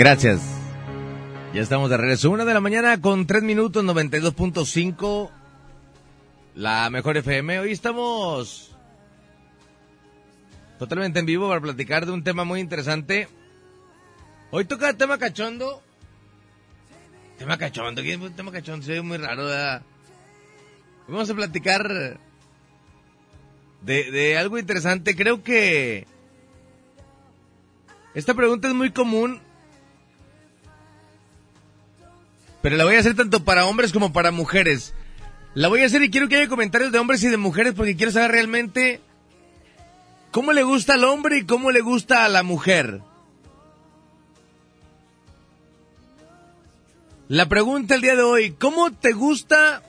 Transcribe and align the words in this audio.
Gracias. 0.00 0.40
Ya 1.52 1.60
estamos 1.60 1.90
de 1.90 1.98
regreso. 1.98 2.30
Una 2.30 2.46
de 2.46 2.54
la 2.54 2.62
mañana 2.62 2.98
con 3.02 3.26
tres 3.26 3.42
minutos, 3.42 3.84
92.5. 3.84 5.30
La 6.54 6.88
mejor 6.88 7.18
FM. 7.18 7.58
Hoy 7.58 7.72
estamos 7.72 8.74
totalmente 10.78 11.18
en 11.18 11.26
vivo 11.26 11.50
para 11.50 11.60
platicar 11.60 12.06
de 12.06 12.12
un 12.12 12.24
tema 12.24 12.44
muy 12.44 12.60
interesante. 12.60 13.28
Hoy 14.50 14.64
toca 14.64 14.94
tema 14.94 15.18
cachondo. 15.18 15.82
Tema 17.36 17.58
cachondo, 17.58 18.00
¿qué 18.00 18.14
es 18.14 18.36
tema 18.36 18.52
cachondo? 18.52 18.86
Se 18.86 18.92
ve 18.92 19.02
muy 19.02 19.18
raro, 19.18 19.44
Vamos 21.08 21.28
a 21.28 21.34
platicar 21.34 22.18
de, 23.82 24.10
de 24.10 24.38
algo 24.38 24.58
interesante. 24.58 25.14
Creo 25.14 25.42
que 25.42 26.06
esta 28.14 28.32
pregunta 28.32 28.66
es 28.66 28.72
muy 28.72 28.92
común 28.92 29.42
pero 32.62 32.76
la 32.76 32.84
voy 32.84 32.96
a 32.96 33.00
hacer 33.00 33.16
tanto 33.16 33.44
para 33.44 33.66
hombres 33.66 33.92
como 33.92 34.12
para 34.12 34.30
mujeres. 34.30 34.94
La 35.54 35.68
voy 35.68 35.82
a 35.82 35.86
hacer 35.86 36.02
y 36.02 36.10
quiero 36.10 36.28
que 36.28 36.36
haya 36.36 36.48
comentarios 36.48 36.92
de 36.92 36.98
hombres 36.98 37.22
y 37.24 37.28
de 37.28 37.36
mujeres 37.36 37.74
porque 37.74 37.96
quiero 37.96 38.12
saber 38.12 38.32
realmente 38.32 39.00
cómo 40.30 40.52
le 40.52 40.62
gusta 40.62 40.94
al 40.94 41.04
hombre 41.04 41.38
y 41.38 41.44
cómo 41.44 41.70
le 41.70 41.80
gusta 41.80 42.24
a 42.24 42.28
la 42.28 42.42
mujer. 42.42 43.00
La 47.28 47.48
pregunta 47.48 47.94
el 47.94 48.00
día 48.00 48.16
de 48.16 48.22
hoy, 48.22 48.50
¿cómo 48.52 48.92
te 48.92 49.12
gusta 49.12 49.82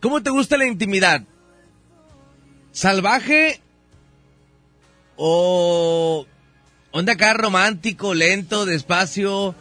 cómo 0.00 0.22
te 0.22 0.30
gusta 0.30 0.56
la 0.56 0.66
intimidad? 0.66 1.22
¿Salvaje 2.72 3.60
o 5.16 6.26
onda 6.92 7.12
acá 7.14 7.32
romántico, 7.32 8.14
lento, 8.14 8.66
despacio? 8.66 9.54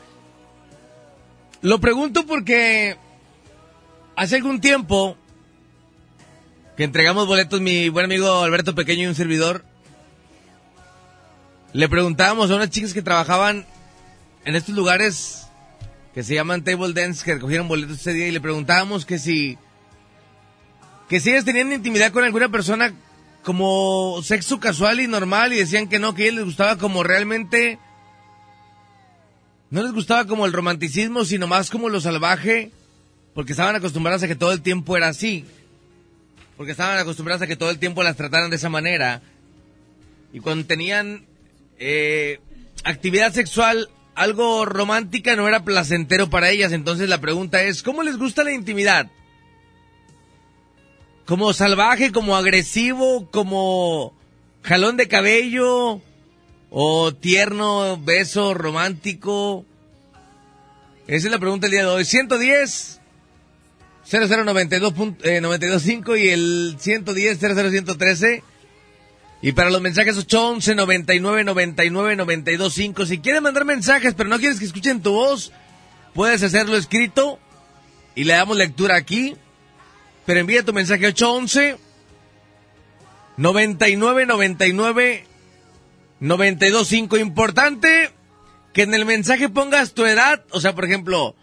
Lo 1.61 1.79
pregunto 1.79 2.25
porque 2.25 2.97
hace 4.15 4.35
algún 4.35 4.61
tiempo 4.61 5.17
que 6.75 6.83
entregamos 6.83 7.25
boletos 7.25 7.61
mi 7.61 7.89
buen 7.89 8.05
amigo 8.05 8.43
Alberto 8.43 8.75
Pequeño 8.75 9.03
y 9.03 9.07
un 9.07 9.15
servidor, 9.15 9.65
le 11.73 11.89
preguntábamos 11.89 12.51
a 12.51 12.55
unas 12.55 12.69
chicas 12.69 12.93
que 12.93 13.01
trabajaban 13.01 13.65
en 14.45 14.55
estos 14.55 14.75
lugares 14.75 15.47
que 16.13 16.23
se 16.23 16.35
llaman 16.35 16.63
table 16.63 16.93
dance, 16.93 17.25
que 17.25 17.33
recogieron 17.33 17.67
boletos 17.67 17.99
ese 17.99 18.13
día 18.13 18.27
y 18.27 18.31
le 18.31 18.41
preguntábamos 18.41 19.05
que 19.05 19.17
si 19.17 19.57
que 21.09 21.19
si 21.19 21.31
ellas 21.31 21.45
tenían 21.45 21.71
intimidad 21.73 22.11
con 22.11 22.23
alguna 22.23 22.49
persona 22.49 22.93
como 23.43 24.21
sexo 24.23 24.59
casual 24.59 24.99
y 24.99 25.07
normal 25.07 25.53
y 25.53 25.57
decían 25.57 25.87
que 25.87 25.99
no, 25.99 26.13
que 26.13 26.29
a 26.29 26.31
les 26.31 26.45
gustaba 26.45 26.77
como 26.77 27.01
realmente 27.03 27.79
no 29.69 29.83
les 29.83 29.91
gustaba 29.91 30.25
como 30.25 30.45
el 30.45 30.53
romanticismo, 30.53 31.25
sino 31.25 31.47
más 31.47 31.69
como 31.69 31.89
lo 31.89 31.99
salvaje, 31.99 32.71
porque 33.33 33.51
estaban 33.51 33.75
acostumbradas 33.75 34.23
a 34.23 34.27
que 34.27 34.35
todo 34.35 34.51
el 34.51 34.61
tiempo 34.61 34.95
era 34.95 35.09
así. 35.09 35.45
Porque 36.55 36.71
estaban 36.71 36.97
acostumbradas 36.97 37.41
a 37.41 37.47
que 37.47 37.55
todo 37.55 37.69
el 37.69 37.77
tiempo 37.77 38.01
las 38.01 38.15
trataran 38.15 38.49
de 38.49 38.55
esa 38.55 38.69
manera. 38.69 39.21
Y 40.33 40.39
cuando 40.39 40.65
tenían 40.65 41.25
eh, 41.77 42.39
actividad 42.83 43.33
sexual, 43.33 43.89
algo 44.15 44.65
romántica 44.65 45.35
no 45.35 45.47
era 45.47 45.63
placentero 45.63 46.29
para 46.29 46.49
ellas. 46.49 46.71
Entonces 46.71 47.09
la 47.09 47.21
pregunta 47.21 47.61
es, 47.61 47.83
¿cómo 47.83 48.03
les 48.03 48.17
gusta 48.17 48.43
la 48.43 48.53
intimidad? 48.53 49.11
¿Como 51.25 51.53
salvaje, 51.53 52.11
como 52.11 52.37
agresivo, 52.37 53.29
como 53.29 54.13
jalón 54.63 54.95
de 54.97 55.07
cabello? 55.07 56.01
O 56.69 57.13
tierno, 57.13 57.97
beso, 57.97 58.53
romántico? 58.53 59.65
Esa 61.07 61.27
es 61.27 61.31
la 61.31 61.39
pregunta 61.39 61.67
del 61.67 61.71
día 61.71 61.85
de 61.85 61.89
hoy. 61.89 62.05
110 62.05 62.97
0092 64.09 64.93
eh, 65.23 65.41
925 65.41 66.15
y 66.15 66.29
el 66.29 66.77
110 66.79 67.39
00113. 67.39 68.43
Y 69.41 69.51
para 69.51 69.69
los 69.69 69.81
mensajes 69.81 70.17
811 70.17 70.75
99 70.75 71.43
99 71.43 72.15
925. 72.15 73.05
Si 73.05 73.19
quieres 73.19 73.41
mandar 73.41 73.65
mensajes 73.65 74.13
pero 74.13 74.29
no 74.29 74.39
quieres 74.39 74.59
que 74.59 74.65
escuchen 74.65 75.01
tu 75.01 75.11
voz, 75.11 75.51
puedes 76.13 76.41
hacerlo 76.41 76.75
escrito 76.77 77.39
y 78.15 78.23
le 78.23 78.33
damos 78.33 78.57
lectura 78.57 78.95
aquí. 78.95 79.35
Pero 80.25 80.39
envía 80.39 80.63
tu 80.63 80.73
mensaje 80.73 81.07
811 81.07 81.77
99 83.37 84.25
99 84.25 85.26
925. 86.19 87.17
Importante 87.17 88.11
que 88.73 88.83
en 88.83 88.93
el 88.93 89.05
mensaje 89.05 89.49
pongas 89.49 89.93
tu 89.93 90.05
edad. 90.05 90.45
O 90.51 90.61
sea, 90.61 90.73
por 90.75 90.85
ejemplo, 90.85 91.35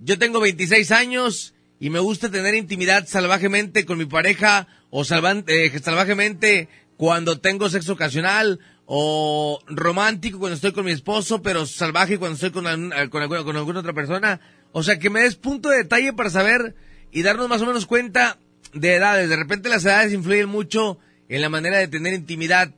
yo 0.00 0.18
tengo 0.18 0.40
26 0.40 0.90
años 0.92 1.54
y 1.80 1.90
me 1.90 1.98
gusta 1.98 2.30
tener 2.30 2.54
intimidad 2.54 3.06
salvajemente 3.06 3.84
con 3.84 3.98
mi 3.98 4.04
pareja 4.04 4.68
o 4.90 5.02
eh, 5.02 5.80
salvajemente 5.82 6.68
cuando 6.96 7.40
tengo 7.40 7.68
sexo 7.68 7.92
ocasional 7.92 8.58
o 8.86 9.60
romántico 9.66 10.38
cuando 10.38 10.56
estoy 10.56 10.72
con 10.72 10.84
mi 10.84 10.92
esposo, 10.92 11.42
pero 11.42 11.66
salvaje 11.66 12.18
cuando 12.18 12.34
estoy 12.34 12.50
con, 12.50 12.64
con 13.10 13.56
alguna 13.56 13.80
otra 13.80 13.92
persona. 13.92 14.40
O 14.72 14.82
sea, 14.82 14.98
que 14.98 15.10
me 15.10 15.22
des 15.22 15.36
punto 15.36 15.68
de 15.68 15.78
detalle 15.78 16.12
para 16.12 16.30
saber 16.30 16.74
y 17.12 17.22
darnos 17.22 17.48
más 17.48 17.62
o 17.62 17.66
menos 17.66 17.86
cuenta 17.86 18.38
de 18.72 18.94
edades. 18.94 19.28
De 19.28 19.36
repente 19.36 19.68
las 19.68 19.84
edades 19.84 20.12
influyen 20.12 20.48
mucho 20.48 20.98
en 21.28 21.40
la 21.40 21.48
manera 21.48 21.78
de 21.78 21.88
tener 21.88 22.14
intimidad. 22.14 22.74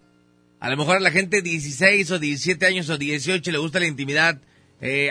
A 0.60 0.68
lo 0.68 0.76
mejor 0.76 0.98
a 0.98 1.00
la 1.00 1.10
gente 1.10 1.38
de 1.38 1.42
16 1.42 2.10
o 2.10 2.18
17 2.18 2.66
años 2.66 2.90
o 2.90 2.98
18 2.98 3.50
le 3.50 3.58
gusta 3.58 3.80
la 3.80 3.86
intimidad 3.86 4.38
eh, 4.82 5.10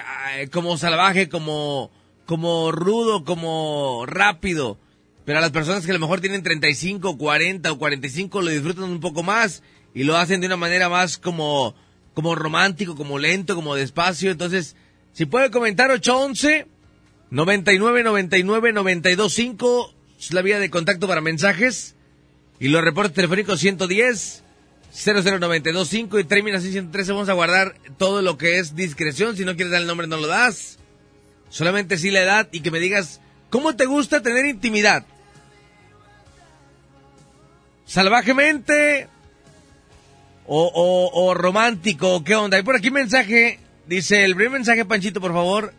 como 0.52 0.78
salvaje, 0.78 1.28
como, 1.28 1.92
como 2.28 2.72
rudo, 2.72 3.24
como 3.24 4.06
rápido. 4.06 4.78
Pero 5.26 5.40
a 5.40 5.42
las 5.42 5.50
personas 5.50 5.86
que 5.86 5.92
a 5.92 5.96
lo 5.96 6.00
mejor 6.00 6.22
tienen 6.22 6.44
35, 6.44 7.18
40 7.18 7.72
o 7.72 7.80
45 7.80 8.42
lo 8.44 8.52
disfrutan 8.52 8.84
un 8.84 9.00
poco 9.00 9.24
más 9.24 9.64
y 9.96 10.04
lo 10.04 10.18
hacen 10.18 10.40
de 10.40 10.48
una 10.48 10.58
manera 10.58 10.88
más 10.88 11.18
como, 11.18 11.76
como 12.14 12.36
romántico, 12.36 12.96
como 12.96 13.18
lento, 13.18 13.56
como 13.56 13.74
despacio. 13.74 14.30
Entonces, 14.30 14.76
si 15.14 15.26
puede 15.26 15.50
comentar 15.50 15.90
811 15.90 16.68
99 17.32 18.04
99 18.04 18.74
925 18.74 19.94
es 20.20 20.32
la 20.32 20.44
vía 20.44 20.60
de 20.60 20.70
contacto 20.70 21.08
para 21.08 21.22
mensajes 21.22 21.96
y 22.60 22.68
los 22.68 22.84
reportes 22.84 23.16
telefónicos 23.16 23.60
110 23.60 24.44
00925 24.94 26.20
y 26.20 26.24
termina 26.24 26.58
así 26.58 26.72
113. 26.72 27.12
Vamos 27.12 27.30
a 27.30 27.34
guardar 27.34 27.76
todo 27.98 28.22
lo 28.22 28.38
que 28.38 28.60
es 28.60 28.76
discreción. 28.76 29.36
Si 29.38 29.46
no 29.46 29.56
quieres 29.56 29.72
dar 29.72 29.82
el 29.82 29.88
nombre, 29.88 30.08
no 30.08 30.18
lo 30.18 30.28
das. 30.28 30.78
Solamente 31.50 31.98
sí 31.98 32.12
la 32.12 32.22
edad 32.22 32.48
y 32.52 32.62
que 32.62 32.72
me 32.72 32.80
digas 32.80 33.22
cómo 33.50 33.76
te 33.76 33.86
gusta 33.86 34.22
tener 34.22 34.46
intimidad. 34.46 35.06
Salvajemente, 37.86 39.08
o, 40.46 40.64
o, 40.64 41.26
o 41.26 41.34
romántico? 41.34 42.24
¿Qué 42.24 42.36
onda? 42.36 42.58
Hay 42.58 42.64
por 42.64 42.76
aquí 42.76 42.92
mensaje, 42.92 43.60
dice, 43.88 44.26
el 44.26 44.36
primer 44.36 44.54
mensaje, 44.54 44.86
Panchito, 44.86 45.22
por 45.22 45.34
favor. 45.34 45.74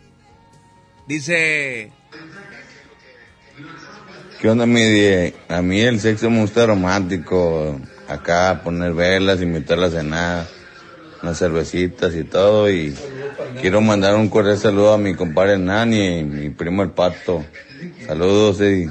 Dice, 1.06 1.92
¿Qué 4.40 4.48
onda, 4.48 4.64
mi 4.64 4.80
die? 4.80 5.34
A 5.48 5.60
mí 5.60 5.82
el 5.82 6.00
sexo 6.00 6.30
me 6.30 6.40
gusta 6.40 6.64
romántico. 6.64 7.78
Acá 8.10 8.62
poner 8.64 8.92
velas, 8.92 9.40
invitarla 9.40 9.86
a 9.86 9.90
cenar, 9.90 10.46
unas 11.22 11.38
cervecitas 11.38 12.12
y 12.16 12.24
todo. 12.24 12.68
Y 12.68 12.92
quiero 13.60 13.80
mandar 13.80 14.16
un 14.16 14.28
cordial 14.28 14.58
saludo 14.58 14.94
a 14.94 14.98
mi 14.98 15.14
compadre 15.14 15.58
Nani 15.58 16.18
y 16.18 16.24
mi 16.24 16.50
primo 16.50 16.82
el 16.82 16.90
Pato. 16.90 17.46
Saludos, 18.04 18.60
Eddie. 18.60 18.90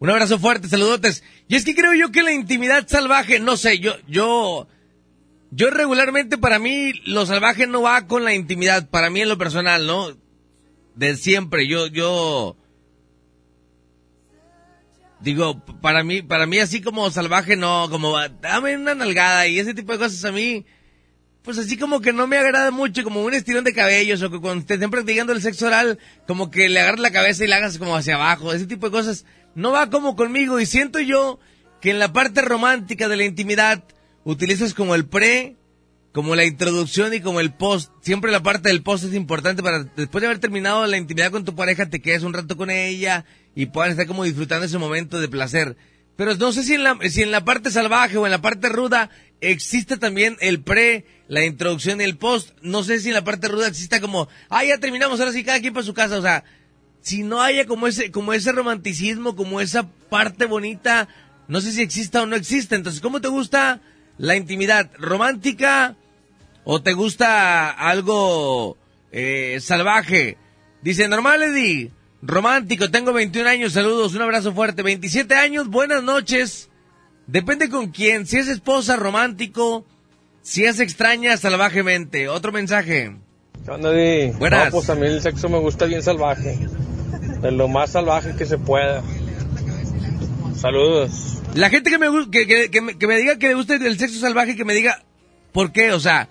un 0.00 0.10
abrazo 0.10 0.38
fuerte, 0.38 0.68
saludotes. 0.68 1.24
Y 1.48 1.56
es 1.56 1.64
que 1.64 1.74
creo 1.74 1.94
yo 1.94 2.12
que 2.12 2.22
la 2.22 2.32
intimidad 2.32 2.86
salvaje, 2.86 3.40
no 3.40 3.56
sé, 3.56 3.78
yo, 3.78 3.94
yo, 4.06 4.68
yo 5.50 5.70
regularmente 5.70 6.36
para 6.36 6.58
mí 6.58 6.92
lo 7.06 7.24
salvaje 7.24 7.66
no 7.66 7.80
va 7.80 8.06
con 8.06 8.22
la 8.22 8.34
intimidad, 8.34 8.90
para 8.90 9.08
mí 9.08 9.22
en 9.22 9.30
lo 9.30 9.38
personal, 9.38 9.86
¿no? 9.86 10.08
De 10.94 11.16
siempre, 11.16 11.66
yo, 11.66 11.86
yo, 11.86 12.56
digo, 15.20 15.64
para 15.80 16.04
mí, 16.04 16.22
para 16.22 16.46
mí 16.46 16.58
así 16.58 16.80
como 16.80 17.10
salvaje 17.10 17.56
no, 17.56 17.88
como 17.90 18.16
dame 18.40 18.76
una 18.76 18.94
nalgada 18.94 19.46
y 19.46 19.58
ese 19.58 19.74
tipo 19.74 19.92
de 19.92 19.98
cosas 19.98 20.24
a 20.24 20.32
mí, 20.32 20.66
pues 21.42 21.58
así 21.58 21.76
como 21.76 22.00
que 22.00 22.12
no 22.12 22.26
me 22.26 22.38
agrada 22.38 22.70
mucho, 22.70 23.04
como 23.04 23.22
un 23.22 23.32
estirón 23.32 23.64
de 23.64 23.72
cabellos 23.72 24.22
o 24.22 24.30
que 24.30 24.40
cuando 24.40 24.64
te 24.64 24.74
estén 24.74 24.90
practicando 24.90 25.32
el 25.32 25.40
sexo 25.40 25.66
oral, 25.66 25.98
como 26.26 26.50
que 26.50 26.68
le 26.68 26.80
agarras 26.80 27.00
la 27.00 27.12
cabeza 27.12 27.44
y 27.44 27.46
la 27.46 27.56
hagas 27.56 27.78
como 27.78 27.96
hacia 27.96 28.16
abajo, 28.16 28.52
ese 28.52 28.66
tipo 28.66 28.86
de 28.86 28.92
cosas. 28.92 29.24
No 29.54 29.72
va 29.72 29.88
como 29.88 30.16
conmigo 30.16 30.60
y 30.60 30.66
siento 30.66 30.98
yo 31.00 31.38
que 31.80 31.90
en 31.90 31.98
la 31.98 32.12
parte 32.12 32.42
romántica 32.42 33.08
de 33.08 33.16
la 33.16 33.24
intimidad 33.24 33.84
utilizas 34.24 34.74
como 34.74 34.94
el 34.94 35.06
pre, 35.06 35.56
como 36.16 36.34
la 36.34 36.46
introducción 36.46 37.12
y 37.12 37.20
como 37.20 37.40
el 37.40 37.52
post. 37.52 37.92
Siempre 38.00 38.32
la 38.32 38.42
parte 38.42 38.70
del 38.70 38.82
post 38.82 39.04
es 39.04 39.12
importante 39.12 39.62
para 39.62 39.84
después 39.84 40.22
de 40.22 40.28
haber 40.28 40.38
terminado 40.38 40.86
la 40.86 40.96
intimidad 40.96 41.30
con 41.30 41.44
tu 41.44 41.54
pareja 41.54 41.90
te 41.90 42.00
quedes 42.00 42.22
un 42.22 42.32
rato 42.32 42.56
con 42.56 42.70
ella 42.70 43.26
y 43.54 43.66
puedan 43.66 43.90
estar 43.90 44.06
como 44.06 44.24
disfrutando 44.24 44.64
ese 44.64 44.78
momento 44.78 45.20
de 45.20 45.28
placer. 45.28 45.76
Pero 46.16 46.34
no 46.36 46.52
sé 46.52 46.62
si 46.62 46.72
en 46.72 46.84
la, 46.84 46.98
si 47.10 47.22
en 47.22 47.30
la 47.30 47.44
parte 47.44 47.70
salvaje 47.70 48.16
o 48.16 48.24
en 48.24 48.32
la 48.32 48.40
parte 48.40 48.70
ruda 48.70 49.10
existe 49.42 49.98
también 49.98 50.38
el 50.40 50.62
pre, 50.62 51.04
la 51.28 51.44
introducción 51.44 52.00
y 52.00 52.04
el 52.04 52.16
post. 52.16 52.56
No 52.62 52.82
sé 52.82 52.98
si 52.98 53.08
en 53.08 53.14
la 53.14 53.22
parte 53.22 53.48
ruda 53.48 53.68
exista 53.68 54.00
como, 54.00 54.26
ah, 54.48 54.64
ya 54.64 54.78
terminamos, 54.78 55.20
ahora 55.20 55.32
sí 55.32 55.44
cada 55.44 55.60
quien 55.60 55.74
para 55.74 55.84
su 55.84 55.92
casa. 55.92 56.16
O 56.16 56.22
sea, 56.22 56.44
si 57.02 57.24
no 57.24 57.42
haya 57.42 57.66
como 57.66 57.88
ese, 57.88 58.10
como 58.10 58.32
ese 58.32 58.52
romanticismo, 58.52 59.36
como 59.36 59.60
esa 59.60 59.86
parte 60.08 60.46
bonita, 60.46 61.08
no 61.46 61.60
sé 61.60 61.72
si 61.72 61.82
exista 61.82 62.22
o 62.22 62.26
no 62.26 62.36
existe. 62.36 62.74
Entonces, 62.74 63.02
¿cómo 63.02 63.20
te 63.20 63.28
gusta 63.28 63.82
la 64.16 64.34
intimidad? 64.34 64.90
¿Romántica 64.96 65.94
o 66.68 66.82
te 66.82 66.92
gusta 66.94 67.70
algo 67.70 68.76
eh, 69.12 69.58
salvaje? 69.60 70.36
Dice, 70.82 71.08
normal, 71.08 71.42
Eddie. 71.42 71.92
Romántico, 72.22 72.90
tengo 72.90 73.12
21 73.12 73.48
años, 73.48 73.72
saludos, 73.72 74.14
un 74.14 74.22
abrazo 74.22 74.52
fuerte. 74.52 74.82
27 74.82 75.34
años, 75.36 75.68
buenas 75.68 76.02
noches. 76.02 76.68
Depende 77.28 77.68
con 77.68 77.90
quién, 77.92 78.26
si 78.26 78.38
es 78.38 78.48
esposa, 78.48 78.96
romántico, 78.96 79.84
si 80.42 80.64
es 80.64 80.80
extraña, 80.80 81.36
salvajemente. 81.36 82.28
Otro 82.28 82.50
mensaje. 82.52 83.16
¿Qué 83.64 83.70
onda, 83.70 83.92
Di? 83.92 84.30
Buenas. 84.38 84.66
No, 84.66 84.70
pues 84.72 84.90
a 84.90 84.94
mí 84.96 85.06
el 85.06 85.20
sexo 85.22 85.48
me 85.48 85.58
gusta 85.58 85.84
bien 85.86 86.02
salvaje. 86.02 86.58
De 87.42 87.52
lo 87.52 87.68
más 87.68 87.90
salvaje 87.92 88.34
que 88.36 88.44
se 88.44 88.58
pueda. 88.58 89.02
Saludos. 90.56 91.42
La 91.54 91.70
gente 91.70 91.90
que 91.90 91.98
me, 91.98 92.06
que, 92.30 92.46
que- 92.46 92.70
que 92.70 92.80
me, 92.80 92.94
me 92.94 93.16
diga 93.18 93.38
que 93.38 93.48
le 93.48 93.54
gusta 93.54 93.74
el 93.76 93.98
sexo 93.98 94.18
salvaje, 94.20 94.56
que 94.56 94.64
me 94.64 94.74
diga 94.74 95.02
por 95.52 95.72
qué, 95.72 95.92
o 95.92 96.00
sea, 96.00 96.28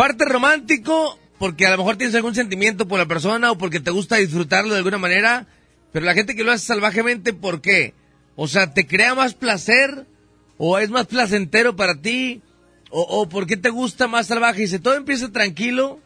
parte 0.00 0.24
romántico, 0.24 1.18
porque 1.38 1.66
a 1.66 1.70
lo 1.72 1.76
mejor 1.76 1.96
tienes 1.96 2.14
algún 2.14 2.34
sentimiento 2.34 2.88
por 2.88 2.98
la 2.98 3.04
persona 3.04 3.50
o 3.50 3.58
porque 3.58 3.80
te 3.80 3.90
gusta 3.90 4.16
disfrutarlo 4.16 4.72
de 4.72 4.78
alguna 4.78 4.96
manera, 4.96 5.46
pero 5.92 6.06
la 6.06 6.14
gente 6.14 6.34
que 6.34 6.42
lo 6.42 6.52
hace 6.52 6.64
salvajemente, 6.64 7.34
¿por 7.34 7.60
qué? 7.60 7.92
O 8.34 8.48
sea, 8.48 8.72
¿te 8.72 8.86
crea 8.86 9.14
más 9.14 9.34
placer 9.34 10.06
o 10.56 10.78
es 10.78 10.88
más 10.88 11.06
placentero 11.06 11.76
para 11.76 12.00
ti? 12.00 12.40
¿O, 12.88 13.02
o 13.02 13.28
por 13.28 13.46
qué 13.46 13.58
te 13.58 13.68
gusta 13.68 14.08
más 14.08 14.28
salvaje? 14.28 14.62
Dice, 14.62 14.78
todo 14.78 14.94
empieza 14.94 15.30
tranquilo 15.32 16.00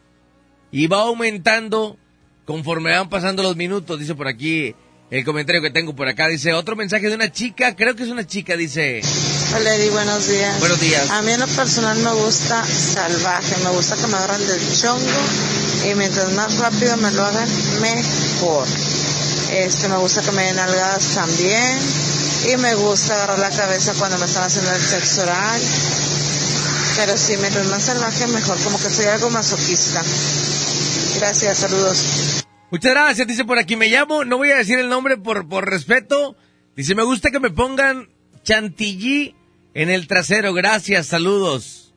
y 0.71 0.87
va 0.87 1.03
aumentando 1.03 1.97
conforme 2.43 2.91
van 2.91 3.07
pasando 3.07 3.43
los 3.43 3.55
minutos, 3.55 3.97
dice 3.97 4.13
por 4.13 4.27
aquí 4.27 4.75
el 5.09 5.23
comentario 5.23 5.61
que 5.61 5.71
tengo 5.71 5.95
por 5.95 6.09
acá. 6.09 6.27
Dice, 6.27 6.51
otro 6.51 6.75
mensaje 6.75 7.07
de 7.07 7.15
una 7.15 7.31
chica, 7.31 7.77
creo 7.77 7.95
que 7.95 8.03
es 8.03 8.09
una 8.09 8.27
chica, 8.27 8.57
dice, 8.57 8.99
Eddie, 9.55 9.89
buenos 9.89 10.27
días. 10.27 10.59
Buenos 10.59 10.81
días. 10.81 11.09
A 11.11 11.21
mí 11.21 11.31
en 11.31 11.39
lo 11.39 11.47
personal 11.47 11.97
me 11.99 12.11
gusta 12.11 12.61
salvaje, 12.65 13.55
me 13.63 13.69
gusta 13.69 13.95
que 13.95 14.05
me 14.07 14.17
agarran 14.17 14.45
del 14.45 14.77
chongo 14.77 14.99
y 15.89 15.95
mientras 15.95 16.33
más 16.33 16.57
rápido 16.57 16.97
me 16.97 17.09
lo 17.11 17.23
hagan, 17.23 17.47
mejor. 17.79 18.67
Este, 19.51 19.87
me 19.87 19.95
gusta 19.95 20.21
que 20.21 20.31
me 20.33 20.43
den 20.43 20.59
algas 20.59 21.15
también 21.15 21.79
y 22.51 22.57
me 22.57 22.75
gusta 22.75 23.15
agarrar 23.15 23.39
la 23.39 23.49
cabeza 23.49 23.93
cuando 23.97 24.17
me 24.17 24.25
están 24.25 24.43
haciendo 24.43 24.71
el 24.73 24.81
sexo 24.81 25.21
oral. 25.23 25.61
Pero 26.97 27.17
sí, 27.17 27.37
mientras 27.39 27.65
más 27.67 27.83
salvaje, 27.83 28.27
mejor, 28.27 28.57
como 28.61 28.77
que 28.77 28.89
soy 28.89 29.05
algo 29.05 29.29
masoquista. 29.29 30.03
Gracias, 31.17 31.59
saludos. 31.59 32.43
Muchas 32.71 32.91
gracias, 32.91 33.25
dice 33.25 33.45
por 33.45 33.57
aquí, 33.57 33.77
me 33.77 33.87
llamo, 33.87 34.25
no 34.25 34.35
voy 34.35 34.51
a 34.51 34.57
decir 34.57 34.79
el 34.79 34.89
nombre 34.89 35.15
por, 35.15 35.47
por 35.47 35.69
respeto. 35.69 36.35
Dice, 36.75 36.93
me 36.93 37.03
gusta 37.03 37.31
que 37.31 37.39
me 37.39 37.51
pongan 37.51 38.09
chantilly 38.43 39.33
en 39.75 39.89
el 39.91 40.07
trasero, 40.07 40.53
gracias, 40.53 41.05
saludos. 41.07 41.93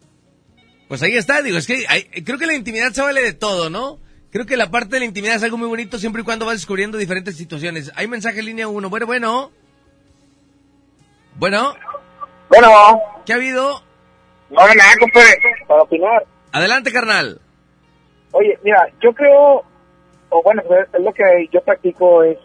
Pues 0.89 1.03
ahí 1.03 1.17
está, 1.17 1.41
digo, 1.43 1.57
es 1.59 1.67
que 1.67 1.87
hay- 1.89 2.05
creo 2.25 2.39
que 2.39 2.47
la 2.47 2.55
intimidad 2.55 2.93
se 2.93 3.01
vale 3.03 3.23
de 3.23 3.33
todo, 3.33 3.71
¿no? 3.71 3.99
Creo 4.31 4.45
que 4.47 4.57
la 4.59 4.71
parte 4.71 4.97
de 4.97 5.01
la 5.01 5.07
intimidad 5.07 5.37
es 5.37 5.43
algo 5.43 5.57
muy 5.57 5.69
bonito 5.69 5.99
siempre 5.99 6.21
y 6.23 6.25
cuando 6.25 6.45
vas 6.45 6.57
descubriendo 6.57 6.99
diferentes 6.99 7.37
situaciones. 7.37 7.91
Hay 7.95 8.09
mensaje 8.09 8.41
en 8.41 8.47
línea 8.47 8.69
uno, 8.69 8.91
bueno, 8.91 9.07
bueno. 9.07 9.51
Bueno, 11.37 11.75
Bueno, 12.49 12.69
¿qué 13.25 13.33
ha 13.33 13.37
habido? 13.37 13.83
no 14.51 14.57
nada, 14.57 14.93
compadre, 14.99 15.39
para 15.67 15.83
opinar. 15.83 16.27
Adelante, 16.53 16.91
carnal. 16.93 17.41
Oye, 18.33 18.59
mira, 18.65 18.87
yo 19.03 19.13
creo, 19.13 19.63
o 20.31 20.43
bueno, 20.43 20.63
pues, 20.67 20.87
es 20.93 21.01
lo 21.01 21.13
que 21.13 21.23
yo 21.53 21.61
practico, 21.63 22.23
es 22.25 22.39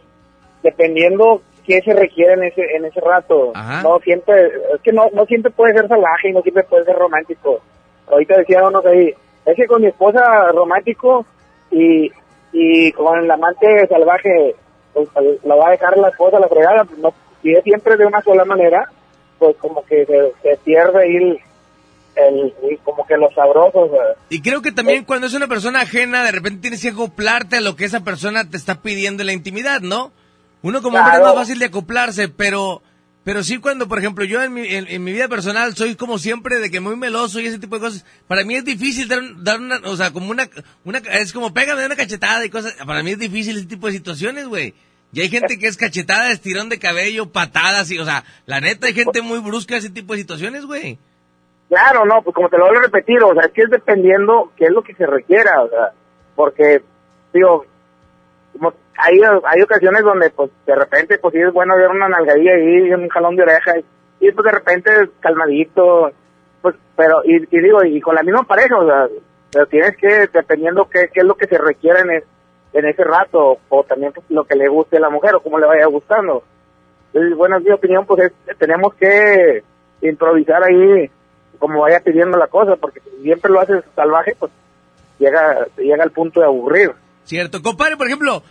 dependiendo 0.61 1.41
qué 1.65 1.81
se 1.81 1.93
requiere 1.93 2.33
en 2.33 2.43
ese 2.43 2.61
en 2.75 2.85
ese 2.85 2.99
rato. 3.01 3.51
Ajá. 3.55 3.81
No 3.83 3.99
siempre, 3.99 4.47
es 4.75 4.81
que 4.83 4.91
no, 4.91 5.09
no 5.13 5.25
siempre 5.25 5.51
puede 5.51 5.73
ser 5.73 5.87
salvaje 5.87 6.29
y 6.29 6.33
no 6.33 6.41
siempre 6.41 6.63
puede 6.63 6.85
ser 6.85 6.95
romántico. 6.95 7.61
Ahorita 8.07 8.37
decía 8.37 8.67
uno 8.67 8.81
que 8.81 8.89
ahí, 8.89 9.13
es 9.45 9.55
que 9.55 9.65
con 9.67 9.81
mi 9.81 9.87
esposa 9.87 10.21
romántico 10.53 11.25
y, 11.71 12.11
y 12.51 12.91
con 12.93 13.17
el 13.19 13.31
amante 13.31 13.87
salvaje, 13.87 14.55
pues 14.93 15.07
la 15.43 15.55
va 15.55 15.67
a 15.69 15.71
dejar 15.71 15.97
la 15.97 16.09
esposa 16.09 16.39
la 16.39 16.47
fregada, 16.47 16.83
pues, 16.85 16.99
no, 16.99 17.13
si 17.41 17.51
es 17.53 17.63
siempre 17.63 17.97
de 17.97 18.05
una 18.05 18.21
sola 18.21 18.45
manera, 18.45 18.89
pues 19.39 19.55
como 19.57 19.83
que 19.85 20.05
se, 20.05 20.31
se 20.41 20.57
pierde 20.63 21.03
ahí 21.03 21.15
el, 21.15 21.39
el, 22.15 22.53
el- 22.69 22.77
como 22.83 23.05
que 23.07 23.17
los 23.17 23.33
sabrosos. 23.33 23.91
¿verdad? 23.91 24.15
Y 24.29 24.41
creo 24.41 24.61
que 24.61 24.71
también 24.71 25.03
cuando 25.05 25.27
es 25.27 25.33
una 25.33 25.47
persona 25.47 25.81
ajena, 25.81 26.23
de 26.23 26.31
repente 26.31 26.61
tienes 26.61 26.81
que 26.81 26.89
acoplarte 26.89 27.57
a 27.57 27.61
lo 27.61 27.75
que 27.75 27.85
esa 27.85 28.01
persona 28.03 28.49
te 28.49 28.57
está 28.57 28.75
pidiendo 28.81 29.23
en 29.23 29.27
la 29.27 29.33
intimidad, 29.33 29.81
¿no? 29.81 30.11
Uno 30.63 30.81
como 30.81 30.97
hombre 30.97 31.13
es 31.13 31.19
Claro. 31.19 31.35
más 31.35 31.43
fácil 31.43 31.59
de 31.59 31.65
acoplarse, 31.65 32.29
pero 32.29 32.81
pero 33.23 33.41
sí 33.41 33.57
cuando, 33.59 33.87
por 33.87 33.99
ejemplo, 33.99 34.25
yo 34.25 34.43
en 34.43 34.53
mi, 34.53 34.67
en, 34.67 34.85
en 34.87 35.01
mi 35.01 35.13
vida 35.13 35.29
personal 35.29 35.73
soy 35.77 35.95
como 35.95 36.17
siempre 36.17 36.59
de 36.59 36.69
que 36.69 36.81
muy 36.81 36.97
meloso 36.97 37.39
y 37.39 37.45
ese 37.45 37.57
tipo 37.59 37.75
de 37.75 37.81
cosas. 37.81 38.05
Para 38.27 38.43
mí 38.43 38.55
es 38.55 38.65
difícil 38.65 39.07
dar, 39.07 39.21
dar 39.37 39.59
una, 39.61 39.77
o 39.85 39.95
sea, 39.95 40.11
como 40.11 40.29
una, 40.29 40.49
una, 40.83 40.97
es 40.97 41.31
como 41.31 41.53
pégame 41.53 41.85
una 41.85 41.95
cachetada 41.95 42.43
y 42.43 42.49
cosas. 42.49 42.73
Para 42.85 43.01
mí 43.01 43.11
es 43.11 43.19
difícil 43.19 43.55
ese 43.55 43.65
tipo 43.67 43.87
de 43.87 43.93
situaciones, 43.93 44.47
güey. 44.47 44.73
Y 45.13 45.21
hay 45.21 45.29
gente 45.29 45.57
que 45.57 45.67
es 45.67 45.77
cachetada, 45.77 46.31
estirón 46.31 46.67
de 46.69 46.79
cabello, 46.79 47.31
patadas 47.31 47.89
y, 47.91 47.99
o 47.99 48.03
sea, 48.03 48.25
la 48.45 48.59
neta 48.59 48.87
hay 48.87 48.93
gente 48.93 49.21
muy 49.21 49.39
brusca 49.39 49.75
en 49.75 49.79
ese 49.79 49.89
tipo 49.91 50.13
de 50.13 50.19
situaciones, 50.19 50.65
güey. 50.65 50.97
Claro, 51.69 52.03
no, 52.05 52.21
pues 52.23 52.35
como 52.35 52.49
te 52.49 52.57
lo 52.57 52.65
vuelvo 52.65 52.79
a 52.79 52.83
repetir, 52.83 53.23
o 53.23 53.33
sea, 53.33 53.43
es 53.45 53.53
que 53.53 53.61
es 53.61 53.69
dependiendo 53.69 54.51
qué 54.57 54.65
es 54.65 54.71
lo 54.71 54.83
que 54.83 54.95
se 54.95 55.05
requiera, 55.05 55.61
o 55.63 55.69
sea, 55.69 55.93
porque, 56.35 56.83
digo, 57.33 57.65
como 58.53 58.73
hay, 58.97 59.19
hay 59.45 59.61
ocasiones 59.61 60.03
donde, 60.03 60.29
pues, 60.29 60.51
de 60.65 60.75
repente, 60.75 61.17
pues 61.17 61.33
sí 61.33 61.39
es 61.39 61.51
bueno 61.53 61.75
ver 61.75 61.89
una 61.89 62.09
nalgadilla 62.09 62.53
ahí, 62.53 62.93
un 62.93 63.09
jalón 63.09 63.35
de 63.35 63.43
oreja, 63.43 63.77
y, 63.77 64.27
y, 64.27 64.31
pues 64.31 64.45
de 64.45 64.51
repente 64.51 64.91
calmadito, 65.19 66.11
pues, 66.61 66.75
pero, 66.95 67.21
y, 67.25 67.39
digo, 67.59 67.83
y 67.83 67.99
con 68.01 68.15
la 68.15 68.23
misma 68.23 68.43
pareja, 68.43 68.77
o 68.77 68.85
sea, 68.85 69.07
pero 69.51 69.65
tienes 69.67 69.95
que, 69.97 70.27
dependiendo 70.33 70.87
qué, 70.89 71.09
qué 71.13 71.19
es 71.21 71.25
lo 71.25 71.35
que 71.35 71.47
se 71.47 71.57
requiere 71.57 72.01
en, 72.01 72.23
en 72.73 72.85
ese 72.85 73.03
rato, 73.03 73.57
o 73.69 73.83
también 73.83 74.13
pues, 74.13 74.25
lo 74.29 74.43
que 74.45 74.55
le 74.55 74.67
guste 74.67 74.97
a 74.97 75.01
la 75.01 75.09
mujer, 75.09 75.35
o 75.35 75.41
cómo 75.41 75.59
le 75.59 75.67
vaya 75.67 75.85
gustando. 75.87 76.43
Entonces, 77.13 77.37
bueno, 77.37 77.57
en 77.57 77.63
mi 77.63 77.71
opinión, 77.71 78.05
pues 78.05 78.31
es- 78.47 78.57
tenemos 78.57 78.93
que 78.95 79.63
improvisar 80.01 80.63
ahí 80.63 81.09
como 81.59 81.81
vaya 81.81 81.99
pidiendo 81.99 82.37
la 82.37 82.47
cosa, 82.47 82.75
porque 82.75 82.99
si 82.99 83.21
siempre 83.23 83.51
lo 83.51 83.59
haces 83.61 83.83
salvaje, 83.95 84.35
pues 84.37 84.51
llega, 85.19 85.65
llega 85.77 86.03
al 86.03 86.11
punto 86.11 86.39
de 86.39 86.47
aburrir. 86.47 86.91
Cierto. 87.23 87.61
Compadre, 87.61 87.95
por 87.95 88.07
ejemplo, 88.07 88.41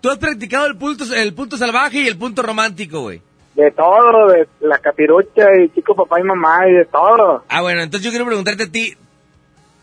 tú 0.00 0.10
has 0.10 0.18
practicado 0.18 0.66
el 0.66 0.76
punto, 0.76 1.04
el 1.14 1.34
punto 1.34 1.56
salvaje 1.56 2.00
y 2.00 2.08
el 2.08 2.18
punto 2.18 2.42
romántico, 2.42 3.00
güey. 3.02 3.20
De 3.54 3.70
todo, 3.72 4.28
de 4.28 4.46
la 4.60 4.78
capirucha 4.78 5.46
y 5.62 5.68
chico 5.74 5.94
papá 5.96 6.20
y 6.20 6.22
mamá 6.22 6.68
y 6.68 6.72
de 6.74 6.84
todo. 6.84 7.44
Ah, 7.48 7.60
bueno, 7.62 7.82
entonces 7.82 8.04
yo 8.04 8.10
quiero 8.10 8.26
preguntarte 8.26 8.64
a 8.64 8.70
ti, 8.70 8.94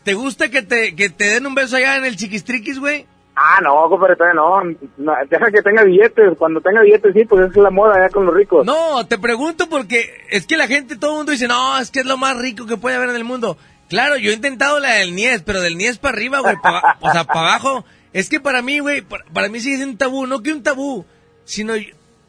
¿te 0.04 0.14
gusta 0.14 0.48
que 0.50 0.62
te, 0.62 0.94
que 0.96 1.10
te 1.10 1.24
den 1.24 1.46
un 1.46 1.54
beso 1.54 1.76
allá 1.76 1.96
en 1.96 2.04
el 2.04 2.16
chiquistriquis, 2.16 2.78
güey? 2.78 3.06
Ah, 3.38 3.60
no, 3.62 3.86
compadre, 3.90 4.16
todavía 4.16 4.40
no. 4.40 4.62
No, 4.96 5.12
Deja 5.28 5.50
que 5.50 5.60
tenga 5.60 5.82
billetes. 5.84 6.38
Cuando 6.38 6.62
tenga 6.62 6.80
billetes, 6.80 7.12
sí, 7.12 7.26
pues 7.26 7.50
es 7.50 7.56
la 7.58 7.68
moda 7.68 7.98
ya 8.00 8.08
con 8.08 8.24
los 8.24 8.34
ricos. 8.34 8.64
No, 8.64 9.06
te 9.06 9.18
pregunto 9.18 9.68
porque 9.68 10.24
es 10.30 10.46
que 10.46 10.56
la 10.56 10.66
gente, 10.66 10.96
todo 10.96 11.10
el 11.10 11.16
mundo 11.18 11.32
dice, 11.32 11.46
no, 11.46 11.78
es 11.78 11.90
que 11.90 12.00
es 12.00 12.06
lo 12.06 12.16
más 12.16 12.34
rico 12.38 12.64
que 12.64 12.78
puede 12.78 12.96
haber 12.96 13.10
en 13.10 13.16
el 13.16 13.24
mundo. 13.24 13.58
Claro, 13.90 14.16
yo 14.16 14.30
he 14.30 14.34
intentado 14.34 14.80
la 14.80 14.92
del 14.94 15.14
Nies, 15.14 15.42
pero 15.42 15.60
del 15.60 15.76
Nies 15.76 15.98
para 15.98 16.16
arriba, 16.16 16.38
güey, 16.40 16.56
pa- 16.62 16.96
o 17.00 17.12
sea, 17.12 17.24
para 17.24 17.40
abajo. 17.50 17.84
Es 18.16 18.30
que 18.30 18.40
para 18.40 18.62
mí, 18.62 18.78
güey, 18.78 19.02
para, 19.02 19.24
para 19.26 19.48
mí 19.50 19.60
sigue 19.60 19.76
siendo 19.76 19.92
un 19.92 19.98
tabú, 19.98 20.26
no 20.26 20.42
que 20.42 20.50
un 20.52 20.62
tabú, 20.62 21.04
sino 21.44 21.74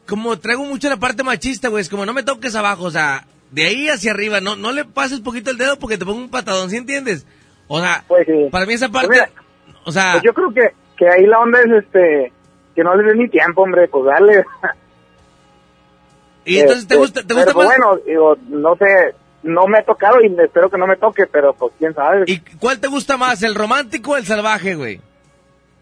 como 0.06 0.38
traigo 0.38 0.64
mucho 0.64 0.88
la 0.90 0.98
parte 0.98 1.22
machista, 1.22 1.68
güey, 1.68 1.80
es 1.80 1.88
como 1.88 2.04
no 2.04 2.12
me 2.12 2.22
toques 2.22 2.54
abajo, 2.54 2.84
o 2.84 2.90
sea, 2.90 3.26
de 3.52 3.64
ahí 3.64 3.88
hacia 3.88 4.10
arriba, 4.12 4.40
no 4.42 4.54
no 4.54 4.72
le 4.72 4.84
pases 4.84 5.20
poquito 5.20 5.50
el 5.50 5.56
dedo 5.56 5.78
porque 5.78 5.96
te 5.96 6.04
pongo 6.04 6.18
un 6.18 6.28
patadón, 6.30 6.68
¿sí 6.68 6.76
entiendes? 6.76 7.24
O 7.68 7.80
sea, 7.80 8.04
Pues 8.06 8.26
sí. 8.26 8.48
para 8.50 8.66
mí 8.66 8.74
esa 8.74 8.90
parte, 8.90 9.08
Pues 9.08 9.20
mira, 9.30 9.42
o 9.84 9.92
sea, 9.92 10.12
Pues 10.12 10.24
yo 10.24 10.34
creo 10.34 10.52
que, 10.52 10.74
que 10.98 11.08
ahí 11.08 11.24
la 11.26 11.38
onda 11.40 11.58
es 11.60 11.84
este 11.84 12.32
que 12.74 12.84
no 12.84 12.94
le 12.94 13.04
dé 13.04 13.14
ni 13.16 13.28
tiempo, 13.30 13.62
hombre, 13.62 13.88
pues 13.88 14.04
dale. 14.04 14.44
y 16.44 16.58
entonces 16.58 16.86
te 16.86 16.94
Este, 16.94 17.00
gusta, 17.00 17.22
te 17.26 17.34
gusta 17.34 17.52
pero, 17.52 17.54
pues, 17.54 17.68
más, 17.68 17.76
bueno, 17.78 18.02
digo, 18.06 18.36
no 18.50 18.76
sé, 18.76 19.14
no 19.42 19.66
me 19.66 19.78
ha 19.78 19.84
tocado 19.84 20.20
y 20.22 20.26
espero 20.38 20.70
que 20.70 20.78
no 20.78 20.86
me 20.86 20.96
toque, 20.96 21.26
pero 21.26 21.54
pues 21.54 21.72
quién 21.78 21.94
sabe. 21.94 22.24
¿y 22.26 22.40
cuál 22.58 22.78
te 22.78 22.88
gusta 22.88 23.16
más, 23.16 23.42
el 23.42 23.54
romántico 23.54 24.12
o 24.12 24.16
el 24.16 24.26
salvaje, 24.26 24.74
güey? 24.74 25.00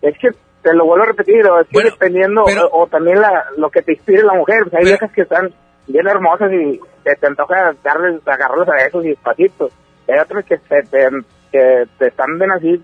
Es 0.03 0.17
que 0.19 0.29
te 0.63 0.75
lo 0.75 0.85
vuelvo 0.85 1.05
a 1.05 1.09
repetir, 1.09 1.45
o 1.47 1.61
es 1.61 1.69
que 1.69 1.83
dependiendo, 1.85 2.43
pero- 2.45 2.67
o, 2.69 2.83
o 2.83 2.87
también 2.87 3.21
la, 3.21 3.45
lo 3.57 3.71
que 3.71 3.83
te 3.83 3.93
inspire 3.93 4.23
la 4.23 4.35
mujer, 4.35 4.63
pues 4.65 4.75
hay 4.75 4.81
Pero- 4.85 4.91
viejas 4.99 5.13
que 5.13 5.23
están 5.23 5.55
bien 5.87 6.07
hermosas 6.09 6.51
y 6.53 6.81
te, 7.05 7.15
te 7.17 7.27
antoja 7.27 7.75
darles, 7.85 8.21
agarrarlos 8.27 8.69
a 8.69 8.73
besos 8.85 9.05
y 9.05 9.09
despacito. 9.11 9.69
Hay 10.09 10.19
otras 10.19 10.45
que 10.45 10.57
te, 10.59 10.83
te, 10.83 11.09
que 11.53 11.85
te 11.99 12.07
están 12.09 12.39
bien 12.39 12.51
así, 12.53 12.83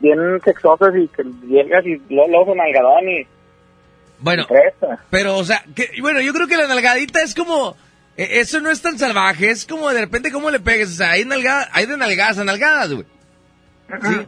bien 0.00 0.40
sexosas 0.44 0.94
y 0.96 1.08
que 1.08 1.22
llegas 1.46 1.84
y 1.86 2.00
luego, 2.14 2.28
luego 2.46 2.54
y, 2.54 3.26
Bueno. 4.20 4.46
Pero, 5.10 5.36
o 5.36 5.44
sea, 5.44 5.62
que, 5.74 5.90
bueno, 6.00 6.20
yo 6.20 6.32
creo 6.32 6.46
que 6.46 6.56
la 6.56 6.68
nalgadita 6.68 7.20
es 7.22 7.34
como... 7.34 7.76
eh, 8.16 8.28
Eso 8.40 8.60
no 8.60 8.70
es 8.70 8.80
tan 8.82 8.98
salvaje, 8.98 9.50
es 9.50 9.66
como 9.66 9.90
de 9.90 10.00
repente 10.02 10.30
cómo 10.32 10.50
le 10.50 10.60
pegues. 10.60 10.90
O 10.90 10.94
sea, 10.94 11.10
hay, 11.12 11.24
nalga, 11.24 11.68
hay 11.72 11.86
de 11.86 11.96
nalgadas 11.96 12.38
a 12.38 12.44
nalgadas, 12.44 12.92
güey. 12.92 13.06
Sí. 14.02 14.26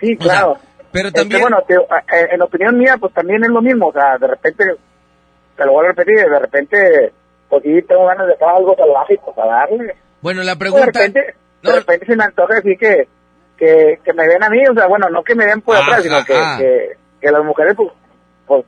Sí, 0.00 0.16
O 0.18 0.24
sea, 0.24 0.46
pero 0.92 1.08
Este, 1.08 1.20
también... 1.20 1.40
bueno, 1.42 1.58
te- 1.66 1.74
eh, 1.74 2.28
en 2.32 2.42
opinión 2.42 2.76
mía, 2.78 2.96
pues 2.98 3.12
también 3.14 3.42
es 3.44 3.50
lo 3.50 3.62
mismo. 3.62 3.88
O 3.88 3.92
sea, 3.92 4.18
de 4.18 4.26
repente, 4.26 4.64
te 5.56 5.64
lo 5.64 5.72
vuelvo 5.72 5.90
a 5.90 5.92
repetir, 5.92 6.16
de 6.28 6.38
repente, 6.38 7.12
pues 7.48 7.62
sí, 7.62 7.82
tengo 7.88 8.06
ganas 8.06 8.26
de 8.26 8.34
hacer 8.34 8.48
algo 8.48 8.74
salvaje, 8.76 9.18
pues 9.24 9.38
a 9.38 9.46
darle. 9.46 9.94
bueno, 10.20 10.42
la 10.42 10.52
de 10.54 10.58
pregunta... 10.58 10.86
repente, 10.86 11.34
No. 11.62 11.70
de 11.72 11.76
repente 11.80 12.06
se 12.06 12.16
me 12.16 12.24
antoja 12.24 12.54
así 12.58 12.76
que, 12.76 13.08
que, 13.56 14.00
que 14.04 14.12
me 14.14 14.26
den 14.26 14.42
a 14.42 14.48
mí, 14.50 14.62
o 14.70 14.74
sea, 14.74 14.86
bueno, 14.86 15.08
no 15.10 15.22
que 15.22 15.34
me 15.34 15.44
den 15.46 15.60
por 15.60 15.76
atrás, 15.76 16.02
sino 16.02 16.24
que, 16.24 16.34
que, 16.58 16.96
que 17.20 17.30
las 17.30 17.44
mujeres, 17.44 17.74
pues, 17.76 17.90
pues, 18.46 18.64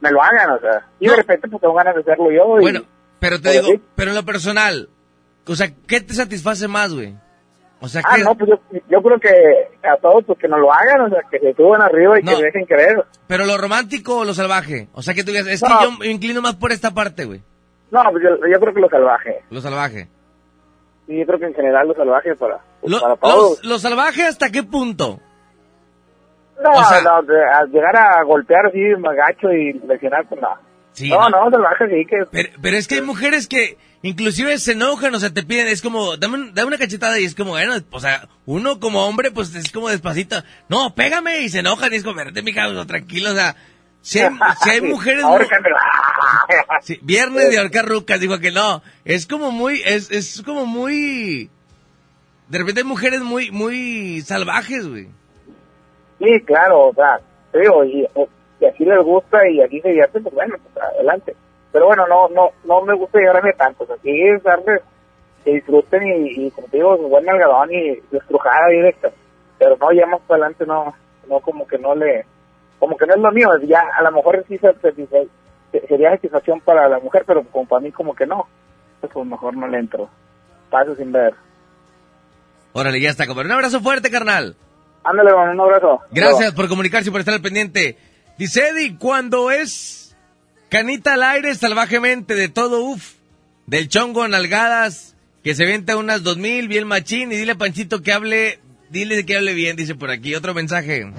me 0.00 0.10
lo 0.10 0.22
hagan, 0.22 0.50
o 0.50 0.58
sea. 0.60 0.86
Y 1.00 1.06
No. 1.06 1.12
de 1.12 1.16
repente, 1.18 1.48
pues 1.48 1.60
tengo 1.60 1.74
ganas 1.74 1.94
de 1.94 2.00
hacerlo 2.02 2.30
yo. 2.30 2.58
Y, 2.58 2.60
Bueno, 2.60 2.80
pero 3.18 3.36
te 3.40 3.44
Pues 3.50 3.64
digo, 3.64 3.80
pero 3.94 4.10
en 4.10 4.16
lo 4.16 4.24
personal, 4.24 4.88
o 5.46 5.54
sea, 5.54 5.68
¿qué 5.88 6.00
te 6.02 6.12
satisface 6.12 6.68
más, 6.68 6.92
güey? 6.92 7.14
O 7.80 7.88
sea, 7.88 8.02
Ah, 8.06 8.14
¿qué? 8.16 8.24
no, 8.24 8.34
pues 8.34 8.50
yo, 8.50 8.78
yo 8.88 9.02
creo 9.02 9.20
que 9.20 9.28
a 9.86 9.96
todos, 10.00 10.24
pues 10.24 10.38
que 10.38 10.48
nos 10.48 10.58
lo 10.60 10.72
hagan, 10.72 11.00
o 11.02 11.08
sea, 11.10 11.20
que 11.30 11.38
se 11.38 11.52
suban 11.54 11.82
arriba 11.82 12.18
y 12.18 12.22
No. 12.22 12.34
que 12.36 12.42
dejen 12.44 12.64
creer. 12.64 13.04
Pero 13.26 13.44
lo 13.44 13.58
romántico 13.58 14.18
o 14.20 14.24
lo 14.24 14.32
salvaje. 14.32 14.88
O 14.94 15.02
sea, 15.02 15.12
que 15.14 15.22
tú 15.24 15.30
digas, 15.30 15.46
es 15.46 15.62
No. 15.62 15.68
que 15.78 15.84
yo 15.84 15.92
me 15.92 16.06
inclino 16.06 16.40
más 16.40 16.56
por 16.56 16.72
esta 16.72 16.92
parte, 16.92 17.26
güey. 17.26 17.42
No, 17.90 18.02
pues 18.10 18.24
yo, 18.24 18.30
yo 18.50 18.58
creo 18.60 18.74
que 18.74 18.80
lo 18.80 18.88
salvaje. 18.88 19.42
Lo 19.50 19.60
salvaje. 19.60 20.08
Y 21.06 21.18
yo 21.20 21.26
creo 21.26 21.38
que 21.38 21.46
en 21.46 21.54
general 21.54 21.86
lo 21.86 21.94
salvaje 21.94 22.34
para, 22.34 22.58
pues, 22.80 22.92
Lo, 22.92 23.00
para 23.00 23.16
todos. 23.16 23.58
los- 23.62 23.64
lo 23.64 23.78
salvaje 23.78 24.22
hasta 24.24 24.50
qué 24.50 24.62
punto? 24.62 25.20
No, 26.62 26.70
o 26.70 26.84
sea- 26.84 27.02
no, 27.02 27.22
de- 27.22 27.44
a 27.44 27.62
llegar 27.66 27.94
a 27.96 28.22
golpear 28.24 28.66
así, 28.66 28.80
magacho 28.98 29.52
y 29.52 29.74
lesionar, 29.86 30.26
pues 30.28 30.40
no. 30.40 30.48
Sí, 30.96 31.10
no, 31.10 31.28
no, 31.28 31.50
salvaje 31.50 31.88
sí 31.90 32.06
que... 32.06 32.24
Pero, 32.30 32.48
pero 32.62 32.76
es 32.78 32.88
que 32.88 32.94
hay 32.94 33.02
mujeres 33.02 33.46
que 33.46 33.76
inclusive 34.00 34.56
se 34.56 34.72
enojan, 34.72 35.14
o 35.14 35.20
sea, 35.20 35.28
te 35.28 35.42
piden, 35.42 35.68
es 35.68 35.82
como, 35.82 36.16
dame, 36.16 36.52
dame 36.54 36.68
una 36.68 36.78
cachetada 36.78 37.20
y 37.20 37.26
es 37.26 37.34
como, 37.34 37.50
bueno, 37.50 37.74
o 37.90 38.00
sea, 38.00 38.28
uno 38.46 38.80
como 38.80 39.06
hombre, 39.06 39.30
pues 39.30 39.54
es 39.54 39.70
como 39.70 39.90
despacito, 39.90 40.36
no, 40.70 40.94
pégame 40.94 41.40
y 41.40 41.50
se 41.50 41.58
enojan 41.58 41.92
y 41.92 41.96
es 41.96 42.02
como, 42.02 42.16
verte, 42.16 42.40
mija, 42.42 42.66
no, 42.68 42.86
tranquilo, 42.86 43.32
o 43.32 43.34
sea, 43.34 43.56
si 44.00 44.20
hay, 44.20 44.30
si 44.62 44.70
hay 44.70 44.80
mujeres... 44.80 45.22
Sí, 46.80 46.98
viernes 47.02 47.50
de 47.50 47.58
ahorcar 47.58 47.86
rucas, 47.86 48.18
digo 48.18 48.38
que 48.38 48.52
no, 48.52 48.82
es 49.04 49.26
como 49.26 49.50
muy, 49.50 49.82
es, 49.84 50.10
es 50.10 50.42
como 50.46 50.64
muy... 50.64 51.50
De 52.48 52.58
repente 52.58 52.80
hay 52.80 52.86
mujeres 52.86 53.20
muy, 53.20 53.50
muy 53.50 54.22
salvajes, 54.22 54.88
güey. 54.88 55.08
Sí, 56.18 56.40
claro, 56.46 56.88
o 56.88 56.94
sea, 56.94 57.20
digo, 57.52 57.84
y, 57.84 58.06
y 58.60 58.64
así 58.66 58.84
les 58.84 59.02
gusta 59.04 59.48
y 59.48 59.60
aquí 59.60 59.80
se 59.80 59.88
divierte, 59.88 60.20
pues 60.20 60.34
bueno, 60.34 60.56
pues 60.62 60.84
adelante. 60.84 61.34
Pero 61.72 61.86
bueno, 61.86 62.06
no, 62.06 62.28
no, 62.30 62.50
no 62.64 62.82
me 62.82 62.94
gusta 62.94 63.18
llegarme 63.18 63.52
tanto, 63.52 63.84
o 63.84 63.86
sea, 63.86 63.96
sí 64.02 64.10
es 64.22 64.42
darles 64.42 64.80
que 65.44 65.52
disfruten 65.54 66.02
y, 66.06 66.46
y 66.46 66.50
como 66.50 66.66
te 66.68 66.78
digo, 66.78 66.96
buen 66.96 67.28
algodón 67.28 67.70
y 67.72 67.98
estrujada 68.16 68.68
directa. 68.70 69.10
Pero 69.58 69.76
no, 69.76 69.92
ya 69.92 70.06
más 70.06 70.20
para 70.26 70.44
adelante 70.46 70.66
no, 70.66 70.94
no 71.28 71.40
como 71.40 71.66
que 71.66 71.78
no 71.78 71.94
le, 71.94 72.24
como 72.78 72.96
que 72.96 73.06
no 73.06 73.14
es 73.14 73.20
lo 73.20 73.30
mío, 73.32 73.48
ya 73.64 73.82
a 73.96 74.02
lo 74.02 74.12
mejor 74.12 74.44
sí 74.48 74.58
se, 74.58 74.72
se- 74.80 74.92
se- 75.06 75.86
sería 75.86 76.10
satisfacción 76.10 76.60
para 76.60 76.88
la 76.88 76.98
mujer, 76.98 77.24
pero 77.26 77.42
como 77.44 77.66
para 77.68 77.80
mí 77.82 77.92
como 77.92 78.14
que 78.14 78.26
no, 78.26 78.46
pues, 79.00 79.12
pues 79.12 79.26
mejor 79.26 79.56
no 79.56 79.66
le 79.68 79.78
entro. 79.78 80.08
Paso 80.70 80.94
sin 80.96 81.12
ver. 81.12 81.34
Órale, 82.72 83.00
ya 83.00 83.10
está, 83.10 83.26
compadre. 83.26 83.48
Un 83.48 83.54
abrazo 83.54 83.80
fuerte, 83.80 84.10
carnal. 84.10 84.56
Ándale, 85.04 85.32
man, 85.32 85.50
un 85.50 85.60
abrazo. 85.60 86.00
Gracias 86.10 86.52
por 86.52 86.68
comunicarse 86.68 87.08
y 87.08 87.12
por 87.12 87.20
estar 87.20 87.34
al 87.34 87.40
pendiente. 87.40 87.96
Dice 88.38 88.68
Eddie, 88.68 88.96
cuando 88.98 89.50
es 89.50 90.14
canita 90.68 91.14
al 91.14 91.22
aire 91.22 91.54
salvajemente 91.54 92.34
de 92.34 92.48
todo, 92.48 92.82
uff, 92.84 93.14
del 93.66 93.88
chongo 93.88 94.22
a 94.22 94.28
nalgadas, 94.28 95.14
que 95.42 95.54
se 95.54 95.64
venta 95.64 95.96
unas 95.96 96.22
dos 96.22 96.36
mil, 96.36 96.68
bien 96.68 96.86
machín, 96.86 97.32
y 97.32 97.36
dile 97.36 97.52
a 97.52 97.54
Panchito 97.56 98.02
que 98.02 98.12
hable, 98.12 98.58
dile 98.90 99.24
que 99.24 99.36
hable 99.36 99.54
bien, 99.54 99.76
dice 99.76 99.94
por 99.94 100.10
aquí. 100.10 100.34
Otro 100.34 100.52
mensaje. 100.54 101.10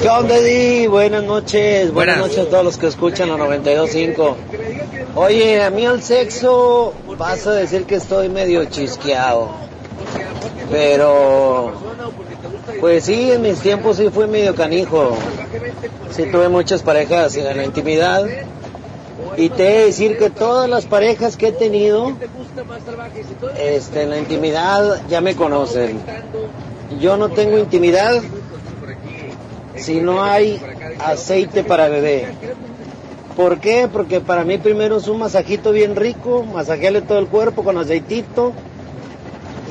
¿Qué 0.00 0.08
onda, 0.08 0.36
Eddie? 0.36 0.88
Buenas 0.88 1.24
noches. 1.24 1.92
Buenas, 1.92 2.18
Buenas. 2.18 2.18
noches 2.18 2.38
a 2.38 2.50
todos 2.50 2.64
los 2.64 2.78
que 2.78 2.86
escuchan 2.86 3.28
la 3.28 3.36
92.5. 3.36 4.36
Oye, 5.16 5.62
a 5.62 5.70
mí 5.70 5.84
al 5.84 6.02
sexo 6.02 6.94
vas 7.18 7.46
a 7.46 7.52
decir 7.52 7.84
que 7.84 7.96
estoy 7.96 8.28
medio 8.28 8.64
chisqueado. 8.66 9.50
Pero, 10.70 11.74
pues 12.80 13.04
sí, 13.04 13.30
en 13.30 13.42
mis 13.42 13.58
tiempos 13.60 13.96
sí 13.96 14.08
fue 14.10 14.26
medio 14.26 14.54
canijo. 14.54 15.16
Sí 16.10 16.24
tuve 16.30 16.48
muchas 16.48 16.82
parejas 16.82 17.36
en 17.36 17.56
la 17.56 17.64
intimidad. 17.64 18.26
Y 19.36 19.50
te 19.50 19.68
he 19.68 19.78
de 19.78 19.84
decir 19.86 20.18
que 20.18 20.30
todas 20.30 20.68
las 20.68 20.86
parejas 20.86 21.36
que 21.36 21.48
he 21.48 21.52
tenido 21.52 22.12
este, 23.58 24.02
en 24.02 24.10
la 24.10 24.18
intimidad 24.18 25.02
ya 25.08 25.20
me 25.20 25.34
conocen. 25.34 25.98
Yo 27.00 27.16
no 27.16 27.28
tengo 27.30 27.58
intimidad 27.58 28.22
si 29.76 30.00
no 30.00 30.22
hay 30.22 30.60
aceite 30.98 31.64
para 31.64 31.88
bebé. 31.88 32.26
¿Por 33.36 33.60
qué? 33.60 33.88
Porque 33.92 34.20
para 34.20 34.44
mí 34.44 34.56
primero 34.56 34.96
es 34.96 35.08
un 35.08 35.18
masajito 35.18 35.72
bien 35.72 35.94
rico, 35.94 36.42
masajearle 36.42 37.02
todo 37.02 37.18
el 37.18 37.26
cuerpo 37.26 37.62
con 37.62 37.76
aceitito 37.76 38.54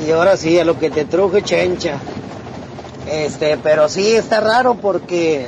y 0.05 0.11
ahora 0.11 0.37
sí, 0.37 0.59
a 0.59 0.65
lo 0.65 0.77
que 0.77 0.89
te 0.89 1.05
truje 1.05 1.41
chencha. 1.41 1.99
Este, 3.09 3.57
pero 3.57 3.87
sí 3.87 4.15
está 4.15 4.39
raro 4.39 4.75
porque 4.75 5.47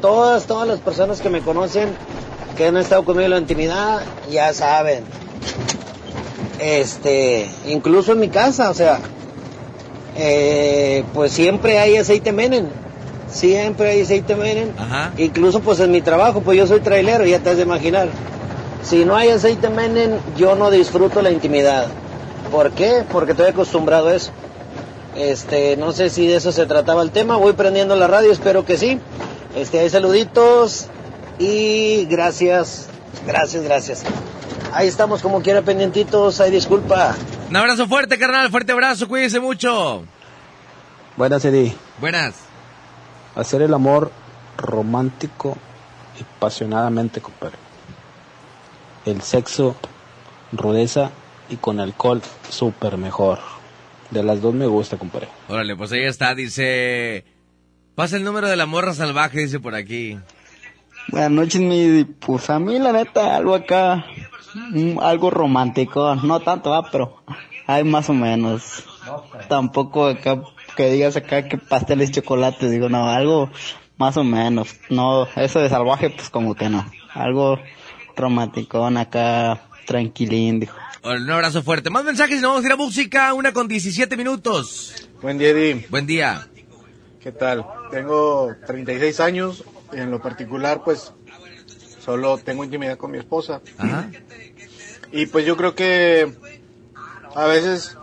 todas, 0.00 0.46
todas 0.46 0.68
las 0.68 0.80
personas 0.80 1.20
que 1.20 1.30
me 1.30 1.40
conocen, 1.40 1.90
que 2.56 2.66
han 2.66 2.76
estado 2.76 3.04
conmigo 3.04 3.24
en 3.24 3.30
la 3.30 3.38
intimidad, 3.38 4.02
ya 4.30 4.52
saben. 4.52 5.04
Este, 6.58 7.50
incluso 7.66 8.12
en 8.12 8.20
mi 8.20 8.28
casa, 8.28 8.70
o 8.70 8.74
sea, 8.74 9.00
eh, 10.16 11.04
pues 11.14 11.32
siempre 11.32 11.78
hay 11.78 11.96
aceite 11.96 12.32
menen. 12.32 12.68
Siempre 13.28 13.90
hay 13.90 14.02
aceite 14.02 14.36
menen. 14.36 14.74
Ajá. 14.78 15.12
Incluso 15.16 15.60
pues 15.60 15.80
en 15.80 15.90
mi 15.90 16.02
trabajo, 16.02 16.42
pues 16.42 16.58
yo 16.58 16.66
soy 16.66 16.80
trailero, 16.80 17.24
ya 17.24 17.38
te 17.38 17.50
has 17.50 17.56
de 17.56 17.62
imaginar. 17.62 18.08
Si 18.84 19.04
no 19.04 19.16
hay 19.16 19.30
aceite 19.30 19.70
menen, 19.70 20.18
yo 20.36 20.54
no 20.54 20.70
disfruto 20.70 21.22
la 21.22 21.30
intimidad. 21.30 21.86
¿Por 22.50 22.72
qué? 22.72 23.04
Porque 23.10 23.32
estoy 23.32 23.46
acostumbrado 23.46 24.08
a 24.08 24.14
eso. 24.14 24.32
Este, 25.22 25.76
no 25.76 25.92
sé 25.92 26.10
si 26.10 26.26
de 26.26 26.34
eso 26.36 26.50
se 26.50 26.66
trataba 26.66 27.00
el 27.00 27.12
tema. 27.12 27.36
Voy 27.36 27.52
prendiendo 27.52 27.94
la 27.94 28.08
radio, 28.08 28.32
espero 28.32 28.64
que 28.64 28.76
sí. 28.76 28.98
Este, 29.54 29.78
hay 29.78 29.88
saluditos 29.88 30.88
y 31.38 32.06
gracias, 32.06 32.88
gracias, 33.24 33.62
gracias. 33.62 34.02
Ahí 34.72 34.88
estamos 34.88 35.22
como 35.22 35.40
quiera 35.40 35.62
pendientitos, 35.62 36.40
hay 36.40 36.50
disculpa. 36.50 37.14
Un 37.48 37.54
abrazo 37.56 37.86
fuerte, 37.86 38.18
carnal, 38.18 38.50
fuerte 38.50 38.72
abrazo, 38.72 39.06
cuídese 39.06 39.38
mucho. 39.38 40.02
Buenas, 41.16 41.44
Eddie. 41.44 41.76
Buenas. 42.00 42.34
Hacer 43.36 43.62
el 43.62 43.74
amor 43.74 44.10
romántico 44.56 45.56
y 46.18 46.22
apasionadamente, 46.22 47.20
compadre. 47.20 47.58
el 49.06 49.22
sexo, 49.22 49.76
rudeza 50.50 51.10
y 51.48 51.56
con 51.56 51.78
alcohol, 51.78 52.20
súper 52.50 52.96
mejor. 52.96 53.51
De 54.12 54.22
las 54.22 54.40
dos 54.40 54.54
me 54.54 54.66
gusta, 54.66 54.96
compadre. 54.98 55.28
Órale, 55.48 55.74
pues 55.74 55.90
ahí 55.92 56.04
está, 56.04 56.34
dice... 56.34 57.24
Pasa 57.94 58.16
el 58.16 58.24
número 58.24 58.48
de 58.48 58.56
la 58.56 58.66
morra 58.66 58.94
salvaje, 58.94 59.40
dice 59.40 59.60
por 59.60 59.74
aquí. 59.74 60.18
Buenas 61.08 61.30
noches, 61.30 61.60
mi. 61.60 62.04
Pues 62.04 62.48
a 62.48 62.58
mí, 62.58 62.78
la 62.78 62.92
neta, 62.92 63.36
algo 63.36 63.54
acá. 63.54 64.06
mm, 64.54 64.98
algo 64.98 65.30
romántico. 65.30 66.14
No 66.16 66.40
tanto, 66.40 66.74
ah, 66.74 66.88
pero 66.90 67.22
hay 67.66 67.84
más 67.84 68.08
o 68.08 68.14
menos. 68.14 68.84
Tampoco 69.48 70.06
acá 70.06 70.42
que 70.76 70.90
digas 70.90 71.16
acá 71.16 71.48
que 71.48 71.58
pasteles 71.58 72.10
y 72.10 72.12
chocolates. 72.12 72.70
Digo, 72.70 72.88
no, 72.88 73.10
algo 73.10 73.50
más 73.98 74.16
o 74.16 74.24
menos. 74.24 74.76
No, 74.88 75.26
eso 75.36 75.60
de 75.60 75.68
salvaje, 75.68 76.08
pues 76.10 76.30
como 76.30 76.54
que 76.54 76.70
no. 76.70 76.86
Algo 77.12 77.58
romántico, 78.16 78.86
acá, 78.86 79.60
tranquilín, 79.86 80.60
dijo. 80.60 80.76
Un 81.04 81.30
abrazo 81.30 81.62
fuerte. 81.62 81.90
Más 81.90 82.04
mensajes 82.04 82.38
y 82.38 82.42
nos 82.42 82.50
vamos 82.52 82.64
a 82.64 82.66
ir 82.66 82.72
a 82.72 82.76
música. 82.76 83.34
Una 83.34 83.52
con 83.52 83.66
17 83.68 84.16
minutos. 84.16 85.08
Buen 85.20 85.36
día, 85.38 85.48
Eddie. 85.50 85.86
Buen 85.90 86.06
día. 86.06 86.46
¿Qué 87.20 87.32
tal? 87.32 87.64
Tengo 87.90 88.54
36 88.66 89.20
años. 89.20 89.64
En 89.92 90.10
lo 90.10 90.22
particular, 90.22 90.82
pues, 90.84 91.12
solo 92.04 92.38
tengo 92.38 92.64
intimidad 92.64 92.96
con 92.96 93.10
mi 93.10 93.18
esposa. 93.18 93.60
Ajá. 93.78 94.10
Y 95.10 95.26
pues 95.26 95.44
yo 95.44 95.56
creo 95.56 95.74
que 95.74 96.32
a 97.34 97.44
veces 97.46 97.98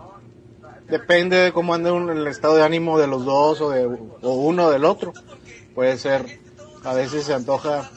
depende 0.90 1.38
de 1.38 1.52
cómo 1.54 1.74
ande 1.74 1.92
un- 1.92 2.10
el 2.10 2.28
estado 2.28 2.56
de 2.58 2.64
ánimo 2.64 3.00
de 3.00 3.08
los 3.08 3.26
dos 3.26 3.62
o 3.62 3.72
de 3.72 3.86
o 3.86 4.34
uno 4.34 4.70
del 4.70 4.86
otro. 4.86 5.14
Puede 5.74 5.98
ser, 5.98 6.40
a 6.84 6.94
veces 6.94 7.26
se 7.26 7.34
antoja 7.34 7.90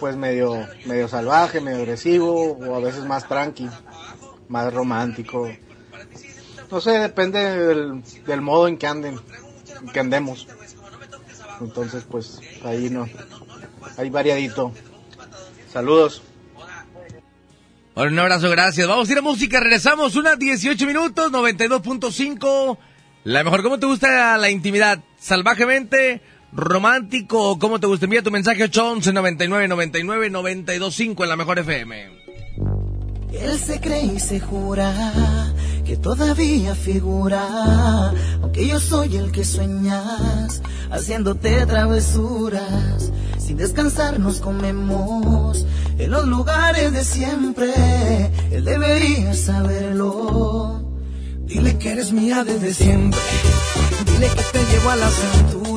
pues 0.00 0.16
medio, 0.16 0.66
medio 0.86 1.06
salvaje, 1.08 1.60
medio 1.60 1.78
agresivo 1.78 2.52
o 2.54 2.74
a 2.74 2.80
veces 2.80 3.04
más 3.04 3.28
tranqui, 3.28 3.68
más 4.50 4.74
romántico. 4.74 5.50
No 6.70 6.80
sé, 6.80 6.90
depende 6.90 7.38
del, 7.38 8.02
del 8.26 8.40
modo 8.40 8.68
en 8.68 8.76
que 8.76 8.86
anden, 8.86 9.18
en 9.80 9.88
que 9.88 10.00
andemos. 10.00 10.46
Entonces 11.60 12.04
pues 12.10 12.40
ahí 12.64 12.90
no, 12.90 13.08
ahí 13.96 14.10
variadito. 14.10 14.72
Saludos. 15.72 16.22
Órale, 17.94 18.12
Un 18.12 18.18
abrazo, 18.18 18.50
gracias. 18.50 18.86
Vamos 18.86 19.08
a 19.08 19.12
ir 19.12 19.18
a 19.18 19.22
música, 19.22 19.60
regresamos. 19.60 20.16
Unas 20.16 20.38
18 20.38 20.86
minutos, 20.86 21.32
92.5. 21.32 22.78
La 23.24 23.44
mejor, 23.44 23.62
¿cómo 23.62 23.78
te 23.78 23.86
gusta 23.86 24.36
la 24.36 24.50
intimidad? 24.50 25.00
¿Salvajemente? 25.18 26.22
¿Romántico? 26.52 27.58
¿Cómo 27.58 27.78
te 27.78 27.86
gusta? 27.86 28.06
Envía 28.06 28.22
tu 28.22 28.30
mensaje 28.30 28.64
811 28.64 29.12
99 29.12 29.68
99 29.68 30.30
925 30.30 31.22
en 31.22 31.28
la 31.28 31.36
mejor 31.36 31.58
FM. 31.58 32.19
Él 33.32 33.58
se 33.58 33.80
cree 33.80 34.04
y 34.04 34.20
se 34.20 34.40
jura 34.40 35.52
que 35.84 35.96
todavía 35.96 36.74
figura, 36.74 38.12
aunque 38.42 38.66
yo 38.66 38.78
soy 38.78 39.16
el 39.16 39.32
que 39.32 39.44
sueñas, 39.44 40.62
haciéndote 40.90 41.66
travesuras. 41.66 43.10
Sin 43.38 43.56
descansar 43.56 44.20
nos 44.20 44.40
comemos 44.40 45.66
en 45.98 46.10
los 46.10 46.26
lugares 46.26 46.92
de 46.92 47.04
siempre. 47.04 47.72
Él 48.50 48.64
debería 48.64 49.34
saberlo. 49.34 50.84
Dile 51.46 51.78
que 51.78 51.90
eres 51.90 52.12
mía 52.12 52.44
desde 52.44 52.72
siempre. 52.72 53.20
Dile 54.06 54.28
que 54.28 54.42
te 54.52 54.64
llevo 54.72 54.90
a 54.90 54.96
las 54.96 55.12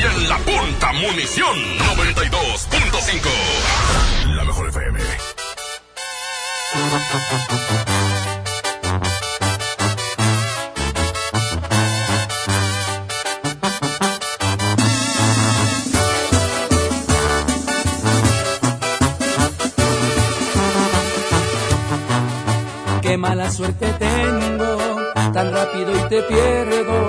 Y 0.00 0.02
en 0.02 0.28
la 0.30 0.38
punta 0.38 0.92
munición 0.92 1.56
92.5. 1.96 3.28
La 4.34 4.44
mejor 4.44 4.68
FM. 4.70 4.98
Qué 23.02 23.18
mala 23.18 23.50
suerte 23.50 23.92
tengo 23.98 24.69
tan 25.32 25.52
rápido 25.52 25.92
y 25.94 26.08
te 26.08 26.22
pierdo. 26.22 27.08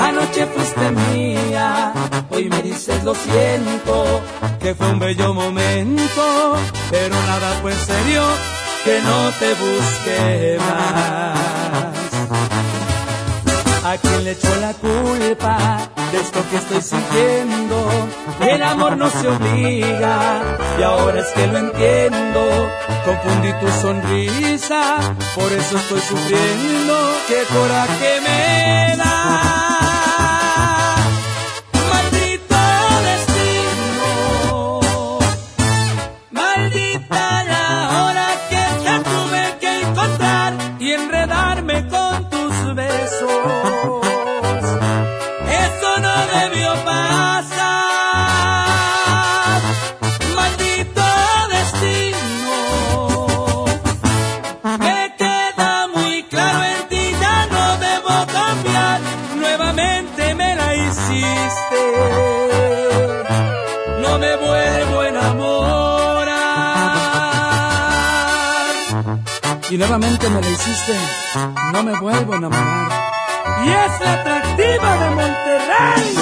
Anoche 0.00 0.46
fuiste 0.46 0.90
mía, 0.90 1.92
hoy 2.30 2.48
me 2.48 2.62
dices 2.62 3.02
lo 3.04 3.14
siento, 3.14 4.22
que 4.60 4.74
fue 4.74 4.88
un 4.88 4.98
bello 4.98 5.32
momento, 5.34 6.56
pero 6.90 7.14
nada 7.26 7.58
fue 7.62 7.72
serio, 7.72 8.22
que 8.84 9.00
no 9.02 9.30
te 9.38 9.54
busque 9.54 10.58
más. 10.58 11.54
¿A 13.84 13.96
quién 13.98 14.24
le 14.24 14.32
echó 14.32 14.54
la 14.56 14.72
culpa 14.72 15.78
de 16.10 16.18
esto 16.18 16.40
que 16.50 16.56
estoy 16.56 16.80
sintiendo? 16.80 18.08
El 18.40 18.62
amor 18.62 18.96
no 18.96 19.10
se 19.10 19.28
obliga 19.28 20.42
y 20.78 20.82
ahora 20.82 21.20
es 21.20 21.26
que 21.28 21.46
lo 21.46 21.58
entiendo. 21.58 22.68
Confundí 23.04 23.52
tu 23.60 23.68
sonrisa, 23.82 24.98
por 25.34 25.52
eso 25.52 25.76
estoy 25.76 26.00
sufriendo. 26.00 26.94
¡Qué 27.28 27.42
coraje 27.52 28.20
me 28.22 28.96
da! 28.96 29.63
Nuevamente 69.86 70.30
me 70.30 70.40
la 70.40 70.48
hiciste, 70.48 70.94
no 71.72 71.82
me 71.82 71.98
vuelvo 72.00 72.32
a 72.32 72.36
enamorar. 72.36 72.90
Y 73.64 73.68
es 73.68 74.00
la 74.00 74.12
atractiva 74.14 74.96
de 74.96 75.10
Monterrey. 75.10 76.14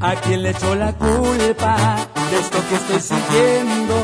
¿A 0.00 0.14
quién 0.22 0.42
le 0.42 0.50
echó 0.50 0.74
la 0.74 0.92
culpa 0.94 2.08
de 2.30 2.38
esto 2.38 2.58
que 2.68 2.74
estoy 2.74 3.00
sintiendo? 3.00 3.94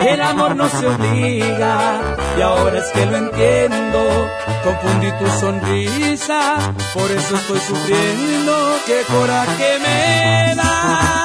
El 0.00 0.20
amor 0.22 0.56
no 0.56 0.68
se 0.68 0.86
obliga 0.86 2.00
y 2.36 2.40
ahora 2.40 2.78
es 2.78 2.90
que 2.92 3.06
lo 3.06 3.16
entiendo. 3.16 4.28
Confundí 4.64 5.10
tu 5.12 5.26
sonrisa, 5.40 6.74
por 6.94 7.10
eso 7.10 7.36
estoy 7.36 7.60
sufriendo. 7.60 8.52
¡Qué 8.86 9.02
coraje 9.08 9.78
me 9.80 10.54
da! 10.54 11.17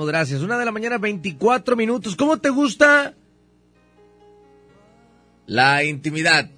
Gracias. 0.00 0.40
Una 0.40 0.58
de 0.58 0.64
la 0.64 0.72
mañana, 0.72 0.98
24 0.98 1.76
minutos. 1.76 2.16
¿Cómo 2.16 2.38
te 2.38 2.48
gusta 2.48 3.14
la 5.46 5.84
intimidad? 5.84 6.50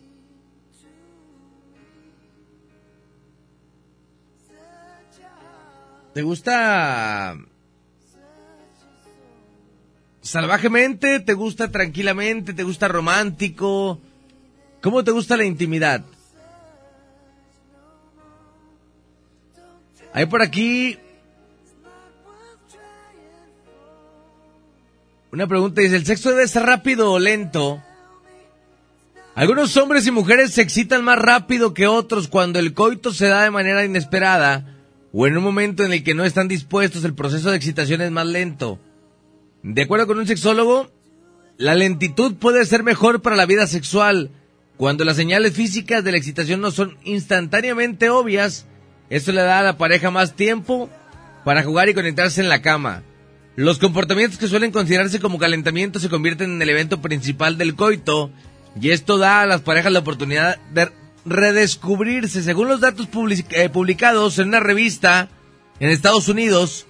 ¿Te 6.14 6.22
gusta 6.22 7.36
salvajemente? 10.22 11.18
¿Te 11.18 11.34
gusta 11.34 11.72
tranquilamente? 11.72 12.54
¿Te 12.54 12.62
gusta 12.62 12.86
romántico? 12.86 14.00
¿Cómo 14.80 15.02
te 15.02 15.10
gusta 15.10 15.36
la 15.36 15.44
intimidad? 15.44 16.04
Hay 20.12 20.26
por 20.26 20.40
aquí 20.40 20.96
una 25.34 25.48
pregunta, 25.48 25.80
dice, 25.80 25.96
¿el 25.96 26.06
sexo 26.06 26.30
debe 26.30 26.46
ser 26.46 26.62
rápido 26.62 27.10
o 27.10 27.18
lento? 27.18 27.82
Algunos 29.34 29.76
hombres 29.76 30.06
y 30.06 30.12
mujeres 30.12 30.52
se 30.52 30.62
excitan 30.62 31.02
más 31.02 31.18
rápido 31.18 31.74
que 31.74 31.88
otros 31.88 32.28
cuando 32.28 32.60
el 32.60 32.72
coito 32.72 33.12
se 33.12 33.26
da 33.26 33.42
de 33.42 33.50
manera 33.50 33.84
inesperada 33.84 34.76
o 35.12 35.26
en 35.26 35.36
un 35.36 35.42
momento 35.42 35.84
en 35.84 35.92
el 35.92 36.04
que 36.04 36.14
no 36.14 36.24
están 36.24 36.46
dispuestos, 36.46 37.04
el 37.04 37.14
proceso 37.14 37.50
de 37.50 37.56
excitación 37.56 38.00
es 38.00 38.12
más 38.12 38.26
lento. 38.26 38.78
De 39.64 39.82
acuerdo 39.82 40.06
con 40.06 40.18
un 40.18 40.26
sexólogo, 40.26 40.88
la 41.56 41.74
lentitud 41.74 42.36
puede 42.36 42.64
ser 42.64 42.84
mejor 42.84 43.20
para 43.20 43.34
la 43.34 43.46
vida 43.46 43.66
sexual 43.66 44.30
cuando 44.76 45.04
las 45.04 45.16
señales 45.16 45.54
físicas 45.54 46.04
de 46.04 46.12
la 46.12 46.18
excitación 46.18 46.60
no 46.60 46.70
son 46.70 46.96
instantáneamente 47.02 48.08
obvias. 48.08 48.66
Esto 49.10 49.32
le 49.32 49.42
da 49.42 49.58
a 49.58 49.64
la 49.64 49.78
pareja 49.78 50.12
más 50.12 50.36
tiempo 50.36 50.88
para 51.44 51.64
jugar 51.64 51.88
y 51.88 51.94
conectarse 51.94 52.40
en 52.40 52.48
la 52.48 52.62
cama. 52.62 53.02
Los 53.56 53.78
comportamientos 53.78 54.38
que 54.38 54.48
suelen 54.48 54.72
considerarse 54.72 55.20
como 55.20 55.38
calentamiento 55.38 56.00
se 56.00 56.08
convierten 56.08 56.50
en 56.50 56.62
el 56.62 56.70
evento 56.70 57.00
principal 57.00 57.56
del 57.56 57.76
coito 57.76 58.30
y 58.80 58.90
esto 58.90 59.16
da 59.16 59.42
a 59.42 59.46
las 59.46 59.60
parejas 59.60 59.92
la 59.92 60.00
oportunidad 60.00 60.58
de 60.72 60.90
redescubrirse. 61.24 62.42
Según 62.42 62.68
los 62.68 62.80
datos 62.80 63.08
eh, 63.50 63.68
publicados 63.68 64.38
en 64.40 64.48
una 64.48 64.60
revista 64.60 65.28
en 65.78 65.90
Estados 65.90 66.28
Unidos, 66.28 66.86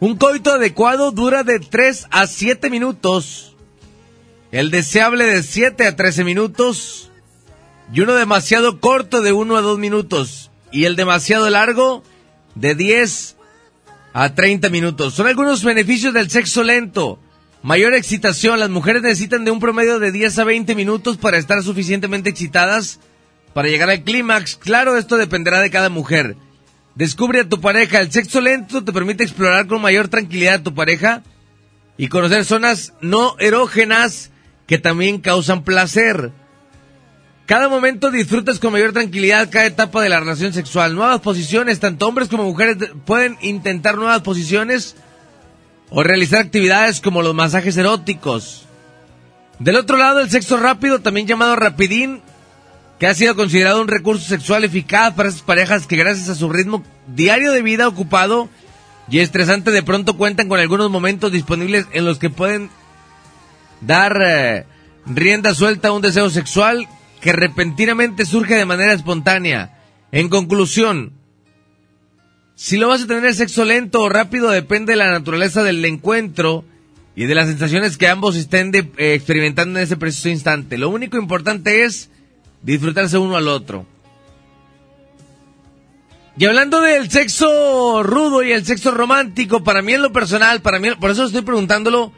un 0.00 0.16
coito 0.16 0.52
adecuado 0.52 1.12
dura 1.12 1.44
de 1.44 1.60
3 1.60 2.08
a 2.10 2.26
7 2.26 2.68
minutos, 2.68 3.56
el 4.50 4.70
deseable 4.70 5.24
de 5.24 5.42
7 5.42 5.86
a 5.86 5.96
13 5.96 6.24
minutos 6.24 7.10
y 7.90 8.00
uno 8.00 8.14
demasiado 8.14 8.80
corto 8.80 9.22
de 9.22 9.32
1 9.32 9.56
a 9.56 9.62
2 9.62 9.78
minutos 9.78 10.50
y 10.70 10.84
el 10.84 10.96
demasiado 10.96 11.48
largo 11.48 12.02
de 12.54 12.74
10 12.74 13.36
a 14.12 14.34
30 14.34 14.68
minutos. 14.68 15.14
Son 15.14 15.26
algunos 15.26 15.64
beneficios 15.64 16.14
del 16.14 16.30
sexo 16.30 16.62
lento. 16.62 17.18
Mayor 17.62 17.94
excitación. 17.94 18.58
Las 18.60 18.70
mujeres 18.70 19.02
necesitan 19.02 19.44
de 19.44 19.50
un 19.50 19.60
promedio 19.60 19.98
de 19.98 20.12
10 20.12 20.38
a 20.38 20.44
20 20.44 20.74
minutos 20.74 21.16
para 21.16 21.38
estar 21.38 21.62
suficientemente 21.62 22.30
excitadas 22.30 23.00
para 23.54 23.68
llegar 23.68 23.90
al 23.90 24.02
clímax. 24.02 24.56
Claro, 24.56 24.96
esto 24.96 25.16
dependerá 25.16 25.60
de 25.60 25.70
cada 25.70 25.88
mujer. 25.88 26.36
Descubre 26.94 27.40
a 27.40 27.48
tu 27.48 27.60
pareja. 27.60 28.00
El 28.00 28.12
sexo 28.12 28.40
lento 28.40 28.84
te 28.84 28.92
permite 28.92 29.24
explorar 29.24 29.66
con 29.66 29.80
mayor 29.80 30.08
tranquilidad 30.08 30.54
a 30.54 30.62
tu 30.62 30.74
pareja 30.74 31.22
y 31.96 32.08
conocer 32.08 32.44
zonas 32.44 32.94
no 33.00 33.36
erógenas 33.38 34.30
que 34.66 34.78
también 34.78 35.18
causan 35.18 35.64
placer. 35.64 36.32
Cada 37.52 37.68
momento 37.68 38.10
disfrutas 38.10 38.58
con 38.58 38.72
mayor 38.72 38.94
tranquilidad 38.94 39.50
cada 39.50 39.66
etapa 39.66 40.00
de 40.00 40.08
la 40.08 40.20
relación 40.20 40.54
sexual. 40.54 40.94
Nuevas 40.94 41.20
posiciones, 41.20 41.80
tanto 41.80 42.08
hombres 42.08 42.28
como 42.28 42.44
mujeres 42.44 42.78
de- 42.78 42.86
pueden 42.86 43.36
intentar 43.42 43.96
nuevas 43.96 44.22
posiciones 44.22 44.96
o 45.90 46.02
realizar 46.02 46.40
actividades 46.40 47.02
como 47.02 47.20
los 47.20 47.34
masajes 47.34 47.76
eróticos. 47.76 48.64
Del 49.58 49.76
otro 49.76 49.98
lado, 49.98 50.20
el 50.20 50.30
sexo 50.30 50.56
rápido, 50.56 51.00
también 51.00 51.26
llamado 51.26 51.54
rapidín, 51.54 52.22
que 52.98 53.06
ha 53.06 53.12
sido 53.12 53.36
considerado 53.36 53.82
un 53.82 53.88
recurso 53.88 54.26
sexual 54.26 54.64
eficaz 54.64 55.12
para 55.12 55.28
esas 55.28 55.42
parejas 55.42 55.86
que 55.86 55.96
gracias 55.96 56.30
a 56.30 56.34
su 56.34 56.48
ritmo 56.48 56.82
diario 57.06 57.52
de 57.52 57.60
vida 57.60 57.86
ocupado 57.86 58.48
y 59.10 59.18
estresante 59.18 59.70
de 59.72 59.82
pronto 59.82 60.16
cuentan 60.16 60.48
con 60.48 60.58
algunos 60.58 60.90
momentos 60.90 61.30
disponibles 61.30 61.84
en 61.92 62.06
los 62.06 62.18
que 62.18 62.30
pueden 62.30 62.70
dar 63.82 64.16
eh, 64.26 64.64
rienda 65.04 65.52
suelta 65.52 65.88
a 65.88 65.92
un 65.92 66.00
deseo 66.00 66.30
sexual 66.30 66.88
que 67.22 67.32
repentinamente 67.32 68.26
surge 68.26 68.56
de 68.56 68.66
manera 68.66 68.92
espontánea. 68.92 69.78
En 70.10 70.28
conclusión, 70.28 71.12
si 72.56 72.76
lo 72.76 72.88
vas 72.88 73.04
a 73.04 73.06
tener 73.06 73.32
sexo 73.34 73.64
lento 73.64 74.02
o 74.02 74.08
rápido 74.08 74.50
depende 74.50 74.92
de 74.92 74.96
la 74.96 75.10
naturaleza 75.10 75.62
del 75.62 75.84
encuentro 75.84 76.64
y 77.14 77.26
de 77.26 77.34
las 77.36 77.46
sensaciones 77.46 77.96
que 77.96 78.08
ambos 78.08 78.34
estén 78.36 78.72
de- 78.72 78.90
eh, 78.98 79.14
experimentando 79.14 79.78
en 79.78 79.84
ese 79.84 79.96
preciso 79.96 80.28
instante. 80.30 80.76
Lo 80.78 80.90
único 80.90 81.16
importante 81.16 81.84
es 81.84 82.10
disfrutarse 82.62 83.16
uno 83.18 83.36
al 83.36 83.46
otro. 83.48 83.86
Y 86.36 86.44
hablando 86.46 86.80
del 86.80 87.08
sexo 87.08 88.02
rudo 88.02 88.42
y 88.42 88.50
el 88.50 88.64
sexo 88.64 88.90
romántico, 88.90 89.62
para 89.62 89.80
mí 89.80 89.92
en 89.92 90.02
lo 90.02 90.12
personal, 90.12 90.60
para 90.60 90.80
mí, 90.80 90.88
por 90.98 91.10
eso 91.10 91.24
estoy 91.24 91.42
preguntándolo, 91.42 92.12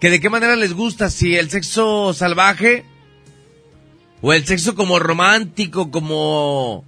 que 0.00 0.08
de 0.10 0.20
qué 0.20 0.30
manera 0.30 0.56
les 0.56 0.72
gusta, 0.72 1.10
si 1.10 1.36
el 1.36 1.50
sexo 1.50 2.14
salvaje 2.14 2.84
o 4.22 4.32
el 4.32 4.46
sexo 4.46 4.74
como 4.74 5.00
romántico, 5.00 5.90
como, 5.90 6.84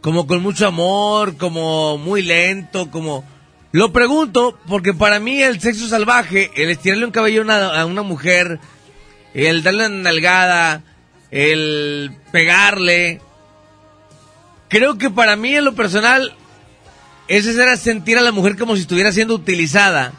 como 0.00 0.26
con 0.26 0.40
mucho 0.40 0.66
amor, 0.66 1.36
como 1.36 1.98
muy 1.98 2.22
lento, 2.22 2.90
como... 2.90 3.24
Lo 3.70 3.92
pregunto 3.92 4.58
porque 4.66 4.94
para 4.94 5.20
mí 5.20 5.42
el 5.42 5.60
sexo 5.60 5.88
salvaje, 5.88 6.50
el 6.54 6.70
estirarle 6.70 7.04
un 7.04 7.10
cabello 7.10 7.44
a 7.50 7.84
una, 7.84 8.02
mujer, 8.02 8.60
el 9.34 9.62
darle 9.62 9.86
una 9.86 10.04
nalgada, 10.04 10.82
el 11.30 12.16
pegarle, 12.32 13.20
creo 14.68 14.96
que 14.96 15.10
para 15.10 15.36
mí 15.36 15.54
en 15.54 15.66
lo 15.66 15.74
personal, 15.74 16.34
ese 17.26 17.60
era 17.60 17.76
sentir 17.76 18.16
a 18.16 18.22
la 18.22 18.32
mujer 18.32 18.56
como 18.56 18.74
si 18.74 18.82
estuviera 18.82 19.12
siendo 19.12 19.34
utilizada. 19.34 20.14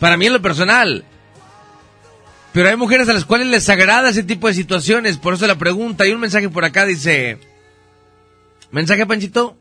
Para 0.00 0.16
mí 0.16 0.26
en 0.26 0.32
lo 0.32 0.42
personal. 0.42 1.04
Pero 2.58 2.70
hay 2.70 2.76
mujeres 2.76 3.08
a 3.08 3.12
las 3.12 3.24
cuales 3.24 3.46
les 3.46 3.68
agrada 3.68 4.08
ese 4.08 4.24
tipo 4.24 4.48
de 4.48 4.54
situaciones, 4.54 5.16
por 5.16 5.32
eso 5.32 5.46
la 5.46 5.58
pregunta. 5.58 6.02
Hay 6.02 6.10
un 6.10 6.18
mensaje 6.18 6.48
por 6.48 6.64
acá, 6.64 6.86
dice... 6.86 7.38
¿Mensaje, 8.72 9.06
Panchito? 9.06 9.56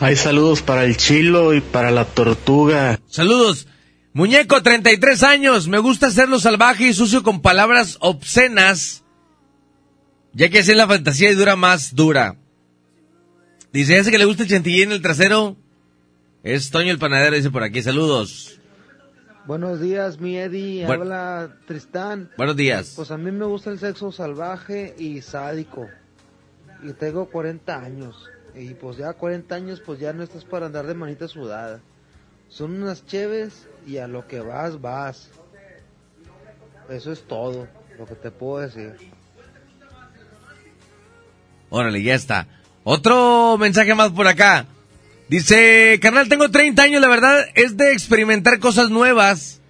Hay 0.00 0.16
saludos 0.16 0.62
para 0.62 0.84
el 0.84 0.96
chilo 0.96 1.52
y 1.52 1.60
para 1.60 1.90
la 1.90 2.06
tortuga. 2.06 2.98
Saludos. 3.10 3.66
Muñeco, 4.14 4.62
33 4.62 5.22
años. 5.22 5.68
Me 5.68 5.76
gusta 5.76 6.06
hacerlo 6.06 6.40
salvaje 6.40 6.88
y 6.88 6.94
sucio 6.94 7.22
con 7.22 7.42
palabras 7.42 7.98
obscenas. 8.00 9.04
Ya 10.32 10.48
que 10.48 10.60
así 10.60 10.70
es 10.70 10.78
la 10.78 10.86
fantasía 10.86 11.30
y 11.30 11.34
dura 11.34 11.56
más 11.56 11.94
dura. 11.94 12.36
Dice, 13.74 13.98
ese 13.98 14.10
que 14.10 14.16
le 14.16 14.24
gusta 14.24 14.44
el 14.44 14.48
chantilly 14.48 14.80
en 14.80 14.92
el 14.92 15.02
trasero. 15.02 15.58
Es 16.42 16.70
Toño 16.70 16.90
el 16.90 16.98
panadero, 16.98 17.36
dice 17.36 17.50
por 17.50 17.64
aquí. 17.64 17.82
Saludos. 17.82 18.60
Buenos 19.46 19.80
días, 19.80 20.18
mi 20.18 20.36
Eddie. 20.36 20.86
Buen- 20.86 21.00
Habla 21.02 21.56
Tristán. 21.66 22.30
Buenos 22.36 22.56
días. 22.56 22.94
Pues 22.96 23.10
a 23.10 23.16
mí 23.16 23.30
me 23.30 23.44
gusta 23.44 23.70
el 23.70 23.78
sexo 23.78 24.10
salvaje 24.10 24.94
y 24.98 25.22
sádico. 25.22 25.88
Y 26.82 26.92
tengo 26.92 27.26
40 27.26 27.78
años. 27.78 28.28
Y 28.54 28.74
pues 28.74 28.96
ya 28.96 29.12
40 29.12 29.54
años, 29.54 29.80
pues 29.84 30.00
ya 30.00 30.12
no 30.12 30.22
estás 30.22 30.44
para 30.44 30.66
andar 30.66 30.86
de 30.86 30.94
manita 30.94 31.28
sudada. 31.28 31.80
Son 32.48 32.82
unas 32.82 33.06
cheves 33.06 33.68
y 33.86 33.98
a 33.98 34.08
lo 34.08 34.26
que 34.26 34.40
vas, 34.40 34.80
vas. 34.80 35.30
Eso 36.88 37.12
es 37.12 37.22
todo 37.22 37.68
lo 37.98 38.06
que 38.06 38.14
te 38.14 38.30
puedo 38.30 38.58
decir. 38.60 38.94
Órale, 41.70 42.02
ya 42.02 42.14
está. 42.14 42.46
Otro 42.84 43.58
mensaje 43.58 43.94
más 43.94 44.10
por 44.10 44.26
acá. 44.26 44.66
Dice, 45.28 45.98
carnal, 46.00 46.28
tengo 46.28 46.50
30 46.50 46.82
años, 46.82 47.00
la 47.00 47.08
verdad 47.08 47.36
es 47.54 47.76
de 47.76 47.92
experimentar 47.92 48.58
cosas 48.60 48.90
nuevas. 48.90 49.60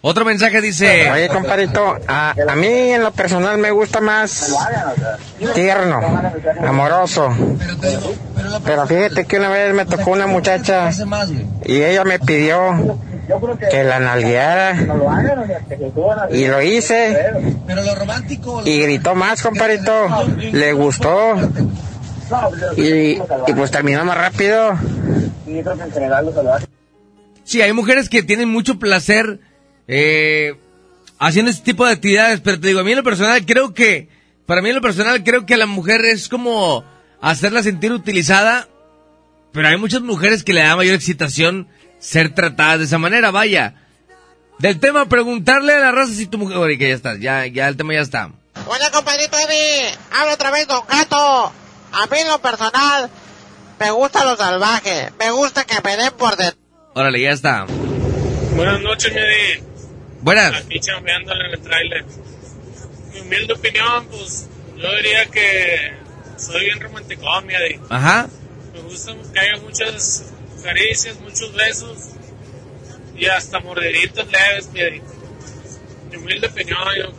Otro 0.00 0.24
mensaje 0.26 0.60
dice... 0.60 1.10
Oye, 1.10 1.28
compadrito, 1.28 1.96
a, 2.06 2.34
a 2.48 2.56
mí 2.56 2.66
en 2.66 3.02
lo 3.02 3.10
personal 3.12 3.56
me 3.56 3.70
gusta 3.70 4.02
más 4.02 4.54
tierno, 5.54 6.00
amoroso. 6.62 7.34
Pero 8.64 8.86
fíjate 8.86 9.24
que 9.24 9.38
una 9.38 9.48
vez 9.48 9.74
me 9.74 9.86
tocó 9.86 10.10
una 10.10 10.26
muchacha 10.26 10.90
y 11.64 11.82
ella 11.82 12.04
me 12.04 12.18
pidió 12.18 12.98
que 13.70 13.82
la 13.84 13.98
nalgueara 13.98 14.76
y 16.30 16.48
lo 16.48 16.62
hice 16.62 17.16
y 18.66 18.80
gritó 18.80 19.14
más, 19.14 19.42
compadrito. 19.42 20.08
Le 20.52 20.72
gustó 20.74 21.36
y, 22.76 23.12
y 23.12 23.54
pues 23.54 23.70
terminó 23.70 24.04
más 24.04 24.16
rápido. 24.16 24.78
Sí, 27.44 27.60
hay 27.60 27.72
mujeres 27.72 28.08
que 28.08 28.22
tienen 28.22 28.48
mucho 28.48 28.78
placer 28.78 29.40
eh, 29.86 30.54
haciendo 31.18 31.50
este 31.50 31.64
tipo 31.64 31.86
de 31.86 31.92
actividades, 31.92 32.40
pero 32.40 32.58
te 32.58 32.68
digo, 32.68 32.80
a 32.80 32.84
mí 32.84 32.92
en 32.92 32.98
lo 32.98 33.04
personal 33.04 33.44
creo 33.44 33.74
que, 33.74 34.08
para 34.46 34.62
mí 34.62 34.70
en 34.70 34.76
lo 34.76 34.80
personal 34.80 35.22
creo 35.22 35.46
que 35.46 35.54
a 35.54 35.58
la 35.58 35.66
mujer 35.66 36.04
es 36.04 36.28
como 36.28 36.84
hacerla 37.20 37.62
sentir 37.62 37.92
utilizada, 37.92 38.68
pero 39.52 39.68
hay 39.68 39.76
muchas 39.76 40.00
mujeres 40.00 40.42
que 40.42 40.54
le 40.54 40.62
da 40.62 40.76
mayor 40.76 40.94
excitación 40.94 41.68
ser 41.98 42.34
tratadas 42.34 42.78
de 42.80 42.84
esa 42.86 42.98
manera, 42.98 43.30
vaya. 43.30 43.74
Del 44.58 44.78
tema, 44.78 45.06
preguntarle 45.06 45.74
a 45.74 45.80
la 45.80 45.92
raza 45.92 46.12
si 46.12 46.26
tu 46.26 46.38
mujer... 46.38 46.56
Oye, 46.58 46.78
que 46.78 46.88
ya 46.88 46.94
está, 46.94 47.16
ya, 47.16 47.46
ya 47.46 47.68
el 47.68 47.76
tema 47.76 47.94
ya 47.94 48.00
está. 48.00 48.30
Hola, 48.66 48.90
compadrito 48.92 49.36
Eddie. 49.36 49.92
Habla 50.12 50.34
otra 50.34 50.50
vez 50.50 50.66
Don 50.68 50.82
Gato. 50.88 51.52
A 51.94 52.06
mí 52.06 52.18
lo 52.26 52.40
personal 52.40 53.10
me 53.78 53.90
gusta 53.90 54.24
lo 54.24 54.36
salvaje. 54.36 55.12
Me 55.18 55.30
gusta 55.30 55.64
que 55.64 55.80
me 55.82 55.96
den 55.96 56.12
por 56.12 56.30
detrás. 56.36 56.56
Órale, 56.94 57.20
ya 57.20 57.30
está. 57.30 57.66
Buenas 58.56 58.80
noches, 58.80 59.12
mi 59.12 59.20
Eddie. 59.20 59.62
Buenas. 60.20 60.54
Aquí 60.54 60.80
chambeándole 60.80 61.46
en 61.46 61.52
el 61.52 61.60
tráiler. 61.60 62.04
Mi 63.12 63.20
humilde 63.20 63.52
opinión, 63.52 64.06
pues, 64.06 64.48
yo 64.76 64.96
diría 64.96 65.26
que 65.26 65.94
soy 66.36 66.64
bien 66.64 66.80
romanticón, 66.80 67.46
mi 67.46 67.54
Eddie. 67.54 67.80
Ajá. 67.90 68.28
Me 68.72 68.80
gusta 68.80 69.12
que 69.32 69.38
haya 69.38 69.56
muchas 69.58 70.32
caricias, 70.62 71.20
muchos 71.20 71.52
besos 71.54 71.98
y 73.16 73.26
hasta 73.26 73.60
mordiditos 73.60 74.26
leves, 74.26 74.68
mi 74.72 74.80
Eddie. 74.80 75.02
Mi 76.10 76.16
humilde 76.16 76.48
opinión, 76.48 76.78
yo 76.96 77.12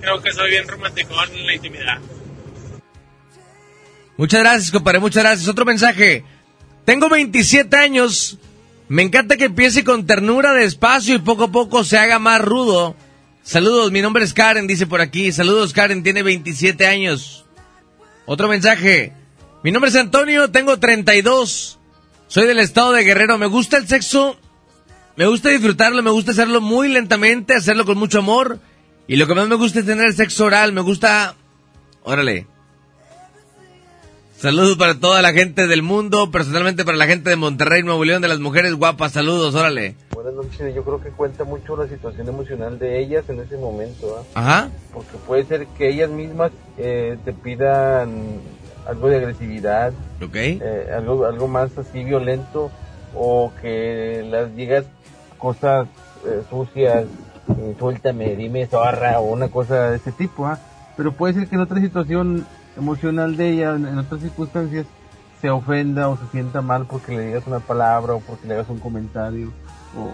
creo 0.00 0.20
que 0.22 0.32
soy 0.32 0.50
bien 0.50 0.68
romanticón 0.68 1.30
en 1.34 1.46
la 1.46 1.54
intimidad. 1.54 1.98
Muchas 4.20 4.40
gracias, 4.40 4.70
compadre, 4.70 4.98
muchas 4.98 5.22
gracias. 5.22 5.48
Otro 5.48 5.64
mensaje. 5.64 6.24
Tengo 6.84 7.08
27 7.08 7.74
años. 7.74 8.36
Me 8.86 9.00
encanta 9.00 9.38
que 9.38 9.46
empiece 9.46 9.82
con 9.82 10.04
ternura, 10.04 10.52
despacio 10.52 11.14
y 11.14 11.20
poco 11.20 11.44
a 11.44 11.50
poco 11.50 11.84
se 11.84 11.96
haga 11.96 12.18
más 12.18 12.38
rudo. 12.42 12.94
Saludos, 13.42 13.90
mi 13.90 14.02
nombre 14.02 14.22
es 14.22 14.34
Karen, 14.34 14.66
dice 14.66 14.86
por 14.86 15.00
aquí. 15.00 15.32
Saludos, 15.32 15.72
Karen, 15.72 16.02
tiene 16.02 16.22
27 16.22 16.86
años. 16.86 17.46
Otro 18.26 18.46
mensaje. 18.46 19.14
Mi 19.62 19.70
nombre 19.70 19.88
es 19.88 19.96
Antonio, 19.96 20.50
tengo 20.50 20.78
32. 20.78 21.78
Soy 22.26 22.46
del 22.46 22.58
estado 22.58 22.92
de 22.92 23.04
Guerrero. 23.04 23.38
Me 23.38 23.46
gusta 23.46 23.78
el 23.78 23.88
sexo. 23.88 24.38
Me 25.16 25.26
gusta 25.28 25.48
disfrutarlo, 25.48 26.02
me 26.02 26.10
gusta 26.10 26.32
hacerlo 26.32 26.60
muy 26.60 26.88
lentamente, 26.88 27.54
hacerlo 27.54 27.86
con 27.86 27.96
mucho 27.96 28.18
amor. 28.18 28.60
Y 29.08 29.16
lo 29.16 29.26
que 29.26 29.34
más 29.34 29.48
me 29.48 29.54
gusta 29.54 29.80
es 29.80 29.86
tener 29.86 30.12
sexo 30.12 30.44
oral. 30.44 30.74
Me 30.74 30.82
gusta... 30.82 31.36
Órale. 32.02 32.49
Saludos 34.40 34.78
para 34.78 34.94
toda 34.94 35.20
la 35.20 35.32
gente 35.34 35.66
del 35.66 35.82
mundo, 35.82 36.30
personalmente 36.30 36.82
para 36.86 36.96
la 36.96 37.04
gente 37.06 37.28
de 37.28 37.36
Monterrey, 37.36 37.82
Nuevo 37.82 38.02
León, 38.06 38.22
de 38.22 38.28
las 38.28 38.40
mujeres 38.40 38.72
guapas. 38.74 39.12
Saludos, 39.12 39.54
órale. 39.54 39.96
Buenas 40.14 40.32
noches, 40.32 40.74
yo 40.74 40.82
creo 40.82 40.98
que 40.98 41.10
cuenta 41.10 41.44
mucho 41.44 41.76
la 41.76 41.86
situación 41.86 42.26
emocional 42.26 42.78
de 42.78 43.00
ellas 43.00 43.24
en 43.28 43.40
ese 43.40 43.58
momento, 43.58 44.24
¿ah? 44.34 44.40
Ajá. 44.40 44.70
porque 44.94 45.18
puede 45.26 45.44
ser 45.44 45.66
que 45.76 45.90
ellas 45.90 46.08
mismas 46.08 46.52
eh, 46.78 47.18
te 47.22 47.34
pidan 47.34 48.40
algo 48.88 49.08
de 49.08 49.16
agresividad, 49.18 49.92
Ok. 50.22 50.34
eh, 50.36 50.86
algo, 50.96 51.26
algo 51.26 51.46
más 51.46 51.76
así 51.76 52.02
violento, 52.02 52.70
o 53.14 53.52
que 53.60 54.26
las 54.30 54.56
digas 54.56 54.86
cosas 55.36 55.86
eh, 56.26 56.40
sucias, 56.48 57.04
eh, 57.04 57.74
suéltame, 57.78 58.36
dime 58.36 58.66
zorra, 58.66 59.20
o 59.20 59.32
una 59.32 59.48
cosa 59.48 59.90
de 59.90 59.96
ese 59.98 60.12
tipo, 60.12 60.46
¿ah? 60.46 60.58
pero 60.96 61.12
puede 61.12 61.34
ser 61.34 61.46
que 61.46 61.56
en 61.56 61.60
otra 61.60 61.78
situación 61.78 62.46
emocional 62.80 63.36
de 63.36 63.50
ella, 63.50 63.74
en 63.74 63.98
otras 63.98 64.20
circunstancias, 64.20 64.86
se 65.40 65.50
ofenda 65.50 66.08
o 66.08 66.18
se 66.18 66.26
sienta 66.32 66.60
mal 66.60 66.86
porque 66.86 67.12
le 67.12 67.26
digas 67.26 67.44
una 67.46 67.60
palabra 67.60 68.14
o 68.14 68.20
porque 68.20 68.46
le 68.46 68.54
hagas 68.54 68.68
un 68.68 68.78
comentario 68.78 69.52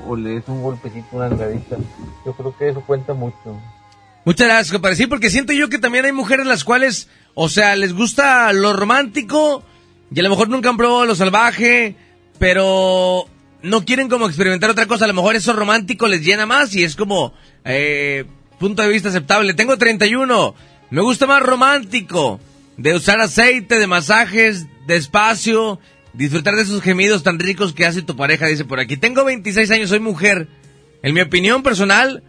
o, 0.06 0.16
le 0.16 0.30
des 0.30 0.48
un 0.48 0.62
golpecito, 0.62 1.06
una 1.12 1.28
nalgadita. 1.28 1.76
Yo 2.24 2.32
creo 2.32 2.56
que 2.56 2.68
eso 2.68 2.80
cuenta 2.80 3.12
mucho. 3.14 3.60
Muchas 4.24 4.46
gracias, 4.46 4.72
compadre. 4.72 4.96
Sí, 4.96 5.06
porque 5.06 5.30
siento 5.30 5.52
yo 5.52 5.68
que 5.68 5.78
también 5.78 6.04
hay 6.04 6.12
mujeres 6.12 6.46
las 6.46 6.64
cuales, 6.64 7.08
o 7.34 7.48
sea, 7.48 7.76
les 7.76 7.92
gusta 7.92 8.52
lo 8.52 8.72
romántico 8.72 9.62
y 10.10 10.18
a 10.18 10.22
lo 10.22 10.30
mejor 10.30 10.48
nunca 10.48 10.68
han 10.68 10.76
probado 10.76 11.04
lo 11.04 11.14
salvaje, 11.14 11.96
pero 12.38 13.26
no 13.62 13.84
quieren 13.84 14.08
como 14.08 14.26
experimentar 14.26 14.70
otra 14.70 14.86
cosa. 14.86 15.04
A 15.04 15.08
lo 15.08 15.14
mejor 15.14 15.36
eso 15.36 15.52
romántico 15.52 16.06
les 16.06 16.24
llena 16.24 16.46
más 16.46 16.74
y 16.74 16.82
es 16.82 16.96
como 16.96 17.34
eh, 17.64 18.24
punto 18.58 18.82
de 18.82 18.88
vista 18.88 19.10
aceptable. 19.10 19.54
Tengo 19.54 19.76
31. 19.76 20.54
Me 20.90 21.02
gusta 21.02 21.26
más 21.26 21.42
romántico. 21.42 22.40
De 22.76 22.94
usar 22.94 23.20
aceite, 23.20 23.78
de 23.78 23.86
masajes, 23.86 24.66
despacio, 24.86 25.80
disfrutar 26.12 26.56
de 26.56 26.62
esos 26.62 26.82
gemidos 26.82 27.22
tan 27.22 27.38
ricos 27.38 27.72
que 27.72 27.86
hace 27.86 28.02
tu 28.02 28.16
pareja, 28.16 28.46
dice 28.46 28.64
por 28.64 28.80
aquí. 28.80 28.96
Tengo 28.96 29.24
26 29.24 29.70
años, 29.70 29.90
soy 29.90 30.00
mujer. 30.00 30.48
En 31.02 31.14
mi 31.14 31.20
opinión 31.20 31.62
personal, 31.62 32.22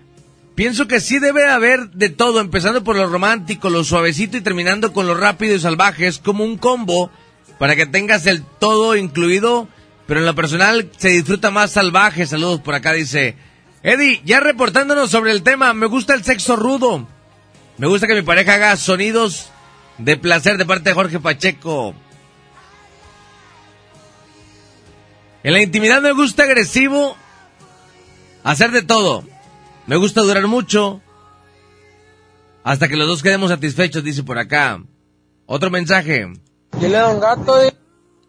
pienso 0.56 0.88
que 0.88 1.00
sí 1.00 1.20
debe 1.20 1.48
haber 1.48 1.90
de 1.92 2.10
todo, 2.10 2.40
empezando 2.40 2.84
por 2.84 2.96
lo 2.96 3.08
romántico, 3.08 3.70
lo 3.70 3.84
suavecito 3.84 4.38
y 4.38 4.42
terminando 4.42 4.94
con 4.94 5.08
lo 5.08 5.16
rápido 5.16 5.56
y 5.56 5.60
salvaje. 5.60 6.08
Es 6.08 6.20
como 6.20 6.44
un 6.44 6.58
combo 6.58 7.12
para 7.60 7.76
que 7.76 7.86
tengas 7.86 8.26
el 8.28 8.44
todo 8.44 8.96
incluido, 8.96 9.68
pero 10.06 10.20
en 10.20 10.26
lo 10.26 10.36
personal 10.36 10.90
se 10.98 11.10
disfruta 11.10 11.52
más 11.52 11.72
salvaje. 11.72 12.26
Saludos 12.26 12.62
por 12.62 12.76
acá, 12.76 12.94
dice 12.94 13.36
Eddie, 13.84 14.22
ya 14.26 14.40
reportándonos 14.40 15.12
sobre 15.12 15.32
el 15.32 15.44
tema, 15.44 15.74
me 15.74 15.86
gusta 15.86 16.14
el 16.14 16.24
sexo 16.24 16.56
rudo. 16.56 17.08
Me 17.78 17.88
gusta 17.88 18.08
que 18.08 18.16
mi 18.16 18.22
pareja 18.24 18.56
haga 18.56 18.76
sonidos 18.76 19.50
de 19.98 20.18
placer 20.18 20.58
de 20.58 20.66
parte 20.66 20.90
de 20.90 20.96
Jorge 20.96 21.20
Pacheco. 21.20 21.94
En 25.44 25.54
la 25.54 25.62
intimidad 25.62 26.02
me 26.02 26.12
gusta 26.12 26.44
agresivo, 26.44 27.16
hacer 28.44 28.72
de 28.72 28.84
todo. 28.84 29.24
Me 29.86 29.96
gusta 29.96 30.22
durar 30.22 30.48
mucho, 30.48 31.02
hasta 32.68 32.90
que 32.90 32.98
los 32.98 33.08
dos 33.08 33.24
quedemos 33.24 33.50
satisfechos, 33.50 34.04
dice 34.04 34.24
por 34.24 34.38
acá. 34.38 34.84
Otro 35.46 35.72
mensaje. 35.72 36.28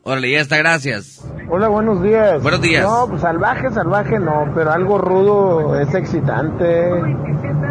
Órale, 0.08 0.30
ya 0.30 0.40
está, 0.40 0.56
gracias. 0.56 1.20
Hola, 1.50 1.68
buenos 1.68 2.02
días. 2.02 2.42
Buenos 2.42 2.62
días. 2.62 2.82
No, 2.82 3.08
pues 3.10 3.20
salvaje, 3.20 3.70
salvaje 3.70 4.18
no, 4.18 4.50
pero 4.54 4.72
algo 4.72 4.96
rudo 4.96 5.78
es 5.78 5.94
excitante. 5.94 6.90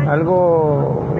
Algo 0.08 1.16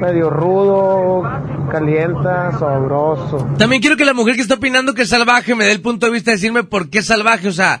medio 0.00 0.30
rudo, 0.30 1.22
calienta, 1.70 2.58
sabroso. 2.58 3.48
También 3.56 3.80
quiero 3.80 3.96
que 3.96 4.04
la 4.04 4.14
mujer 4.14 4.34
que 4.34 4.40
está 4.40 4.56
opinando 4.56 4.94
que 4.94 5.02
es 5.02 5.08
salvaje 5.08 5.54
me 5.54 5.64
dé 5.64 5.70
el 5.70 5.80
punto 5.80 6.06
de 6.06 6.12
vista 6.12 6.32
de 6.32 6.38
decirme 6.38 6.64
por 6.64 6.90
qué 6.90 6.98
es 6.98 7.06
salvaje, 7.06 7.46
o 7.46 7.52
sea, 7.52 7.80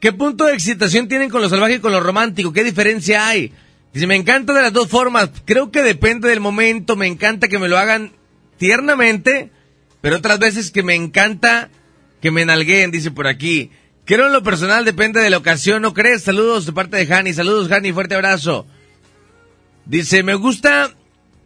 ¿qué 0.00 0.14
punto 0.14 0.46
de 0.46 0.54
excitación 0.54 1.06
tienen 1.06 1.28
con 1.28 1.42
lo 1.42 1.50
salvaje 1.50 1.74
y 1.74 1.80
con 1.80 1.92
lo 1.92 2.00
romántico? 2.00 2.54
¿Qué 2.54 2.64
diferencia 2.64 3.28
hay? 3.28 3.52
Dice, 3.92 4.06
me 4.06 4.16
encanta 4.16 4.54
de 4.54 4.62
las 4.62 4.72
dos 4.72 4.88
formas, 4.88 5.28
creo 5.44 5.70
que 5.70 5.82
depende 5.82 6.30
del 6.30 6.40
momento, 6.40 6.96
me 6.96 7.06
encanta 7.06 7.46
que 7.46 7.58
me 7.58 7.68
lo 7.68 7.76
hagan 7.76 8.12
tiernamente, 8.56 9.50
pero 10.00 10.16
otras 10.16 10.38
veces 10.38 10.70
que 10.70 10.82
me 10.82 10.94
encanta 10.94 11.70
que 12.20 12.30
me 12.30 12.44
nalgueen, 12.44 12.90
dice 12.90 13.10
por 13.10 13.26
aquí. 13.26 13.70
Creo 14.04 14.26
en 14.26 14.32
lo 14.32 14.42
personal 14.42 14.84
depende 14.84 15.20
de 15.20 15.30
la 15.30 15.38
ocasión, 15.38 15.82
¿no 15.82 15.92
crees? 15.92 16.22
Saludos 16.22 16.66
de 16.66 16.72
parte 16.72 16.96
de 16.96 17.12
Hani, 17.12 17.32
saludos 17.32 17.70
Hani, 17.70 17.92
fuerte 17.92 18.14
abrazo. 18.14 18.66
Dice, 19.84 20.22
me 20.22 20.34
gusta 20.34 20.90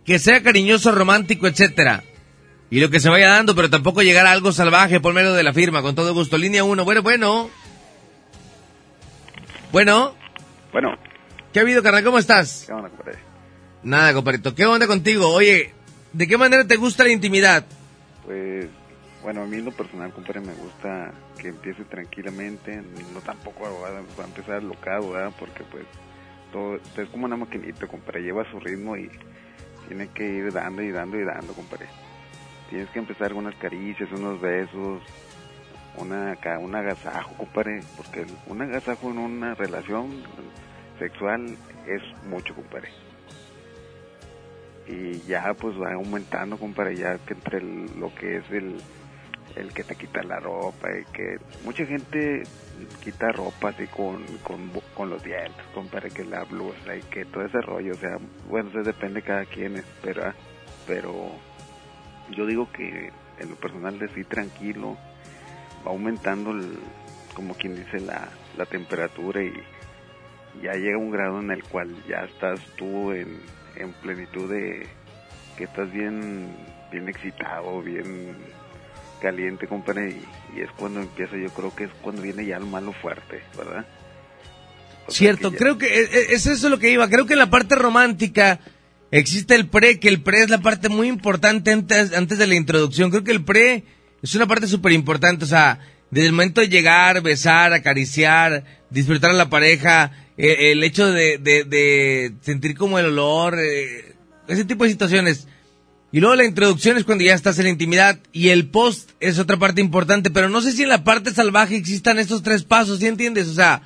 que 0.04 0.18
sea 0.18 0.42
cariñoso, 0.42 0.92
romántico, 0.92 1.46
etcétera. 1.46 2.02
Y 2.70 2.80
lo 2.80 2.90
que 2.90 3.00
se 3.00 3.08
vaya 3.08 3.28
dando, 3.28 3.54
pero 3.54 3.68
tampoco 3.68 4.02
llegar 4.02 4.26
a 4.26 4.32
algo 4.32 4.52
salvaje 4.52 5.00
por 5.00 5.12
medio 5.12 5.32
de 5.32 5.42
la 5.42 5.52
firma, 5.52 5.82
con 5.82 5.94
todo 5.94 6.14
gusto. 6.14 6.38
Línea 6.38 6.62
1, 6.64 6.84
bueno, 6.84 7.02
bueno. 7.02 7.50
Bueno. 9.72 10.14
Bueno. 10.72 10.98
¿Qué 11.52 11.58
ha 11.58 11.62
habido, 11.62 11.82
carnal? 11.82 12.04
¿Cómo 12.04 12.18
estás? 12.18 12.64
¿Qué 12.66 12.72
onda, 12.72 12.88
compadre? 12.88 13.18
Nada, 13.82 14.14
compadrito. 14.14 14.54
¿Qué 14.54 14.66
onda 14.66 14.86
contigo? 14.86 15.28
Oye, 15.28 15.74
¿de 16.12 16.28
qué 16.28 16.36
manera 16.36 16.66
te 16.66 16.76
gusta 16.76 17.04
la 17.04 17.10
intimidad? 17.10 17.64
Pues, 18.30 18.68
bueno, 19.24 19.42
a 19.42 19.46
mí 19.46 19.56
en 19.56 19.64
lo 19.64 19.72
personal, 19.72 20.12
compadre, 20.12 20.40
me 20.40 20.54
gusta 20.54 21.10
que 21.36 21.48
empiece 21.48 21.82
tranquilamente, 21.82 22.80
no 23.12 23.20
tampoco 23.20 23.64
va 23.82 24.22
a 24.22 24.24
empezar 24.24 24.58
alocado, 24.58 25.10
¿verdad? 25.10 25.32
Porque 25.36 25.64
pues 25.64 25.84
todo 26.52 26.76
es 26.76 27.08
como 27.08 27.24
una 27.24 27.36
maquinita, 27.36 27.88
compadre, 27.88 28.22
lleva 28.22 28.48
su 28.52 28.60
ritmo 28.60 28.96
y 28.96 29.10
tiene 29.88 30.06
que 30.14 30.24
ir 30.24 30.52
dando 30.52 30.80
y 30.80 30.92
dando 30.92 31.18
y 31.18 31.24
dando, 31.24 31.54
compadre. 31.54 31.86
Tienes 32.68 32.88
que 32.90 33.00
empezar 33.00 33.30
con 33.30 33.46
unas 33.46 33.56
caricias, 33.56 34.08
unos 34.12 34.40
besos, 34.40 35.02
una 35.96 36.38
un 36.60 36.74
agasajo, 36.76 37.34
compadre, 37.34 37.80
porque 37.96 38.26
un 38.46 38.62
agasajo 38.62 39.10
en 39.10 39.18
una 39.18 39.56
relación 39.56 40.22
sexual 41.00 41.56
es 41.84 42.02
mucho, 42.28 42.54
compadre. 42.54 42.90
Y 44.90 45.20
ya 45.28 45.54
pues 45.54 45.80
va 45.80 45.92
aumentando, 45.92 46.56
compadre, 46.58 46.96
ya 46.96 47.16
que 47.18 47.34
entre 47.34 47.60
lo 47.60 48.12
que 48.14 48.38
es 48.38 48.50
el, 48.50 48.76
el 49.54 49.72
que 49.72 49.84
te 49.84 49.94
quita 49.94 50.22
la 50.24 50.40
ropa 50.40 50.88
y 50.90 51.04
que 51.12 51.38
mucha 51.64 51.86
gente 51.86 52.42
quita 53.02 53.30
ropa 53.30 53.68
así 53.68 53.86
con, 53.86 54.24
con, 54.42 54.70
con 54.96 55.10
los 55.10 55.22
dientes, 55.22 55.64
compadre, 55.74 56.10
que 56.10 56.24
la 56.24 56.42
blusa 56.44 56.96
y 56.96 57.02
que 57.02 57.24
todo 57.24 57.44
ese 57.44 57.60
rollo, 57.60 57.92
o 57.92 57.98
sea, 57.98 58.18
bueno, 58.48 58.70
eso 58.70 58.82
depende 58.82 59.20
de 59.20 59.26
cada 59.26 59.44
quien, 59.44 59.82
pero, 60.02 60.32
pero 60.86 61.30
yo 62.30 62.46
digo 62.46 62.68
que 62.72 63.12
en 63.38 63.50
lo 63.50 63.56
personal 63.56 63.98
de 63.98 64.08
sí 64.08 64.24
tranquilo, 64.24 64.96
va 65.86 65.92
aumentando 65.92 66.50
el, 66.50 66.78
como 67.34 67.54
quien 67.54 67.76
dice 67.76 68.00
la, 68.00 68.28
la 68.56 68.66
temperatura 68.66 69.42
y 69.42 69.52
ya 70.62 70.72
llega 70.72 70.98
un 70.98 71.10
grado 71.10 71.40
en 71.40 71.50
el 71.50 71.62
cual 71.64 71.94
ya 72.08 72.24
estás 72.24 72.60
tú 72.76 73.12
en, 73.12 73.40
en 73.76 73.92
plenitud 73.94 74.50
de 74.50 74.86
que 75.56 75.64
estás 75.64 75.90
bien 75.92 76.54
bien 76.92 77.08
excitado 77.08 77.80
bien 77.82 78.36
caliente 79.22 79.66
compadre 79.66 80.10
y, 80.54 80.58
y 80.58 80.62
es 80.62 80.70
cuando 80.76 81.00
empieza 81.00 81.36
yo 81.36 81.48
creo 81.50 81.74
que 81.74 81.84
es 81.84 81.90
cuando 82.02 82.22
viene 82.22 82.44
ya 82.46 82.56
el 82.56 82.64
malo 82.66 82.92
fuerte 82.92 83.42
verdad 83.56 83.84
O 85.06 85.12
Cierto, 85.12 85.50
que 85.50 85.56
ya- 85.56 85.58
creo 85.58 85.78
que 85.78 85.86
e- 85.86 86.02
e- 86.04 86.34
es 86.34 86.46
eso 86.46 86.68
lo 86.68 86.78
que 86.78 86.90
iba. 86.90 87.08
Creo 87.08 87.26
que 87.26 87.32
en 87.34 87.38
la 87.40 87.50
parte 87.50 87.74
romántica 87.74 88.60
existe 89.10 89.54
el 89.56 89.66
pre, 89.68 89.98
que 89.98 90.08
el 90.08 90.22
pre 90.22 90.42
es 90.44 90.50
la 90.50 90.58
parte 90.58 90.88
muy 90.88 91.08
importante 91.08 91.72
antes, 91.72 92.12
antes 92.14 92.38
de 92.38 92.46
la 92.46 92.54
introducción. 92.54 93.10
Creo 93.10 93.24
que 93.24 93.32
el 93.32 93.44
pre 93.44 93.84
es 94.22 94.34
una 94.36 94.46
parte 94.46 94.66
súper 94.68 94.92
importante. 94.92 95.44
O 95.44 95.48
sea, 95.48 95.80
desde 96.10 96.26
el 96.28 96.32
momento 96.32 96.60
de 96.60 96.68
llegar, 96.68 97.20
besar, 97.22 97.72
acariciar, 97.72 98.62
disfrutar 98.90 99.30
a 99.30 99.34
la 99.34 99.50
pareja, 99.50 100.12
eh, 100.42 100.72
el 100.72 100.82
hecho 100.84 101.10
de, 101.12 101.38
de- 101.38 101.64
de 101.64 102.32
sentir 102.40 102.76
como 102.76 102.98
el 102.98 103.06
olor, 103.06 103.56
eh, 103.58 104.14
ese 104.48 104.64
tipo 104.64 104.84
de 104.84 104.90
situaciones. 104.90 105.46
Y 106.12 106.18
luego 106.20 106.34
la 106.34 106.44
introducción 106.44 106.96
es 106.96 107.04
cuando 107.04 107.22
ya 107.24 107.34
estás 107.34 107.58
en 107.58 107.64
la 107.64 107.70
intimidad 107.70 108.18
y 108.32 108.48
el 108.48 108.68
post 108.68 109.10
es 109.20 109.38
otra 109.38 109.56
parte 109.58 109.80
importante, 109.80 110.30
pero 110.30 110.48
no 110.48 110.60
sé 110.60 110.72
si 110.72 110.82
en 110.82 110.88
la 110.88 111.04
parte 111.04 111.30
salvaje 111.30 111.76
existan 111.76 112.18
estos 112.18 112.42
tres 112.42 112.64
pasos, 112.64 112.98
¿sí 112.98 113.06
entiendes? 113.06 113.46
O 113.48 113.54
sea, 113.54 113.82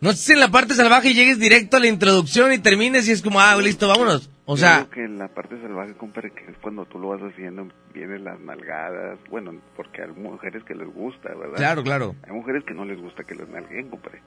no 0.00 0.12
sé 0.12 0.18
si 0.18 0.32
en 0.34 0.40
la 0.40 0.50
parte 0.52 0.74
salvaje 0.74 1.14
llegues 1.14 1.40
directo 1.40 1.78
a 1.78 1.80
la 1.80 1.88
introducción 1.88 2.52
y 2.52 2.58
termines 2.58 3.08
y 3.08 3.12
es 3.12 3.22
como, 3.22 3.40
ah, 3.40 3.56
listo, 3.60 3.88
vámonos. 3.88 4.30
O 4.44 4.54
Yo 4.54 4.60
sea, 4.60 4.76
digo 4.76 4.90
que 4.90 5.04
en 5.04 5.18
la 5.18 5.26
parte 5.26 5.60
salvaje, 5.60 5.94
compadre, 5.94 6.30
que 6.30 6.44
es 6.48 6.56
cuando 6.62 6.84
tú 6.84 7.00
lo 7.00 7.08
vas 7.08 7.20
haciendo, 7.22 7.66
vienen 7.92 8.22
las 8.22 8.38
nalgadas, 8.38 9.18
bueno, 9.28 9.60
porque 9.74 10.02
hay 10.02 10.10
mujeres 10.12 10.62
que 10.62 10.76
les 10.76 10.86
gusta, 10.86 11.30
¿verdad? 11.34 11.56
Claro, 11.56 11.82
claro. 11.82 12.14
Hay 12.22 12.32
mujeres 12.32 12.62
que 12.64 12.74
no 12.74 12.84
les 12.84 13.00
gusta 13.00 13.24
que 13.24 13.34
les 13.34 13.48
nalguen, 13.48 13.88
compadre. 13.88 14.20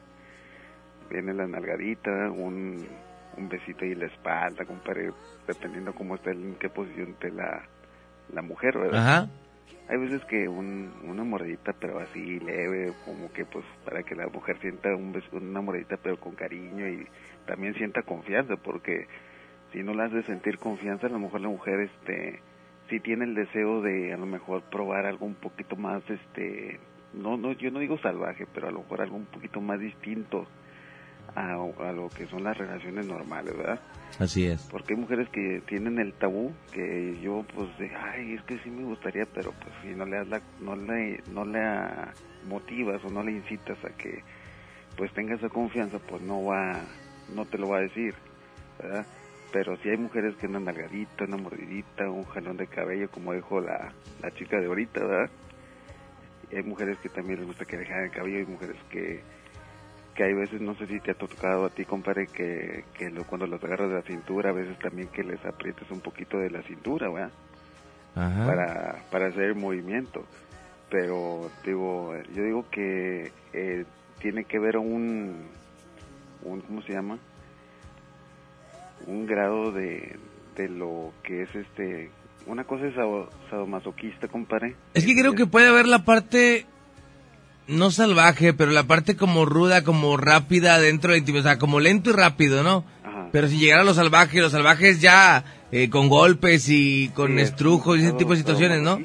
Viene 1.09 1.33
la 1.33 1.47
nalgadita, 1.47 2.31
un, 2.31 2.85
un 3.37 3.49
besito 3.49 3.83
en 3.85 3.99
la 3.99 4.05
espalda, 4.07 4.65
compadre, 4.65 5.11
dependiendo 5.47 5.93
cómo 5.93 6.15
está, 6.15 6.31
en 6.31 6.55
qué 6.55 6.69
posición 6.69 7.09
esté 7.11 7.31
la, 7.31 7.63
la 8.33 8.41
mujer, 8.41 8.77
¿verdad? 8.77 8.99
Ajá. 8.99 9.27
Hay 9.89 9.97
veces 9.97 10.23
que 10.25 10.47
un, 10.47 10.91
una 11.03 11.23
mordidita, 11.23 11.73
pero 11.73 11.97
así 11.99 12.39
leve, 12.41 12.93
como 13.05 13.31
que 13.33 13.43
pues 13.45 13.65
para 13.85 14.03
que 14.03 14.13
la 14.13 14.27
mujer 14.27 14.59
sienta 14.61 14.95
un 14.95 15.13
bes- 15.13 15.31
una 15.31 15.61
mordidita, 15.61 15.97
pero 15.97 16.19
con 16.19 16.35
cariño 16.35 16.87
y 16.87 17.07
también 17.47 17.73
sienta 17.73 18.03
confianza, 18.03 18.55
porque 18.57 19.07
si 19.73 19.81
no 19.81 19.95
la 19.95 20.05
haces 20.05 20.25
sentir 20.25 20.59
confianza, 20.59 21.07
a 21.07 21.09
lo 21.09 21.17
mejor 21.17 21.41
la 21.41 21.47
mujer, 21.49 21.79
este, 21.79 22.39
sí 22.87 22.99
tiene 22.99 23.25
el 23.25 23.33
deseo 23.33 23.81
de 23.81 24.13
a 24.13 24.17
lo 24.17 24.27
mejor 24.27 24.61
probar 24.69 25.07
algo 25.07 25.25
un 25.25 25.35
poquito 25.35 25.75
más, 25.75 26.07
este, 26.07 26.79
no, 27.15 27.37
no, 27.37 27.53
yo 27.53 27.71
no 27.71 27.79
digo 27.79 27.97
salvaje, 27.97 28.45
pero 28.53 28.67
a 28.67 28.71
lo 28.71 28.81
mejor 28.81 29.01
algo 29.01 29.15
un 29.15 29.25
poquito 29.25 29.59
más 29.59 29.79
distinto 29.79 30.45
a, 31.35 31.53
a 31.53 31.91
lo 31.91 32.09
que 32.09 32.25
son 32.27 32.43
las 32.43 32.57
relaciones 32.57 33.05
normales, 33.05 33.55
¿verdad? 33.55 33.79
así 34.19 34.47
es. 34.47 34.67
Porque 34.71 34.93
hay 34.93 34.99
mujeres 34.99 35.29
que 35.29 35.61
tienen 35.67 35.99
el 35.99 36.13
tabú 36.13 36.51
que 36.73 37.17
yo 37.21 37.45
pues 37.53 37.77
de, 37.77 37.91
ay, 37.95 38.33
es 38.33 38.41
que 38.43 38.59
sí 38.59 38.69
me 38.69 38.83
gustaría, 38.83 39.25
pero 39.33 39.51
pues 39.51 39.73
si 39.81 39.89
no 39.89 40.05
le 40.05 40.17
das 40.17 40.27
la, 40.27 40.41
no 40.59 40.75
le, 40.75 41.21
no 41.31 41.45
le 41.45 41.59
motivas 42.47 43.03
o 43.05 43.09
no 43.09 43.23
le 43.23 43.31
incitas 43.33 43.77
a 43.85 43.89
que 43.89 44.23
pues 44.97 45.13
tenga 45.13 45.35
esa 45.35 45.49
confianza, 45.49 45.99
pues 45.99 46.21
no 46.21 46.43
va, 46.43 46.81
no 47.33 47.45
te 47.45 47.57
lo 47.57 47.69
va 47.69 47.77
a 47.77 47.81
decir, 47.81 48.13
¿verdad? 48.81 49.05
Pero 49.51 49.77
si 49.77 49.89
hay 49.89 49.97
mujeres 49.97 50.35
que 50.35 50.47
una 50.47 50.59
nalgadita, 50.59 51.23
una 51.23 51.37
mordidita, 51.37 52.09
un 52.09 52.23
jalón 52.25 52.57
de 52.57 52.67
cabello, 52.67 53.09
como 53.09 53.33
dijo 53.33 53.59
la, 53.61 53.93
la 54.21 54.31
chica 54.31 54.59
de 54.59 54.67
ahorita, 54.67 54.99
¿verdad? 54.99 55.31
Y 56.51 56.57
hay 56.57 56.63
mujeres 56.63 56.97
que 56.99 57.09
también 57.09 57.39
les 57.39 57.47
gusta 57.47 57.65
que 57.65 57.77
dejen 57.77 58.03
el 58.03 58.11
cabello, 58.11 58.37
hay 58.37 58.45
mujeres 58.45 58.77
que 58.91 59.21
que 60.19 60.25
hay 60.25 60.33
veces, 60.33 60.59
no 60.59 60.75
sé 60.75 60.85
si 60.87 60.99
te 60.99 61.11
ha 61.11 61.13
tocado 61.13 61.63
a 61.63 61.69
ti, 61.69 61.85
compadre, 61.85 62.27
que, 62.27 62.83
que 62.97 63.09
lo- 63.09 63.23
cuando 63.25 63.47
los 63.47 63.63
agarras 63.63 63.87
de 63.87 63.95
la 63.95 64.01
cintura, 64.01 64.49
a 64.49 64.53
veces 64.53 64.77
también 64.79 65.07
que 65.13 65.23
les 65.23 65.39
aprietes 65.45 65.89
un 65.91 66.01
poquito 66.01 66.37
de 66.39 66.49
la 66.49 66.61
cintura, 66.63 67.09
¿verdad? 67.09 67.31
Ajá. 68.17 68.45
Para, 68.45 69.03
para 69.11 69.27
hacer 69.27 69.43
el 69.43 69.55
movimiento. 69.55 70.25
pero 70.89 71.49
digo, 71.65 72.13
yo 72.35 72.43
digo 72.43 72.65
que 72.69 73.31
eh, 73.53 73.85
tiene 74.19 74.43
que 74.43 74.59
ver 74.59 74.75
un, 74.75 75.47
un, 76.43 76.59
¿cómo 76.61 76.81
se 76.81 76.91
llama? 76.91 77.17
Un 79.07 79.25
grado 79.25 79.71
de, 79.71 80.17
de 80.57 80.67
lo 80.67 81.13
que 81.23 81.43
es 81.43 81.55
este, 81.55 82.09
una 82.45 82.65
cosa 82.65 82.87
es 82.87 82.93
sado- 82.95 83.29
sadomasoquista, 83.49 84.27
compadre. 84.27 84.75
Es 84.93 85.05
que 85.05 85.15
creo 85.15 85.33
que 85.33 85.45
puede 85.45 85.69
haber 85.69 85.87
la 85.87 86.03
parte 86.03 86.65
no 87.69 87.91
salvaje, 87.91 88.53
pero 88.53 88.71
la 88.71 88.83
parte 88.83 89.15
como 89.15 89.45
ruda, 89.45 89.83
como 89.83 90.17
rápida 90.17 90.79
dentro 90.79 91.11
de 91.11 91.15
la 91.15 91.19
intimidad, 91.19 91.45
o 91.45 91.49
sea, 91.49 91.59
como 91.59 91.79
lento 91.79 92.09
y 92.09 92.13
rápido, 92.13 92.63
¿no? 92.63 92.83
Pero 93.31 93.47
si 93.47 93.57
llegara 93.57 93.81
a 93.81 93.85
lo 93.85 93.93
salvaje, 93.93 94.41
los 94.41 94.51
salvajes 94.51 95.01
ya 95.01 95.43
eh, 95.71 95.89
con 95.89 96.09
golpes 96.09 96.67
y 96.67 97.09
con 97.09 97.35
Sí, 97.35 97.41
es 97.41 97.49
estrujos 97.49 97.99
y 97.99 98.01
ese 98.01 98.13
tipo 98.13 98.31
de 98.31 98.37
situaciones, 98.37 98.81
¿no? 98.81 98.99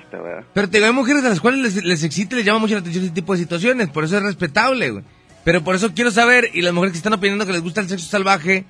Pero 0.55 0.71
te 0.71 0.79
digo, 0.79 0.87
hay 0.87 0.93
mujeres 0.93 1.25
a 1.25 1.29
las 1.29 1.41
cuales 1.41 1.61
les, 1.61 1.85
les 1.85 2.03
excita 2.03 2.35
y 2.35 2.39
les 2.39 2.47
llama 2.47 2.61
mucho 2.61 2.75
la 2.75 2.81
atención 2.81 3.05
ese 3.05 3.13
tipo 3.13 3.35
de 3.35 3.41
situaciones, 3.41 3.91
por 3.91 4.05
eso 4.05 4.17
es 4.17 4.23
respetable, 4.23 4.91
güey. 4.91 5.05
Pero 5.45 5.63
por 5.63 5.75
eso 5.75 5.93
quiero 5.95 6.11
saber, 6.11 6.49
y 6.55 6.63
las 6.63 6.73
mujeres 6.73 6.93
que 6.93 6.99
están 6.99 7.13
opinando 7.13 7.45
que 7.45 7.53
les 7.53 7.61
gusta 7.61 7.83
el 7.83 7.89
sexo 7.89 8.07
salvaje, 8.07 8.65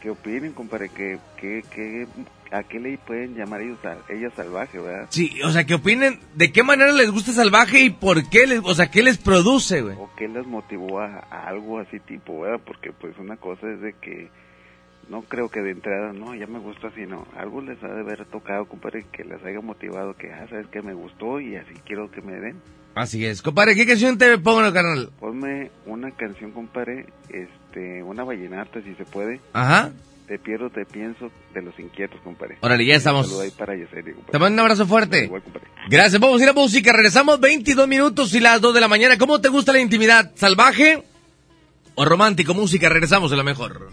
¿Qué 0.00 0.08
opinen, 0.08 0.52
compadre? 0.52 0.88
¿Qué, 0.88 1.18
qué, 1.38 1.62
qué, 1.70 2.06
¿A 2.52 2.64
qué 2.64 2.80
le 2.80 2.98
pueden 2.98 3.34
llamar 3.36 3.60
ellos 3.60 3.78
a 3.84 3.96
ella 4.12 4.30
salvaje, 4.34 4.78
verdad? 4.78 5.06
sí, 5.10 5.40
o 5.44 5.50
sea, 5.50 5.64
que 5.64 5.74
opinen 5.74 6.18
de 6.34 6.50
qué 6.50 6.62
manera 6.64 6.92
les 6.92 7.10
gusta 7.10 7.32
salvaje 7.32 7.80
y 7.80 7.90
por 7.90 8.28
qué, 8.28 8.46
les, 8.46 8.60
o 8.64 8.74
sea, 8.74 8.90
qué 8.90 9.02
les 9.02 9.18
produce, 9.18 9.82
güey. 9.82 9.96
¿O 9.98 10.10
qué 10.16 10.26
les 10.26 10.46
motivó 10.46 11.00
a, 11.00 11.26
a 11.30 11.46
algo 11.46 11.78
así 11.78 12.00
tipo, 12.00 12.40
verdad? 12.40 12.60
Porque 12.64 12.90
pues 12.92 13.16
una 13.18 13.36
cosa 13.36 13.70
es 13.70 13.80
de 13.80 13.92
que 13.94 14.30
no 15.10 15.22
creo 15.22 15.48
que 15.48 15.60
de 15.60 15.72
entrada, 15.72 16.12
no, 16.12 16.34
ya 16.34 16.46
me 16.46 16.60
gustó 16.60 16.86
así, 16.86 17.02
no. 17.06 17.26
Algo 17.36 17.60
les 17.60 17.82
ha 17.82 17.88
de 17.88 18.00
haber 18.00 18.24
tocado, 18.26 18.66
compadre, 18.66 19.04
que 19.12 19.24
les 19.24 19.42
haya 19.44 19.60
motivado 19.60 20.16
que, 20.16 20.32
ah, 20.32 20.46
sabes 20.48 20.68
que 20.68 20.82
me 20.82 20.94
gustó 20.94 21.40
y 21.40 21.56
así 21.56 21.74
quiero 21.84 22.10
que 22.10 22.22
me 22.22 22.34
den. 22.34 22.56
Así 22.94 23.24
es. 23.26 23.42
Compadre, 23.42 23.74
¿qué 23.74 23.86
canción 23.86 24.18
te 24.18 24.38
pongo 24.38 24.60
en 24.60 24.66
el 24.66 24.72
canal? 24.72 25.10
Ponme 25.18 25.70
una 25.86 26.12
canción, 26.12 26.52
compadre, 26.52 27.06
este, 27.28 28.02
una 28.02 28.24
vallenata 28.24 28.80
si 28.82 28.94
se 28.94 29.04
puede. 29.04 29.40
Ajá. 29.52 29.92
Te 30.30 30.38
pierdo, 30.38 30.70
te 30.70 30.86
pienso 30.86 31.28
de 31.52 31.60
los 31.60 31.76
inquietos, 31.80 32.20
compadre. 32.22 32.56
Órale, 32.60 32.86
ya 32.86 32.94
estamos. 32.94 33.32
Un 33.32 33.42
ahí 33.42 33.50
para 33.50 33.74
Yesenia, 33.74 34.14
compadre. 34.14 34.30
Te 34.30 34.38
mando 34.38 34.54
un 34.54 34.60
abrazo 34.60 34.86
fuerte. 34.86 35.24
Igual, 35.24 35.42
compadre. 35.42 35.66
Gracias, 35.88 36.20
vamos 36.20 36.40
a 36.40 36.44
ir 36.44 36.50
a 36.50 36.52
música. 36.52 36.92
Regresamos 36.92 37.40
22 37.40 37.88
minutos 37.88 38.32
y 38.32 38.38
las 38.38 38.60
2 38.60 38.72
de 38.72 38.80
la 38.80 38.86
mañana. 38.86 39.18
¿Cómo 39.18 39.40
te 39.40 39.48
gusta 39.48 39.72
la 39.72 39.80
intimidad? 39.80 40.30
¿Salvaje 40.36 41.02
o 41.96 42.04
romántico? 42.04 42.54
Música, 42.54 42.88
regresamos 42.88 43.32
a 43.32 43.36
la 43.36 43.42
mejor. 43.42 43.90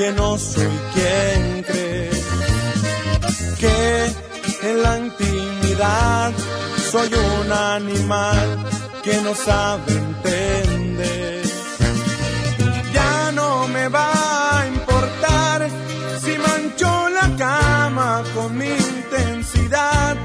Que 0.00 0.12
no 0.12 0.38
soy 0.38 0.66
quien 0.94 1.62
crees, 1.62 2.24
que 3.58 4.06
en 4.62 4.82
la 4.82 4.96
intimidad 4.96 6.32
soy 6.90 7.10
un 7.12 7.52
animal 7.52 8.48
que 9.02 9.20
no 9.20 9.34
sabe 9.34 9.92
entender. 9.92 11.42
Ya 12.94 13.30
no 13.32 13.68
me 13.68 13.88
va 13.88 14.10
a 14.60 14.66
importar 14.68 15.68
si 16.22 16.32
mancho 16.48 16.90
la 17.10 17.28
cama 17.36 18.22
con 18.34 18.56
mi 18.56 18.70
intensidad. 18.70 20.16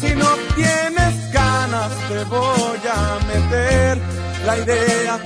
Si 0.00 0.12
no 0.22 0.30
tienes 0.56 1.32
ganas 1.32 1.90
te 2.08 2.24
voy 2.24 2.82
a 3.00 3.20
meter 3.32 3.98
la 4.44 4.58
idea 4.58 5.20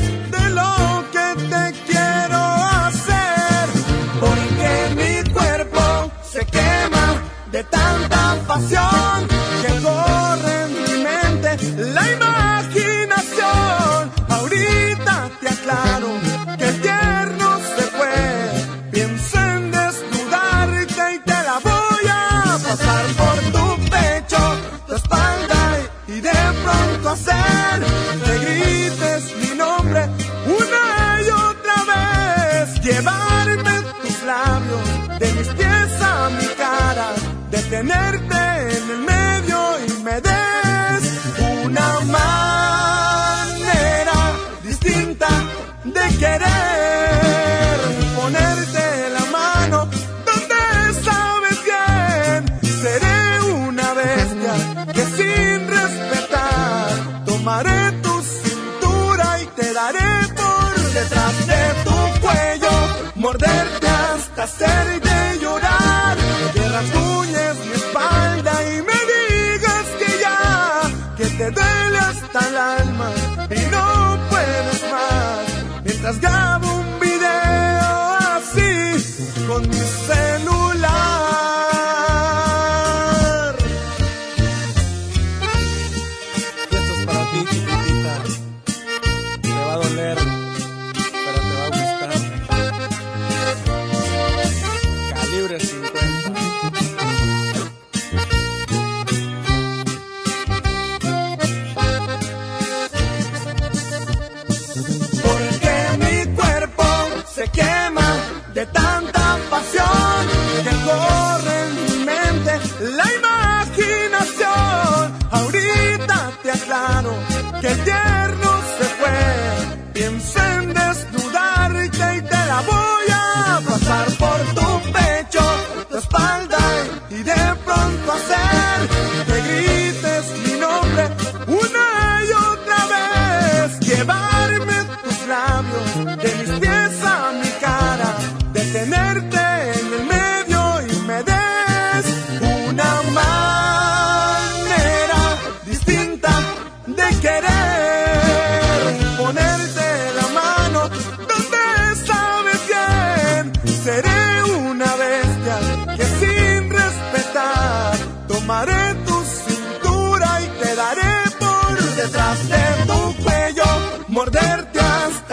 de 7.59 7.64
tanta 7.64 8.36
pasión 8.46 9.38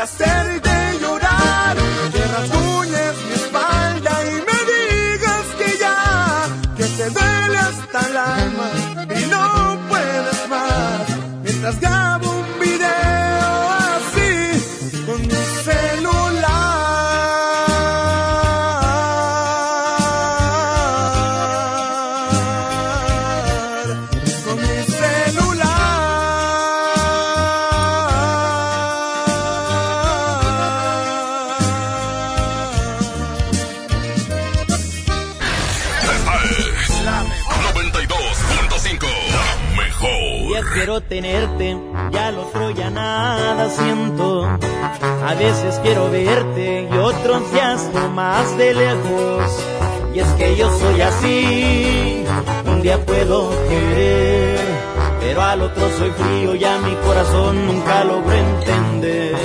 hasta 0.05 0.64
siento. 43.69 44.45
A 44.45 45.33
veces 45.33 45.79
quiero 45.81 46.09
verte 46.09 46.87
y 46.91 46.97
otros 46.97 47.41
ya 47.53 47.73
estoy 47.73 48.09
más 48.09 48.57
de 48.57 48.73
lejos. 48.73 49.65
Y 50.13 50.19
es 50.19 50.27
que 50.33 50.55
yo 50.55 50.69
soy 50.79 51.01
así, 51.01 52.23
un 52.65 52.81
día 52.81 53.03
puedo 53.05 53.49
querer, 53.67 54.59
pero 55.19 55.41
al 55.41 55.61
otro 55.61 55.89
soy 55.97 56.11
frío 56.11 56.55
y 56.55 56.63
a 56.63 56.77
mi 56.79 56.95
corazón 57.05 57.67
nunca 57.67 58.03
logro 58.05 58.31
entender. 58.31 59.35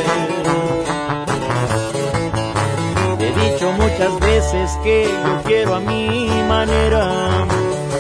Te 3.19 3.29
he 3.29 3.51
dicho 3.53 3.73
muchas 3.73 4.21
veces 4.21 4.71
que 4.85 5.05
yo 5.05 5.43
quiero 5.45 5.75
a 5.75 5.81
mi 5.81 6.29
manera. 6.49 7.47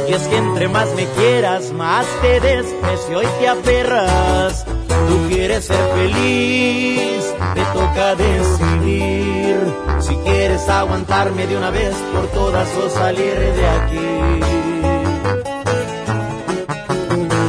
Y 0.08 0.12
es 0.12 0.22
que 0.28 0.36
entre 0.36 0.68
más 0.68 0.94
me 0.94 1.06
quieras, 1.06 1.72
más 1.72 2.06
te 2.20 2.40
desprecio 2.40 3.22
y 3.22 3.26
te 3.40 3.48
aferras. 3.48 4.66
Tú 5.08 5.28
quieres 5.28 5.64
ser 5.64 5.84
feliz, 5.94 7.34
te 7.54 7.64
toca 7.72 8.14
decidir. 8.14 9.56
Si 10.00 10.14
quieres 10.16 10.68
aguantarme 10.68 11.46
de 11.46 11.56
una 11.56 11.70
vez 11.70 11.94
por 12.12 12.26
todas 12.28 12.68
o 12.76 12.88
salir 12.90 13.34
de 13.34 13.68
aquí. 13.68 14.40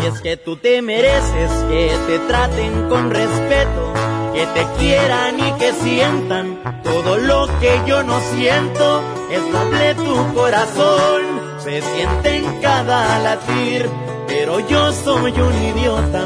Y 0.01 0.05
es 0.07 0.21
que 0.21 0.37
tú 0.37 0.57
te 0.57 0.81
mereces 0.81 1.51
que 1.69 1.91
te 2.07 2.19
traten 2.19 2.89
con 2.89 3.11
respeto, 3.11 3.93
que 4.33 4.45
te 4.47 4.65
quieran 4.79 5.39
y 5.39 5.51
que 5.53 5.73
sientan 5.73 6.81
todo 6.83 7.17
lo 7.17 7.47
que 7.59 7.81
yo 7.85 8.03
no 8.03 8.19
siento. 8.35 9.01
Es 9.31 9.51
doble 9.51 9.95
tu 9.95 10.33
corazón, 10.33 11.21
se 11.59 11.81
siente 11.81 12.35
en 12.35 12.61
cada 12.61 13.19
latir, 13.19 13.89
pero 14.27 14.59
yo 14.67 14.91
soy 14.91 15.31
un 15.31 15.63
idiota, 15.63 16.23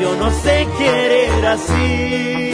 yo 0.00 0.14
no 0.16 0.30
sé 0.30 0.66
querer 0.78 1.46
así. 1.46 2.52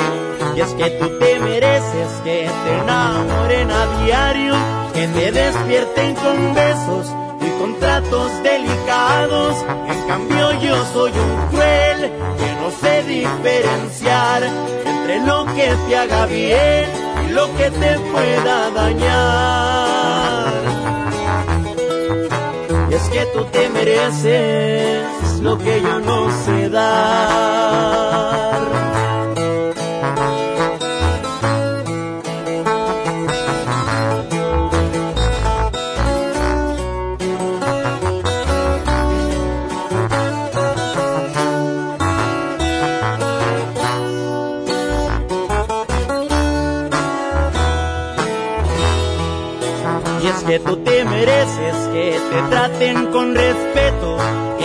Y 0.55 0.61
es 0.61 0.75
que 0.75 0.91
tú 0.91 1.19
te 1.19 1.41
mereces 1.41 2.09
que 2.25 2.49
te 2.65 2.79
enamoren 2.79 3.71
a 3.71 4.05
diario, 4.05 4.55
que 4.93 5.07
te 5.09 5.33
despierten 5.33 6.15
con 6.15 6.55
besos 6.55 7.07
y 7.41 7.49
con 7.59 7.79
tratos 7.79 8.31
delicados. 8.43 9.57
En 9.89 10.09
cambio 10.09 10.53
yo 10.61 10.85
soy 10.93 11.13
un 11.13 11.49
cruel 11.49 12.13
que 12.39 12.55
no 12.61 12.71
sé 12.81 13.03
diferenciar 13.05 14.43
entre 14.85 15.21
lo 15.21 15.47
que 15.47 15.75
te 15.89 15.97
haga 15.97 16.27
bien 16.27 16.91
y 17.27 17.33
lo 17.33 17.47
que 17.57 17.71
te 17.71 17.99
pueda 17.99 18.71
dañar. 18.71 20.53
Y 22.91 22.95
es 22.95 23.09
que 23.09 23.27
tú 23.35 23.45
te 23.47 23.71
mereces 23.71 25.32
lo 25.43 25.59
que 25.59 25.83
yo 25.83 25.99
no 25.99 26.31
sé 26.45 26.69
dar. 26.69 27.83
Y 50.23 50.27
es 50.29 50.45
que 50.45 50.61
tú 50.61 50.77
te 50.77 51.05
mereces 51.05 51.75
que 51.93 52.21
te 52.31 52.43
traten 52.49 53.07
con 53.07 53.35
respeto, 53.35 54.19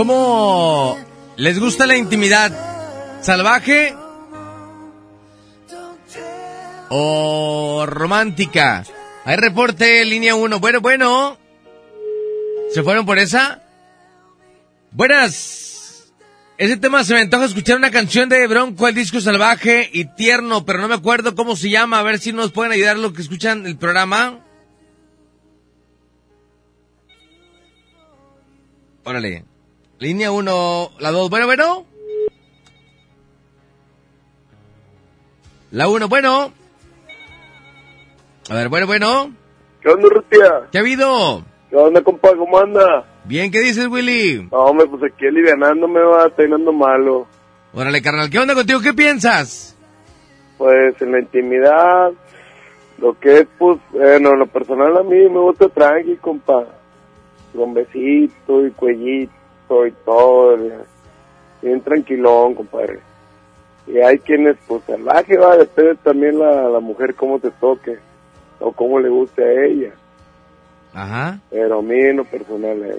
¿Cómo 0.00 0.96
les 1.36 1.60
gusta 1.60 1.86
la 1.86 1.94
intimidad? 1.94 3.20
¿Salvaje 3.20 3.94
o 6.88 7.84
romántica? 7.86 8.82
Hay 9.26 9.36
reporte, 9.36 10.02
línea 10.06 10.34
1. 10.34 10.58
Bueno, 10.58 10.80
bueno. 10.80 11.36
¿Se 12.72 12.82
fueron 12.82 13.04
por 13.04 13.18
esa? 13.18 13.62
Buenas. 14.90 16.10
Ese 16.56 16.78
tema 16.78 17.04
se 17.04 17.12
me 17.12 17.20
antoja 17.20 17.44
escuchar 17.44 17.76
una 17.76 17.90
canción 17.90 18.30
de 18.30 18.46
Bronco, 18.46 18.88
el 18.88 18.94
disco 18.94 19.20
salvaje 19.20 19.90
y 19.92 20.06
tierno, 20.06 20.64
pero 20.64 20.78
no 20.80 20.88
me 20.88 20.94
acuerdo 20.94 21.34
cómo 21.34 21.56
se 21.56 21.68
llama. 21.68 21.98
A 21.98 22.02
ver 22.02 22.20
si 22.20 22.32
nos 22.32 22.52
pueden 22.52 22.72
ayudar 22.72 22.96
los 22.96 23.12
que 23.12 23.20
escuchan 23.20 23.66
el 23.66 23.76
programa. 23.76 24.46
Órale. 29.04 29.49
Línea 30.00 30.32
1, 30.32 30.90
la 30.98 31.10
2. 31.10 31.28
Bueno, 31.28 31.44
bueno. 31.44 31.84
La 35.70 35.88
1, 35.88 36.08
bueno. 36.08 36.52
A 38.48 38.54
ver, 38.54 38.70
bueno, 38.70 38.86
bueno. 38.86 39.30
¿Qué 39.82 39.90
onda, 39.90 40.08
Rutia? 40.08 40.68
¿Qué 40.72 40.78
ha 40.78 40.80
habido? 40.80 41.44
¿Qué 41.68 41.76
onda, 41.76 42.02
compa? 42.02 42.34
¿Cómo 42.34 42.58
anda? 42.58 43.04
Bien, 43.24 43.50
¿qué 43.50 43.60
dices, 43.60 43.88
Willy? 43.88 44.48
No, 44.50 44.58
hombre, 44.64 44.86
pues 44.86 45.12
aquí 45.12 45.26
alivianándome, 45.26 46.00
va, 46.00 46.30
teniendo 46.30 46.72
malo. 46.72 47.26
Órale, 47.74 48.00
carnal, 48.00 48.30
¿qué 48.30 48.38
onda 48.38 48.54
contigo? 48.54 48.80
¿Qué 48.80 48.94
piensas? 48.94 49.76
Pues 50.56 51.00
en 51.02 51.12
la 51.12 51.20
intimidad, 51.20 52.10
lo 52.96 53.18
que 53.20 53.40
es, 53.40 53.46
pues, 53.58 53.78
bueno, 53.92 54.30
en 54.30 54.38
lo 54.38 54.46
personal 54.46 54.96
a 54.96 55.02
mí 55.02 55.28
me 55.28 55.40
gusta 55.40 55.68
tranqui, 55.68 56.16
compa. 56.16 56.64
Con 57.54 57.74
besito 57.74 58.66
y 58.66 58.70
cuellito 58.70 59.39
y 59.86 59.92
todo, 60.04 60.56
bien 61.62 61.80
tranquilón, 61.80 62.54
compadre. 62.54 63.00
Y 63.86 63.98
hay 63.98 64.18
quienes, 64.18 64.56
pues, 64.66 64.82
salvaje, 64.86 65.36
va, 65.36 65.56
depende 65.56 65.96
también 65.96 66.38
la, 66.38 66.68
la 66.68 66.80
mujer 66.80 67.14
cómo 67.14 67.38
te 67.38 67.50
toque, 67.50 67.98
o 68.58 68.72
cómo 68.72 68.98
le 69.00 69.08
guste 69.08 69.42
a 69.42 69.64
ella. 69.64 69.92
Ajá. 70.92 71.38
Pero 71.50 71.78
a 71.78 71.82
mí 71.82 71.98
en 71.98 72.16
lo 72.18 72.24
personal 72.24 72.82
es. 72.84 72.96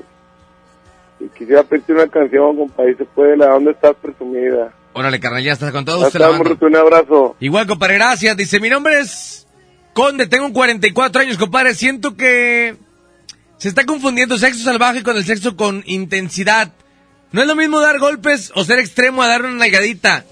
Y 1.20 1.30
quisiera 1.30 1.64
pedirte 1.64 1.94
una 1.94 2.08
canción, 2.08 2.58
compa, 2.58 2.84
y 2.90 2.96
se 2.96 3.06
puede, 3.06 3.38
la 3.38 3.50
¿dónde 3.50 3.72
estás 3.72 3.96
presumida? 4.02 4.74
Órale, 4.94 5.20
carnal, 5.20 5.44
ya 5.44 5.54
estás 5.54 5.72
con 5.72 5.86
todo. 5.86 6.02
Ya 6.02 6.08
usted 6.08 6.20
la. 6.20 6.38
Ruti, 6.38 6.66
un 6.66 6.76
abrazo. 6.76 7.36
Igual, 7.40 7.68
compadre, 7.68 7.96
gracias. 7.96 8.36
Dice, 8.36 8.60
mi 8.60 8.70
nombre 8.70 9.00
es 9.00 9.48
Conde, 9.94 10.28
tengo 10.28 10.52
44 10.52 11.22
años, 11.22 11.38
compadre. 11.38 11.76
Siento 11.76 12.16
que 12.16 12.76
se 13.62 13.70
está 13.70 13.86
confundiendo 13.86 14.40
sexo 14.40 14.64
salvaje 14.64 15.04
con 15.04 15.16
el 15.18 15.24
sexo 15.24 15.56
con 15.56 15.84
intensidad. 15.86 16.72
No 17.32 17.44
es 17.44 17.48
lo 17.48 17.56
mismo 17.56 17.80
dar 17.80 18.00
golpes 18.00 18.52
o 18.56 18.64
ser 18.64 18.80
extremo 18.80 19.22
a 19.22 19.28
dar 19.28 19.44
una 19.44 19.54
nalgadita. 19.54 20.26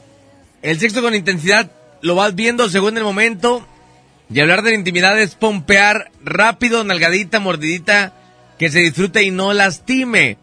El 0.63 0.79
sexo 0.79 1.03
con 1.03 1.13
intensidad 1.13 1.71
lo 2.01 2.15
vas 2.15 2.33
viendo 2.33 2.69
según 2.69 2.97
el 2.97 3.03
momento. 3.03 3.67
Y 4.33 4.39
hablar 4.39 4.63
de 4.63 4.71
la 4.71 4.77
intimidad 4.77 5.21
es 5.21 5.35
pompear 5.35 6.09
rápido, 6.23 6.83
nalgadita, 6.83 7.39
mordidita, 7.39 8.15
que 8.57 8.71
se 8.71 8.79
disfrute 8.79 9.21
y 9.21 9.29
no 9.29 9.53
lastime. 9.53 10.39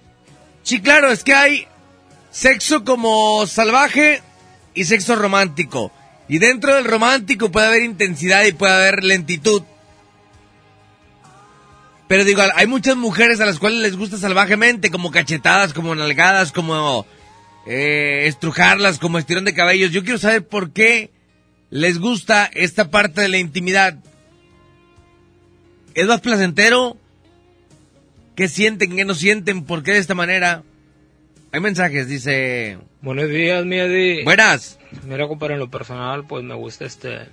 Sí, 0.62 0.80
claro, 0.80 1.10
es 1.10 1.24
que 1.24 1.34
hay 1.34 1.66
sexo 2.30 2.84
como 2.84 3.48
salvaje 3.48 4.22
y 4.74 4.84
sexo 4.84 5.16
romántico. 5.16 5.90
Y 6.28 6.38
dentro 6.38 6.76
del 6.76 6.84
romántico 6.84 7.50
puede 7.50 7.66
haber 7.66 7.82
intensidad 7.82 8.44
y 8.44 8.52
puede 8.52 8.74
haber 8.74 9.02
lentitud. 9.02 9.64
Pero 12.08 12.24
digo, 12.24 12.42
hay 12.54 12.66
muchas 12.66 12.96
mujeres 12.96 13.40
a 13.40 13.46
las 13.46 13.58
cuales 13.58 13.80
les 13.80 13.96
gusta 13.96 14.16
salvajemente, 14.16 14.90
como 14.90 15.10
cachetadas, 15.10 15.72
como 15.72 15.94
nalgadas, 15.94 16.52
como 16.52 17.04
eh, 17.66 18.22
estrujarlas, 18.26 18.98
como 18.98 19.18
estirón 19.18 19.44
de 19.44 19.54
cabellos. 19.54 19.90
Yo 19.90 20.04
quiero 20.04 20.18
saber 20.18 20.46
por 20.46 20.70
qué 20.70 21.10
les 21.70 21.98
gusta 21.98 22.48
esta 22.52 22.90
parte 22.90 23.22
de 23.22 23.28
la 23.28 23.38
intimidad. 23.38 23.98
¿Es 25.94 26.06
más 26.06 26.20
placentero? 26.20 26.96
¿Qué 28.36 28.48
sienten? 28.48 28.94
¿Qué 28.94 29.04
no 29.04 29.14
sienten? 29.14 29.64
¿Por 29.64 29.82
qué 29.82 29.92
de 29.92 29.98
esta 29.98 30.14
manera? 30.14 30.62
Hay 31.52 31.60
mensajes, 31.60 32.06
dice... 32.06 32.78
Buenos 33.00 33.30
días, 33.30 33.64
mi 33.64 33.78
Eddie. 33.78 34.24
Buenas. 34.24 34.78
Mira, 35.06 35.26
compadre, 35.26 35.54
en 35.54 35.60
lo 35.60 35.70
personal, 35.70 36.26
pues 36.26 36.44
me 36.44 36.54
gusta 36.54 36.84
este... 36.84 37.28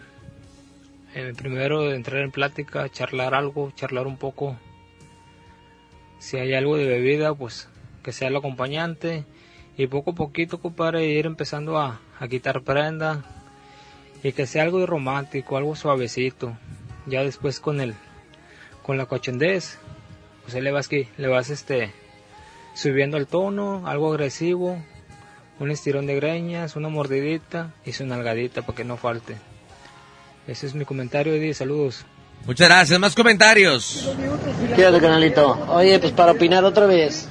primero 1.37 1.91
entrar 1.93 2.21
en 2.21 2.31
plática, 2.31 2.89
charlar 2.89 3.35
algo, 3.35 3.71
charlar 3.71 4.07
un 4.07 4.17
poco. 4.17 4.57
Si 6.19 6.37
hay 6.37 6.53
algo 6.53 6.77
de 6.77 6.87
bebida, 6.87 7.33
pues 7.33 7.69
que 8.01 8.11
sea 8.11 8.29
el 8.29 8.35
acompañante. 8.35 9.25
Y 9.77 9.87
poco 9.87 10.11
a 10.11 10.15
poquito, 10.15 10.59
compadre, 10.59 11.05
ir 11.05 11.25
empezando 11.25 11.77
a, 11.79 11.99
a 12.19 12.27
quitar 12.27 12.61
prenda. 12.61 13.23
Y 14.23 14.31
que 14.31 14.47
sea 14.47 14.63
algo 14.63 14.79
de 14.79 14.85
romántico, 14.85 15.57
algo 15.57 15.75
suavecito. 15.75 16.57
Ya 17.05 17.23
después 17.23 17.59
con 17.59 17.81
el, 17.81 17.95
con 18.81 18.97
la 18.97 19.05
cochendez, 19.05 19.79
pues 20.43 20.55
ahí 20.55 20.61
le 20.61 20.71
vas 20.71 20.87
que, 20.87 21.07
le 21.17 21.27
vas 21.27 21.49
este, 21.49 21.91
subiendo 22.73 23.17
el 23.17 23.27
tono, 23.27 23.87
algo 23.87 24.09
agresivo, 24.09 24.77
un 25.59 25.71
estirón 25.71 26.05
de 26.05 26.15
greñas, 26.15 26.75
una 26.75 26.89
mordidita 26.89 27.73
y 27.85 27.93
su 27.93 28.05
nalgadita 28.05 28.61
para 28.61 28.75
que 28.75 28.83
no 28.83 28.97
falte. 28.97 29.37
Ese 30.47 30.67
es 30.67 30.75
mi 30.75 30.85
comentario, 30.85 31.33
Eddie. 31.33 31.53
Saludos. 31.53 32.05
Muchas 32.45 32.67
gracias. 32.67 32.99
Más 32.99 33.15
comentarios. 33.15 34.09
¿Qué 34.75 34.85
onda, 34.85 34.99
canalito? 34.99 35.57
Oye, 35.69 35.97
pues 35.99 36.11
para 36.11 36.33
opinar 36.33 36.65
otra 36.65 36.85
vez. 36.85 37.27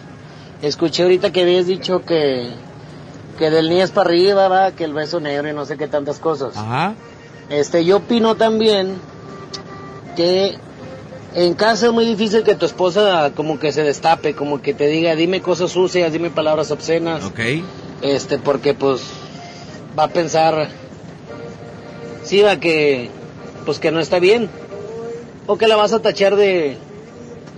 Escuché 0.62 1.02
ahorita 1.02 1.32
que 1.32 1.42
habías 1.42 1.66
dicho 1.66 2.04
que, 2.04 2.50
que 3.38 3.50
del 3.50 3.68
niés 3.68 3.90
para 3.90 4.08
arriba, 4.08 4.48
va, 4.48 4.72
que 4.72 4.84
el 4.84 4.94
beso 4.94 5.20
negro 5.20 5.48
y 5.48 5.52
no 5.52 5.66
sé 5.66 5.76
qué 5.76 5.88
tantas 5.88 6.18
cosas. 6.18 6.56
Ajá. 6.56 6.94
Este, 7.50 7.84
yo 7.84 7.98
opino 7.98 8.36
también 8.36 8.96
que 10.16 10.56
en 11.34 11.54
casa 11.54 11.86
es 11.86 11.92
muy 11.92 12.06
difícil 12.06 12.44
que 12.44 12.54
tu 12.54 12.64
esposa 12.66 13.32
como 13.34 13.58
que 13.58 13.72
se 13.72 13.82
destape, 13.82 14.34
como 14.34 14.62
que 14.62 14.72
te 14.72 14.86
diga, 14.86 15.14
dime 15.16 15.42
cosas 15.42 15.72
sucias, 15.72 16.12
dime 16.12 16.30
palabras 16.30 16.70
obscenas. 16.70 17.24
Ok. 17.24 17.40
Este, 18.02 18.38
porque 18.38 18.72
pues 18.72 19.02
va 19.98 20.04
a 20.04 20.08
pensar, 20.08 20.68
que, 22.60 23.10
pues 23.66 23.78
que 23.78 23.90
no 23.90 24.00
está 24.00 24.18
bien. 24.18 24.48
O 25.46 25.58
que 25.58 25.66
la 25.66 25.76
vas 25.76 25.92
a 25.92 26.00
tachar 26.00 26.36
de, 26.36 26.76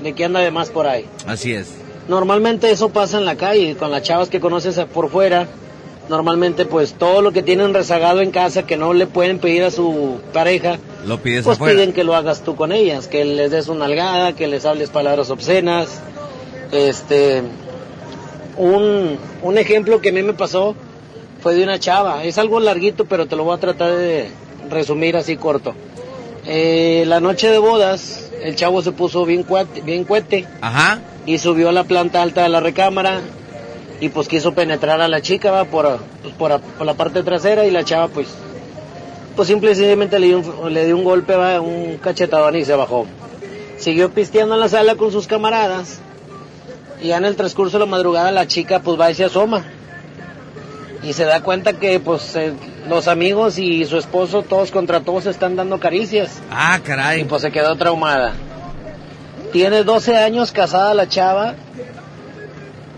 de 0.03 0.13
que 0.15 0.25
anda 0.25 0.41
de 0.41 0.51
más 0.51 0.71
por 0.71 0.87
ahí. 0.87 1.07
Así 1.27 1.53
es. 1.55 1.69
Normalmente 2.09 2.71
eso 2.71 2.89
pasa 2.91 3.19
en 3.19 3.25
la 3.25 3.37
calle, 3.37 3.77
con 3.77 3.91
las 3.91 4.03
chavas 4.03 4.29
que 4.29 4.41
conoces 4.41 4.79
por 4.93 5.11
fuera. 5.11 5.47
Normalmente 6.09 6.67
pues 6.67 6.95
todo 6.95 7.23
lo 7.23 7.33
que 7.33 7.43
tienen 7.43 7.73
rezagado 7.73 8.21
en 8.21 8.31
casa 8.31 8.67
que 8.67 8.77
no 8.77 8.93
le 8.93 9.07
pueden 9.07 9.39
pedir 9.39 9.63
a 9.65 9.71
su 9.71 10.19
pareja, 10.35 10.79
Lo 11.07 11.19
pides 11.23 11.45
pues 11.45 11.57
afuera. 11.57 11.75
piden 11.75 11.93
que 11.95 12.05
lo 12.05 12.15
hagas 12.15 12.43
tú 12.43 12.57
con 12.57 12.73
ellas, 12.73 13.09
que 13.09 13.25
les 13.25 13.51
des 13.51 13.69
una 13.69 13.87
algada, 13.87 14.35
que 14.35 14.47
les 14.47 14.67
hables 14.67 14.91
palabras 14.91 15.31
obscenas. 15.31 15.89
Este, 16.73 17.43
un, 18.59 19.17
un 19.43 19.59
ejemplo 19.59 20.01
que 20.01 20.11
a 20.11 20.13
mí 20.13 20.23
me 20.23 20.35
pasó 20.35 20.75
fue 21.43 21.55
de 21.55 21.63
una 21.65 21.79
chava. 21.79 22.25
Es 22.25 22.37
algo 22.39 22.61
larguito, 22.61 23.07
pero 23.07 23.27
te 23.27 23.37
lo 23.37 23.45
voy 23.45 23.57
a 23.57 23.61
tratar 23.61 23.93
de 23.97 24.29
resumir 24.71 25.17
así 25.17 25.37
corto. 25.37 25.75
Eh, 26.47 27.05
la 27.07 27.21
noche 27.21 27.51
de 27.51 27.59
bodas, 27.59 28.31
el 28.43 28.55
chavo 28.57 28.83
se 28.83 28.93
puso 28.93 29.25
bien 29.25 29.43
cuate, 29.45 29.81
bien 29.81 30.05
cuete 30.05 30.47
Ajá. 30.61 31.01
y 31.25 31.39
subió 31.39 31.71
a 31.71 31.73
la 31.73 31.85
planta 31.85 32.21
alta 32.21 32.43
de 32.43 32.51
la 32.51 32.61
recámara 32.61 33.21
y 34.01 34.11
pues 34.11 34.29
quiso 34.29 34.53
penetrar 34.53 35.01
a 35.01 35.09
la 35.09 35.23
chica 35.23 35.51
va 35.51 35.65
por, 35.65 35.99
pues, 36.23 36.35
por, 36.35 36.61
por 36.61 36.87
la 36.87 36.95
parte 36.95 37.23
trasera 37.23 37.65
y 37.65 37.71
la 37.71 37.85
chava 37.85 38.09
pues 38.09 38.29
pues 39.37 39.49
simplemente 39.49 40.19
le 40.19 40.27
dio 40.27 40.41
un, 40.41 40.75
le 40.75 40.85
dio 40.85 40.97
un 40.97 41.05
golpe 41.05 41.35
va 41.35 41.61
un 41.61 41.97
cachetadón 41.99 42.57
y 42.57 42.65
se 42.65 42.75
bajó 42.75 43.07
siguió 43.79 44.11
pisteando 44.11 44.55
en 44.55 44.61
la 44.61 44.69
sala 44.69 44.97
con 44.97 45.13
sus 45.13 45.27
camaradas 45.27 46.01
y 47.01 47.09
ya 47.09 47.17
en 47.17 47.25
el 47.25 47.37
transcurso 47.37 47.79
de 47.79 47.85
la 47.85 47.91
madrugada 47.91 48.31
la 48.33 48.47
chica 48.47 48.81
pues 48.81 49.01
va 49.01 49.11
y 49.11 49.15
se 49.15 49.25
asoma 49.25 49.65
y 51.05 51.13
se 51.13 51.25
da 51.25 51.41
cuenta 51.43 51.75
que 51.75 52.01
pues 52.01 52.35
eh, 52.37 52.53
los 52.89 53.09
amigos 53.09 53.59
y 53.59 53.85
su 53.85 53.99
esposo 53.99 54.43
todos 54.43 54.71
contra 54.71 55.01
todos 55.01 55.27
están 55.27 55.55
dando 55.57 55.79
caricias 55.79 56.41
Ah, 56.51 56.81
caray. 56.83 57.21
y 57.21 57.25
pues 57.25 57.43
se 57.43 57.51
quedó 57.53 57.77
traumada. 57.77 58.33
Tiene 59.53 59.85
12 59.85 60.17
años 60.17 60.51
casada 60.51 60.95
la 60.95 61.09
chava 61.09 61.55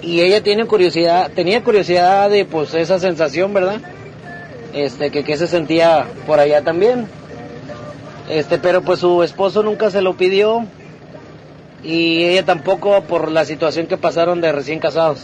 y 0.02 0.20
ella 0.20 0.42
tiene 0.42 0.66
curiosidad, 0.66 1.30
tenía 1.34 1.62
curiosidad 1.64 2.30
de 2.30 2.44
pues 2.44 2.72
esa 2.74 2.98
sensación, 2.98 3.52
¿verdad? 3.52 3.80
Este, 4.72 5.10
que, 5.10 5.24
que 5.24 5.36
se 5.36 5.46
sentía 5.48 6.06
por 6.26 6.38
allá 6.38 6.62
también. 6.62 7.08
Este, 8.28 8.58
pero 8.58 8.82
pues 8.82 9.00
su 9.00 9.22
esposo 9.22 9.62
nunca 9.62 9.90
se 9.90 10.00
lo 10.02 10.16
pidió 10.16 10.64
y 11.82 12.24
ella 12.24 12.44
tampoco 12.44 13.02
por 13.02 13.30
la 13.30 13.44
situación 13.44 13.86
que 13.86 13.96
pasaron 13.96 14.40
de 14.40 14.52
recién 14.52 14.78
casados. 14.78 15.20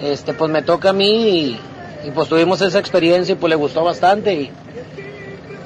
Este, 0.00 0.32
pues 0.34 0.50
me 0.50 0.62
toca 0.62 0.90
a 0.90 0.92
mí 0.92 1.28
y, 1.28 1.60
y, 2.04 2.10
pues 2.10 2.28
tuvimos 2.28 2.60
esa 2.60 2.78
experiencia 2.78 3.32
y 3.32 3.36
pues 3.36 3.50
le 3.50 3.56
gustó 3.56 3.84
bastante 3.84 4.34
y, 4.34 4.50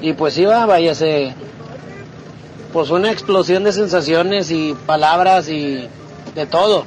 y 0.01 0.13
pues 0.13 0.37
iba, 0.37 0.65
váyase, 0.65 1.33
pues 2.73 2.89
una 2.89 3.11
explosión 3.11 3.63
de 3.63 3.71
sensaciones 3.71 4.51
y 4.51 4.75
palabras 4.85 5.49
y 5.49 5.87
de 6.35 6.45
todo. 6.45 6.85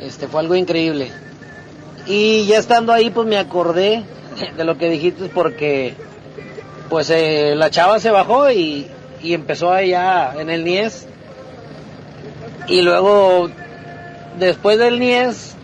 Este 0.00 0.28
fue 0.28 0.40
algo 0.40 0.54
increíble. 0.54 1.10
Y 2.06 2.46
ya 2.46 2.58
estando 2.58 2.92
ahí 2.92 3.10
pues 3.10 3.26
me 3.26 3.38
acordé 3.38 4.02
de 4.56 4.64
lo 4.64 4.76
que 4.78 4.88
dijiste 4.88 5.28
porque 5.28 5.94
pues 6.88 7.10
eh, 7.10 7.54
la 7.56 7.70
chava 7.70 8.00
se 8.00 8.10
bajó 8.10 8.50
y, 8.50 8.86
y 9.22 9.34
empezó 9.34 9.70
allá 9.70 10.34
en 10.38 10.50
el 10.50 10.64
Nies. 10.64 11.06
Y 12.66 12.82
luego 12.82 13.48
después 14.38 14.78
del 14.78 14.98
Nies 14.98 15.54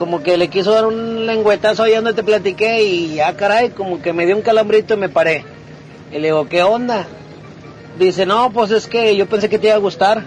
como 0.00 0.22
que 0.22 0.38
le 0.38 0.48
quiso 0.48 0.72
dar 0.72 0.86
un 0.86 1.26
lengüetazo 1.26 1.82
ahí 1.82 1.94
donde 1.94 2.14
te 2.14 2.22
platiqué 2.22 2.82
y 2.84 3.16
ya 3.16 3.36
caray, 3.36 3.68
como 3.68 4.00
que 4.00 4.14
me 4.14 4.24
dio 4.24 4.34
un 4.34 4.40
calambrito 4.40 4.94
y 4.94 4.96
me 4.96 5.10
paré. 5.10 5.44
Y 6.10 6.14
le 6.14 6.28
digo, 6.28 6.48
¿qué 6.48 6.62
onda? 6.62 7.06
Dice, 7.98 8.24
no, 8.24 8.50
pues 8.50 8.70
es 8.70 8.86
que 8.86 9.14
yo 9.14 9.26
pensé 9.26 9.50
que 9.50 9.58
te 9.58 9.66
iba 9.66 9.76
a 9.76 9.78
gustar. 9.78 10.24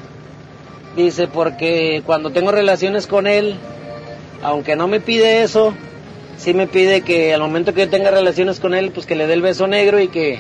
Dice, 0.95 1.27
porque 1.27 2.03
cuando 2.05 2.29
tengo 2.29 2.51
relaciones 2.51 3.07
con 3.07 3.25
él, 3.25 3.55
aunque 4.43 4.75
no 4.75 4.87
me 4.87 4.99
pide 4.99 5.41
eso, 5.41 5.73
sí 6.37 6.53
me 6.53 6.67
pide 6.67 7.01
que 7.01 7.33
al 7.33 7.41
momento 7.41 7.73
que 7.73 7.81
yo 7.85 7.89
tenga 7.89 8.11
relaciones 8.11 8.59
con 8.59 8.75
él, 8.75 8.91
pues 8.91 9.07
que 9.07 9.15
le 9.15 9.25
dé 9.25 9.33
el 9.33 9.41
beso 9.41 9.65
negro 9.65 9.99
y 9.99 10.07
que, 10.07 10.39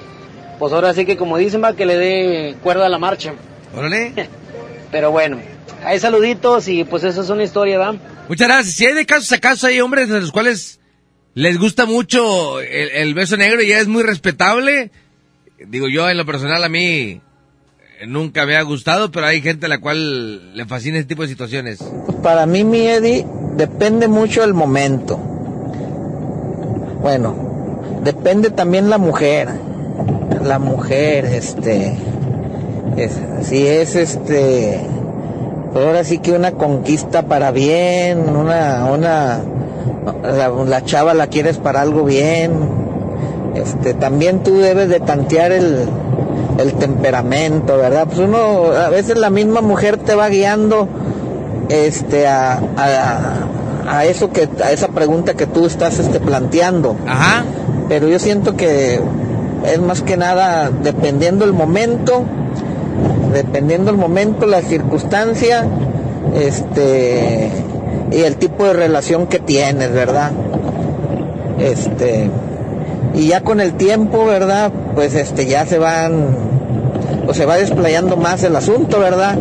pues 0.59 0.73
ahora 0.73 0.93
sí 0.93 1.05
que 1.05 1.17
como 1.17 1.37
dicen, 1.37 1.63
va, 1.63 1.73
que 1.73 1.87
le 1.87 1.97
dé 1.97 2.55
cuerda 2.61 2.85
a 2.85 2.89
la 2.89 2.99
marcha. 2.99 3.33
Órale. 3.75 4.13
Pero 4.93 5.11
bueno, 5.11 5.39
hay 5.83 5.99
saluditos 5.99 6.67
y 6.67 6.83
pues 6.83 7.03
eso 7.03 7.23
es 7.23 7.29
una 7.29 7.43
historia, 7.43 7.79
¿va? 7.79 7.95
Muchas 8.29 8.47
gracias. 8.47 8.75
Si 8.75 8.85
hay 8.85 8.93
de 8.93 9.07
casos 9.07 9.31
a 9.31 9.39
casos, 9.39 9.63
hay 9.63 9.81
hombres 9.81 10.09
a 10.11 10.19
los 10.19 10.31
cuales 10.31 10.79
les 11.33 11.57
gusta 11.57 11.87
mucho 11.87 12.61
el, 12.61 12.89
el 12.91 13.13
beso 13.15 13.35
negro 13.35 13.63
y 13.63 13.69
ya 13.69 13.79
es 13.79 13.87
muy 13.87 14.03
respetable. 14.03 14.91
Digo 15.67 15.87
yo, 15.87 16.07
en 16.07 16.17
lo 16.17 16.27
personal, 16.27 16.63
a 16.63 16.69
mí 16.69 17.21
nunca 18.05 18.45
me 18.45 18.55
ha 18.55 18.61
gustado, 18.61 19.09
pero 19.11 19.25
hay 19.25 19.41
gente 19.41 19.65
a 19.65 19.69
la 19.69 19.81
cual 19.81 20.55
le 20.55 20.65
fascina 20.65 20.99
este 20.99 21.09
tipo 21.09 21.23
de 21.23 21.29
situaciones. 21.29 21.79
Para 22.21 22.45
mí, 22.45 22.63
mi 22.63 22.85
Eddie, 22.85 23.25
depende 23.55 24.07
mucho 24.07 24.41
del 24.41 24.53
momento. 24.53 25.17
Bueno, 27.01 27.99
depende 28.03 28.51
también 28.51 28.91
la 28.91 28.99
mujer. 28.99 29.49
La 30.43 30.59
mujer, 30.59 31.25
este, 31.25 31.97
es, 32.97 33.11
si 33.41 33.67
es 33.67 33.95
este, 33.95 34.79
ahora 35.75 36.03
sí 36.03 36.19
que 36.19 36.31
una 36.31 36.51
conquista 36.51 37.23
para 37.23 37.51
bien, 37.51 38.29
una, 38.29 38.85
una, 38.85 39.39
la, 40.23 40.49
la 40.49 40.85
chava 40.85 41.13
la 41.13 41.27
quieres 41.27 41.57
para 41.57 41.81
algo 41.81 42.03
bien. 42.03 42.51
Este, 43.55 43.93
también 43.93 44.41
tú 44.41 44.57
debes 44.57 44.89
de 44.89 44.99
tantear 44.99 45.51
el, 45.51 45.85
el 46.57 46.73
temperamento, 46.73 47.77
¿verdad? 47.77 48.05
Pues 48.07 48.19
uno, 48.19 48.71
a 48.71 48.89
veces 48.89 49.17
la 49.17 49.29
misma 49.29 49.61
mujer 49.61 49.97
te 49.97 50.15
va 50.15 50.29
guiando, 50.29 50.87
este, 51.69 52.27
a, 52.27 52.59
a, 52.77 53.33
a 53.87 54.05
eso 54.05 54.31
que, 54.31 54.49
a 54.63 54.71
esa 54.71 54.87
pregunta 54.87 55.35
que 55.35 55.45
tú 55.45 55.65
estás, 55.65 55.99
este, 55.99 56.19
planteando. 56.19 56.95
Ajá. 57.07 57.45
Pero 57.89 58.07
yo 58.07 58.17
siento 58.17 58.55
que 58.55 58.99
es 59.71 59.79
más 59.79 60.01
que 60.01 60.17
nada 60.17 60.71
dependiendo 60.71 61.45
el 61.45 61.53
momento, 61.53 62.23
dependiendo 63.33 63.91
el 63.91 63.97
momento, 63.97 64.45
la 64.45 64.61
circunstancia, 64.61 65.65
este, 66.35 67.49
y 68.11 68.21
el 68.21 68.37
tipo 68.37 68.65
de 68.65 68.73
relación 68.73 69.27
que 69.27 69.39
tienes, 69.39 69.91
¿verdad? 69.91 70.31
Este, 71.59 72.29
y 73.13 73.27
ya 73.27 73.41
con 73.41 73.59
el 73.61 73.73
tiempo, 73.73 74.25
¿verdad? 74.25 74.71
Pues 74.95 75.15
este, 75.15 75.45
ya 75.45 75.65
se 75.65 75.77
van, 75.77 76.27
o 77.27 77.33
se 77.33 77.45
va 77.45 77.57
desplayando 77.57 78.17
más 78.17 78.43
el 78.43 78.55
asunto, 78.55 78.99
¿verdad? 78.99 79.37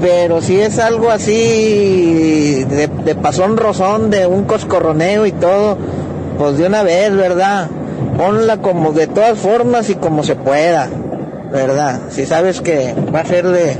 Pero 0.00 0.40
si 0.40 0.58
es 0.58 0.78
algo 0.78 1.10
así 1.10 2.64
de, 2.64 3.14
pasón 3.14 3.56
rozón, 3.56 4.10
de 4.10 4.26
un 4.26 4.44
coscorroneo 4.44 5.26
y 5.26 5.32
todo, 5.32 5.76
pues 6.38 6.56
de 6.56 6.66
una 6.66 6.82
vez, 6.82 7.14
¿verdad? 7.14 7.68
Ponla 8.16 8.58
como 8.58 8.92
de 8.92 9.06
todas 9.06 9.38
formas 9.38 9.90
y 9.90 9.94
como 9.96 10.22
se 10.22 10.36
pueda, 10.36 10.88
¿verdad? 11.50 12.02
Si 12.10 12.26
sabes 12.26 12.60
que 12.60 12.94
va 13.14 13.20
a 13.20 13.24
ser 13.24 13.46
de, 13.46 13.76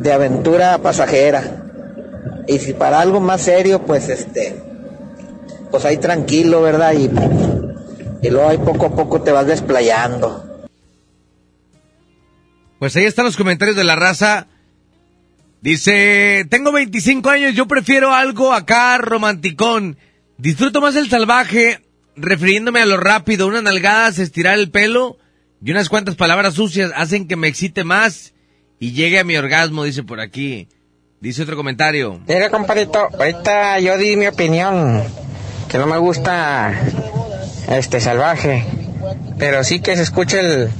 de 0.00 0.12
aventura 0.12 0.78
pasajera. 0.78 1.64
Y 2.46 2.58
si 2.58 2.72
para 2.72 3.00
algo 3.00 3.20
más 3.20 3.42
serio, 3.42 3.82
pues 3.82 4.08
este, 4.08 4.56
pues 5.70 5.84
ahí 5.84 5.98
tranquilo, 5.98 6.62
¿verdad? 6.62 6.94
Y, 6.94 7.10
y 8.26 8.30
luego 8.30 8.48
ahí 8.48 8.58
poco 8.58 8.86
a 8.86 8.96
poco 8.96 9.20
te 9.20 9.32
vas 9.32 9.46
desplayando. 9.46 10.44
Pues 12.78 12.96
ahí 12.96 13.04
están 13.04 13.26
los 13.26 13.36
comentarios 13.36 13.76
de 13.76 13.84
la 13.84 13.96
raza. 13.96 14.46
Dice, 15.60 16.46
tengo 16.48 16.70
25 16.70 17.28
años, 17.28 17.54
yo 17.54 17.66
prefiero 17.66 18.14
algo 18.14 18.54
acá 18.54 18.96
romanticón. 18.98 19.98
Disfruto 20.38 20.80
más 20.80 20.94
el 20.94 21.10
salvaje, 21.10 21.84
refiriéndome 22.14 22.80
a 22.80 22.86
lo 22.86 22.96
rápido, 22.96 23.48
unas 23.48 23.64
nalgadas, 23.64 24.20
estirar 24.20 24.56
el 24.56 24.70
pelo 24.70 25.18
y 25.62 25.70
unas 25.70 25.88
cuantas 25.88 26.16
palabras 26.16 26.54
sucias 26.54 26.92
hacen 26.94 27.26
que 27.26 27.36
me 27.36 27.48
excite 27.48 27.84
más 27.84 28.34
y 28.78 28.92
llegue 28.92 29.18
a 29.18 29.24
mi 29.24 29.36
orgasmo, 29.36 29.84
dice 29.84 30.02
por 30.02 30.20
aquí. 30.20 30.68
Dice 31.20 31.42
otro 31.42 31.56
comentario. 31.56 32.20
Mira, 32.28 32.48
compadrito, 32.48 33.08
ahorita 33.12 33.80
yo 33.80 33.98
di 33.98 34.16
mi 34.16 34.28
opinión, 34.28 35.02
que 35.68 35.78
no 35.78 35.86
me 35.86 35.98
gusta 35.98 36.72
este 37.68 38.00
salvaje, 38.00 38.64
pero 39.36 39.64
sí 39.64 39.80
que 39.80 39.96
se 39.96 40.02
escuche 40.02 40.38
el... 40.38 40.70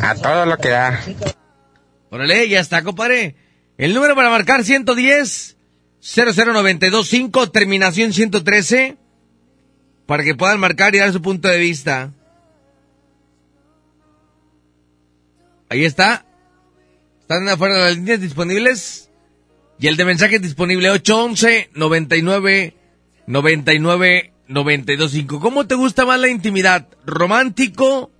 a 0.00 0.14
todo 0.14 0.46
lo 0.46 0.56
que 0.56 0.70
da. 0.70 1.00
Órale, 2.10 2.48
ya 2.48 2.60
está, 2.60 2.82
compadre. 2.82 3.36
El 3.76 3.92
número 3.92 4.14
para 4.14 4.30
marcar 4.30 4.64
110 4.64 5.54
00925, 6.00 7.50
terminación 7.50 8.12
113, 8.12 8.96
para 10.06 10.24
que 10.24 10.34
puedan 10.34 10.60
marcar 10.60 10.94
y 10.94 10.98
dar 10.98 11.12
su 11.12 11.22
punto 11.22 11.48
de 11.48 11.58
vista. 11.58 12.12
Ahí 15.68 15.84
está. 15.84 16.24
Están 17.20 17.48
afuera 17.48 17.78
las 17.78 17.96
líneas 17.96 18.20
disponibles. 18.20 19.10
Y 19.78 19.88
el 19.88 19.96
de 19.96 20.04
mensaje 20.04 20.38
disponible 20.38 20.90
811 20.90 21.70
99 21.74 22.74
99 23.26 24.32
925. 24.46 25.40
¿Cómo 25.40 25.66
te 25.66 25.74
gusta 25.74 26.04
más 26.04 26.20
la 26.20 26.28
intimidad? 26.28 26.86
¿Romántico? 27.06 28.10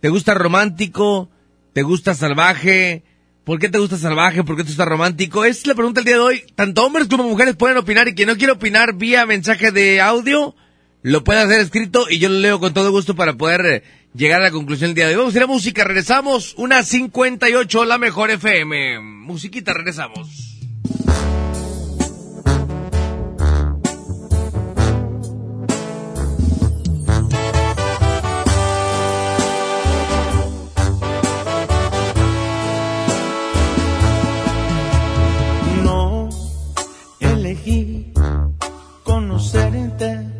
¿Te 0.00 0.08
gusta 0.08 0.34
romántico? 0.34 1.30
¿Te 1.72 1.82
gusta 1.82 2.14
salvaje? 2.14 3.04
¿Por 3.44 3.58
qué 3.58 3.68
te 3.68 3.78
gusta 3.78 3.96
salvaje? 3.96 4.44
¿Por 4.44 4.56
qué 4.56 4.64
te 4.64 4.68
gusta 4.68 4.84
romántico? 4.84 5.44
Esa 5.44 5.60
es 5.60 5.66
la 5.66 5.74
pregunta 5.74 6.00
del 6.00 6.06
día 6.06 6.14
de 6.16 6.20
hoy. 6.20 6.44
Tanto 6.54 6.84
hombres 6.84 7.08
como 7.08 7.24
mujeres 7.24 7.56
pueden 7.56 7.76
opinar 7.78 8.08
y 8.08 8.14
quien 8.14 8.28
no 8.28 8.36
quiere 8.36 8.52
opinar 8.52 8.94
vía 8.94 9.26
mensaje 9.26 9.72
de 9.72 10.00
audio, 10.00 10.54
lo 11.02 11.24
puede 11.24 11.40
hacer 11.40 11.60
escrito 11.60 12.06
y 12.08 12.18
yo 12.18 12.28
lo 12.28 12.38
leo 12.38 12.60
con 12.60 12.74
todo 12.74 12.90
gusto 12.90 13.14
para 13.14 13.34
poder 13.34 13.66
eh, 13.66 13.82
llegar 14.14 14.40
a 14.40 14.44
la 14.44 14.50
conclusión 14.50 14.90
del 14.90 14.94
día 14.96 15.08
de 15.08 15.14
hoy. 15.14 15.20
Vamos 15.20 15.34
a 15.34 15.38
ir 15.38 15.44
a 15.44 15.46
música, 15.46 15.84
regresamos. 15.84 16.54
Una 16.58 16.82
58, 16.82 17.84
la 17.84 17.98
mejor 17.98 18.30
FM. 18.30 19.00
Musiquita, 19.00 19.72
regresamos. 19.72 20.46
No 35.82 36.28
elegí 37.20 38.12
conocerte, 39.04 40.39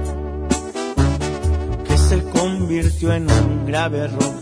se 2.11 2.21
convirtió 2.25 3.13
en 3.13 3.31
un 3.31 3.65
grave 3.65 3.99
error. 3.99 4.41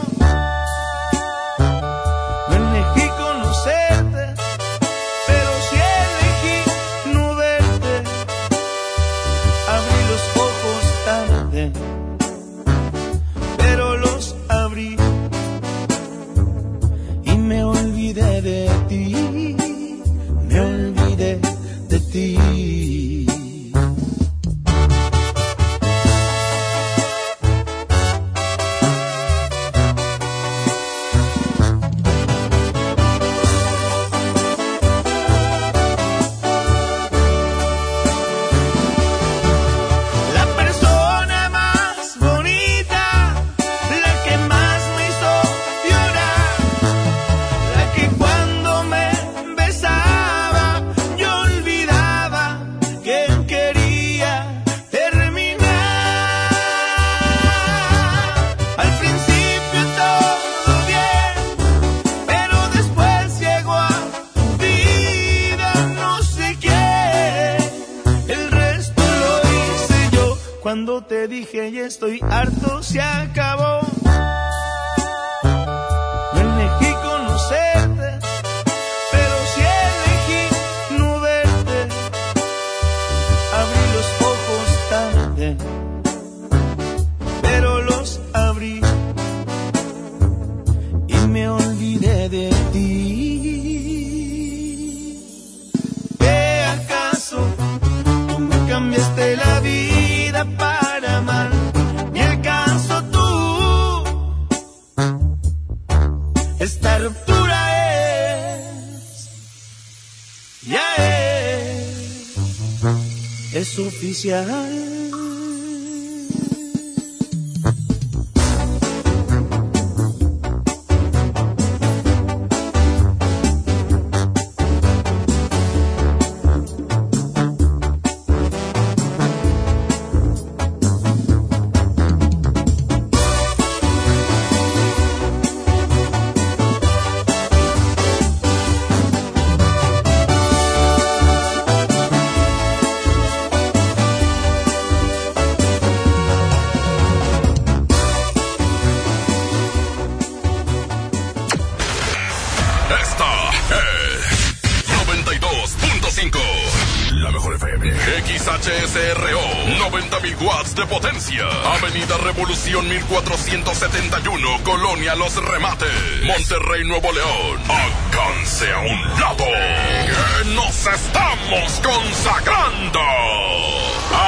1471, 165.11 165.11
Colonia 165.11 165.15
Los 165.15 165.35
Remates, 165.35 166.23
Monterrey, 166.23 166.83
Nuevo 166.85 167.11
León. 167.11 167.59
Háganse 167.67 168.71
a 168.71 168.79
un 168.79 169.19
lado, 169.19 169.43
que 169.45 170.45
nos 170.53 170.87
estamos 170.87 171.81
consagrando. 171.81 173.01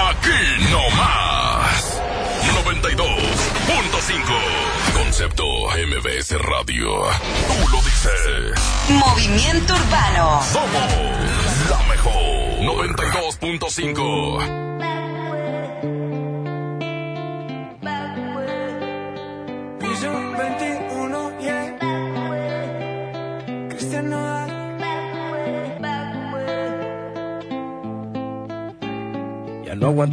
Aquí 0.09 0.67
no 0.71 0.89
más. 0.95 2.01
92.5. 2.65 4.93
Concepto 4.93 5.43
MBS 5.43 6.38
Radio. 6.39 6.89
Tú 7.47 7.53
lo 7.71 7.81
dices. 7.81 8.59
Movimiento 8.89 9.73
Urbano. 9.75 10.41
Somos 10.43 10.91
la 11.69 11.79
mejor. 11.89 12.59
92.5. 12.59 14.72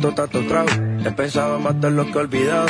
Aguanto 0.00 0.22
tanto 0.22 0.48
trago. 0.48 0.70
He 1.04 1.10
pensado 1.12 1.58
de 1.58 1.90
lo 1.90 2.06
que 2.06 2.12
he 2.12 2.16
olvidado. 2.16 2.68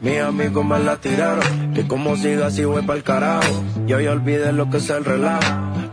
Mis 0.00 0.18
amigos 0.18 0.64
me 0.64 0.80
la 0.80 0.96
tiraron. 0.96 1.72
Que 1.72 1.86
como 1.86 2.16
siga 2.16 2.46
así 2.46 2.64
voy 2.64 2.82
pa'l 2.82 3.04
carajo. 3.04 3.46
Yo 3.86 4.00
ya 4.00 4.10
olvidé 4.10 4.52
lo 4.52 4.68
que 4.68 4.78
es 4.78 4.90
el 4.90 5.04
relajo. 5.04 5.40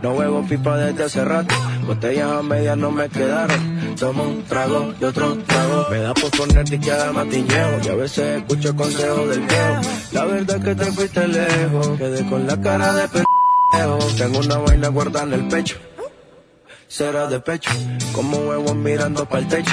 No 0.02 0.14
huevo 0.14 0.44
pipa 0.44 0.76
desde 0.76 1.04
hace 1.04 1.24
rato. 1.24 1.54
Botellas 1.86 2.32
a 2.32 2.42
medias 2.42 2.76
no 2.76 2.90
me 2.90 3.08
quedaron. 3.08 3.94
Tomo 3.94 4.24
un 4.24 4.42
trago 4.42 4.92
y 5.00 5.04
otro 5.04 5.36
trago. 5.46 5.86
Me 5.88 5.98
da 5.98 6.14
por 6.14 6.30
ponerte 6.32 6.74
y 6.74 6.78
queda 6.80 7.12
matilleo. 7.12 7.78
Y 7.84 7.88
a 7.88 7.94
veces 7.94 8.38
escucho 8.38 8.74
consejos 8.74 9.28
del 9.28 9.40
viejo. 9.40 9.80
La 10.10 10.24
verdad 10.24 10.56
es 10.56 10.64
que 10.64 10.74
te 10.74 10.84
fuiste 10.86 11.28
lejos. 11.28 11.90
Quedé 11.96 12.28
con 12.28 12.44
la 12.44 12.60
cara 12.60 12.92
de 12.92 13.08
pendejo. 13.08 13.98
Tengo 14.18 14.40
una 14.40 14.56
vaina 14.58 14.88
guardada 14.88 15.26
en 15.26 15.32
el 15.34 15.48
pecho. 15.48 15.76
Será 16.88 17.28
de 17.28 17.38
pecho. 17.38 17.70
Como 18.12 18.36
huevos 18.38 18.74
mirando 18.74 19.24
para 19.26 19.42
el 19.42 19.48
techo. 19.48 19.72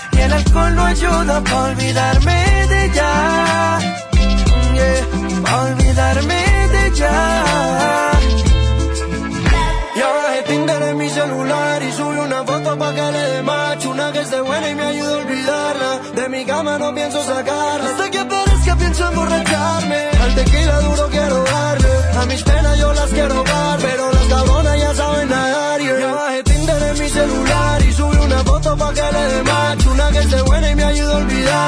el 0.21 0.33
alcohol 0.33 0.75
no 0.75 0.83
ayuda 0.85 1.41
para 1.43 1.63
olvidarme 1.71 2.67
de 2.69 2.85
ella. 2.85 3.11
Yeah, 4.75 5.41
pa' 5.43 5.61
olvidarme 5.63 6.39
de 6.73 6.87
ella. 6.87 8.11
Y 9.95 9.99
ahora 10.01 10.37
es 10.37 10.45
Tinder 10.45 10.81
en 10.83 10.97
mi 10.97 11.09
celular 11.09 11.83
y 11.83 11.91
subí 11.91 12.17
una 12.17 12.43
foto 12.43 12.77
pa' 12.77 12.93
que 12.93 13.11
le 13.11 13.23
dé 13.33 13.41
match 13.43 13.85
Una 13.85 14.11
que 14.13 14.21
esté 14.21 14.39
buena 14.41 14.69
y 14.69 14.75
me 14.75 14.83
ayude 14.83 15.13
a 15.13 15.17
olvidarla 15.17 15.99
De 16.15 16.29
mi 16.29 16.45
cama 16.45 16.77
no 16.79 16.93
pienso 16.95 17.21
sacarla 17.23 17.80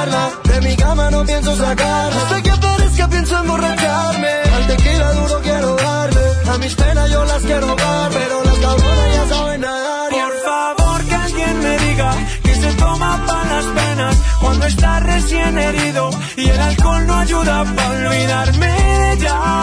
De 0.04 0.60
mi 0.60 0.76
cama 0.76 1.10
no 1.12 1.24
pienso 1.24 1.56
sacarla 1.56 2.22
Hasta 2.24 2.42
que 2.42 2.52
aparezca 2.52 3.08
pienso 3.08 3.38
emborracharme 3.38 4.28
Al 4.54 4.68
tequila 4.68 5.14
duro 5.14 5.42
quiero 5.42 5.76
darle 5.78 6.22
A 6.54 6.58
mis 6.58 6.76
penas 6.76 7.10
yo 7.10 7.24
las 7.24 7.42
quiero 7.44 7.68
dar 7.74 8.12
Pero 8.12 8.44
las 8.44 8.58
cabronas 8.60 9.14
ya 9.16 9.28
saben 9.34 9.62
nadar. 9.62 10.10
Por 10.10 10.44
favor 10.44 11.06
que 11.06 11.16
alguien 11.16 11.60
me 11.60 11.78
diga 11.78 12.12
que 12.44 12.54
se 12.54 12.74
toma 12.74 13.26
para 13.26 13.46
las 13.46 13.66
penas 13.66 14.18
cuando 14.42 14.66
está 14.66 15.00
recién 15.00 15.58
herido 15.58 16.10
y 16.36 16.50
el 16.50 16.60
alcohol 16.60 17.08
no 17.08 17.16
ayuda 17.16 17.64
para 17.74 18.10
olvidarme 18.10 19.14
ella. 19.14 19.63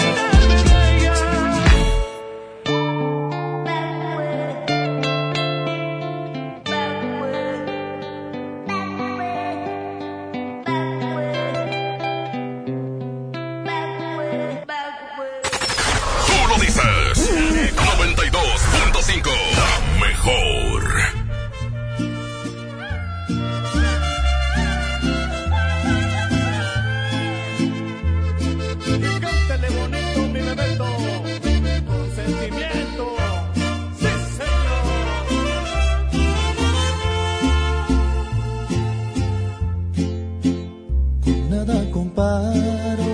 Comparo 42.21 43.11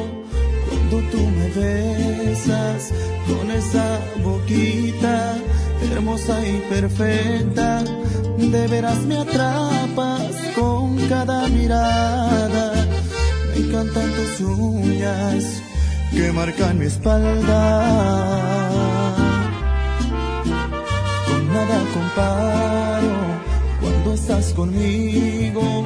cuando 0.69 1.09
tú 1.11 1.17
me 1.37 1.47
besas 1.49 2.91
con 3.27 3.51
esa 3.51 3.99
boquita 4.23 5.35
hermosa 5.91 6.35
y 6.45 6.61
perfecta. 6.69 7.83
De 8.37 8.67
veras 8.67 8.99
me 9.05 9.17
atrapas 9.17 10.31
con 10.55 10.97
cada 11.07 11.47
mirada. 11.47 12.73
Me 13.49 13.65
encantan 13.65 14.09
tus 14.11 14.41
uñas 14.41 15.61
que 16.11 16.31
marcan 16.31 16.77
mi 16.79 16.85
espalda. 16.85 17.63
Con 21.27 21.47
nada 21.53 21.79
comparo 21.93 23.15
cuando 23.81 24.13
estás 24.13 24.53
conmigo, 24.53 25.85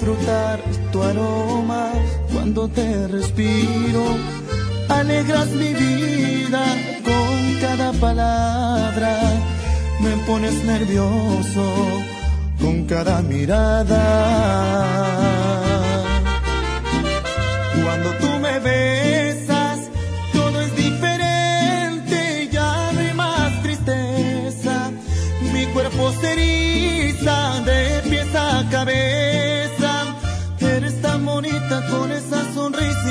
disfrutar 0.00 0.58
tu 0.92 1.02
aroma 1.02 1.90
cuando 2.32 2.68
te 2.68 3.06
respiro, 3.08 4.02
alegras 4.88 5.48
mi 5.48 5.74
vida 5.74 6.64
con 7.04 7.60
cada 7.60 7.92
palabra, 7.92 9.18
me 10.00 10.16
pones 10.26 10.64
nervioso 10.64 11.74
con 12.60 12.86
cada 12.86 13.20
mirada. 13.20 14.00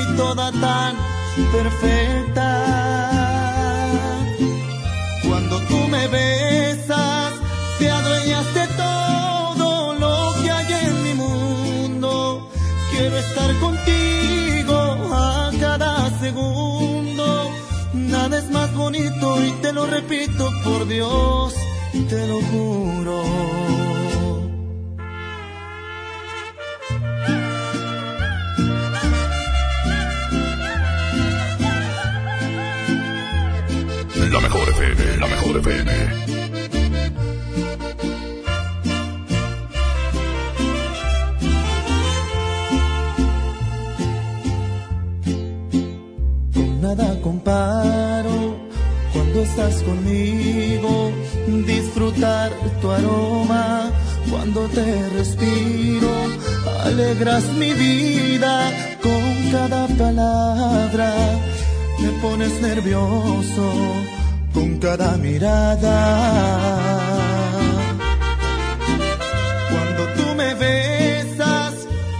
Y 0.02 0.16
toda 0.16 0.50
tan 0.52 0.96
perfecta. 1.52 2.48
Cuando 5.26 5.58
tú 5.68 5.76
me 5.88 6.08
besas, 6.08 7.32
te 7.78 7.90
adueñas 7.90 8.54
de 8.54 8.66
todo 8.76 9.94
lo 9.94 10.34
que 10.42 10.50
hay 10.50 10.72
en 10.86 11.02
mi 11.02 11.14
mundo. 11.14 12.48
Quiero 12.90 13.16
estar 13.16 13.50
contigo 13.58 14.76
a 15.12 15.50
cada 15.60 16.10
segundo. 16.20 17.50
Nada 17.92 18.38
es 18.38 18.50
más 18.50 18.74
bonito 18.74 19.42
y 19.44 19.50
te 19.62 19.72
lo 19.72 19.86
repito 19.86 20.50
por 20.64 20.86
Dios, 20.86 21.54
te 22.08 22.26
lo 22.26 22.40
juro. 22.50 23.20
La 34.30 34.38
mejor 34.38 34.68
FM, 34.68 35.16
la 35.16 35.26
mejor 35.26 35.56
FM. 35.56 35.92
Con 46.54 46.80
nada 46.80 47.20
comparo 47.22 48.56
cuando 49.12 49.42
estás 49.42 49.82
conmigo, 49.82 51.10
disfrutar 51.66 52.52
tu 52.80 52.88
aroma 52.88 53.90
cuando 54.30 54.68
te 54.68 55.08
respiro, 55.08 56.12
alegras 56.84 57.42
mi 57.54 57.72
vida 57.72 58.70
con 59.02 59.50
cada 59.50 59.88
palabra, 59.88 61.12
me 61.98 62.10
pones 62.22 62.60
nervioso 62.62 64.19
con 64.52 64.78
cada 64.78 65.16
mirada. 65.16 65.98
Cuando 69.70 70.06
tú 70.16 70.34
me 70.36 70.54
besas, 70.54 71.74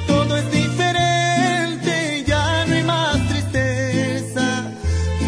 todo 0.06 0.36
es 0.36 0.50
diferente, 0.50 2.24
ya 2.26 2.64
no 2.66 2.74
hay 2.74 2.82
más 2.84 3.28
tristeza. 3.28 4.44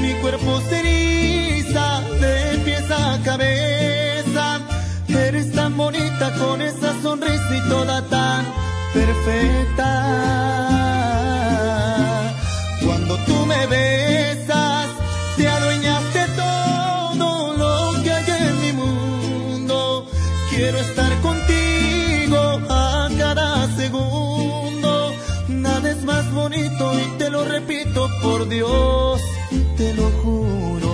Mi 0.00 0.14
cuerpo 0.14 0.60
se 0.68 0.80
eriza 0.80 2.00
de 2.20 2.58
pies 2.64 2.90
a 2.90 3.18
cabeza. 3.24 4.60
Eres 5.08 5.52
tan 5.52 5.76
bonita 5.76 6.32
con 6.38 6.60
esa 6.60 7.00
sonrisa 7.02 7.56
y 7.56 7.68
toda 7.68 8.02
tan 8.08 8.44
perfecta. 8.92 10.61
Por 28.22 28.48
Dios, 28.48 29.20
te 29.76 29.92
lo 29.94 30.10
juro. 30.22 30.92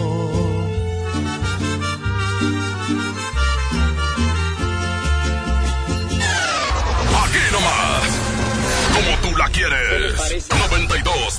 Aquí 7.23 7.39
nomás. 7.53 8.11
Como 8.95 9.31
tú 9.31 9.37
la 9.37 9.49
quieres. 9.51 10.19
92.5. 10.49 11.38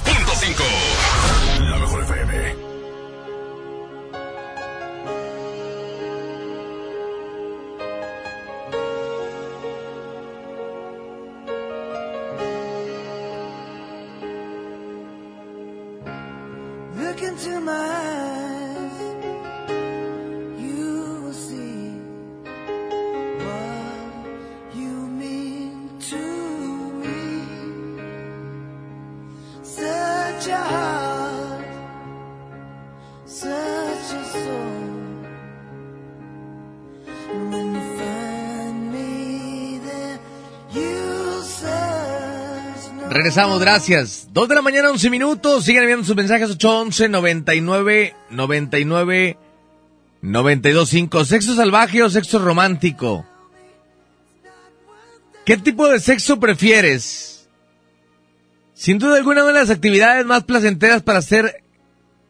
Regresamos, 43.29 43.59
gracias. 43.59 44.27
Dos 44.33 44.49
de 44.49 44.55
la 44.55 44.63
mañana, 44.63 44.89
11 44.89 45.07
minutos. 45.11 45.63
Sigan 45.63 45.83
enviando 45.83 46.03
sus 46.03 46.15
mensajes 46.15 46.49
811 46.49 47.09
99 47.09 48.15
99 48.31 49.37
925. 50.23 51.25
¿Sexo 51.25 51.55
salvaje 51.55 52.01
o 52.01 52.09
sexo 52.09 52.39
romántico? 52.39 53.27
¿Qué 55.45 55.57
tipo 55.57 55.87
de 55.87 55.99
sexo 55.99 56.39
prefieres? 56.39 57.47
Sin 58.73 58.97
duda 58.97 59.17
alguna, 59.17 59.43
una 59.43 59.53
de 59.53 59.59
las 59.59 59.69
actividades 59.69 60.25
más 60.25 60.45
placenteras 60.45 61.03
para 61.03 61.19
hacer, 61.19 61.61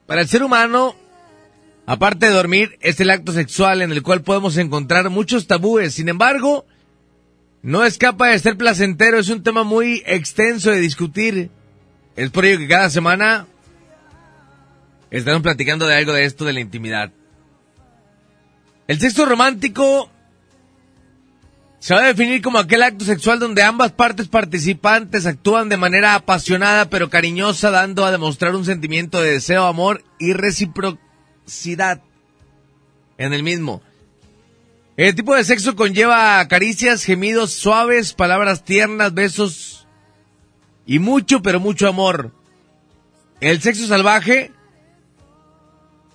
para 0.06 0.20
el 0.20 0.28
ser 0.28 0.44
humano, 0.44 0.98
aparte 1.86 2.26
de 2.26 2.34
dormir, 2.34 2.78
es 2.82 3.00
el 3.00 3.10
acto 3.10 3.32
sexual 3.32 3.82
en 3.82 3.94
el 3.94 4.04
cual 4.04 4.22
podemos 4.22 4.58
encontrar 4.58 5.10
muchos 5.10 5.48
tabúes. 5.48 5.94
Sin 5.94 6.10
embargo, 6.10 6.66
no 7.62 7.86
escapa 7.86 8.28
de 8.28 8.40
ser 8.40 8.58
placentero, 8.58 9.20
es 9.20 9.30
un 9.30 9.44
tema 9.44 9.64
muy 9.64 10.02
extenso 10.06 10.72
de 10.72 10.80
discutir. 10.80 11.52
Es 12.16 12.30
por 12.30 12.46
ello 12.46 12.58
que 12.58 12.68
cada 12.68 12.90
semana 12.90 13.48
estamos 15.12 15.42
platicando 15.42 15.88
de 15.88 15.96
algo 15.96 16.14
de 16.14 16.26
esto 16.26 16.46
de 16.46 16.54
la 16.54 16.60
intimidad. 16.60 17.12
El 18.88 19.00
sexo 19.00 19.26
romántico 19.26 20.10
se 21.80 21.94
va 21.94 22.02
a 22.02 22.08
definir 22.08 22.42
como 22.42 22.58
aquel 22.58 22.84
acto 22.84 23.06
sexual 23.06 23.40
donde 23.40 23.64
ambas 23.64 23.92
partes 23.94 24.28
participantes 24.28 25.26
actúan 25.26 25.70
de 25.70 25.78
manera 25.78 26.16
apasionada 26.16 26.90
pero 26.90 27.10
cariñosa, 27.10 27.72
dando 27.72 28.06
a 28.06 28.12
demostrar 28.12 28.56
un 28.56 28.66
sentimiento 28.66 29.22
de 29.22 29.32
deseo, 29.32 29.66
amor 29.66 30.04
y 30.18 30.34
reciprocidad 30.34 32.02
en 33.18 33.34
el 33.34 33.44
mismo. 33.44 33.82
El 35.00 35.16
tipo 35.16 35.34
de 35.34 35.46
sexo 35.46 35.78
conlleva 35.78 36.46
caricias, 36.50 37.06
gemidos 37.06 37.54
suaves, 37.54 38.12
palabras 38.12 38.66
tiernas, 38.66 39.14
besos 39.14 39.88
y 40.86 41.00
mucho, 41.00 41.42
pero 41.42 41.62
mucho 41.62 41.88
amor. 41.88 42.34
El 43.40 43.62
sexo 43.62 43.88
salvaje 43.88 44.52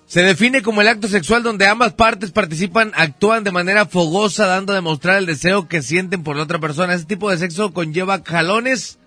se 0.05 0.21
define 0.21 0.61
como 0.61 0.81
el 0.81 0.87
acto 0.87 1.07
sexual 1.07 1.41
donde 1.41 1.65
ambas 1.65 1.93
partes 1.93 2.29
participan, 2.29 2.91
actúan 2.93 3.43
de 3.43 3.51
manera 3.51 3.87
fogosa, 3.87 4.45
dando 4.45 4.71
a 4.71 4.75
demostrar 4.75 5.17
el 5.17 5.25
deseo 5.25 5.67
que 5.67 5.81
sienten 5.81 6.21
por 6.21 6.35
la 6.35 6.43
otra 6.43 6.59
persona. 6.59 6.93
Este 6.93 7.07
tipo 7.07 7.31
de 7.31 7.39
sexo 7.39 7.73
conlleva 7.73 8.21
jalones, 8.23 8.99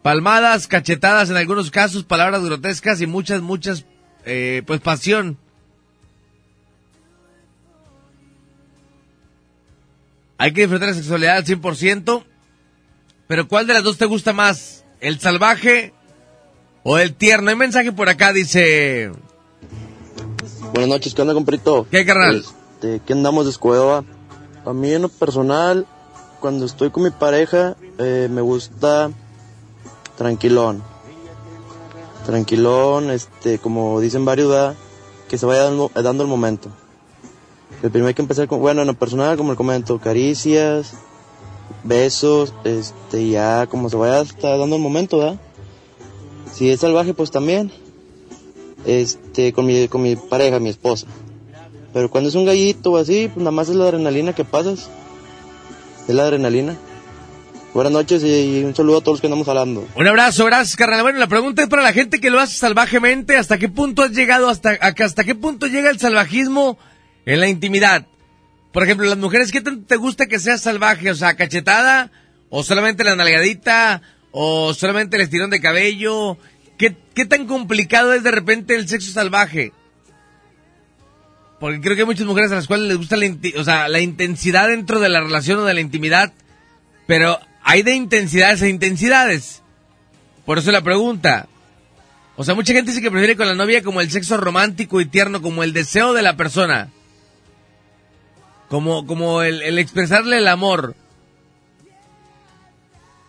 palmadas, 0.00 0.66
cachetadas 0.66 1.28
en 1.28 1.36
algunos 1.36 1.70
casos, 1.70 2.04
palabras 2.04 2.42
grotescas 2.42 3.02
y 3.02 3.06
muchas, 3.06 3.42
muchas, 3.42 3.84
eh, 4.24 4.62
pues 4.66 4.80
pasión. 4.80 5.36
Hay 10.38 10.52
que 10.52 10.62
disfrutar 10.62 10.88
la 10.88 10.94
sexualidad 10.94 11.36
al 11.36 11.44
100%. 11.44 12.24
Pero 13.26 13.48
¿cuál 13.48 13.66
de 13.66 13.74
las 13.74 13.82
dos 13.82 13.98
te 13.98 14.04
gusta 14.04 14.32
más? 14.32 14.84
¿El 15.00 15.18
salvaje 15.18 15.92
o 16.82 16.98
el 16.98 17.14
tierno? 17.14 17.50
Hay 17.50 17.56
mensaje 17.56 17.92
por 17.92 18.08
acá, 18.08 18.32
dice... 18.32 19.10
Buenas 20.72 20.88
noches, 20.88 21.14
¿qué 21.14 21.22
onda, 21.22 21.34
compadrito? 21.34 21.86
¿Qué, 21.90 22.04
carnal? 22.04 22.44
Este, 22.74 23.00
que 23.04 23.12
andamos 23.12 23.46
de 23.46 23.50
escueva. 23.50 24.04
A 24.64 24.72
mí 24.72 24.92
en 24.92 25.02
lo 25.02 25.08
personal, 25.08 25.86
cuando 26.40 26.66
estoy 26.66 26.90
con 26.90 27.02
mi 27.04 27.10
pareja, 27.10 27.76
eh, 27.98 28.28
me 28.30 28.40
gusta 28.40 29.10
tranquilón. 30.16 30.82
Tranquilón, 32.26 33.10
este, 33.10 33.58
como 33.58 34.00
dicen 34.00 34.24
varios, 34.24 34.50
¿verdad? 34.50 34.76
que 35.28 35.38
se 35.38 35.46
vaya 35.46 35.64
dando, 35.64 35.90
dando 35.94 36.22
el 36.22 36.28
momento. 36.28 36.70
El 37.86 37.92
primero 37.92 38.08
hay 38.08 38.14
que 38.14 38.22
empezar 38.22 38.48
con, 38.48 38.58
bueno, 38.58 38.80
en 38.80 38.88
lo 38.88 38.94
personal, 38.94 39.36
como 39.36 39.52
le 39.52 39.56
comento, 39.56 40.00
caricias, 40.00 40.94
besos, 41.84 42.52
este, 42.64 43.28
ya 43.28 43.68
como 43.68 43.88
se 43.88 43.94
vaya 43.94 44.18
hasta 44.18 44.56
dando 44.56 44.74
el 44.74 44.82
momento, 44.82 45.18
¿verdad? 45.18 45.38
Si 46.52 46.68
es 46.68 46.80
salvaje, 46.80 47.14
pues 47.14 47.30
también, 47.30 47.70
este, 48.86 49.52
con 49.52 49.66
mi, 49.66 49.86
con 49.86 50.02
mi 50.02 50.16
pareja, 50.16 50.58
mi 50.58 50.68
esposa. 50.68 51.06
Pero 51.94 52.10
cuando 52.10 52.28
es 52.28 52.34
un 52.34 52.44
gallito 52.44 52.90
o 52.90 52.96
así, 52.96 53.28
pues 53.32 53.38
nada 53.38 53.52
más 53.52 53.68
es 53.68 53.76
la 53.76 53.84
adrenalina 53.84 54.32
que 54.32 54.44
pasas. 54.44 54.90
Es 56.08 56.14
la 56.16 56.24
adrenalina. 56.24 56.76
Buenas 57.72 57.92
noches 57.92 58.24
y 58.24 58.64
un 58.64 58.74
saludo 58.74 58.96
a 58.96 59.00
todos 59.00 59.14
los 59.14 59.20
que 59.20 59.28
andamos 59.28 59.46
hablando. 59.46 59.86
Un 59.94 60.08
abrazo, 60.08 60.44
gracias, 60.44 60.74
carnal. 60.74 61.02
Bueno, 61.02 61.20
la 61.20 61.28
pregunta 61.28 61.62
es 61.62 61.68
para 61.68 61.82
la 61.82 61.92
gente 61.92 62.18
que 62.18 62.30
lo 62.30 62.40
hace 62.40 62.56
salvajemente. 62.56 63.36
¿Hasta 63.36 63.58
qué 63.58 63.68
punto 63.68 64.02
has 64.02 64.10
llegado? 64.10 64.48
¿Hasta, 64.48 64.70
hasta 64.70 65.22
qué 65.22 65.36
punto 65.36 65.68
llega 65.68 65.88
el 65.88 66.00
salvajismo 66.00 66.78
en 67.26 67.40
la 67.40 67.48
intimidad? 67.48 68.06
Por 68.72 68.82
ejemplo, 68.82 69.06
las 69.06 69.18
mujeres, 69.18 69.52
¿qué 69.52 69.60
tanto 69.60 69.86
te 69.86 69.96
gusta 69.96 70.26
que 70.26 70.38
sea 70.38 70.58
salvaje? 70.58 71.10
O 71.10 71.14
sea, 71.14 71.34
cachetada, 71.34 72.10
o 72.48 72.62
solamente 72.62 73.04
la 73.04 73.16
nalgadita, 73.16 74.02
o 74.30 74.74
solamente 74.74 75.16
el 75.16 75.22
estirón 75.22 75.50
de 75.50 75.60
cabello. 75.60 76.38
¿Qué, 76.78 76.96
qué 77.14 77.24
tan 77.24 77.46
complicado 77.46 78.12
es 78.12 78.22
de 78.22 78.30
repente 78.30 78.74
el 78.74 78.88
sexo 78.88 79.12
salvaje? 79.12 79.72
Porque 81.58 81.80
creo 81.80 81.94
que 81.96 82.02
hay 82.02 82.06
muchas 82.06 82.26
mujeres 82.26 82.52
a 82.52 82.56
las 82.56 82.66
cuales 82.66 82.88
les 82.88 82.98
gusta 82.98 83.16
la, 83.16 83.26
o 83.56 83.64
sea, 83.64 83.88
la 83.88 84.00
intensidad 84.00 84.68
dentro 84.68 85.00
de 85.00 85.08
la 85.08 85.20
relación 85.20 85.58
o 85.58 85.64
de 85.64 85.72
la 85.72 85.80
intimidad, 85.80 86.32
pero 87.06 87.40
hay 87.62 87.82
de 87.82 87.94
intensidades 87.94 88.60
a 88.62 88.68
intensidades. 88.68 89.62
Por 90.44 90.58
eso 90.58 90.70
la 90.70 90.82
pregunta. 90.82 91.48
O 92.36 92.44
sea, 92.44 92.54
mucha 92.54 92.74
gente 92.74 92.90
dice 92.90 93.00
que 93.00 93.10
prefiere 93.10 93.36
con 93.36 93.48
la 93.48 93.54
novia 93.54 93.82
como 93.82 94.02
el 94.02 94.10
sexo 94.10 94.36
romántico 94.36 95.00
y 95.00 95.06
tierno, 95.06 95.40
como 95.40 95.64
el 95.64 95.72
deseo 95.72 96.12
de 96.12 96.20
la 96.20 96.36
persona. 96.36 96.90
Como, 98.68 99.06
como 99.06 99.42
el, 99.42 99.62
el 99.62 99.78
expresarle 99.78 100.38
el 100.38 100.48
amor. 100.48 100.94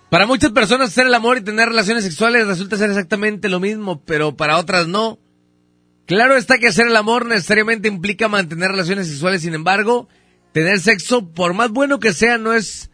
Para 0.09 0.26
muchas 0.26 0.51
personas 0.51 0.89
hacer 0.89 1.07
el 1.07 1.14
amor 1.14 1.38
y 1.38 1.41
tener 1.41 1.68
relaciones 1.68 2.03
sexuales 2.03 2.47
resulta 2.47 2.77
ser 2.77 2.89
exactamente 2.89 3.49
lo 3.49 3.59
mismo, 3.59 4.01
pero 4.03 4.35
para 4.35 4.57
otras 4.57 4.88
no. 4.88 5.19
Claro 6.05 6.38
está 6.38 6.57
que 6.57 6.69
hacer 6.69 6.88
el 6.88 6.95
amor 6.95 7.26
necesariamente 7.26 7.89
implica 7.89 8.30
mantener 8.30 8.69
relaciones 8.69 9.07
sexuales, 9.07 9.41
sin 9.41 9.53
embargo, 9.53 10.07
tener 10.53 10.80
sexo, 10.80 11.30
por 11.30 11.53
más 11.53 11.69
bueno 11.72 11.99
que 11.99 12.14
sea, 12.14 12.38
no 12.38 12.53
es 12.53 12.89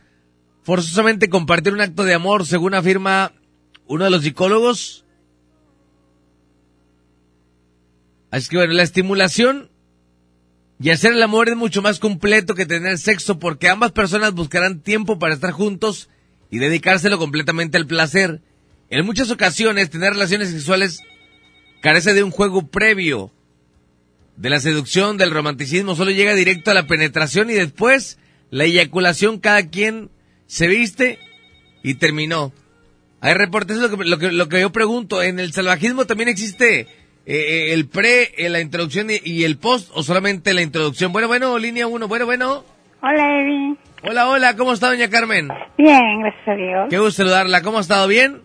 forzosamente 0.64 1.30
compartir 1.30 1.74
un 1.74 1.82
acto 1.82 2.04
de 2.04 2.16
amor, 2.16 2.48
según 2.48 2.74
afirma 2.74 3.34
uno 3.86 4.06
de 4.06 4.10
los 4.10 4.24
psicólogos. 4.24 5.06
Así 8.32 8.50
que 8.50 8.58
bueno, 8.58 8.74
la 8.74 8.82
estimulación 8.82 9.70
y 10.80 10.90
hacer 10.90 11.14
el 11.14 11.24
amor 11.24 11.50
es 11.50 11.56
mucho 11.56 11.82
más 11.82 12.00
completo 12.00 12.56
que 12.56 12.66
tener 12.66 12.98
sexo 12.98 13.40
porque 13.40 13.70
ambas 13.70 13.92
personas 13.92 14.34
buscarán 14.34 14.82
tiempo 14.82 15.20
para 15.20 15.34
estar 15.34 15.52
juntos 15.52 16.10
y 16.50 16.58
dedicárselo 16.60 17.18
completamente 17.18 17.78
al 17.78 17.88
placer. 17.88 18.42
En 18.90 19.06
muchas 19.06 19.32
ocasiones, 19.32 19.90
tener 19.90 20.14
relaciones 20.14 20.50
sexuales 20.50 21.02
carece 21.82 22.14
de 22.14 22.24
un 22.24 22.32
juego 22.32 22.68
previo, 22.68 23.32
de 24.38 24.50
la 24.50 24.60
seducción, 24.60 25.18
del 25.18 25.32
romanticismo, 25.32 25.96
solo 25.96 26.12
llega 26.12 26.34
directo 26.34 26.72
a 26.72 26.74
la 26.74 26.88
penetración 26.88 27.50
y 27.50 27.54
después 27.54 28.18
la 28.50 28.66
eyaculación, 28.66 29.40
cada 29.40 29.68
quien 29.68 30.10
se 30.48 30.68
viste 30.68 31.20
y 31.84 31.96
terminó. 31.96 32.54
Hay 33.20 33.34
reportes, 33.36 33.78
lo 33.78 33.90
que, 33.90 34.04
lo 34.04 34.18
que, 34.18 34.32
lo 34.32 34.50
que 34.50 34.62
yo 34.62 34.72
pregunto, 34.72 35.24
¿en 35.24 35.40
el 35.40 35.54
salvajismo 35.54 36.06
también 36.06 36.30
existe 36.30 36.88
eh, 37.26 37.36
eh, 37.36 37.74
el 37.74 37.88
pre, 37.88 38.32
eh, 38.38 38.50
la 38.50 38.60
introducción 38.60 39.10
y, 39.10 39.20
y 39.24 39.44
el 39.46 39.58
post 39.58 39.92
o 39.94 40.04
solamente 40.04 40.54
la 40.54 40.62
introducción? 40.62 41.12
Bueno, 41.14 41.28
bueno, 41.28 41.58
línea 41.58 41.88
1, 41.88 42.08
bueno, 42.08 42.26
bueno. 42.26 42.64
Hola, 43.02 43.40
Eddie. 43.42 43.76
Hola, 44.04 44.28
hola, 44.30 44.56
¿cómo 44.56 44.74
está 44.74 44.88
doña 44.90 45.10
Carmen? 45.10 45.50
Bien, 45.78 46.20
gracias 46.22 46.48
a 46.48 46.56
Dios. 46.56 46.88
Qué 46.90 46.98
gusto 47.00 47.24
saludarla, 47.24 47.62
¿cómo 47.62 47.78
ha 47.78 47.82
estado? 47.82 48.08
¿Bien? 48.08 48.42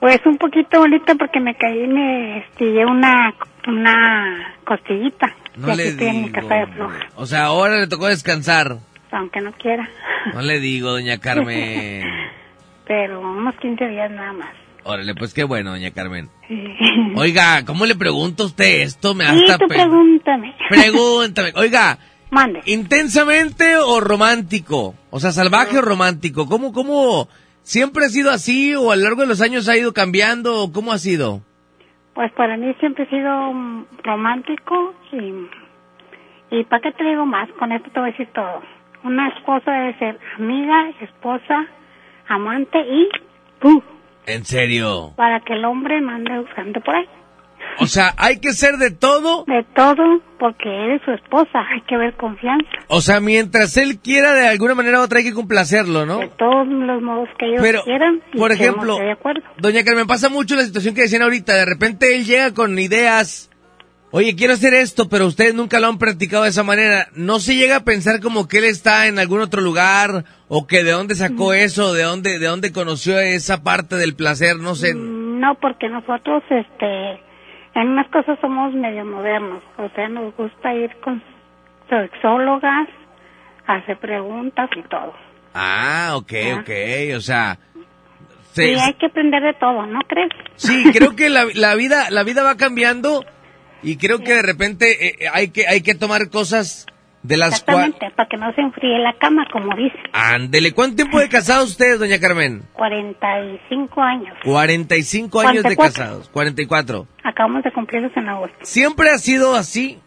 Pues 0.00 0.20
un 0.26 0.36
poquito 0.36 0.78
bonito 0.80 1.16
porque 1.16 1.40
me 1.40 1.54
caí 1.56 1.84
y 1.84 1.86
me 1.88 2.38
estillé 2.38 2.84
una, 2.84 3.34
una 3.66 4.54
costillita. 4.64 5.34
No 5.56 5.74
le 5.74 5.88
estoy 5.88 6.08
en 6.08 6.16
mi 6.16 6.22
digo, 6.28 6.34
casa 6.40 6.54
de 6.56 6.66
floja, 6.66 6.98
O 7.16 7.26
sea, 7.26 7.44
ahora 7.46 7.78
le 7.78 7.86
tocó 7.86 8.06
descansar. 8.08 8.76
aunque 9.12 9.40
no 9.40 9.52
quiera. 9.52 9.88
No 10.34 10.42
le 10.42 10.60
digo, 10.60 10.90
doña 10.90 11.18
Carmen. 11.20 12.04
Pero 12.86 13.20
unos 13.20 13.54
15 13.56 13.88
días 13.88 14.10
nada 14.10 14.32
más. 14.34 14.54
Órale, 14.84 15.14
pues 15.14 15.32
qué 15.32 15.44
bueno, 15.44 15.70
doña 15.70 15.90
Carmen. 15.92 16.28
Oiga, 17.16 17.64
¿cómo 17.64 17.86
le 17.86 17.94
pregunto 17.94 18.42
a 18.42 18.46
usted 18.46 18.82
esto? 18.82 19.14
Me 19.14 19.24
Sí, 19.24 19.44
hasta 19.44 19.58
tú 19.58 19.66
pregúntame. 19.66 20.54
Pregúntame. 20.68 21.52
Oiga, 21.56 21.98
Mande. 22.30 22.60
¿intensamente 22.66 23.76
o 23.76 24.00
romántico? 24.00 24.94
O 25.10 25.20
sea, 25.20 25.30
salvaje 25.30 25.78
o 25.78 25.82
romántico. 25.82 26.46
¿Cómo, 26.46 26.72
cómo? 26.72 27.28
¿Siempre 27.62 28.04
ha 28.04 28.08
sido 28.08 28.30
así 28.30 28.74
o 28.74 28.92
a 28.92 28.96
lo 28.96 29.02
largo 29.04 29.22
de 29.22 29.28
los 29.28 29.40
años 29.40 29.68
ha 29.68 29.76
ido 29.76 29.94
cambiando? 29.94 30.64
o 30.64 30.72
¿Cómo 30.72 30.92
ha 30.92 30.98
sido? 30.98 31.40
Pues 32.12 32.30
para 32.32 32.56
mí 32.58 32.74
siempre 32.78 33.04
he 33.04 33.10
sido 33.10 33.52
romántico 34.02 34.94
y... 35.12 35.48
¿Y 36.50 36.64
para 36.64 36.82
qué 36.82 36.92
te 36.92 37.04
digo 37.04 37.24
más? 37.24 37.48
Con 37.58 37.72
esto 37.72 37.90
te 37.90 37.98
voy 37.98 38.10
a 38.10 38.12
decir 38.12 38.28
todo. 38.34 38.60
Una 39.02 39.28
esposa 39.28 39.72
debe 39.72 39.98
ser 39.98 40.18
amiga, 40.38 40.90
esposa, 41.00 41.66
amante 42.28 42.78
y... 42.78 43.08
¡pum! 43.60 43.80
¿En 44.26 44.44
serio? 44.44 45.12
Para 45.16 45.40
que 45.40 45.54
el 45.54 45.64
hombre 45.64 46.00
no 46.00 46.10
ande 46.12 46.38
buscando 46.38 46.80
por 46.80 46.94
ahí. 46.96 47.06
O 47.80 47.86
sea, 47.86 48.14
hay 48.18 48.38
que 48.38 48.52
ser 48.52 48.76
de 48.76 48.90
todo. 48.90 49.44
De 49.46 49.64
todo, 49.74 50.20
porque 50.38 50.68
eres 50.68 51.02
su 51.04 51.10
esposa. 51.10 51.60
Hay 51.72 51.80
que 51.82 51.96
ver 51.96 52.14
confianza. 52.14 52.68
O 52.88 53.00
sea, 53.00 53.20
mientras 53.20 53.76
él 53.76 53.98
quiera 53.98 54.32
de 54.32 54.46
alguna 54.46 54.74
manera 54.74 55.00
u 55.00 55.02
otra 55.02 55.18
hay 55.18 55.24
que 55.24 55.34
complacerlo, 55.34 56.06
¿no? 56.06 56.18
De 56.18 56.28
todos 56.28 56.68
los 56.68 57.02
modos 57.02 57.28
que 57.38 57.46
ellos 57.46 57.60
Pero, 57.62 57.82
quieran. 57.82 58.22
y 58.32 58.38
por 58.38 58.52
ejemplo, 58.52 58.92
esté 58.94 59.06
de 59.06 59.12
acuerdo. 59.12 59.42
Doña 59.58 59.82
Carmen, 59.82 60.06
pasa 60.06 60.28
mucho 60.28 60.54
la 60.54 60.62
situación 60.62 60.94
que 60.94 61.02
decían 61.02 61.22
ahorita. 61.22 61.54
De 61.54 61.64
repente 61.64 62.14
él 62.14 62.24
llega 62.24 62.54
con 62.54 62.78
ideas. 62.78 63.50
Oye, 64.16 64.36
quiero 64.36 64.52
hacer 64.52 64.74
esto, 64.74 65.08
pero 65.08 65.26
ustedes 65.26 65.56
nunca 65.56 65.80
lo 65.80 65.88
han 65.88 65.98
practicado 65.98 66.44
de 66.44 66.50
esa 66.50 66.62
manera. 66.62 67.08
¿No 67.16 67.40
se 67.40 67.56
llega 67.56 67.78
a 67.78 67.84
pensar 67.84 68.20
como 68.20 68.46
que 68.46 68.58
él 68.58 68.64
está 68.64 69.08
en 69.08 69.18
algún 69.18 69.40
otro 69.40 69.60
lugar? 69.60 70.24
¿O 70.46 70.68
que 70.68 70.84
de 70.84 70.92
dónde 70.92 71.16
sacó 71.16 71.52
eso? 71.52 71.92
¿De 71.92 72.04
dónde, 72.04 72.38
de 72.38 72.46
dónde 72.46 72.72
conoció 72.72 73.18
esa 73.18 73.64
parte 73.64 73.96
del 73.96 74.14
placer? 74.14 74.58
No 74.58 74.76
sé. 74.76 74.94
No, 74.94 75.56
porque 75.56 75.88
nosotros, 75.88 76.44
este, 76.48 77.10
en 77.74 77.88
unas 77.88 78.06
cosas 78.10 78.38
somos 78.40 78.72
medio 78.72 79.04
modernos. 79.04 79.64
O 79.78 79.88
sea, 79.96 80.08
nos 80.08 80.32
gusta 80.36 80.72
ir 80.72 80.94
con 81.02 81.20
sexólogas, 81.90 82.86
hacer 83.66 83.98
preguntas 83.98 84.70
y 84.76 84.82
todo. 84.82 85.12
Ah, 85.54 86.12
ok, 86.14 86.32
ok. 86.60 86.70
O 87.16 87.20
sea... 87.20 87.58
Y 88.56 88.78
hay 88.78 88.94
que 88.94 89.06
aprender 89.06 89.42
de 89.42 89.54
todo, 89.54 89.84
¿no 89.86 89.98
crees? 90.06 90.30
Sí, 90.54 90.84
creo 90.92 91.16
que 91.16 91.28
la, 91.28 91.46
la 91.54 91.74
vida 91.74 92.08
la 92.10 92.22
vida 92.22 92.44
va 92.44 92.56
cambiando 92.56 93.24
y 93.84 93.96
creo 93.96 94.18
que 94.18 94.34
de 94.34 94.42
repente 94.42 95.06
eh, 95.06 95.28
hay 95.32 95.50
que 95.50 95.66
hay 95.66 95.82
que 95.82 95.94
tomar 95.94 96.30
cosas 96.30 96.86
de 97.22 97.38
las 97.38 97.62
cuales 97.62 97.94
Exactamente, 97.94 98.16
para 98.16 98.28
que 98.28 98.36
no 98.36 98.52
se 98.54 98.60
enfríe 98.60 98.98
la 98.98 99.14
cama, 99.14 99.46
como 99.50 99.74
dice. 99.74 99.98
Ándele, 100.12 100.72
¿cuánto 100.72 100.96
tiempo 100.96 101.18
de 101.18 101.28
casados 101.28 101.70
ustedes, 101.70 101.98
doña 101.98 102.18
Carmen? 102.20 102.62
45 102.74 104.02
años. 104.02 104.36
45 104.44 105.40
años 105.40 105.62
de 105.64 105.74
44. 105.74 105.92
casados, 105.92 106.28
44. 106.28 107.06
Acabamos 107.24 107.64
de 107.64 107.72
cumplirlos 107.72 108.12
en 108.16 108.28
agosto. 108.28 108.56
¿Siempre 108.62 109.08
ha 109.08 109.18
sido 109.18 109.54
así? 109.54 109.98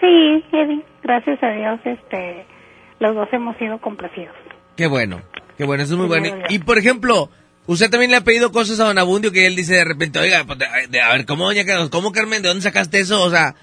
Sí, 0.00 0.44
Eddie, 0.52 0.84
gracias 1.02 1.42
a 1.42 1.50
Dios, 1.50 1.80
este, 1.84 2.46
los 3.00 3.16
dos 3.16 3.28
hemos 3.32 3.56
sido 3.56 3.78
complacidos. 3.80 4.34
Qué 4.76 4.86
bueno, 4.86 5.20
qué 5.56 5.64
bueno, 5.64 5.82
eso 5.82 5.94
es 5.94 5.98
muy 5.98 6.06
bueno. 6.06 6.22
Primero 6.22 6.48
Dios. 6.48 6.52
Y 6.52 6.64
por 6.64 6.78
ejemplo, 6.78 7.30
usted 7.68 7.90
también 7.90 8.10
le 8.10 8.16
ha 8.16 8.24
pedido 8.24 8.50
cosas 8.50 8.80
a 8.80 8.84
don 8.84 8.98
Abundio 8.98 9.30
que 9.30 9.46
él 9.46 9.54
dice 9.54 9.74
de 9.74 9.84
repente, 9.84 10.18
oiga, 10.18 10.42
pues, 10.44 10.58
a 10.60 11.12
ver, 11.12 11.26
¿cómo 11.26 11.44
doña 11.44 11.62
cómo 11.90 12.10
Carmen, 12.10 12.42
de 12.42 12.48
dónde 12.48 12.62
sacaste 12.62 12.98
eso? 12.98 13.22
O 13.22 13.30
sea, 13.30 13.54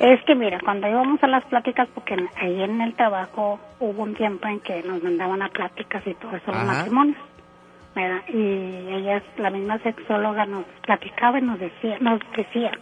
Es 0.00 0.22
que 0.24 0.34
mira, 0.34 0.58
cuando 0.62 0.88
íbamos 0.88 1.22
a 1.22 1.28
las 1.28 1.44
pláticas, 1.44 1.88
porque 1.94 2.14
ahí 2.36 2.62
en 2.62 2.80
el 2.80 2.94
trabajo 2.94 3.58
hubo 3.80 4.02
un 4.02 4.14
tiempo 4.14 4.46
en 4.48 4.60
que 4.60 4.82
nos 4.82 5.02
mandaban 5.02 5.40
a 5.40 5.48
pláticas 5.48 6.02
y 6.06 6.14
todo 6.14 6.36
eso, 6.36 6.52
los 6.52 6.64
matrimonios, 6.64 7.18
¿verdad? 7.94 8.22
Y 8.28 8.94
ella, 8.94 9.22
la 9.38 9.50
misma 9.50 9.78
sexóloga, 9.78 10.44
nos 10.46 10.64
platicaba 10.82 11.38
y 11.38 11.42
nos 11.42 11.58
decía, 11.58 11.98
nos 12.00 12.20
decía 12.36 12.72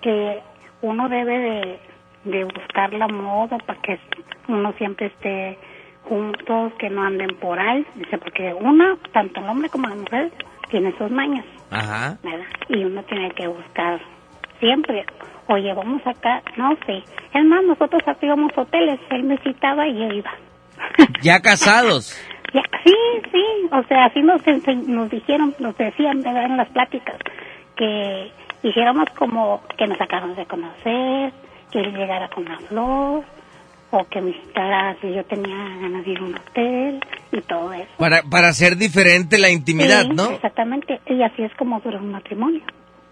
que 0.00 0.40
uno 0.82 1.08
debe 1.08 1.38
de, 1.38 1.78
de 2.24 2.44
buscar 2.44 2.92
la 2.92 3.08
moda 3.08 3.58
para 3.58 3.80
que 3.80 3.98
uno 4.48 4.72
siempre 4.78 5.06
esté 5.06 5.58
juntos, 6.04 6.72
que 6.78 6.90
no 6.90 7.02
anden 7.02 7.36
por 7.38 7.58
ahí, 7.58 7.86
dice, 7.94 8.18
porque 8.18 8.54
uno, 8.54 8.96
tanto 9.12 9.40
el 9.40 9.48
hombre 9.48 9.68
como 9.68 9.88
la 9.88 9.94
mujer, 9.94 10.32
tiene 10.70 10.96
sus 10.96 11.10
mañas, 11.10 11.44
ajá. 11.70 12.18
¿verdad? 12.22 12.46
Y 12.68 12.84
uno 12.84 13.02
tiene 13.04 13.30
que 13.32 13.46
buscar 13.46 14.00
siempre. 14.58 15.04
Oye, 15.48 15.74
vamos 15.74 16.00
acá, 16.06 16.42
no 16.56 16.74
sé. 16.86 17.02
Es 17.34 17.44
más, 17.44 17.64
nosotros 17.64 18.02
hacíamos 18.06 18.52
hoteles, 18.56 19.00
él 19.10 19.24
me 19.24 19.38
citaba 19.38 19.86
y 19.86 19.98
yo 19.98 20.14
iba. 20.14 20.32
Ya 21.22 21.40
casados. 21.40 22.18
Ya, 22.52 22.62
sí, 22.84 22.94
sí, 23.30 23.44
o 23.70 23.82
sea, 23.84 24.06
así 24.06 24.20
nos 24.20 24.42
dijeron, 25.10 25.54
nos 25.58 25.76
decían 25.78 26.20
¿verdad? 26.22 26.46
en 26.46 26.56
las 26.56 26.68
pláticas 26.70 27.16
que 27.76 28.30
hiciéramos 28.62 29.08
como 29.16 29.62
que 29.78 29.86
nos 29.86 30.00
acabamos 30.00 30.36
de 30.36 30.46
conocer, 30.46 31.32
que 31.70 31.80
él 31.80 31.94
llegara 31.94 32.28
con 32.28 32.44
una 32.44 32.58
flor, 32.58 33.24
o 33.92 34.04
que 34.08 34.20
me 34.20 34.32
citara 34.32 34.96
si 35.00 35.12
yo 35.14 35.22
tenía 35.24 35.54
ganas 35.80 36.04
de 36.04 36.10
ir 36.12 36.18
a 36.18 36.22
un 36.24 36.34
hotel 36.34 37.00
y 37.30 37.40
todo 37.42 37.72
eso. 37.72 37.90
Para, 37.98 38.22
para 38.24 38.48
hacer 38.48 38.76
diferente 38.76 39.38
la 39.38 39.50
intimidad, 39.50 40.02
Sí, 40.02 40.08
¿no? 40.14 40.30
Exactamente, 40.30 41.00
y 41.06 41.22
así 41.22 41.42
es 41.42 41.54
como 41.56 41.78
dura 41.80 41.98
un 41.98 42.10
matrimonio. 42.10 42.62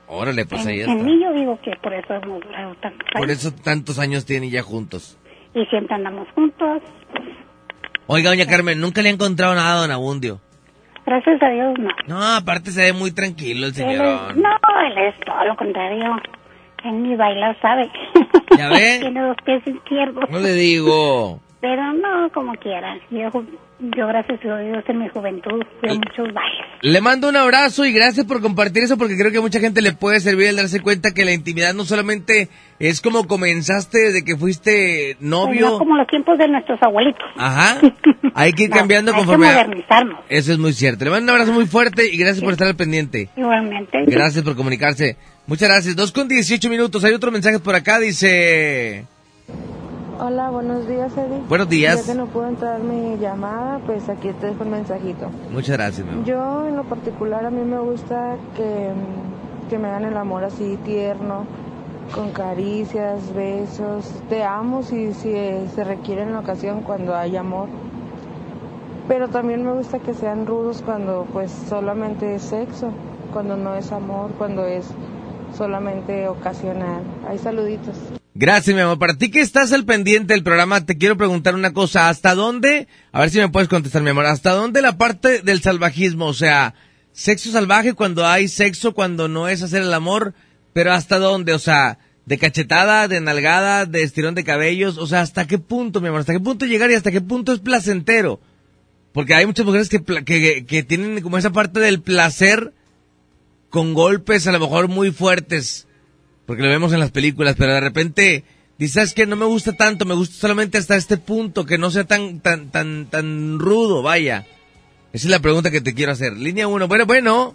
Órale, 0.08 0.44
pues 0.46 0.66
ahí 0.66 0.80
en, 0.80 0.88
está. 0.90 0.92
en 0.92 1.04
mí 1.04 1.22
yo 1.22 1.32
digo 1.32 1.58
que 1.62 1.70
por 1.82 1.92
eso 1.94 2.14
hemos 2.14 2.40
durado 2.40 2.74
tantos 2.76 3.06
Por 3.12 3.22
años. 3.28 3.38
eso 3.38 3.52
tantos 3.62 3.98
años 4.00 4.26
tienen 4.26 4.50
ya 4.50 4.62
juntos. 4.62 5.16
Y 5.54 5.64
siempre 5.66 5.94
andamos 5.94 6.26
juntos, 6.34 6.82
Oiga, 8.06 8.30
doña 8.30 8.46
Carmen, 8.46 8.80
nunca 8.80 9.02
le 9.02 9.08
ha 9.10 9.12
encontrado 9.12 9.54
nada 9.54 9.74
a 9.74 9.80
don 9.82 9.90
Abundio. 9.92 10.40
gracias 11.06 11.40
a 11.42 11.48
Dios 11.50 11.78
no. 11.78 11.90
No, 12.08 12.20
aparte 12.36 12.72
se 12.72 12.80
ve 12.82 12.92
muy 12.92 13.12
tranquilo 13.12 13.66
el 13.66 13.74
señor. 13.74 14.36
no, 14.36 14.50
él 14.86 14.98
es 14.98 15.20
todo 15.24 15.44
lo 15.44 15.54
contrario. 15.56 16.16
Él 16.84 17.02
ni 17.02 17.14
bailar 17.14 17.56
sabe. 17.60 17.88
¿Ya? 18.56 18.70
Tiene 19.00 19.20
dos 19.22 19.36
pies 19.44 19.62
izquierdos. 19.66 20.24
No 20.30 20.38
le 20.38 20.52
digo. 20.54 21.40
Pero 21.60 21.92
no, 21.92 22.30
como 22.32 22.54
quiera. 22.54 22.96
Yo, 23.10 23.28
yo 23.80 24.06
gracias 24.06 24.40
a 24.46 24.58
Dios, 24.60 24.82
en 24.88 24.98
mi 24.98 25.08
juventud 25.10 25.62
fui 25.80 25.90
a 25.90 25.92
muchos 25.94 26.32
bailes. 26.32 26.66
Le 26.80 27.02
mando 27.02 27.28
un 27.28 27.36
abrazo 27.36 27.84
y 27.84 27.92
gracias 27.92 28.24
por 28.24 28.40
compartir 28.40 28.84
eso 28.84 28.96
porque 28.96 29.14
creo 29.18 29.30
que 29.30 29.36
a 29.36 29.42
mucha 29.42 29.60
gente 29.60 29.82
le 29.82 29.92
puede 29.92 30.20
servir 30.20 30.46
el 30.46 30.56
darse 30.56 30.80
cuenta 30.80 31.12
que 31.12 31.26
la 31.26 31.34
intimidad 31.34 31.74
no 31.74 31.84
solamente 31.84 32.48
es 32.78 33.02
como 33.02 33.26
comenzaste 33.26 33.98
desde 33.98 34.24
que 34.24 34.38
fuiste 34.38 35.18
novio. 35.20 35.72
No 35.72 35.78
como 35.78 35.96
los 35.96 36.06
tiempos 36.06 36.38
de 36.38 36.48
nuestros 36.48 36.82
abuelitos. 36.82 37.26
Ajá. 37.36 37.78
Hay 38.34 38.54
que 38.54 38.62
ir 38.64 38.70
No, 38.70 38.76
cambiando 38.76 39.10
hay 39.12 39.16
que 39.18 39.26
conforme 39.26 39.48
a... 39.48 39.52
modernizarnos. 39.52 40.20
Eso 40.30 40.52
es 40.52 40.58
muy 40.58 40.72
cierto. 40.72 41.04
Le 41.04 41.10
mando 41.10 41.30
un 41.30 41.38
abrazo 41.40 41.52
muy 41.52 41.66
fuerte 41.66 42.08
y 42.10 42.16
gracias 42.16 42.42
por 42.42 42.52
estar 42.52 42.68
al 42.68 42.76
pendiente. 42.76 43.28
Igualmente. 43.36 43.98
Gracias 44.06 44.42
por 44.42 44.56
comunicarse. 44.56 45.18
Muchas 45.50 45.68
gracias. 45.68 45.96
Dos 45.96 46.12
con 46.12 46.28
18 46.28 46.70
minutos. 46.70 47.02
Hay 47.02 47.12
otro 47.12 47.32
mensaje 47.32 47.58
por 47.58 47.74
acá. 47.74 47.98
Dice... 47.98 49.04
Hola, 50.20 50.48
buenos 50.48 50.86
días, 50.86 51.10
Eddie. 51.16 51.40
Buenos 51.48 51.68
días. 51.68 52.06
Ya 52.06 52.12
que 52.12 52.16
no 52.16 52.26
puedo 52.26 52.46
entrar 52.46 52.78
mi 52.78 53.18
llamada, 53.18 53.80
pues 53.84 54.08
aquí 54.08 54.30
te 54.40 54.46
dejo 54.46 54.62
un 54.62 54.70
mensajito. 54.70 55.28
Muchas 55.50 55.76
gracias, 55.76 56.06
mi 56.06 56.12
amor. 56.12 56.24
Yo, 56.24 56.68
en 56.68 56.76
lo 56.76 56.84
particular, 56.84 57.44
a 57.44 57.50
mí 57.50 57.64
me 57.64 57.80
gusta 57.80 58.36
que, 58.56 58.92
que 59.68 59.76
me 59.76 59.88
hagan 59.88 60.04
el 60.04 60.16
amor 60.16 60.44
así 60.44 60.78
tierno, 60.84 61.46
con 62.14 62.30
caricias, 62.30 63.34
besos. 63.34 64.04
Te 64.28 64.44
amo 64.44 64.84
si, 64.84 65.12
si 65.14 65.32
se 65.74 65.82
requiere 65.82 66.22
en 66.22 66.32
la 66.32 66.38
ocasión 66.38 66.82
cuando 66.82 67.16
hay 67.16 67.34
amor. 67.34 67.68
Pero 69.08 69.26
también 69.26 69.64
me 69.64 69.72
gusta 69.72 69.98
que 69.98 70.14
sean 70.14 70.46
rudos 70.46 70.80
cuando 70.86 71.26
pues 71.32 71.50
solamente 71.68 72.36
es 72.36 72.42
sexo, 72.42 72.92
cuando 73.32 73.56
no 73.56 73.74
es 73.74 73.90
amor, 73.90 74.30
cuando 74.38 74.64
es 74.64 74.86
solamente 75.56 76.28
ocasional. 76.28 77.02
Hay 77.28 77.38
saluditos. 77.38 77.96
Gracias, 78.34 78.74
mi 78.74 78.80
amor. 78.80 78.98
Para 78.98 79.18
ti 79.18 79.30
que 79.30 79.40
estás 79.40 79.72
al 79.72 79.84
pendiente 79.84 80.32
del 80.34 80.42
programa, 80.44 80.86
te 80.86 80.96
quiero 80.96 81.16
preguntar 81.16 81.54
una 81.54 81.72
cosa. 81.72 82.08
¿Hasta 82.08 82.34
dónde? 82.34 82.88
A 83.12 83.20
ver 83.20 83.30
si 83.30 83.38
me 83.38 83.48
puedes 83.48 83.68
contestar, 83.68 84.02
mi 84.02 84.10
amor. 84.10 84.26
¿Hasta 84.26 84.52
dónde 84.52 84.82
la 84.82 84.96
parte 84.96 85.42
del 85.42 85.60
salvajismo? 85.60 86.26
O 86.26 86.34
sea, 86.34 86.74
sexo 87.12 87.50
salvaje 87.50 87.94
cuando 87.94 88.26
hay 88.26 88.48
sexo, 88.48 88.94
cuando 88.94 89.28
no 89.28 89.48
es 89.48 89.62
hacer 89.62 89.82
el 89.82 89.92
amor, 89.92 90.34
pero 90.72 90.92
¿hasta 90.92 91.18
dónde? 91.18 91.52
O 91.52 91.58
sea, 91.58 91.98
de 92.24 92.38
cachetada, 92.38 93.08
de 93.08 93.20
nalgada, 93.20 93.84
de 93.84 94.02
estirón 94.02 94.34
de 94.34 94.44
cabellos. 94.44 94.96
O 94.98 95.06
sea, 95.06 95.20
¿hasta 95.22 95.46
qué 95.46 95.58
punto, 95.58 96.00
mi 96.00 96.08
amor? 96.08 96.20
¿Hasta 96.20 96.32
qué 96.32 96.40
punto 96.40 96.66
llegar 96.66 96.90
y 96.90 96.94
hasta 96.94 97.10
qué 97.10 97.20
punto 97.20 97.52
es 97.52 97.58
placentero? 97.58 98.40
Porque 99.12 99.34
hay 99.34 99.44
muchas 99.44 99.66
mujeres 99.66 99.88
que, 99.88 100.02
que, 100.04 100.64
que 100.64 100.82
tienen 100.84 101.20
como 101.20 101.36
esa 101.36 101.50
parte 101.50 101.80
del 101.80 102.00
placer 102.00 102.72
con 103.70 103.94
golpes 103.94 104.46
a 104.46 104.52
lo 104.52 104.60
mejor 104.60 104.88
muy 104.88 105.10
fuertes 105.12 105.86
porque 106.50 106.64
lo 106.64 106.68
vemos 106.68 106.92
en 106.92 106.98
las 106.98 107.12
películas, 107.12 107.54
pero 107.56 107.74
de 107.74 107.80
repente 107.80 108.42
dices 108.76 109.14
que 109.14 109.24
no 109.24 109.36
me 109.36 109.44
gusta 109.44 109.76
tanto, 109.76 110.04
me 110.04 110.16
gusta 110.16 110.34
solamente 110.34 110.78
hasta 110.78 110.96
este 110.96 111.16
punto, 111.16 111.64
que 111.64 111.78
no 111.78 111.92
sea 111.92 112.02
tan 112.02 112.40
tan 112.40 112.72
tan 112.72 113.06
tan 113.06 113.60
rudo, 113.60 114.02
vaya. 114.02 114.46
Esa 115.12 115.28
es 115.28 115.30
la 115.30 115.38
pregunta 115.38 115.70
que 115.70 115.80
te 115.80 115.94
quiero 115.94 116.10
hacer. 116.10 116.32
Línea 116.32 116.66
1. 116.66 116.88
Bueno, 116.88 117.06
bueno. 117.06 117.54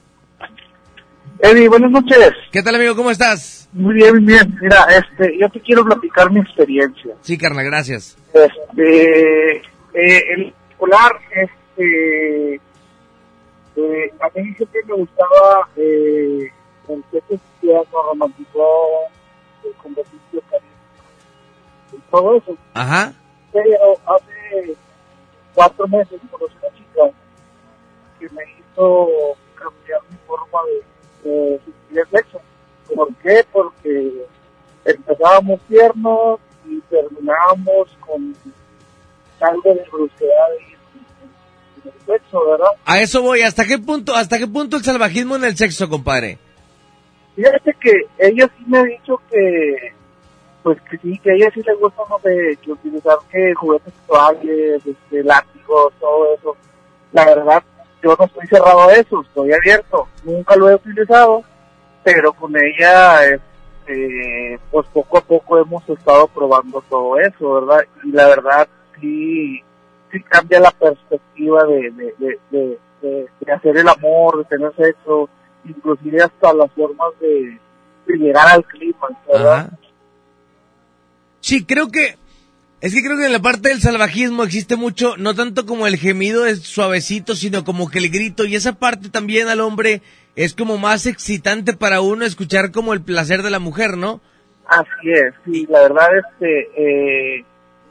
Eddie, 1.39 1.67
buenas 1.67 1.91
noches. 1.91 2.31
¿Qué 2.53 2.63
tal, 2.63 2.75
amigo? 2.75 2.95
¿Cómo 2.95 3.11
estás? 3.11 3.67
Muy 3.73 3.95
bien, 3.95 4.13
muy 4.13 4.33
bien. 4.33 4.57
Mira, 4.61 4.85
este, 4.85 5.37
yo 5.37 5.49
te 5.49 5.59
quiero 5.59 5.83
platicar 5.83 6.31
mi 6.31 6.39
experiencia. 6.39 7.15
Sí, 7.19 7.37
carnal, 7.37 7.65
gracias. 7.65 8.17
Este, 8.33 9.57
eh, 9.57 10.23
en 10.37 10.53
particular, 10.53 11.11
este, 11.31 12.61
eh, 13.75 14.13
a 14.19 14.29
mí 14.39 14.53
siempre 14.53 14.81
me 14.85 14.93
gustaba 14.93 15.69
eh, 15.75 16.51
el 16.87 17.03
sexo 17.11 17.27
cristiano, 17.27 18.03
romántico, 18.09 19.09
el 19.63 19.73
convertido 19.73 20.41
cariño, 20.49 20.71
y 21.93 21.97
todo 22.11 22.37
eso. 22.37 22.57
Ajá. 22.73 23.13
Pero 23.51 23.97
hace 24.05 24.75
cuatro 25.53 25.87
meses 25.87 26.19
conocí 26.31 26.55
una 26.61 26.77
chica 26.77 27.17
que 28.19 28.29
me 28.29 28.43
hizo 28.43 29.09
cambiar 29.55 30.01
mi 30.09 30.17
forma 30.27 30.59
de, 31.23 31.29
de 31.29 31.59
sentir 31.59 31.99
el 31.99 32.09
sexo. 32.09 32.41
¿Por 32.93 33.15
qué? 33.15 33.45
Porque 33.51 34.25
empezábamos 34.85 35.59
tiernos 35.67 36.39
y 36.65 36.79
terminábamos 36.81 37.97
con 37.99 38.35
algo 39.41 39.73
de 39.73 39.85
brusquedad 39.91 40.53
el 40.59 40.74
sexo, 42.05 42.45
¿verdad? 42.49 42.69
A 42.85 42.99
eso 43.01 43.21
voy. 43.21 43.41
¿Hasta 43.41 43.65
qué 43.65 43.77
punto 43.77 44.15
hasta 44.15 44.37
qué 44.37 44.47
punto 44.47 44.77
el 44.77 44.83
salvajismo 44.83 45.35
en 45.35 45.45
el 45.45 45.57
sexo, 45.57 45.89
compadre? 45.89 46.37
Fíjate 47.35 47.75
que 47.81 47.91
ella 48.17 48.49
sí 48.57 48.63
me 48.67 48.77
ha 48.77 48.83
dicho 48.83 49.19
que, 49.29 49.93
pues 50.63 50.79
que 50.89 50.97
sí, 50.99 51.19
que 51.19 51.31
a 51.31 51.33
ella 51.33 51.51
sí 51.53 51.61
le 51.65 51.73
gusta, 51.75 52.01
no 52.09 52.17
sé, 52.19 52.57
que 52.61 52.71
utilizar 52.71 53.17
que 53.29 53.53
juguetes 53.53 53.93
sexuales, 53.93 54.81
este, 54.85 55.23
látigos, 55.23 55.93
todo 55.99 56.33
eso. 56.33 56.57
La 57.11 57.25
verdad, 57.25 57.63
yo 58.01 58.15
no 58.17 58.25
estoy 58.25 58.47
cerrado 58.47 58.87
a 58.87 58.93
eso, 58.93 59.21
estoy 59.21 59.51
abierto. 59.51 60.07
Nunca 60.23 60.55
lo 60.55 60.69
he 60.69 60.75
utilizado, 60.75 61.43
pero 62.03 62.31
con 62.33 62.53
ella, 62.55 63.25
este, 63.25 64.59
pues 64.71 64.87
poco 64.93 65.17
a 65.17 65.21
poco 65.21 65.57
hemos 65.57 65.87
estado 65.89 66.27
probando 66.27 66.81
todo 66.89 67.19
eso, 67.19 67.53
¿verdad? 67.55 67.85
Y 68.03 68.11
la 68.11 68.27
verdad, 68.27 68.67
sí, 69.01 69.61
sí 70.15 70.23
cambia 70.23 70.59
la 70.59 70.71
perspectiva 70.71 71.63
de, 71.65 71.91
de, 71.91 72.39
de, 72.51 72.79
de, 73.01 73.53
hacer 73.53 73.77
el 73.77 73.87
amor, 73.87 74.37
de 74.37 74.45
tener 74.45 74.73
sexo, 74.75 75.29
inclusive 75.65 76.23
hasta 76.23 76.53
las 76.53 76.71
formas 76.71 77.09
de, 77.19 77.59
llegar 78.07 78.47
al 78.47 78.63
clima, 78.65 79.07
¿verdad? 79.27 79.57
Ajá. 79.57 79.77
Sí, 81.41 81.65
creo 81.65 81.89
que 81.89 82.17
es 82.81 82.93
que 82.93 83.03
creo 83.03 83.17
que 83.17 83.25
en 83.25 83.31
la 83.31 83.41
parte 83.41 83.69
del 83.69 83.81
salvajismo 83.81 84.43
existe 84.43 84.75
mucho, 84.75 85.17
no 85.17 85.33
tanto 85.33 85.65
como 85.65 85.87
el 85.87 85.97
gemido 85.97 86.45
es 86.45 86.61
suavecito, 86.61 87.35
sino 87.35 87.63
como 87.63 87.89
que 87.89 87.99
el 87.99 88.09
grito 88.09 88.45
y 88.45 88.55
esa 88.55 88.73
parte 88.73 89.09
también 89.09 89.47
al 89.47 89.61
hombre 89.61 90.01
es 90.35 90.53
como 90.53 90.77
más 90.77 91.05
excitante 91.05 91.73
para 91.73 92.01
uno 92.01 92.25
escuchar 92.25 92.71
como 92.71 92.93
el 92.93 93.01
placer 93.01 93.41
de 93.41 93.49
la 93.49 93.59
mujer, 93.59 93.97
¿no? 93.97 94.21
Así 94.67 95.11
es, 95.11 95.33
sí, 95.45 95.65
la 95.69 95.81
verdad 95.81 96.07
este, 96.17 96.67
eh, 96.77 97.45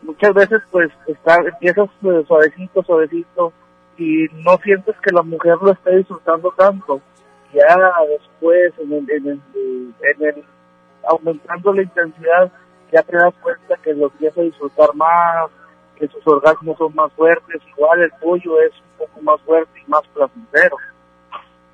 muchas 0.05 0.35
veces 0.35 0.61
pues 0.71 0.91
está, 1.07 1.37
empiezas 1.37 1.89
suavecito, 2.01 2.83
suavecito 2.83 3.53
y 3.97 4.27
no 4.45 4.57
sientes 4.63 4.95
que 5.03 5.13
la 5.13 5.23
mujer 5.23 5.57
lo 5.61 5.73
esté 5.73 5.97
disfrutando 5.97 6.53
tanto. 6.57 7.01
Ya 7.53 7.77
después, 8.09 8.73
en 8.81 8.93
el, 8.93 9.11
en 9.11 9.27
el, 9.29 9.41
en 10.01 10.27
el, 10.27 10.45
aumentando 11.09 11.73
la 11.73 11.83
intensidad, 11.83 12.53
ya 12.93 13.03
te 13.03 13.17
das 13.17 13.35
cuenta 13.41 13.77
que 13.83 13.95
lo 13.95 14.07
empieza 14.07 14.41
a 14.41 14.45
disfrutar 14.45 14.95
más, 14.95 15.51
que 15.97 16.09
sus 16.09 16.27
orgasmos 16.27 16.77
son 16.77 16.95
más 16.95 17.13
fuertes, 17.13 17.63
igual 17.77 18.03
el 18.03 18.11
tuyo 18.21 18.61
es 18.61 18.73
un 18.73 19.07
poco 19.07 19.23
más 19.23 19.41
fuerte 19.43 19.81
y 19.87 19.91
más 19.91 20.03
placentero. 20.13 20.77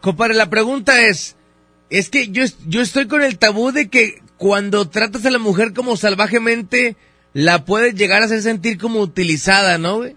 Compadre, 0.02 0.34
la 0.34 0.50
pregunta 0.50 1.00
es, 1.02 1.36
es 1.88 2.10
que 2.10 2.28
yo, 2.28 2.44
yo 2.66 2.82
estoy 2.82 3.08
con 3.08 3.22
el 3.22 3.38
tabú 3.38 3.72
de 3.72 3.88
que 3.88 4.22
cuando 4.36 4.88
tratas 4.88 5.24
a 5.26 5.30
la 5.30 5.38
mujer 5.38 5.72
como 5.74 5.96
salvajemente, 5.96 6.96
la 7.32 7.64
puedes 7.64 7.94
llegar 7.94 8.22
a 8.22 8.24
hacer 8.26 8.40
sentir 8.42 8.78
como 8.78 9.00
utilizada, 9.00 9.78
¿no, 9.78 9.98
güey? 9.98 10.16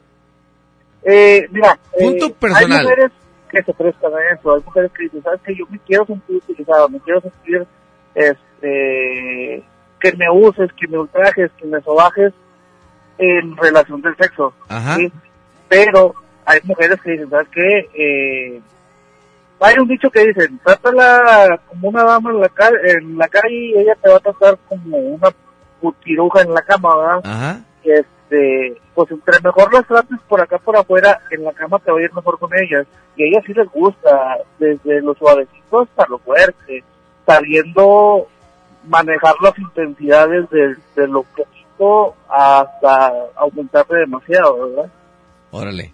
Eh, 1.03 1.47
mira, 1.51 1.77
Punto 1.99 2.27
eh, 2.27 2.35
personal. 2.39 2.71
hay 2.79 2.83
mujeres 2.83 3.11
que 3.51 3.61
se 3.63 3.73
prestan 3.73 4.11
a 4.13 4.33
eso, 4.33 4.55
hay 4.55 4.61
mujeres 4.63 4.91
que 4.97 5.03
dicen, 5.03 5.21
sabes 5.23 5.41
que 5.45 5.55
yo 5.55 5.65
me 5.69 5.77
quiero 5.79 6.05
sentir 6.05 6.37
utilizada, 6.37 6.87
me 6.87 6.99
quiero 7.01 7.21
sentir, 7.21 7.67
este, 8.15 9.63
que 9.99 10.11
me 10.13 10.29
uses, 10.31 10.71
que 10.73 10.87
me 10.87 10.97
ultrajes, 10.97 11.51
que 11.57 11.65
me 11.65 11.81
sobajes 11.81 12.33
en 13.17 13.55
relación 13.57 14.01
del 14.01 14.15
sexo. 14.17 14.53
Ajá. 14.69 14.95
¿sí? 14.95 15.11
Pero 15.69 16.15
hay 16.45 16.59
mujeres 16.63 16.99
que 17.01 17.11
dicen, 17.11 17.29
sabes 17.29 17.47
que, 17.49 17.89
eh, 17.93 18.61
hay 19.59 19.75
un 19.79 19.87
dicho 19.87 20.09
que 20.09 20.25
dicen, 20.25 20.59
trátala 20.65 21.59
como 21.67 21.89
una 21.89 22.03
dama 22.03 22.31
en 22.31 22.39
la, 22.41 22.49
ca- 22.49 22.71
en 22.83 23.17
la 23.17 23.27
calle 23.29 23.55
y 23.55 23.77
ella 23.77 23.95
te 24.01 24.09
va 24.09 24.17
a 24.17 24.19
tratar 24.19 24.57
como 24.67 24.97
una 24.97 25.29
putiruja 25.83 26.41
en 26.41 26.53
la 26.53 26.61
cama, 26.61 26.95
¿verdad? 26.95 27.21
Ajá. 27.25 27.59
Este, 27.83 28.81
pues 28.95 29.11
entre 29.11 29.41
mejor 29.43 29.73
las 29.73 29.85
trates 29.85 30.17
por 30.29 30.39
acá 30.39 30.57
por 30.57 30.77
afuera, 30.77 31.19
en 31.29 31.43
la 31.43 31.51
cama 31.51 31.77
te 31.79 31.91
va 31.91 31.99
a 31.99 32.01
ir 32.01 32.13
mejor 32.13 32.39
con 32.39 32.49
ellas. 32.53 32.87
Y 33.17 33.23
a 33.23 33.27
ellas 33.27 33.43
sí 33.45 33.53
les 33.53 33.69
gusta, 33.69 34.37
desde 34.59 35.01
lo 35.01 35.13
suavecito 35.15 35.81
hasta 35.81 36.07
lo 36.07 36.19
fuerte, 36.19 36.83
sabiendo 37.25 38.27
manejar 38.87 39.35
las 39.41 39.59
intensidades 39.59 40.49
de, 40.49 40.77
de 40.95 41.07
lo 41.07 41.23
poquito 41.23 42.15
hasta 42.29 43.11
aumentarle 43.35 43.99
demasiado, 43.99 44.69
¿verdad? 44.69 44.91
Órale. 45.51 45.93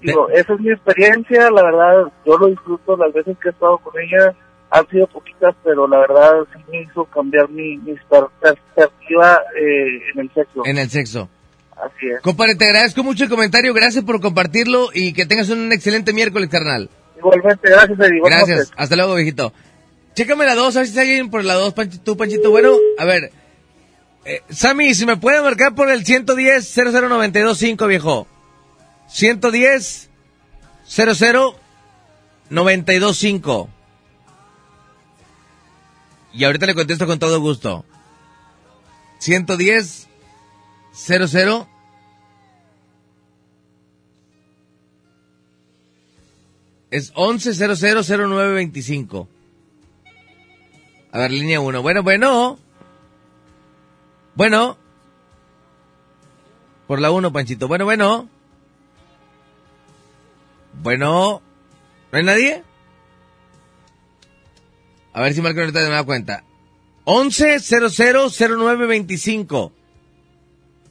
Digo, 0.00 0.28
esa 0.30 0.54
es 0.54 0.60
mi 0.60 0.70
experiencia, 0.70 1.50
la 1.50 1.62
verdad, 1.62 2.12
yo 2.26 2.36
lo 2.38 2.46
disfruto 2.46 2.96
las 2.96 3.12
veces 3.12 3.36
que 3.38 3.50
he 3.50 3.52
estado 3.52 3.78
con 3.78 3.92
ella, 4.00 4.34
han 4.74 4.88
sido 4.88 5.06
poquitas, 5.06 5.54
pero 5.62 5.86
la 5.86 5.98
verdad 5.98 6.32
sí 6.54 6.58
me 6.70 6.82
hizo 6.82 7.04
cambiar 7.04 7.48
mi, 7.50 7.76
mi 7.78 7.94
per- 8.08 8.24
perspectiva 8.40 9.40
eh, 9.60 10.00
en 10.14 10.20
el 10.20 10.30
sexo. 10.34 10.62
En 10.64 10.78
el 10.78 10.88
sexo. 10.90 11.28
Así 11.76 12.06
es. 12.06 12.20
Compadre, 12.22 12.54
te 12.54 12.64
agradezco 12.64 13.02
mucho 13.02 13.24
el 13.24 13.30
comentario, 13.30 13.74
gracias 13.74 14.04
por 14.04 14.20
compartirlo 14.20 14.88
y 14.94 15.12
que 15.12 15.26
tengas 15.26 15.48
un 15.50 15.72
excelente 15.72 16.12
miércoles, 16.12 16.48
carnal. 16.48 16.88
Igualmente, 17.18 17.68
gracias, 17.68 17.98
Eddie. 18.00 18.20
Gracias, 18.24 18.48
noches. 18.58 18.72
hasta 18.76 18.96
luego, 18.96 19.14
viejito. 19.14 19.52
Chécame 20.14 20.44
la 20.46 20.54
2, 20.54 20.76
a 20.76 20.78
ver 20.80 20.86
si 20.86 20.90
está 20.92 21.00
alguien 21.02 21.30
por 21.30 21.44
la 21.44 21.54
2, 21.54 21.74
Panchito, 21.74 22.02
tú, 22.04 22.16
Panchito. 22.16 22.50
Bueno, 22.50 22.72
a 22.98 23.04
ver. 23.04 23.30
Eh, 24.24 24.40
Sammy, 24.50 24.94
si 24.94 25.04
me 25.06 25.16
puede 25.16 25.42
marcar 25.42 25.74
por 25.74 25.90
el 25.90 26.04
110 26.04 26.76
00925, 26.76 27.86
viejo. 27.88 28.26
110 29.08 30.08
00925. 32.50 33.68
Y 36.32 36.44
ahorita 36.44 36.66
le 36.66 36.74
contesto 36.74 37.06
con 37.06 37.18
todo 37.18 37.40
gusto. 37.40 37.84
110 39.18 40.08
00 40.92 41.68
Es 46.92 47.12
11000925. 47.14 49.26
A 51.10 51.18
ver, 51.18 51.30
línea 51.30 51.60
1. 51.60 51.80
Bueno, 51.80 52.02
bueno. 52.02 52.58
Bueno. 54.34 54.76
Por 56.86 57.00
la 57.00 57.10
1, 57.10 57.32
Panchito. 57.32 57.66
Bueno, 57.66 57.86
bueno. 57.86 58.28
Bueno. 60.82 61.40
¿No 62.12 62.18
hay 62.18 62.24
nadie? 62.24 62.62
A 65.12 65.20
ver 65.20 65.34
si 65.34 65.42
marco 65.42 65.60
ahorita 65.60 65.80
de 65.80 65.88
nueva 65.88 66.04
cuenta. 66.04 66.44
11000925. 67.04 69.72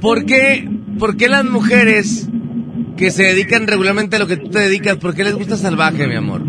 ¿Por 0.00 0.26
qué, 0.26 0.68
por 0.98 1.16
qué 1.16 1.28
las 1.28 1.44
mujeres 1.44 2.28
que 2.96 3.10
se 3.10 3.22
dedican 3.24 3.68
regularmente 3.68 4.16
a 4.16 4.18
lo 4.18 4.26
que 4.26 4.38
tú 4.38 4.50
te 4.50 4.58
dedicas, 4.58 4.96
por 4.96 5.14
qué 5.14 5.22
les 5.22 5.34
gusta 5.34 5.56
salvaje, 5.56 6.06
mi 6.08 6.16
amor? 6.16 6.42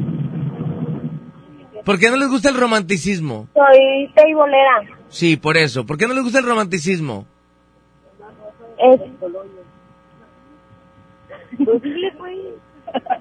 ¿Por 1.86 2.00
qué 2.00 2.10
no 2.10 2.18
les 2.18 2.30
gusta 2.30 2.50
el 2.50 2.58
romanticismo? 2.58 3.48
Soy 3.54 4.12
teibolera. 4.16 4.82
Sí, 5.10 5.38
por 5.38 5.58
eso. 5.58 5.86
¿Por 5.86 5.98
qué 5.98 6.08
no 6.08 6.16
les 6.16 6.24
gusta 6.24 6.40
el 6.40 6.46
romanticismo? 6.46 7.28
Es... 8.80 9.02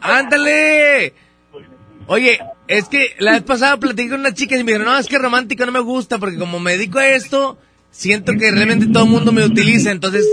¡Ándale! 0.00 1.14
Oye, 2.08 2.38
es 2.68 2.88
que 2.88 3.16
la 3.18 3.32
vez 3.32 3.42
pasada 3.42 3.76
platiqué 3.78 4.10
con 4.10 4.20
una 4.20 4.32
chica 4.32 4.56
y 4.56 4.64
me 4.64 4.72
dijeron, 4.72 4.92
no, 4.92 4.98
es 4.98 5.08
que 5.08 5.18
romántico 5.18 5.66
no 5.66 5.72
me 5.72 5.80
gusta 5.80 6.18
porque 6.18 6.38
como 6.38 6.60
me 6.60 6.72
dedico 6.72 6.98
a 6.98 7.08
esto, 7.08 7.58
siento 7.90 8.32
que 8.38 8.50
realmente 8.50 8.86
todo 8.86 9.04
el 9.04 9.10
mundo 9.10 9.32
me 9.32 9.44
utiliza, 9.44 9.90
entonces... 9.90 10.24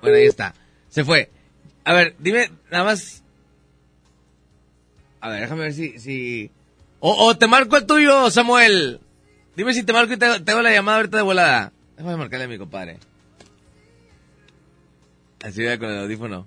Bueno, 0.00 0.16
ahí 0.16 0.26
está. 0.26 0.54
Se 0.88 1.04
fue. 1.04 1.30
A 1.84 1.92
ver, 1.92 2.14
dime, 2.18 2.50
nada 2.70 2.84
más... 2.84 3.24
A 5.20 5.28
ver, 5.28 5.40
déjame 5.40 5.62
ver 5.62 5.72
si... 5.72 5.98
si... 5.98 6.50
O, 7.00 7.26
o 7.26 7.36
te 7.36 7.48
marco 7.48 7.76
el 7.76 7.86
tuyo, 7.86 8.30
Samuel. 8.30 9.00
Dime 9.56 9.74
si 9.74 9.82
te 9.82 9.92
marco 9.92 10.12
y 10.12 10.16
te, 10.16 10.26
la 10.26 10.70
llamada 10.70 10.98
ahorita 10.98 11.16
de 11.16 11.22
volada. 11.24 11.72
Déjame 11.96 12.16
marcarle 12.16 12.44
a 12.44 12.48
mi 12.48 12.58
compadre. 12.58 12.98
Así 15.42 15.64
voy 15.64 15.78
con 15.78 15.90
el 15.90 15.98
audífono. 15.98 16.46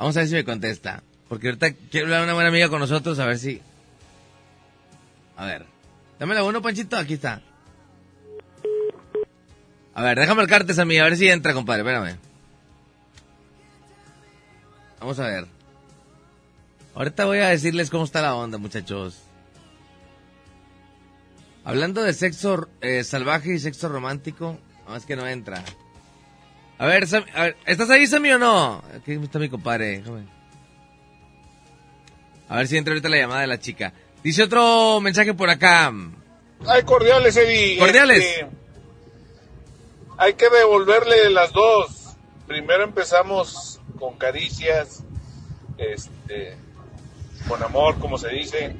Vamos 0.00 0.16
a 0.16 0.20
ver 0.20 0.28
si 0.30 0.34
me 0.34 0.44
contesta. 0.46 1.02
Porque 1.28 1.48
ahorita 1.48 1.74
quiero 1.90 2.06
hablar 2.06 2.22
a 2.22 2.24
una 2.24 2.32
buena 2.32 2.48
amiga 2.48 2.70
con 2.70 2.80
nosotros, 2.80 3.18
a 3.18 3.26
ver 3.26 3.38
si... 3.38 3.60
A 5.36 5.44
ver. 5.44 5.66
Dame 6.18 6.34
la 6.34 6.42
uno, 6.42 6.62
Panchito, 6.62 6.96
aquí 6.96 7.14
está. 7.14 7.42
A 9.92 10.02
ver, 10.02 10.18
déjame 10.18 10.40
marcarte 10.40 10.72
esa 10.72 10.86
mía, 10.86 11.02
a 11.02 11.04
ver 11.04 11.18
si 11.18 11.28
entra, 11.28 11.52
compadre, 11.52 11.82
espérame. 11.82 12.16
Vamos 15.00 15.18
a 15.18 15.26
ver. 15.26 15.46
Ahorita 16.94 17.26
voy 17.26 17.38
a 17.38 17.48
decirles 17.48 17.90
cómo 17.90 18.04
está 18.04 18.22
la 18.22 18.34
onda, 18.34 18.56
muchachos. 18.56 19.18
Hablando 21.62 22.02
de 22.02 22.14
sexo 22.14 22.68
eh, 22.80 23.04
salvaje 23.04 23.52
y 23.52 23.58
sexo 23.58 23.90
romántico, 23.90 24.58
es 24.96 25.04
que 25.04 25.16
no 25.16 25.28
entra. 25.28 25.62
A 26.80 26.86
ver, 26.86 27.06
Sam- 27.06 27.26
a 27.34 27.42
ver, 27.42 27.56
¿estás 27.66 27.90
ahí, 27.90 28.06
Sammy, 28.06 28.30
o 28.32 28.38
no? 28.38 28.82
Aquí 28.96 29.12
está 29.12 29.38
mi 29.38 29.50
compadre, 29.50 29.98
déjame. 29.98 30.24
A 32.48 32.56
ver 32.56 32.68
si 32.68 32.78
entra 32.78 32.92
ahorita 32.92 33.10
la 33.10 33.18
llamada 33.18 33.42
de 33.42 33.46
la 33.48 33.58
chica. 33.60 33.92
Dice 34.24 34.44
otro 34.44 34.98
mensaje 35.02 35.34
por 35.34 35.50
acá. 35.50 35.92
Hay 36.66 36.82
cordiales, 36.84 37.36
Eddie. 37.36 37.78
Cordiales. 37.78 38.24
Este, 38.24 38.46
hay 40.16 40.32
que 40.34 40.48
devolverle 40.48 41.28
las 41.28 41.52
dos. 41.52 42.16
Primero 42.46 42.82
empezamos 42.82 43.78
con 43.98 44.16
caricias, 44.16 45.02
este, 45.76 46.56
con 47.46 47.62
amor, 47.62 47.98
como 47.98 48.16
se 48.16 48.30
dice, 48.30 48.74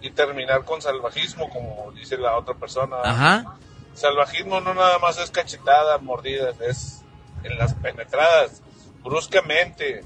y 0.00 0.10
terminar 0.10 0.64
con 0.64 0.80
salvajismo, 0.80 1.50
como 1.50 1.92
dice 1.92 2.16
la 2.16 2.36
otra 2.38 2.54
persona. 2.54 2.96
Ajá. 3.04 3.56
Salvajismo 3.94 4.60
no 4.60 4.74
nada 4.74 4.98
más 4.98 5.18
es 5.18 5.30
cachetada, 5.30 5.98
mordidas, 5.98 6.60
es 6.60 7.02
en 7.44 7.56
las 7.58 7.74
penetradas, 7.74 8.62
bruscamente. 9.02 10.04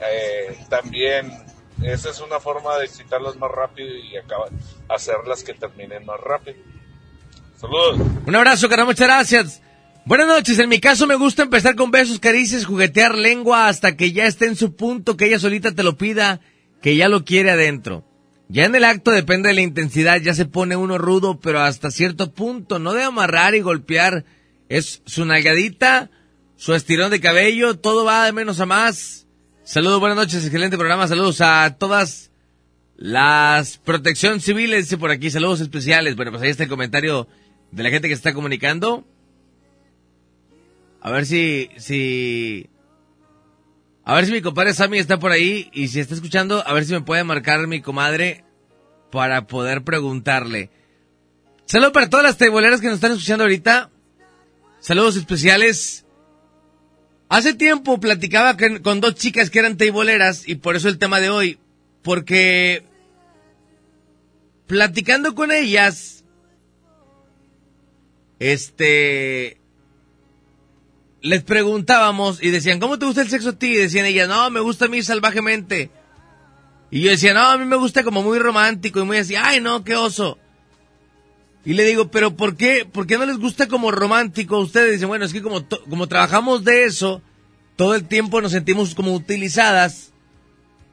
Eh, 0.00 0.58
también 0.68 1.30
esa 1.82 2.10
es 2.10 2.20
una 2.20 2.40
forma 2.40 2.76
de 2.78 2.86
excitarlas 2.86 3.36
más 3.36 3.50
rápido 3.50 3.88
y 3.88 4.16
acabar, 4.16 4.50
hacerlas 4.88 5.42
que 5.42 5.54
terminen 5.54 6.04
más 6.04 6.20
rápido. 6.20 6.58
Saludos. 7.56 8.00
Un 8.26 8.36
abrazo, 8.36 8.68
cara, 8.68 8.84
muchas 8.84 9.06
gracias. 9.06 9.62
Buenas 10.04 10.26
noches, 10.26 10.58
en 10.58 10.68
mi 10.68 10.80
caso 10.80 11.06
me 11.06 11.14
gusta 11.14 11.42
empezar 11.42 11.76
con 11.76 11.90
besos, 11.90 12.18
caricias, 12.18 12.64
juguetear 12.64 13.14
lengua 13.14 13.68
hasta 13.68 13.96
que 13.96 14.12
ya 14.12 14.26
esté 14.26 14.46
en 14.46 14.56
su 14.56 14.74
punto, 14.74 15.16
que 15.16 15.26
ella 15.26 15.38
solita 15.38 15.72
te 15.72 15.82
lo 15.82 15.96
pida, 15.96 16.40
que 16.82 16.96
ya 16.96 17.08
lo 17.08 17.24
quiere 17.24 17.50
adentro. 17.50 18.04
Ya 18.52 18.64
en 18.64 18.74
el 18.74 18.82
acto 18.82 19.12
depende 19.12 19.48
de 19.48 19.54
la 19.54 19.60
intensidad, 19.60 20.20
ya 20.20 20.34
se 20.34 20.44
pone 20.44 20.74
uno 20.74 20.98
rudo, 20.98 21.38
pero 21.38 21.60
hasta 21.60 21.92
cierto 21.92 22.32
punto, 22.32 22.80
no 22.80 22.94
de 22.94 23.04
amarrar 23.04 23.54
y 23.54 23.60
golpear, 23.60 24.24
es 24.68 25.02
su 25.06 25.24
nalgadita, 25.24 26.10
su 26.56 26.74
estirón 26.74 27.12
de 27.12 27.20
cabello, 27.20 27.78
todo 27.78 28.04
va 28.04 28.24
de 28.24 28.32
menos 28.32 28.58
a 28.58 28.66
más. 28.66 29.28
Saludos, 29.62 30.00
buenas 30.00 30.16
noches, 30.18 30.44
excelente 30.44 30.76
programa, 30.76 31.06
saludos 31.06 31.40
a 31.40 31.76
todas 31.78 32.32
las 32.96 33.78
protección 33.78 34.40
civiles, 34.40 34.86
dice 34.86 34.98
por 34.98 35.12
aquí, 35.12 35.30
saludos 35.30 35.60
especiales. 35.60 36.16
Bueno, 36.16 36.32
pues 36.32 36.42
ahí 36.42 36.50
está 36.50 36.64
el 36.64 36.68
comentario 36.68 37.28
de 37.70 37.84
la 37.84 37.90
gente 37.90 38.08
que 38.08 38.16
se 38.16 38.18
está 38.18 38.34
comunicando. 38.34 39.06
A 41.00 41.12
ver 41.12 41.24
si, 41.24 41.70
si, 41.76 42.68
a 44.04 44.14
ver 44.14 44.26
si 44.26 44.32
mi 44.32 44.42
compadre 44.42 44.74
Sammy 44.74 44.98
está 44.98 45.18
por 45.18 45.32
ahí 45.32 45.70
y 45.72 45.88
si 45.88 46.00
está 46.00 46.14
escuchando, 46.14 46.66
a 46.66 46.72
ver 46.72 46.84
si 46.84 46.92
me 46.92 47.02
puede 47.02 47.24
marcar 47.24 47.66
mi 47.66 47.80
comadre 47.80 48.44
para 49.10 49.46
poder 49.46 49.82
preguntarle. 49.82 50.70
Saludos 51.66 51.92
para 51.92 52.10
todas 52.10 52.24
las 52.24 52.36
teiboleras 52.36 52.80
que 52.80 52.86
nos 52.86 52.96
están 52.96 53.12
escuchando 53.12 53.44
ahorita. 53.44 53.90
Saludos 54.80 55.16
especiales. 55.16 56.04
Hace 57.28 57.54
tiempo 57.54 58.00
platicaba 58.00 58.56
con, 58.56 58.78
con 58.78 59.00
dos 59.00 59.14
chicas 59.14 59.50
que 59.50 59.60
eran 59.60 59.76
teiboleras 59.76 60.48
y 60.48 60.56
por 60.56 60.74
eso 60.74 60.88
el 60.88 60.98
tema 60.98 61.20
de 61.20 61.30
hoy. 61.30 61.58
Porque 62.02 62.84
platicando 64.66 65.34
con 65.34 65.52
ellas, 65.52 66.24
este, 68.38 69.59
les 71.22 71.42
preguntábamos 71.42 72.42
y 72.42 72.50
decían, 72.50 72.80
¿cómo 72.80 72.98
te 72.98 73.06
gusta 73.06 73.22
el 73.22 73.28
sexo 73.28 73.50
a 73.50 73.58
ti? 73.58 73.68
Y 73.68 73.76
decían 73.76 74.06
ellas, 74.06 74.28
no, 74.28 74.50
me 74.50 74.60
gusta 74.60 74.86
a 74.86 74.88
mí 74.88 75.02
salvajemente. 75.02 75.90
Y 76.90 77.02
yo 77.02 77.10
decía, 77.10 77.34
no, 77.34 77.42
a 77.42 77.58
mí 77.58 77.64
me 77.64 77.76
gusta 77.76 78.02
como 78.02 78.22
muy 78.22 78.38
romántico 78.38 79.00
y 79.00 79.04
muy 79.04 79.18
así, 79.18 79.36
ay, 79.36 79.60
no, 79.60 79.84
qué 79.84 79.96
oso. 79.96 80.38
Y 81.64 81.74
le 81.74 81.84
digo, 81.84 82.10
pero 82.10 82.36
¿por 82.36 82.56
qué, 82.56 82.86
por 82.90 83.06
qué 83.06 83.18
no 83.18 83.26
les 83.26 83.38
gusta 83.38 83.68
como 83.68 83.90
romántico 83.90 84.56
a 84.56 84.60
ustedes? 84.60 84.92
Dicen, 84.92 85.08
bueno, 85.08 85.26
es 85.26 85.32
que 85.32 85.42
como, 85.42 85.66
como 85.88 86.06
trabajamos 86.06 86.64
de 86.64 86.84
eso, 86.84 87.22
todo 87.76 87.94
el 87.94 88.08
tiempo 88.08 88.40
nos 88.40 88.52
sentimos 88.52 88.94
como 88.94 89.14
utilizadas 89.14 90.12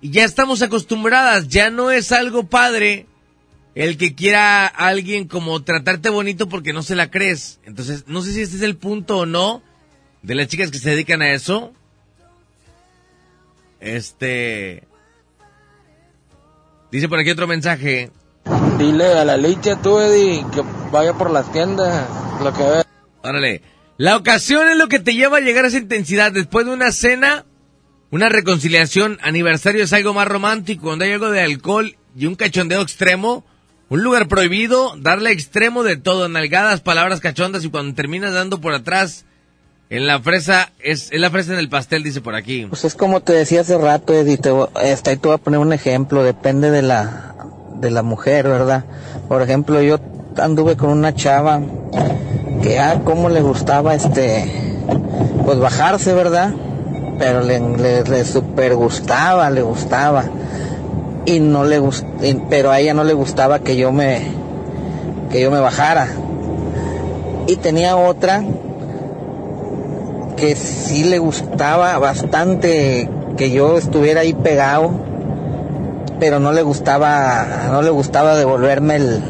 y 0.01 0.11
ya 0.11 0.25
estamos 0.25 0.61
acostumbradas, 0.61 1.47
ya 1.47 1.69
no 1.69 1.89
es 1.89 2.11
algo 2.11 2.43
padre 2.43 3.07
el 3.75 3.97
que 3.97 4.13
quiera 4.13 4.65
a 4.65 4.87
alguien 4.87 5.27
como 5.27 5.63
tratarte 5.63 6.09
bonito 6.09 6.49
porque 6.49 6.73
no 6.73 6.83
se 6.83 6.95
la 6.95 7.09
crees. 7.09 7.59
Entonces, 7.63 8.05
no 8.07 8.21
sé 8.21 8.33
si 8.33 8.41
este 8.41 8.57
es 8.57 8.61
el 8.61 8.75
punto 8.75 9.19
o 9.19 9.25
no 9.25 9.63
de 10.27 10.35
las 10.35 10.47
chicas 10.47 10.71
que 10.71 10.77
se 10.77 10.89
dedican 10.89 11.21
a 11.21 11.31
eso. 11.31 11.71
Este... 13.79 14.83
Dice 16.91 17.07
por 17.07 17.19
aquí 17.19 17.29
otro 17.29 17.47
mensaje. 17.47 18.11
Dile 18.77 19.05
a 19.05 19.23
la 19.23 19.37
leche 19.37 19.77
tú, 19.77 19.99
Eddie, 19.99 20.45
que 20.53 20.61
vaya 20.91 21.13
por 21.13 21.31
las 21.31 21.49
tiendas, 21.53 22.07
lo 22.43 22.53
que 22.53 22.63
ve. 22.63 22.83
Órale. 23.23 23.61
La 23.97 24.17
ocasión 24.17 24.67
es 24.67 24.77
lo 24.77 24.89
que 24.89 24.99
te 24.99 25.13
lleva 25.13 25.37
a 25.37 25.41
llegar 25.41 25.63
a 25.63 25.69
esa 25.69 25.77
intensidad. 25.77 26.33
Después 26.33 26.65
de 26.65 26.73
una 26.73 26.91
cena, 26.91 27.45
una 28.11 28.27
reconciliación, 28.27 29.19
aniversario 29.21 29.85
es 29.85 29.93
algo 29.93 30.13
más 30.13 30.27
romántico. 30.27 30.83
Cuando 30.83 31.05
hay 31.05 31.13
algo 31.13 31.31
de 31.31 31.39
alcohol 31.39 31.95
y 32.17 32.25
un 32.25 32.35
cachondeo 32.35 32.81
extremo, 32.81 33.45
un 33.87 34.03
lugar 34.03 34.27
prohibido, 34.27 34.93
darle 34.97 35.31
extremo 35.31 35.83
de 35.83 35.95
todo, 35.95 36.27
nalgadas, 36.27 36.81
palabras 36.81 37.21
cachondas 37.21 37.63
y 37.63 37.69
cuando 37.69 37.95
terminas 37.95 38.33
dando 38.33 38.59
por 38.59 38.73
atrás, 38.73 39.25
en 39.89 40.05
la 40.07 40.19
fresa, 40.19 40.69
es, 40.79 41.11
es 41.11 41.19
la 41.19 41.29
fresa 41.29 41.53
en 41.53 41.59
el 41.59 41.69
pastel, 41.69 42.03
dice 42.03 42.21
por 42.21 42.35
aquí. 42.35 42.65
Pues 42.65 42.83
es 42.85 42.95
como 42.95 43.21
te 43.21 43.33
decía 43.33 43.61
hace 43.61 43.77
rato, 43.77 44.13
Eddie, 44.13 44.37
te, 44.37 44.51
voy- 44.51 44.67
este, 44.83 45.11
ahí 45.11 45.17
te 45.17 45.27
voy 45.27 45.35
a 45.35 45.39
poner 45.39 45.59
un 45.59 45.71
ejemplo, 45.73 46.23
depende 46.23 46.71
de 46.71 46.81
la, 46.81 47.35
de 47.75 47.91
la 47.91 48.03
mujer, 48.03 48.47
¿verdad? 48.47 48.83
Por 49.29 49.41
ejemplo, 49.41 49.81
yo 49.81 49.99
anduve 50.37 50.75
con 50.75 50.89
una 50.89 51.13
chava 51.15 51.61
que, 52.61 52.79
ah, 52.79 53.01
cómo 53.05 53.29
le 53.29 53.41
gustaba, 53.41 53.95
este, 53.95 54.51
pues 55.45 55.57
bajarse, 55.59 56.13
¿verdad? 56.13 56.53
Pero 57.17 57.41
le, 57.41 57.59
le, 57.59 58.03
le 58.03 58.25
super 58.25 58.75
gustaba, 58.75 59.49
le 59.49 59.61
gustaba. 59.61 60.25
Y 61.25 61.39
no 61.39 61.63
le 61.65 61.79
gust, 61.79 62.05
y- 62.21 62.35
pero 62.49 62.71
a 62.71 62.79
ella 62.79 62.93
no 62.93 63.03
le 63.03 63.13
gustaba 63.13 63.59
que 63.59 63.75
yo 63.77 63.91
me, 63.91 64.21
que 65.31 65.41
yo 65.41 65.49
me 65.51 65.59
bajara. 65.59 66.07
Y 67.47 67.55
tenía 67.57 67.95
otra 67.97 68.43
que 70.37 70.55
sí 70.55 71.03
le 71.03 71.19
gustaba 71.19 71.97
bastante 71.97 73.09
que 73.35 73.51
yo 73.51 73.77
estuviera 73.77 74.21
ahí 74.21 74.33
pegado, 74.33 74.91
pero 76.19 76.39
no 76.39 76.51
le 76.51 76.61
gustaba, 76.63 77.45
no 77.71 77.81
le 77.81 77.89
gustaba 77.89 78.35
devolverme 78.35 78.95
el, 78.95 79.21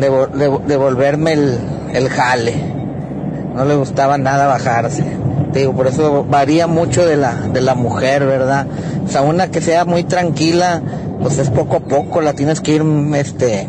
devo- 0.00 0.28
devo- 0.28 0.62
devolverme 0.66 1.32
el, 1.32 1.58
el 1.94 2.08
jale, 2.08 2.54
no 3.54 3.64
le 3.64 3.74
gustaba 3.76 4.18
nada 4.18 4.46
bajarse. 4.46 5.04
Te 5.52 5.60
digo, 5.60 5.74
por 5.74 5.86
eso 5.86 6.24
varía 6.24 6.66
mucho 6.66 7.04
de 7.06 7.16
la, 7.16 7.34
de 7.34 7.60
la 7.60 7.74
mujer, 7.74 8.24
¿verdad? 8.24 8.66
O 9.04 9.08
sea, 9.08 9.20
una 9.22 9.48
que 9.48 9.60
sea 9.60 9.84
muy 9.84 10.02
tranquila, 10.04 10.80
pues 11.20 11.38
es 11.38 11.50
poco 11.50 11.76
a 11.76 11.80
poco, 11.80 12.22
la 12.22 12.32
tienes 12.32 12.60
que 12.62 12.72
ir, 12.76 12.82
este, 13.14 13.68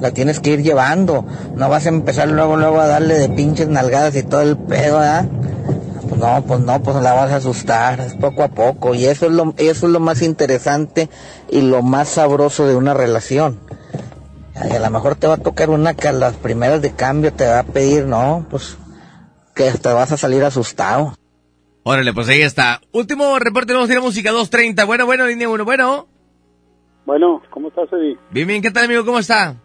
la 0.00 0.10
tienes 0.10 0.40
que 0.40 0.50
ir 0.50 0.62
llevando. 0.64 1.24
No 1.54 1.68
vas 1.68 1.86
a 1.86 1.90
empezar 1.90 2.26
luego, 2.28 2.56
luego 2.56 2.80
a 2.80 2.88
darle 2.88 3.14
de 3.18 3.28
pinches 3.28 3.68
nalgadas 3.68 4.16
y 4.16 4.24
todo 4.24 4.42
el 4.42 4.56
pedo, 4.56 4.98
¿verdad? 4.98 5.26
Pues 6.08 6.20
no, 6.20 6.44
pues 6.46 6.60
no, 6.60 6.82
pues 6.82 6.96
la 7.02 7.12
vas 7.12 7.32
a 7.32 7.36
asustar, 7.36 8.00
es 8.00 8.14
poco 8.14 8.42
a 8.42 8.48
poco. 8.48 8.94
Y 8.94 9.06
eso 9.06 9.26
es 9.26 9.32
lo, 9.32 9.54
eso 9.56 9.86
es 9.86 9.92
lo 9.92 10.00
más 10.00 10.22
interesante 10.22 11.08
y 11.50 11.62
lo 11.62 11.82
más 11.82 12.08
sabroso 12.08 12.66
de 12.66 12.76
una 12.76 12.94
relación. 12.94 13.58
Y 14.70 14.72
a 14.74 14.80
lo 14.80 14.90
mejor 14.90 15.16
te 15.16 15.26
va 15.26 15.34
a 15.34 15.38
tocar 15.38 15.70
una 15.70 15.94
que 15.94 16.08
a 16.08 16.12
las 16.12 16.34
primeras 16.34 16.80
de 16.80 16.92
cambio 16.92 17.32
te 17.32 17.46
va 17.46 17.60
a 17.60 17.64
pedir, 17.64 18.06
no, 18.06 18.46
pues 18.50 18.78
que 19.54 19.70
te 19.72 19.92
vas 19.92 20.12
a 20.12 20.16
salir 20.16 20.44
asustado. 20.44 21.14
Órale, 21.82 22.12
pues 22.12 22.28
ahí 22.28 22.42
está. 22.42 22.80
Último 22.92 23.38
reporte, 23.38 23.72
vamos 23.72 23.88
a 23.88 23.92
ir 23.92 23.98
a 23.98 24.02
música 24.02 24.30
230. 24.30 24.84
Bueno, 24.84 25.06
bueno, 25.06 25.26
línea 25.26 25.48
1, 25.48 25.64
bueno. 25.64 26.08
Bueno, 27.04 27.42
¿cómo 27.50 27.68
estás, 27.68 27.88
Eddie? 27.92 28.18
Bien, 28.30 28.48
bien, 28.48 28.62
¿qué 28.62 28.70
tal, 28.70 28.86
amigo? 28.86 29.04
¿Cómo 29.04 29.18
está? 29.18 29.56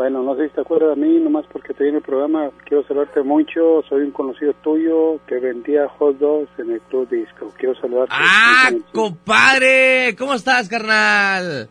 Bueno, 0.00 0.22
no 0.22 0.34
sé 0.34 0.48
si 0.48 0.54
te 0.54 0.62
acuerdas 0.62 0.96
de 0.96 1.06
mí, 1.06 1.20
nomás 1.20 1.44
porque 1.52 1.74
te 1.74 1.84
vi 1.84 1.90
en 1.90 1.96
el 1.96 2.00
programa. 2.00 2.48
Quiero 2.64 2.82
saludarte 2.86 3.20
mucho. 3.20 3.82
Soy 3.86 4.00
un 4.00 4.12
conocido 4.12 4.54
tuyo 4.62 5.20
que 5.26 5.38
vendía 5.38 5.90
hot 5.90 6.16
dogs 6.16 6.48
en 6.56 6.70
el 6.70 6.80
Club 6.80 7.06
Disco. 7.10 7.52
Quiero 7.58 7.78
saludarte. 7.78 8.14
¡Ah, 8.16 8.70
compadre! 8.94 10.16
¿Cómo 10.18 10.32
estás, 10.32 10.70
carnal? 10.70 11.68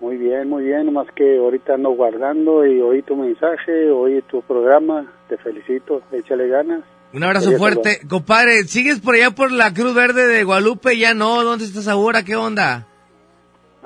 Muy 0.00 0.16
bien, 0.16 0.48
muy 0.48 0.64
bien. 0.64 0.86
Nomás 0.86 1.08
que 1.14 1.36
ahorita 1.36 1.74
ando 1.74 1.90
guardando 1.90 2.64
y 2.64 2.80
oí 2.80 3.02
tu 3.02 3.14
mensaje, 3.14 3.90
oí 3.90 4.22
tu 4.22 4.40
programa. 4.40 5.12
Te 5.28 5.36
felicito. 5.36 6.00
Échale 6.12 6.48
ganas. 6.48 6.80
Un 7.12 7.24
abrazo 7.24 7.50
Quería 7.50 7.58
fuerte. 7.58 8.00
Compadre, 8.08 8.64
¿sigues 8.68 9.00
por 9.00 9.16
allá 9.16 9.32
por 9.32 9.52
la 9.52 9.74
Cruz 9.74 9.94
Verde 9.94 10.26
de 10.28 10.44
Guadalupe? 10.44 10.96
Ya 10.96 11.12
no, 11.12 11.44
¿dónde 11.44 11.66
estás 11.66 11.88
ahora? 11.88 12.24
¿Qué 12.24 12.36
onda? 12.36 12.86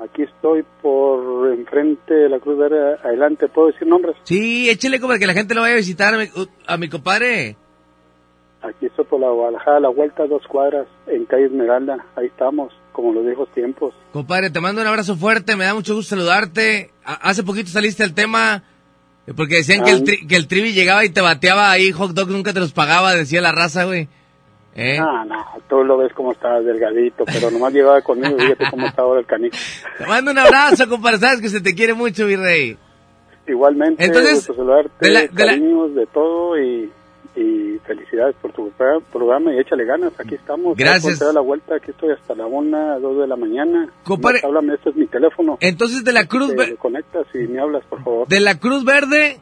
Aquí 0.02 0.22
estoy 0.22 0.64
por 0.82 1.52
enfrente 1.52 2.12
de 2.14 2.28
la 2.28 2.40
Cruz 2.40 2.58
Verde. 2.58 2.96
Adelante, 3.04 3.48
¿puedo 3.48 3.68
decir 3.68 3.86
nombres? 3.86 4.16
Sí, 4.24 4.68
échale 4.68 4.98
como 5.00 5.14
que 5.14 5.26
la 5.26 5.34
gente 5.34 5.54
lo 5.54 5.60
vaya 5.60 5.74
a 5.74 5.78
visitar 5.78 6.14
a 6.14 6.18
mi, 6.18 6.28
a 6.66 6.76
mi 6.76 6.88
compadre. 6.88 7.56
Aquí 8.62 8.86
estoy 8.86 9.04
por 9.04 9.20
la 9.20 9.28
Guadalajara, 9.30 9.78
la 9.80 9.90
vuelta 9.90 10.26
dos 10.26 10.42
cuadras 10.48 10.86
en 11.06 11.26
calle 11.26 11.44
Esmeralda. 11.46 12.04
Ahí 12.16 12.26
estamos, 12.26 12.72
como 12.92 13.12
los 13.12 13.24
viejos 13.24 13.48
tiempos. 13.52 13.94
Compadre, 14.12 14.50
te 14.50 14.60
mando 14.60 14.80
un 14.80 14.88
abrazo 14.88 15.16
fuerte, 15.16 15.54
me 15.54 15.64
da 15.64 15.74
mucho 15.74 15.94
gusto 15.94 16.16
saludarte. 16.16 16.90
A- 17.04 17.28
hace 17.28 17.42
poquito 17.44 17.68
saliste 17.70 18.02
al 18.02 18.14
tema 18.14 18.64
eh, 19.26 19.32
porque 19.36 19.56
decían 19.56 19.84
que, 19.84 19.90
el 19.90 20.02
tri- 20.04 20.26
que 20.26 20.36
el 20.36 20.48
trivi 20.48 20.72
llegaba 20.72 21.04
y 21.04 21.10
te 21.10 21.20
bateaba 21.20 21.70
ahí, 21.70 21.92
hot 21.92 22.12
dog 22.12 22.30
nunca 22.30 22.52
te 22.52 22.60
los 22.60 22.72
pagaba, 22.72 23.12
decía 23.14 23.40
la 23.42 23.52
raza, 23.52 23.84
güey. 23.84 24.08
¿Eh? 24.76 24.98
No, 24.98 25.24
no, 25.24 25.44
tú 25.68 25.84
lo 25.84 25.96
ves 25.98 26.12
como 26.12 26.32
está 26.32 26.60
delgadito, 26.60 27.24
pero 27.26 27.50
nomás 27.50 27.72
llevaba 27.72 28.02
conmigo, 28.02 28.36
fíjate 28.36 28.64
cómo 28.70 28.86
está 28.86 29.02
ahora 29.02 29.20
el 29.20 29.26
canijo. 29.26 29.54
Te 29.98 30.06
mando 30.06 30.32
un 30.32 30.38
abrazo, 30.38 30.88
compadre, 30.88 31.18
sabes 31.18 31.40
que 31.40 31.48
se 31.48 31.60
te 31.60 31.74
quiere 31.74 31.94
mucho, 31.94 32.26
mi 32.26 32.34
rey. 32.36 32.76
Igualmente, 33.46 34.04
Entonces, 34.04 34.34
gusto 34.36 34.54
saludarte, 34.54 34.90
de 35.06 35.10
la- 35.12 35.20
de 35.20 35.26
la- 35.28 35.52
cariños 35.52 35.94
de 35.94 36.06
todo 36.06 36.58
y, 36.58 36.90
y 37.36 37.78
felicidades 37.86 38.34
por 38.42 38.52
tu 38.52 38.70
pro- 38.70 39.00
programa 39.12 39.52
y 39.54 39.58
échale 39.60 39.84
ganas, 39.84 40.12
aquí 40.18 40.34
estamos. 40.34 40.76
Gracias. 40.76 41.18
Te 41.20 41.32
la 41.32 41.40
vuelta, 41.40 41.76
aquí 41.76 41.90
estoy 41.92 42.10
hasta 42.12 42.34
la 42.34 42.46
una, 42.46 42.98
dos 42.98 43.18
de 43.18 43.26
la 43.28 43.36
mañana. 43.36 43.88
Compadre- 44.04 44.40
Nomás 44.42 44.44
háblame, 44.44 44.74
este 44.74 44.90
es 44.90 44.96
mi 44.96 45.06
teléfono. 45.06 45.56
Entonces, 45.60 46.02
de 46.04 46.12
la 46.12 46.26
Cruz 46.26 46.50
Te 46.50 46.56
Ver- 46.56 46.76
conectas 46.78 47.26
y 47.34 47.38
me 47.46 47.60
hablas, 47.60 47.84
por 47.84 48.02
favor. 48.02 48.26
De 48.26 48.40
la 48.40 48.58
Cruz 48.58 48.84
Verde, 48.84 49.38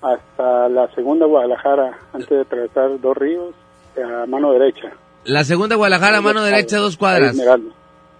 Hasta 0.00 0.68
la 0.68 0.88
segunda 0.94 1.26
Guadalajara, 1.26 1.96
antes 2.12 2.28
de 2.28 2.40
atravesar 2.40 3.00
dos 3.00 3.16
ríos, 3.16 3.54
a 3.96 4.26
mano 4.26 4.52
derecha. 4.52 4.92
la 5.24 5.44
segunda 5.44 5.76
Guadalajara, 5.76 6.20
mano 6.20 6.42
derecha, 6.42 6.78
dos 6.78 6.96
cuadras. 6.96 7.36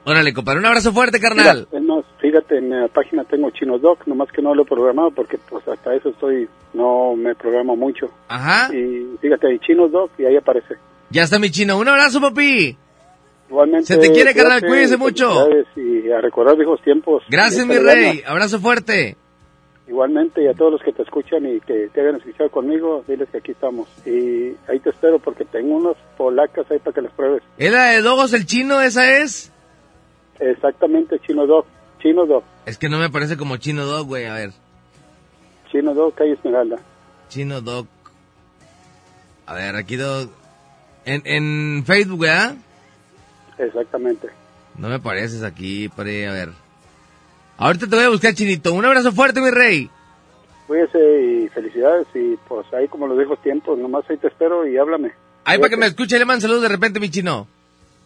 Órale, 0.04 0.32
compadre, 0.32 0.58
un 0.58 0.66
abrazo 0.66 0.92
fuerte, 0.92 1.20
carnal. 1.20 1.68
Mira, 1.72 2.02
fíjate, 2.20 2.58
en 2.58 2.70
la 2.70 2.88
página 2.88 3.22
tengo 3.22 3.50
Chino 3.50 3.78
Doc, 3.78 4.04
nomás 4.06 4.32
que 4.32 4.42
no 4.42 4.52
lo 4.52 4.62
he 4.62 4.66
programado 4.66 5.12
porque 5.12 5.38
pues 5.48 5.66
hasta 5.68 5.94
eso 5.94 6.08
estoy, 6.08 6.48
no 6.74 7.14
me 7.14 7.36
programo 7.36 7.76
mucho. 7.76 8.10
Ajá. 8.26 8.74
Y 8.74 9.16
fíjate, 9.20 9.46
ahí 9.46 9.58
Chino 9.60 9.86
Doc 9.88 10.10
y 10.18 10.24
ahí 10.24 10.36
aparece. 10.36 10.74
Ya 11.10 11.22
está 11.22 11.38
mi 11.38 11.50
chino. 11.50 11.78
Un 11.78 11.88
abrazo, 11.88 12.20
papi. 12.20 12.76
Igualmente. 13.48 13.86
Se 13.86 13.98
te 13.98 14.10
quiere, 14.10 14.34
carnal, 14.34 14.62
cuídese 14.62 14.96
mucho. 14.96 15.46
Y 15.76 16.10
a 16.10 16.20
recordar 16.20 16.56
viejos 16.56 16.80
tiempos. 16.82 17.22
Gracias, 17.28 17.64
mi 17.66 17.76
rey. 17.76 18.22
Abrazo 18.26 18.58
fuerte. 18.58 19.16
Igualmente, 19.88 20.42
y 20.42 20.46
a 20.46 20.54
todos 20.54 20.72
los 20.72 20.82
que 20.82 20.92
te 20.92 21.02
escuchan 21.02 21.44
y 21.44 21.60
que 21.60 21.88
te 21.92 22.00
hayan 22.00 22.16
escuchado 22.16 22.50
conmigo, 22.50 23.04
diles 23.08 23.28
que 23.30 23.38
aquí 23.38 23.50
estamos. 23.50 23.88
Y 24.06 24.54
ahí 24.68 24.78
te 24.82 24.90
espero 24.90 25.18
porque 25.18 25.44
tengo 25.44 25.76
unas 25.76 25.96
polacas 26.16 26.70
ahí 26.70 26.78
para 26.78 26.94
que 26.94 27.02
las 27.02 27.12
pruebes. 27.12 27.42
¿Es 27.58 27.72
la 27.72 27.86
de 27.86 28.00
Dogos 28.00 28.32
el 28.32 28.46
chino? 28.46 28.80
¿Esa 28.80 29.18
es? 29.18 29.52
Exactamente, 30.38 31.18
Chino 31.20 31.46
Doc. 31.46 31.66
Chino 32.00 32.26
Doc. 32.26 32.44
Es 32.66 32.78
que 32.78 32.88
no 32.88 32.98
me 32.98 33.10
parece 33.10 33.36
como 33.36 33.56
chino 33.56 33.84
dog, 33.84 34.06
güey. 34.06 34.26
A 34.26 34.34
ver. 34.34 34.50
Chino 35.70 35.94
Doc, 35.94 36.14
calle 36.16 36.32
Esmeralda. 36.32 36.76
Chino 37.28 37.60
dog. 37.60 37.86
A 39.46 39.54
ver, 39.54 39.76
aquí 39.76 39.96
dog. 39.96 40.30
En, 41.04 41.22
en 41.24 41.84
Facebook, 41.84 42.20
¿verdad? 42.20 42.56
Exactamente. 43.58 44.28
No 44.76 44.88
me 44.88 44.98
pareces 45.00 45.42
aquí, 45.42 45.88
ahí, 45.88 46.24
a 46.24 46.32
ver. 46.32 46.48
Ahorita 47.56 47.86
te 47.86 47.96
voy 47.96 48.04
a 48.04 48.08
buscar, 48.08 48.34
chinito. 48.34 48.72
Un 48.72 48.84
abrazo 48.84 49.12
fuerte, 49.12 49.40
mi 49.40 49.50
rey. 49.50 49.90
Cuídese 50.66 50.98
y 50.98 51.48
felicidades 51.48 52.06
y 52.14 52.36
pues 52.48 52.66
ahí 52.72 52.88
como 52.88 53.06
los 53.06 53.16
viejos 53.16 53.40
tiempos, 53.42 53.78
nomás 53.78 54.04
ahí 54.08 54.16
te 54.16 54.28
espero 54.28 54.66
y 54.66 54.76
háblame. 54.76 55.12
Ahí 55.44 55.58
para 55.58 55.70
que 55.70 55.76
me 55.76 55.86
escuche, 55.86 56.18
le 56.18 56.24
mando 56.24 56.42
saludos 56.42 56.62
de 56.62 56.68
repente, 56.68 57.00
mi 57.00 57.10
chino. 57.10 57.46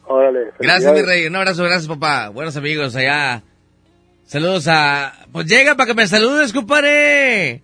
Órale. 0.04 0.52
Gracias, 0.58 0.92
mi 0.92 1.02
rey. 1.02 1.26
Un 1.26 1.36
abrazo, 1.36 1.64
gracias, 1.64 1.86
papá. 1.86 2.28
Buenos 2.30 2.56
amigos 2.56 2.94
allá. 2.96 3.42
Saludos 4.24 4.66
a... 4.68 5.26
Pues 5.32 5.46
llega 5.46 5.74
para 5.74 5.88
que 5.88 5.94
me 5.94 6.06
saludes, 6.06 6.52
compadre. 6.52 7.62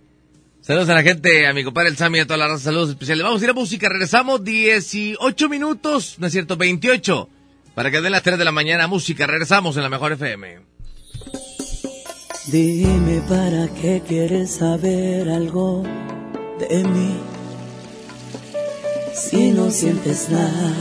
Saludos 0.61 0.87
a 0.89 0.93
la 0.93 1.03
gente, 1.03 1.45
a 1.45 1.53
mi 1.53 1.63
compadre 1.63 1.89
el 1.89 1.97
Sammy, 1.97 2.19
a 2.19 2.25
toda 2.25 2.37
la 2.37 2.47
raza. 2.47 2.65
Saludos 2.65 2.91
especiales. 2.91 3.23
Vamos 3.23 3.41
a 3.41 3.45
ir 3.45 3.51
a 3.51 3.53
música. 3.53 3.89
Regresamos 3.89 4.43
18 4.43 5.49
minutos, 5.49 6.15
no 6.19 6.27
es 6.27 6.33
cierto, 6.33 6.55
28. 6.55 7.29
Para 7.75 7.91
que 7.91 7.99
den 7.99 8.11
las 8.11 8.23
3 8.23 8.37
de 8.37 8.45
la 8.45 8.51
mañana 8.51 8.87
música. 8.87 9.27
Regresamos 9.27 9.75
en 9.75 9.83
la 9.83 9.89
mejor 9.89 10.13
FM. 10.13 10.72
Dime 12.47 13.21
para 13.29 13.69
qué 13.69 14.01
quieres 14.05 14.51
saber 14.55 15.29
algo 15.29 15.81
de 16.59 16.83
mí. 16.83 17.15
Si 19.13 19.51
no 19.51 19.71
sientes 19.71 20.27
nada, 20.29 20.73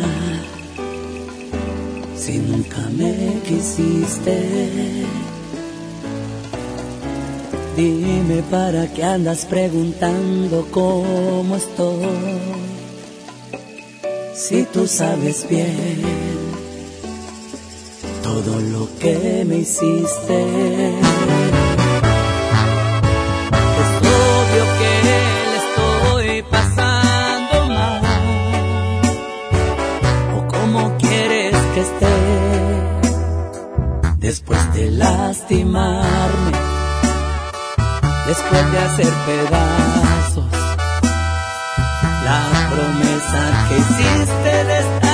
si 2.16 2.38
nunca 2.38 2.78
me 2.98 3.38
quisiste. 3.46 5.04
Dime 7.76 8.42
para 8.50 8.88
qué 8.88 9.04
andas 9.04 9.46
preguntando 9.46 10.66
cómo 10.72 11.54
estoy. 11.54 12.40
Si 14.34 14.64
tú 14.64 14.88
sabes 14.88 15.46
bien 15.48 16.31
todo 18.34 18.60
lo 18.60 18.88
que 18.98 19.44
me 19.46 19.56
hiciste. 19.56 20.38
Es 23.82 23.90
obvio 24.00 24.64
que 24.78 24.92
le 25.08 25.20
estoy 25.64 26.42
pasando 26.50 27.56
mal. 27.78 28.02
O 30.36 30.40
cómo 30.54 30.80
quieres 30.98 31.56
que 31.74 31.80
esté 31.88 32.16
después 34.18 34.62
de 34.74 34.90
lastimarme, 34.92 36.52
después 38.26 38.64
de 38.72 38.78
hacer 38.78 39.12
pedazos 39.26 40.52
la 42.24 42.40
promesa 42.72 43.42
que 43.68 43.74
hiciste 43.82 44.64
de 44.64 44.78
estar 44.78 45.11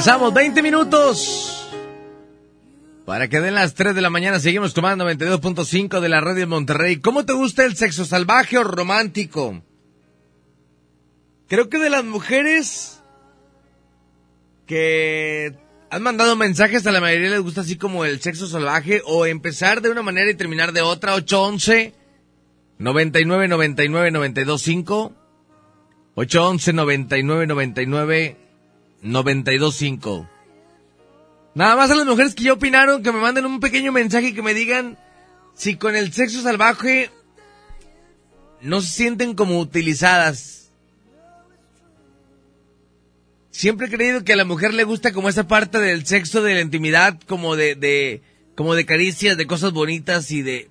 Regresamos 0.00 0.32
20 0.32 0.62
minutos. 0.62 1.68
Para 3.04 3.28
que 3.28 3.38
den 3.38 3.54
las 3.54 3.74
3 3.74 3.94
de 3.94 4.00
la 4.00 4.08
mañana 4.08 4.40
seguimos 4.40 4.72
tomando 4.72 5.04
92.5 5.04 6.00
de 6.00 6.08
la 6.08 6.22
radio 6.22 6.38
de 6.38 6.46
Monterrey. 6.46 7.00
¿Cómo 7.00 7.26
te 7.26 7.34
gusta 7.34 7.66
el 7.66 7.76
sexo 7.76 8.06
salvaje 8.06 8.56
o 8.56 8.64
romántico? 8.64 9.62
Creo 11.48 11.68
que 11.68 11.78
de 11.78 11.90
las 11.90 12.02
mujeres 12.06 13.02
que 14.64 15.54
han 15.90 16.02
mandado 16.02 16.34
mensajes 16.34 16.86
a 16.86 16.92
la 16.92 17.02
mayoría 17.02 17.28
les 17.28 17.42
gusta 17.42 17.60
así 17.60 17.76
como 17.76 18.06
el 18.06 18.22
sexo 18.22 18.46
salvaje 18.46 19.02
o 19.04 19.26
empezar 19.26 19.82
de 19.82 19.90
una 19.90 20.00
manera 20.00 20.30
y 20.30 20.34
terminar 20.34 20.72
de 20.72 20.80
otra. 20.80 21.12
811 21.12 21.92
99 22.78 23.48
99 23.48 24.10
925 24.12 25.12
811 26.14 26.72
99 26.72 27.46
99 27.46 28.39
925 29.02 30.28
Nada 31.54 31.76
más 31.76 31.90
a 31.90 31.96
las 31.96 32.06
mujeres 32.06 32.34
que 32.34 32.44
ya 32.44 32.52
opinaron 32.52 33.02
que 33.02 33.12
me 33.12 33.20
manden 33.20 33.44
un 33.44 33.60
pequeño 33.60 33.92
mensaje 33.92 34.28
y 34.28 34.34
que 34.34 34.42
me 34.42 34.54
digan 34.54 34.98
si 35.54 35.76
con 35.76 35.96
el 35.96 36.12
sexo 36.12 36.42
salvaje 36.42 37.10
no 38.60 38.80
se 38.80 38.88
sienten 38.88 39.34
como 39.34 39.58
utilizadas. 39.58 40.70
Siempre 43.50 43.88
he 43.88 43.90
creído 43.90 44.24
que 44.24 44.32
a 44.32 44.36
la 44.36 44.44
mujer 44.44 44.72
le 44.72 44.84
gusta 44.84 45.12
como 45.12 45.28
esa 45.28 45.48
parte 45.48 45.80
del 45.80 46.06
sexo, 46.06 46.40
de 46.42 46.54
la 46.54 46.60
intimidad, 46.60 47.18
como 47.26 47.56
de, 47.56 47.74
de, 47.74 48.22
como 48.54 48.74
de 48.74 48.86
caricias, 48.86 49.36
de 49.36 49.46
cosas 49.46 49.72
bonitas 49.72 50.30
y 50.30 50.42
de... 50.42 50.70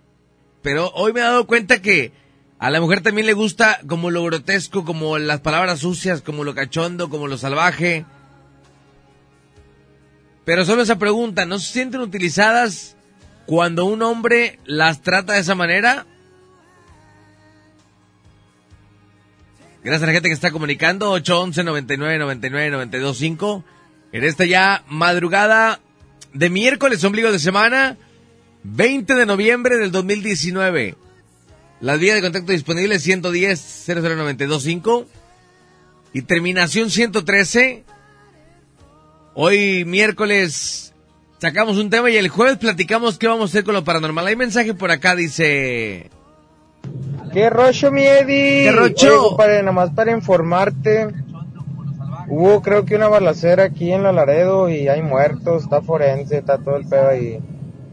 Pero 0.62 0.90
hoy 0.96 1.12
me 1.12 1.20
he 1.20 1.24
dado 1.24 1.46
cuenta 1.46 1.82
que 1.82 2.14
a 2.58 2.70
la 2.70 2.80
mujer 2.80 3.02
también 3.02 3.28
le 3.28 3.34
gusta 3.34 3.80
como 3.86 4.12
lo 4.12 4.24
grotesco, 4.24 4.86
como 4.86 5.18
las 5.18 5.42
palabras 5.42 5.80
sucias, 5.80 6.22
como 6.22 6.44
lo 6.44 6.56
cachondo, 6.56 7.10
como 7.10 7.28
lo 7.28 7.38
salvaje. 7.38 8.06
Pero 10.46 10.66
solo 10.66 10.82
esa 10.82 10.98
pregunta, 10.98 11.46
¿no 11.46 11.60
se 11.60 11.74
sienten 11.74 12.02
utilizadas 12.02 12.96
cuando 13.46 13.86
un 13.86 14.02
hombre 14.02 14.60
las 14.66 15.02
trata 15.02 15.34
de 15.34 15.40
esa 15.40 15.56
manera? 15.56 16.06
Gracias 19.84 20.04
a 20.04 20.08
la 20.08 20.14
gente 20.14 20.30
que 20.30 20.34
está 20.34 20.52
comunicando, 20.52 21.12
811 21.12 21.64
99 21.64 22.20
99 22.20 22.70
925 22.72 23.64
En 24.12 24.24
esta 24.24 24.46
ya 24.46 24.84
madrugada 24.88 25.80
de 26.34 26.50
miércoles, 26.50 27.04
ombligo 27.04 27.32
de 27.32 27.40
semana, 27.40 27.98
20 28.64 29.16
de 29.16 29.26
noviembre 29.26 29.78
del 29.78 29.92
2019. 29.92 30.96
Las 31.82 32.00
vías 32.00 32.16
de 32.16 32.22
contacto 32.22 32.52
disponibles 32.52 33.04
110 33.04 33.86
00925 33.88 35.08
y 36.14 36.22
terminación 36.24 36.90
113. 36.90 37.84
Hoy 39.34 39.86
miércoles 39.86 40.94
sacamos 41.40 41.78
un 41.78 41.90
tema 41.90 42.10
y 42.10 42.18
el 42.18 42.30
jueves 42.30 42.58
platicamos 42.58 43.18
qué 43.18 43.28
vamos 43.28 43.50
a 43.50 43.52
hacer 43.52 43.64
con 43.64 43.74
lo 43.74 43.84
paranormal. 43.84 44.28
Hay 44.28 44.36
mensaje 44.36 44.74
por 44.74 44.92
acá, 44.92 45.16
dice... 45.16 46.10
¿Qué 47.32 47.50
rollo, 47.50 47.92
mi 47.92 48.04
Eddie? 48.04 48.64
¿Qué 48.64 48.72
rocho? 48.72 49.08
Oye, 49.08 49.30
compadre, 49.30 49.64
nomás 49.64 49.92
para 49.92 50.12
informarte. 50.12 51.10
Hubo 52.28 52.62
creo 52.62 52.86
que 52.86 52.96
una 52.96 53.08
balacera 53.08 53.66
aquí 53.66 53.92
en 53.92 54.04
La 54.04 54.12
Laredo 54.12 54.70
y 54.70 54.88
hay 54.88 55.02
muertos, 55.02 55.64
está 55.64 55.82
forense, 55.82 56.38
está 56.38 56.58
todo 56.58 56.78
el 56.78 56.88
pedo 56.88 57.10
ahí. 57.10 57.40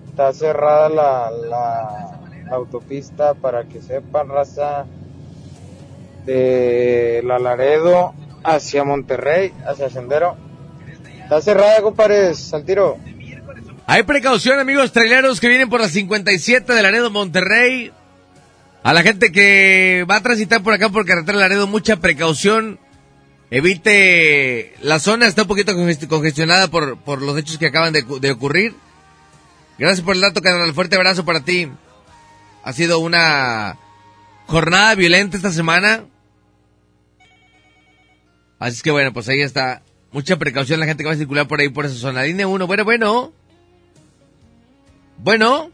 Está 0.09 0.33
cerrada 0.33 0.89
la, 0.89 1.31
la, 1.31 2.19
la 2.47 2.57
autopista 2.57 3.35
para 3.35 3.65
que 3.65 3.83
sepan, 3.83 4.29
raza, 4.29 4.87
de 6.25 7.23
La 7.25 7.39
Laredo 7.39 8.15
hacia 8.43 8.85
Monterrey, 8.85 9.53
hacia 9.67 9.91
Sendero. 9.91 10.37
Está 11.27 11.41
cerrada, 11.41 11.83
compadres, 11.83 12.55
al 12.55 12.65
tiro. 12.65 12.99
Hay 13.89 14.05
precaución, 14.05 14.61
amigos 14.61 14.93
traileros 14.93 15.41
que 15.41 15.49
vienen 15.49 15.69
por 15.69 15.81
la 15.81 15.89
57 15.89 16.73
de 16.73 16.83
Laredo, 16.83 17.11
Monterrey. 17.11 17.91
A 18.85 18.93
la 18.93 19.03
gente 19.03 19.33
que 19.33 20.07
va 20.09 20.17
a 20.17 20.23
transitar 20.23 20.63
por 20.63 20.73
acá 20.73 20.89
por 20.89 21.05
carretera 21.05 21.39
Laredo, 21.39 21.67
mucha 21.67 21.97
precaución. 21.97 22.79
Evite, 23.51 24.75
la 24.83 25.01
zona 25.01 25.27
está 25.27 25.43
un 25.43 25.49
poquito 25.49 25.73
congest- 25.73 26.07
congestionada 26.07 26.69
por, 26.69 26.97
por 26.99 27.21
los 27.23 27.37
hechos 27.37 27.59
que 27.59 27.67
acaban 27.67 27.93
de, 27.93 28.05
de 28.21 28.31
ocurrir. 28.31 28.75
Gracias 29.79 30.05
por 30.05 30.15
el 30.15 30.21
dato, 30.21 30.41
carnal. 30.43 30.73
Fuerte 30.75 30.95
abrazo 30.95 31.25
para 31.25 31.41
ti. 31.41 31.69
Ha 32.63 32.73
sido 32.73 33.01
una 33.01 33.77
jornada 34.47 34.95
violenta 34.95 35.37
esta 35.37 35.51
semana. 35.53 36.05
Así 38.61 38.81
que 38.83 38.91
bueno, 38.93 39.13
pues 39.13 39.29
ahí 39.29 39.41
está. 39.43 39.83
Mucha 40.17 40.37
precaución 40.39 40.81
la 40.81 40.87
gente 40.87 41.03
que 41.05 41.09
va 41.09 41.13
a 41.13 41.19
circular 41.19 41.47
por 41.47 41.61
ahí, 41.61 41.69
por 41.69 41.85
esa 41.85 41.95
zona. 41.95 42.23
Línea 42.23 42.49
1, 42.49 42.67
bueno, 42.67 42.85
bueno. 42.85 43.33
Bueno. 45.19 45.69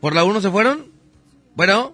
¿Por 0.00 0.12
la 0.12 0.24
1 0.24 0.40
se 0.40 0.50
fueron? 0.50 0.86
Bueno. 1.54 1.92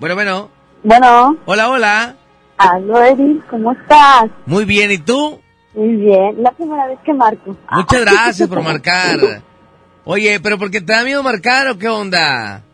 Bueno, 0.00 0.16
bueno. 0.16 0.48
Bueno, 0.82 1.36
Hola, 1.46 1.70
hola. 1.70 2.16
aló 2.58 3.00
Edith, 3.04 3.44
¿cómo 3.48 3.70
estás? 3.70 4.24
Muy 4.44 4.64
bien, 4.64 4.90
¿y 4.90 4.98
tú? 4.98 5.40
Muy 5.72 5.94
bien, 5.94 6.42
la 6.42 6.50
primera 6.50 6.88
vez 6.88 6.98
que 7.04 7.14
marco. 7.14 7.56
Muchas 7.70 8.00
gracias 8.04 8.48
por 8.48 8.60
marcar. 8.60 9.20
Oye, 10.04 10.40
pero 10.40 10.58
¿por 10.58 10.72
qué 10.72 10.80
te 10.80 10.94
da 10.94 11.04
miedo 11.04 11.22
marcar 11.22 11.68
o 11.68 11.78
qué 11.78 11.88
onda? 11.88 12.64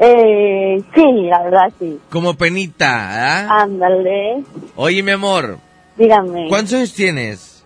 Eh, 0.00 0.82
sí, 0.94 1.02
la 1.28 1.42
verdad 1.42 1.70
sí. 1.78 2.00
Como 2.08 2.32
penita, 2.32 3.44
¿ah? 3.46 3.60
Ándale, 3.64 4.42
Oye, 4.74 5.02
mi 5.02 5.10
amor, 5.10 5.58
dígame. 5.98 6.48
¿cuántos 6.48 6.74
años 6.74 6.92
tienes? 6.94 7.64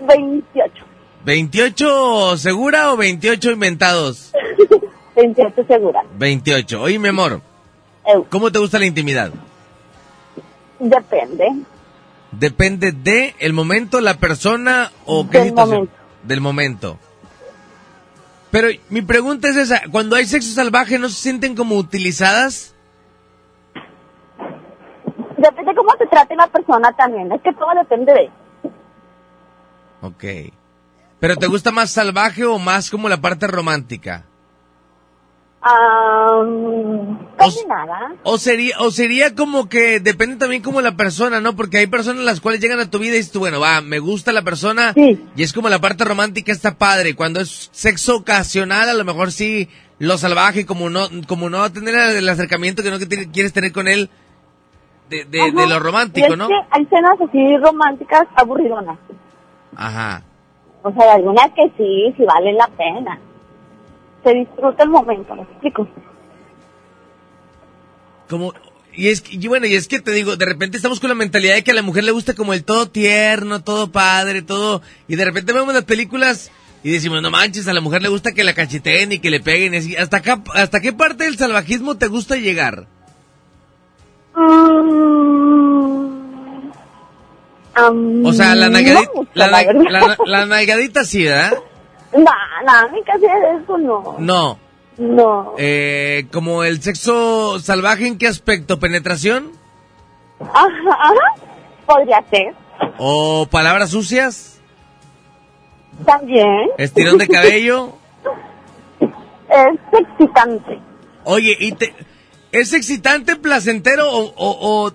28. 0.00 0.84
¿28 1.24 2.36
segura 2.36 2.92
o 2.92 2.96
28 2.96 3.50
inventados? 3.52 4.32
28 5.16 5.64
segura. 5.68 6.02
28. 6.18 6.80
Oye, 6.82 6.98
mi 6.98 7.08
amor, 7.08 7.40
Eu, 8.04 8.26
¿cómo 8.28 8.50
te 8.50 8.58
gusta 8.58 8.78
la 8.78 8.86
intimidad? 8.86 9.30
depende. 10.80 11.46
¿Depende 12.32 12.90
de 12.92 13.34
el 13.38 13.52
momento, 13.52 14.00
la 14.00 14.14
persona 14.14 14.90
o 15.04 15.28
qué 15.28 15.38
Del 15.38 15.48
situación? 15.50 15.76
momento. 15.76 15.94
Del 16.24 16.40
momento. 16.40 16.98
Pero 18.50 18.68
mi 18.88 19.02
pregunta 19.02 19.48
es 19.48 19.56
esa, 19.56 19.82
cuando 19.90 20.16
hay 20.16 20.26
sexo 20.26 20.50
salvaje, 20.52 20.98
¿no 20.98 21.08
se 21.08 21.20
sienten 21.20 21.54
como 21.54 21.76
utilizadas? 21.76 22.74
Depende 25.42 25.74
cómo 25.74 25.92
te 25.98 26.06
trate 26.06 26.36
la 26.36 26.46
persona 26.46 26.92
también. 26.92 27.30
Es 27.32 27.40
que 27.42 27.52
todo 27.52 27.68
depende 27.74 28.12
de. 28.12 28.30
Ok. 30.00 30.24
¿Pero 31.20 31.36
te 31.36 31.46
gusta 31.46 31.70
más 31.70 31.90
salvaje 31.90 32.44
o 32.44 32.58
más 32.58 32.90
como 32.90 33.08
la 33.08 33.20
parte 33.20 33.46
romántica? 33.46 34.24
Ah, 35.64 36.42
casi 37.38 37.64
nada. 37.66 38.14
O 38.24 38.36
sería, 38.36 38.74
o 38.80 38.90
sería 38.90 39.32
como 39.36 39.68
que 39.68 40.00
depende 40.00 40.34
también 40.36 40.60
como 40.60 40.80
la 40.80 40.96
persona, 40.96 41.40
¿no? 41.40 41.54
Porque 41.54 41.78
hay 41.78 41.86
personas 41.86 42.24
las 42.24 42.40
cuales 42.40 42.60
llegan 42.60 42.80
a 42.80 42.90
tu 42.90 42.98
vida 42.98 43.14
y 43.14 43.18
dices 43.18 43.30
tú, 43.30 43.38
bueno, 43.38 43.60
va, 43.60 43.80
me 43.80 44.00
gusta 44.00 44.32
la 44.32 44.42
persona 44.42 44.92
y 44.96 45.42
es 45.42 45.52
como 45.52 45.68
la 45.68 45.80
parte 45.80 46.04
romántica 46.04 46.50
está 46.50 46.74
padre. 46.76 47.14
Cuando 47.14 47.38
es 47.40 47.68
sexo 47.72 48.16
ocasional, 48.16 48.88
a 48.88 48.94
lo 48.94 49.04
mejor 49.04 49.30
sí 49.30 49.68
lo 50.00 50.18
salvaje, 50.18 50.66
como 50.66 50.90
no, 50.90 51.06
como 51.28 51.48
no 51.48 51.70
tener 51.70 51.94
el 52.16 52.28
acercamiento 52.28 52.82
que 52.82 52.90
no 52.90 52.98
que 52.98 53.06
te- 53.06 53.30
quieres 53.30 53.52
tener 53.52 53.70
con 53.70 53.86
él 53.86 54.10
de, 55.08 55.24
de, 55.24 55.52
lo 55.52 55.76
Y 55.76 55.78
romántico, 55.78 56.32
es 56.32 56.38
¿no? 56.38 56.48
que 56.48 56.54
hay 56.70 56.86
cenas 56.86 57.20
así 57.20 57.56
románticas 57.58 58.26
aburridonas. 58.34 58.98
Ajá. 59.76 60.22
O 60.82 60.92
sea, 60.92 61.04
hay 61.04 61.10
algunas 61.16 61.50
que 61.52 61.70
sí, 61.76 62.14
sí 62.16 62.24
valen 62.24 62.56
la 62.56 62.66
pena. 62.68 63.18
Se 64.24 64.34
disfruta 64.34 64.82
el 64.84 64.90
momento, 64.90 65.34
¿me 65.34 65.42
explico? 65.42 65.86
Como, 68.28 68.52
y 68.94 69.08
es 69.08 69.20
que, 69.20 69.36
y 69.36 69.48
bueno, 69.48 69.66
y 69.66 69.74
es 69.74 69.88
que 69.88 70.00
te 70.00 70.12
digo, 70.12 70.36
de 70.36 70.46
repente 70.46 70.76
estamos 70.76 71.00
con 71.00 71.08
la 71.08 71.14
mentalidad 71.14 71.54
de 71.54 71.64
que 71.64 71.70
a 71.70 71.74
la 71.74 71.82
mujer 71.82 72.04
le 72.04 72.12
gusta 72.12 72.34
como 72.34 72.52
el 72.52 72.64
todo 72.64 72.88
tierno, 72.88 73.62
todo 73.62 73.90
padre, 73.90 74.42
todo, 74.42 74.82
y 75.08 75.16
de 75.16 75.24
repente 75.24 75.52
vemos 75.52 75.74
las 75.74 75.84
películas 75.84 76.50
y 76.84 76.90
decimos, 76.90 77.22
no 77.22 77.30
manches, 77.30 77.68
a 77.68 77.72
la 77.72 77.80
mujer 77.80 78.02
le 78.02 78.08
gusta 78.08 78.32
que 78.32 78.44
la 78.44 78.54
cacheteen 78.54 79.12
y 79.12 79.18
que 79.18 79.30
le 79.30 79.40
peguen, 79.40 79.74
y 79.74 79.76
así. 79.78 79.96
¿Hasta 79.96 80.18
acá, 80.18 80.42
hasta 80.54 80.80
qué 80.80 80.92
parte 80.92 81.24
del 81.24 81.38
salvajismo 81.38 81.96
te 81.96 82.08
gusta 82.08 82.36
llegar? 82.36 82.86
O 88.24 88.32
sea, 88.32 88.54
la 88.54 88.68
nalgadita, 88.68 89.10
no 89.14 89.26
la, 89.34 89.46
la 89.46 89.50
na- 89.50 89.66
verdad. 89.66 89.90
la- 89.90 90.16
la 90.26 90.46
nalgadita 90.46 91.04
sí, 91.04 91.24
¿verdad? 91.24 91.54
No, 92.12 92.20
no, 92.22 92.88
mí 92.92 93.00
casi 93.04 93.24
eso 93.24 93.78
no. 93.78 94.16
No. 94.18 94.58
No. 94.98 95.54
Eh, 95.56 96.26
como 96.32 96.64
el 96.64 96.82
sexo 96.82 97.58
salvaje, 97.60 98.06
¿en 98.06 98.18
qué 98.18 98.26
aspecto? 98.28 98.78
¿Penetración? 98.78 99.52
Ajá, 100.40 100.68
ajá. 100.90 101.14
Podría 101.86 102.22
ser. 102.30 102.54
¿O 102.98 103.46
palabras 103.50 103.90
sucias? 103.90 104.60
También. 106.04 106.68
¿Estirón 106.76 107.16
de 107.16 107.26
cabello? 107.28 107.94
es 109.48 109.80
excitante. 110.00 110.78
Oye, 111.24 111.56
¿y 111.58 111.72
te, 111.72 111.94
¿es 112.52 112.72
excitante, 112.72 113.36
placentero 113.36 114.08
o, 114.10 114.24
o, 114.36 114.86
o, 114.86 114.92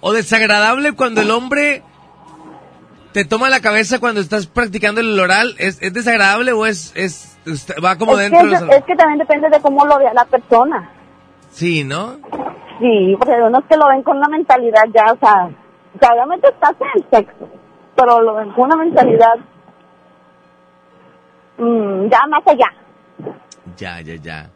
o 0.00 0.12
desagradable 0.12 0.92
cuando 0.92 1.20
el 1.22 1.30
hombre 1.30 1.82
te 3.12 3.24
toma 3.24 3.48
la 3.48 3.60
cabeza 3.60 3.98
cuando 4.00 4.20
estás 4.20 4.46
practicando 4.46 5.00
el 5.00 5.18
oral? 5.18 5.54
¿Es, 5.58 5.78
es 5.80 5.92
desagradable 5.94 6.52
o 6.52 6.66
es, 6.66 6.92
es, 6.94 7.38
va 7.84 7.96
como 7.96 8.12
es, 8.12 8.18
dentro 8.30 8.40
que, 8.48 8.54
de 8.54 8.60
los- 8.66 8.70
es 8.76 8.84
que 8.84 8.96
también 8.96 9.18
depende 9.18 9.48
de 9.48 9.60
cómo 9.60 9.86
lo 9.86 9.98
vea 9.98 10.12
la 10.12 10.24
persona. 10.26 10.90
Sí, 11.50 11.82
¿no? 11.84 12.18
Sí, 12.80 13.16
porque 13.18 13.34
hay 13.34 13.40
unos 13.40 13.64
que 13.64 13.76
lo 13.76 13.88
ven 13.88 14.02
con 14.02 14.18
una 14.18 14.28
mentalidad 14.28 14.82
ya, 14.94 15.12
o 15.12 15.18
sea, 15.18 15.46
o 15.94 15.98
sea, 15.98 16.12
obviamente 16.12 16.48
estás 16.48 16.74
en 16.80 16.86
el 17.02 17.06
sexo, 17.10 17.48
pero 17.96 18.20
lo 18.22 18.34
ven 18.34 18.50
con 18.52 18.64
una 18.66 18.76
mentalidad 18.76 19.34
mm, 21.58 22.08
ya 22.08 22.26
más 22.28 22.46
allá. 22.46 22.72
Ya, 23.76 24.00
ya, 24.00 24.14
ya. 24.16 24.50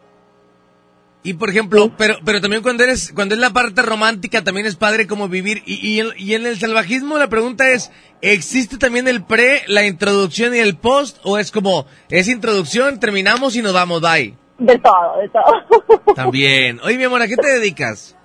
Y 1.24 1.34
por 1.34 1.50
ejemplo, 1.50 1.92
pero, 1.96 2.16
pero 2.24 2.40
también 2.40 2.62
cuando 2.62 2.82
eres, 2.82 3.12
cuando 3.14 3.36
es 3.36 3.40
la 3.40 3.50
parte 3.50 3.80
romántica 3.82 4.42
también 4.42 4.66
es 4.66 4.74
padre 4.74 5.06
como 5.06 5.28
vivir. 5.28 5.62
Y, 5.66 5.74
y, 5.86 6.00
en, 6.00 6.08
y 6.16 6.34
en 6.34 6.46
el 6.46 6.58
salvajismo 6.58 7.16
la 7.16 7.28
pregunta 7.28 7.70
es, 7.70 7.92
¿existe 8.22 8.76
también 8.76 9.06
el 9.06 9.22
pre, 9.24 9.62
la 9.68 9.86
introducción 9.86 10.52
y 10.54 10.58
el 10.58 10.76
post? 10.76 11.18
¿O 11.22 11.38
es 11.38 11.52
como, 11.52 11.86
es 12.10 12.26
introducción, 12.28 12.98
terminamos 12.98 13.54
y 13.54 13.62
nos 13.62 13.72
vamos, 13.72 14.00
bye? 14.00 14.34
De 14.58 14.78
todo, 14.78 15.18
de 15.20 15.28
todo. 15.28 16.14
También. 16.14 16.80
Oye, 16.82 16.96
mi 16.98 17.04
amor, 17.04 17.22
¿a 17.22 17.28
qué 17.28 17.36
te 17.36 17.48
dedicas? 17.48 18.16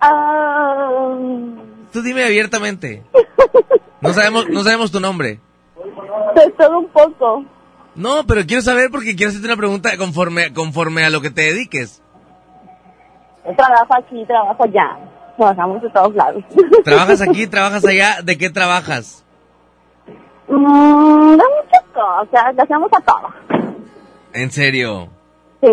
Ah, 0.00 1.16
Tú 1.92 2.02
dime 2.02 2.24
abiertamente. 2.24 3.02
No 4.00 4.12
sabemos, 4.12 4.48
no 4.48 4.62
sabemos 4.64 4.90
tu 4.90 5.00
nombre. 5.00 5.40
de 6.34 6.50
todo 6.58 6.78
un 6.80 6.88
poco. 6.88 7.44
No, 7.94 8.26
pero 8.26 8.44
quiero 8.46 8.62
saber 8.62 8.90
porque 8.90 9.14
quiero 9.14 9.30
hacerte 9.30 9.46
una 9.46 9.56
pregunta 9.56 9.96
conforme, 9.98 10.52
conforme 10.52 11.04
a 11.04 11.10
lo 11.10 11.20
que 11.20 11.30
te 11.30 11.42
dediques. 11.42 12.01
Trabajo 13.56 13.94
aquí, 13.94 14.24
trabajo 14.26 14.64
allá. 14.64 14.98
Trabajamos 15.36 15.82
de 15.82 15.90
todos 15.90 16.14
lados. 16.14 16.44
¿Trabajas 16.84 17.20
aquí, 17.20 17.46
trabajas 17.46 17.84
allá? 17.84 18.22
¿De 18.22 18.38
qué 18.38 18.50
trabajas? 18.50 19.24
Mm, 20.48 21.30
de 21.30 21.36
muchas 21.36 21.84
cosas, 21.92 22.54
le 22.54 22.62
hacemos 22.62 22.90
a 22.92 23.00
todo. 23.00 23.74
¿En 24.32 24.50
serio? 24.50 25.08
Sí. 25.60 25.68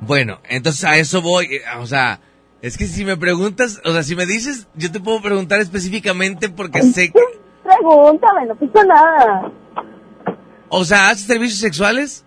Bueno, 0.00 0.38
entonces 0.48 0.84
a 0.84 0.96
eso 0.96 1.22
voy, 1.22 1.46
eh, 1.46 1.62
o 1.78 1.86
sea, 1.86 2.20
es 2.62 2.76
que 2.76 2.86
si 2.86 3.04
me 3.04 3.16
preguntas, 3.16 3.80
o 3.84 3.92
sea, 3.92 4.02
si 4.02 4.16
me 4.16 4.26
dices, 4.26 4.66
yo 4.74 4.90
te 4.90 5.00
puedo 5.00 5.20
preguntar 5.22 5.60
específicamente 5.60 6.48
porque 6.48 6.82
sé 6.82 7.10
que, 7.12 7.20
Pregúntame, 7.62 8.46
no 8.46 8.54
pasa 8.56 8.86
nada. 8.86 9.52
o 10.68 10.84
sea, 10.84 11.10
¿haces 11.10 11.26
servicios 11.26 11.60
sexuales? 11.60 12.24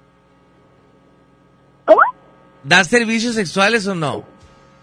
¿Cómo? 1.85 1.99
¿Das 2.63 2.87
servicios 2.87 3.35
sexuales 3.35 3.85
o 3.87 3.95
no? 3.95 4.23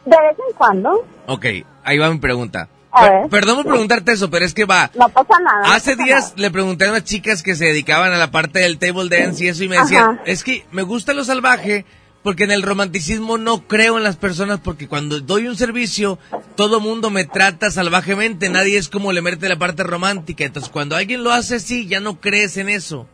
De 0.05 0.17
vez 0.17 0.37
en 0.49 0.57
cuando. 0.57 1.07
Ok, 1.27 1.47
ahí 1.85 1.99
va 1.99 2.11
mi 2.11 2.19
pregunta. 2.19 2.69
A 2.93 3.09
ver. 3.09 3.29
Perdón 3.29 3.57
por 3.59 3.67
preguntarte 3.67 4.13
eso, 4.13 4.31
pero 4.31 4.45
es 4.45 4.53
que 4.53 4.65
va. 4.65 4.91
No 4.95 5.09
pasa 5.09 5.35
nada. 5.43 5.75
Hace 5.75 5.97
pasa 5.97 6.05
días 6.05 6.35
le 6.37 6.51
pregunté 6.51 6.87
a 6.87 6.91
unas 6.91 7.05
chicas 7.05 7.43
que 7.43 7.55
se 7.55 7.67
dedicaban 7.67 8.13
a 8.13 8.19
la 8.19 8.31
parte 8.31 8.61
del 8.61 8.79
table 8.79 9.09
dance 9.09 9.45
y 9.45 9.49
eso 9.49 9.63
y 9.63 9.69
me 9.69 9.79
decían, 9.79 10.03
Ajá. 10.03 10.23
es 10.25 10.43
que 10.43 10.67
me 10.73 10.83
gusta 10.83 11.13
lo 11.13 11.23
salvaje 11.23 11.85
porque 12.23 12.45
en 12.45 12.51
el 12.51 12.63
romanticismo 12.63 13.39
no 13.39 13.67
creo 13.67 13.97
en 13.97 14.03
las 14.03 14.17
personas 14.17 14.61
porque 14.61 14.89
cuando 14.89 15.21
doy 15.21 15.47
un 15.47 15.57
servicio 15.57 16.19
todo 16.55 16.81
mundo 16.81 17.11
me 17.11 17.25
trata 17.25 17.71
salvajemente, 17.71 18.49
nadie 18.51 18.77
es 18.77 18.89
como 18.89 19.13
le 19.13 19.23
mete 19.23 19.49
la 19.49 19.57
parte 19.57 19.85
romántica, 19.85 20.45
entonces 20.45 20.71
cuando 20.71 20.97
alguien 20.97 21.23
lo 21.23 21.33
hace 21.33 21.57
así 21.57 21.87
ya 21.87 22.01
no 22.01 22.21
crees 22.21 22.57
en 22.57 22.69
eso. 22.69 23.07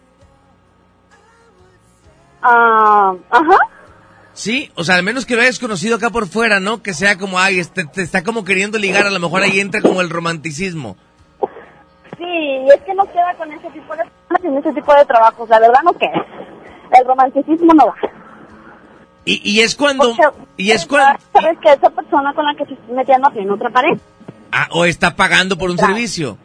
Ah, 2.43 3.15
ajá. 3.31 3.59
Sí, 4.37 4.71
o 4.75 4.85
sea, 4.85 4.97
al 4.97 5.03
menos 5.03 5.25
que 5.25 5.35
lo 5.35 5.41
hayas 5.41 5.59
conocido 5.59 5.97
acá 5.97 6.11
por 6.11 6.29
fuera, 6.29 6.61
¿no? 6.61 6.83
Que 6.83 6.93
sea 6.93 7.17
como, 7.17 7.39
ay, 7.39 7.59
este, 7.59 7.87
te 7.87 8.03
está 8.03 8.23
como 8.23 8.45
queriendo 8.45 8.77
ligar, 8.79 9.07
a 9.07 9.11
lo 9.11 9.19
mejor 9.19 9.43
ahí 9.43 9.61
entra 9.61 9.81
como 9.81 10.03
el 10.03 10.11
romanticismo. 10.11 10.97
Sí, 12.19 12.67
es 12.75 12.81
que 12.83 12.95
no 12.95 13.05
queda 13.11 13.35
con 13.39 13.51
ese 13.51 13.69
tipo 13.71 13.97
de 13.97 14.03
en 14.47 14.57
ese 14.59 14.73
tipo 14.75 14.95
de 14.95 15.05
trabajos, 15.07 15.49
la 15.49 15.59
verdad 15.59 15.81
no 15.83 15.93
queda. 15.95 16.25
El 16.93 17.07
romanticismo 17.07 17.73
no 17.73 17.87
va. 17.87 17.95
Y, 19.25 19.41
y 19.43 19.61
es 19.61 19.75
cuando, 19.75 20.15
y 20.59 20.71
es 20.71 20.85
cuando, 20.87 21.19
Sabes 21.33 21.59
que 21.61 21.73
esa 21.73 21.91
persona 21.91 22.33
con 22.35 22.45
la 22.45 22.55
que 22.55 22.67
se 22.67 22.75
está 22.75 22.93
metiendo 22.93 23.31
tiene 23.31 23.51
otra 23.51 23.71
pareja. 23.71 24.01
ah, 24.53 24.69
o 24.71 24.85
está 24.85 25.17
pagando 25.17 25.57
por 25.57 25.71
un 25.71 25.79
servicio. 25.79 26.37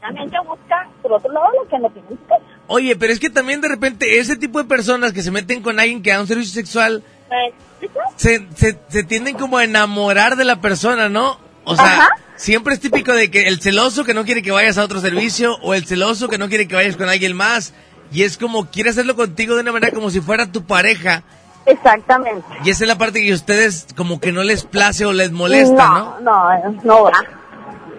También 0.00 0.30
te 0.30 0.38
busca, 0.40 0.86
por 1.02 1.14
otro 1.14 1.32
lado, 1.32 1.46
lo 1.62 1.68
que 1.68 1.78
no 1.78 1.88
tiene 1.90 2.08
en 2.10 2.18
su 2.18 2.26
casa. 2.26 2.44
Oye, 2.72 2.94
pero 2.94 3.12
es 3.12 3.18
que 3.18 3.30
también 3.30 3.60
de 3.60 3.66
repente 3.66 4.20
ese 4.20 4.36
tipo 4.36 4.62
de 4.62 4.64
personas 4.64 5.12
que 5.12 5.22
se 5.24 5.32
meten 5.32 5.60
con 5.60 5.80
alguien 5.80 6.02
que 6.02 6.10
da 6.12 6.20
un 6.20 6.28
servicio 6.28 6.54
sexual 6.54 7.02
se, 8.14 8.46
se, 8.54 8.78
se 8.88 9.02
tienden 9.02 9.36
como 9.36 9.58
a 9.58 9.64
enamorar 9.64 10.36
de 10.36 10.44
la 10.44 10.60
persona, 10.60 11.08
¿no? 11.08 11.36
O 11.64 11.74
sea, 11.74 11.84
Ajá. 11.84 12.08
siempre 12.36 12.74
es 12.74 12.78
típico 12.78 13.12
de 13.12 13.28
que 13.28 13.48
el 13.48 13.60
celoso 13.60 14.04
que 14.04 14.14
no 14.14 14.24
quiere 14.24 14.40
que 14.40 14.52
vayas 14.52 14.78
a 14.78 14.84
otro 14.84 15.00
servicio 15.00 15.56
o 15.62 15.74
el 15.74 15.84
celoso 15.84 16.28
que 16.28 16.38
no 16.38 16.48
quiere 16.48 16.68
que 16.68 16.76
vayas 16.76 16.96
con 16.96 17.08
alguien 17.08 17.34
más 17.34 17.74
y 18.12 18.22
es 18.22 18.36
como 18.38 18.70
quiere 18.70 18.90
hacerlo 18.90 19.16
contigo 19.16 19.56
de 19.56 19.62
una 19.62 19.72
manera 19.72 19.92
como 19.92 20.08
si 20.10 20.20
fuera 20.20 20.52
tu 20.52 20.64
pareja 20.64 21.24
Exactamente. 21.66 22.46
y 22.64 22.70
esa 22.70 22.84
es 22.84 22.88
la 22.88 22.98
parte 22.98 23.20
que 23.20 23.32
a 23.32 23.34
ustedes 23.34 23.88
como 23.96 24.20
que 24.20 24.30
no 24.30 24.44
les 24.44 24.62
place 24.62 25.04
o 25.04 25.12
les 25.12 25.32
molesta, 25.32 25.88
¿no? 25.88 26.20
No, 26.20 26.70
no, 26.70 26.80
no 26.84 27.02
va. 27.02 27.12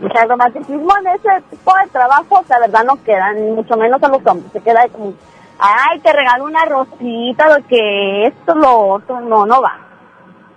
El 0.01 0.29
romanticismo 0.29 0.93
en 0.97 1.07
ese 1.07 1.43
tipo 1.49 1.71
de 1.75 1.89
trabajos, 1.91 2.45
la 2.49 2.59
verdad, 2.59 2.83
no 2.83 3.03
queda, 3.03 3.33
ni 3.33 3.51
mucho 3.51 3.77
menos 3.77 4.01
a 4.01 4.07
los 4.07 4.25
hombres. 4.25 4.51
Se 4.51 4.59
queda 4.59 4.87
como, 4.91 5.13
ay, 5.59 5.99
te 5.99 6.11
regalo 6.11 6.45
una 6.45 6.65
rosita, 6.65 7.57
lo 7.57 7.67
que 7.67 8.25
esto, 8.25 8.55
lo 8.55 8.93
otro. 8.93 9.21
No, 9.21 9.45
no 9.45 9.61
va. 9.61 9.87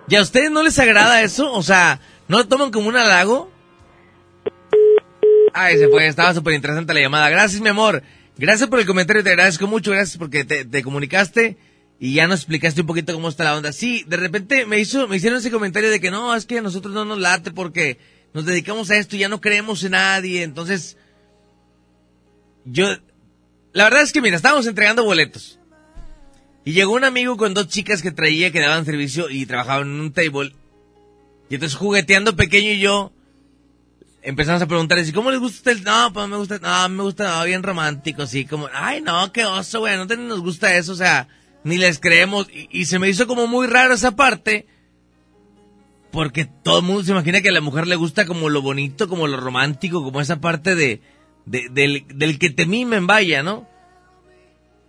¿Y 0.07 0.15
a 0.15 0.21
ustedes 0.21 0.51
no 0.51 0.63
les 0.63 0.77
agrada 0.79 1.21
eso? 1.21 1.51
O 1.53 1.63
sea, 1.63 1.99
¿no 2.27 2.37
lo 2.37 2.47
toman 2.47 2.71
como 2.71 2.89
un 2.89 2.97
halago? 2.97 3.49
Ay, 5.53 5.77
se 5.77 5.87
fue, 5.87 6.07
estaba 6.07 6.33
súper 6.33 6.53
interesante 6.53 6.93
la 6.93 7.01
llamada. 7.01 7.29
Gracias, 7.29 7.61
mi 7.61 7.69
amor. 7.69 8.01
Gracias 8.37 8.67
por 8.67 8.79
el 8.79 8.85
comentario, 8.85 9.23
te 9.23 9.29
agradezco 9.29 9.67
mucho, 9.67 9.91
gracias 9.91 10.17
porque 10.17 10.43
te, 10.43 10.65
te 10.65 10.83
comunicaste 10.83 11.57
y 11.99 12.13
ya 12.13 12.27
nos 12.27 12.39
explicaste 12.39 12.81
un 12.81 12.87
poquito 12.87 13.13
cómo 13.13 13.29
está 13.29 13.45
la 13.45 13.55
onda. 13.55 13.71
Sí, 13.71 14.03
de 14.07 14.17
repente 14.17 14.65
me 14.65 14.79
hizo, 14.79 15.07
me 15.07 15.15
hicieron 15.15 15.39
ese 15.39 15.51
comentario 15.51 15.89
de 15.89 16.01
que 16.01 16.11
no, 16.11 16.35
es 16.35 16.45
que 16.45 16.57
a 16.57 16.61
nosotros 16.61 16.93
no 16.93 17.05
nos 17.05 17.19
late 17.19 17.51
porque 17.51 17.97
nos 18.35 18.45
dedicamos 18.45 18.91
a 18.91 18.97
esto 18.97 19.15
y 19.15 19.19
ya 19.19 19.29
no 19.29 19.39
creemos 19.39 19.81
en 19.85 19.93
nadie. 19.93 20.43
Entonces, 20.43 20.97
yo, 22.65 22.85
la 23.71 23.85
verdad 23.85 24.01
es 24.01 24.11
que 24.11 24.21
mira, 24.21 24.35
estábamos 24.35 24.67
entregando 24.67 25.05
boletos. 25.05 25.57
Y 26.65 26.73
llegó 26.73 26.93
un 26.93 27.05
amigo 27.05 27.37
con 27.37 27.53
dos 27.53 27.69
chicas 27.69 28.01
que 28.01 28.11
traía 28.11 28.51
que 28.51 28.59
daban 28.59 28.83
servicio 28.83 29.29
y 29.29 29.45
trabajaban 29.45 29.87
en 29.87 29.99
un 30.01 30.11
table. 30.11 30.53
Y 31.49 31.55
entonces 31.55 31.77
jugueteando 31.77 32.35
pequeño 32.35 32.71
y 32.71 32.79
yo 32.79 33.13
empezamos 34.21 34.61
a 34.61 34.67
preguntarles, 34.67 35.07
¿y 35.07 35.13
cómo 35.13 35.31
les 35.31 35.39
gusta 35.39 35.71
el...? 35.71 35.83
No, 35.83 36.11
pues 36.11 36.27
me 36.27 36.35
gusta, 36.35 36.59
no, 36.59 36.89
me 36.89 37.03
gusta 37.03 37.37
no, 37.39 37.45
bien 37.45 37.63
romántico, 37.63 38.23
así 38.23 38.43
como, 38.45 38.67
ay 38.73 38.99
no, 39.01 39.31
qué 39.31 39.45
oso, 39.45 39.79
güey, 39.79 39.95
no 39.95 40.07
te- 40.07 40.17
nos 40.17 40.41
gusta 40.41 40.75
eso, 40.75 40.91
o 40.91 40.95
sea, 40.95 41.29
ni 41.63 41.77
les 41.77 41.99
creemos. 41.99 42.47
Y, 42.51 42.67
y 42.81 42.85
se 42.85 42.99
me 42.99 43.07
hizo 43.07 43.27
como 43.27 43.47
muy 43.47 43.67
raro 43.67 43.93
esa 43.93 44.15
parte, 44.15 44.65
porque 46.15 46.45
todo 46.45 46.79
el 46.79 46.85
mundo 46.85 47.03
se 47.03 47.11
imagina 47.11 47.41
que 47.41 47.49
a 47.49 47.51
la 47.51 47.61
mujer 47.61 47.85
le 47.85 47.95
gusta 47.95 48.25
como 48.25 48.49
lo 48.49 48.63
bonito, 48.63 49.07
como 49.07 49.27
lo 49.27 49.37
romántico, 49.37 50.03
como 50.03 50.19
esa 50.21 50.37
parte 50.41 50.73
de, 50.73 51.01
de- 51.45 51.67
del, 51.69 52.05
del 52.07 52.39
que 52.39 52.49
te 52.49 52.65
mimen, 52.65 53.05
vaya, 53.05 53.43
¿no? 53.43 53.67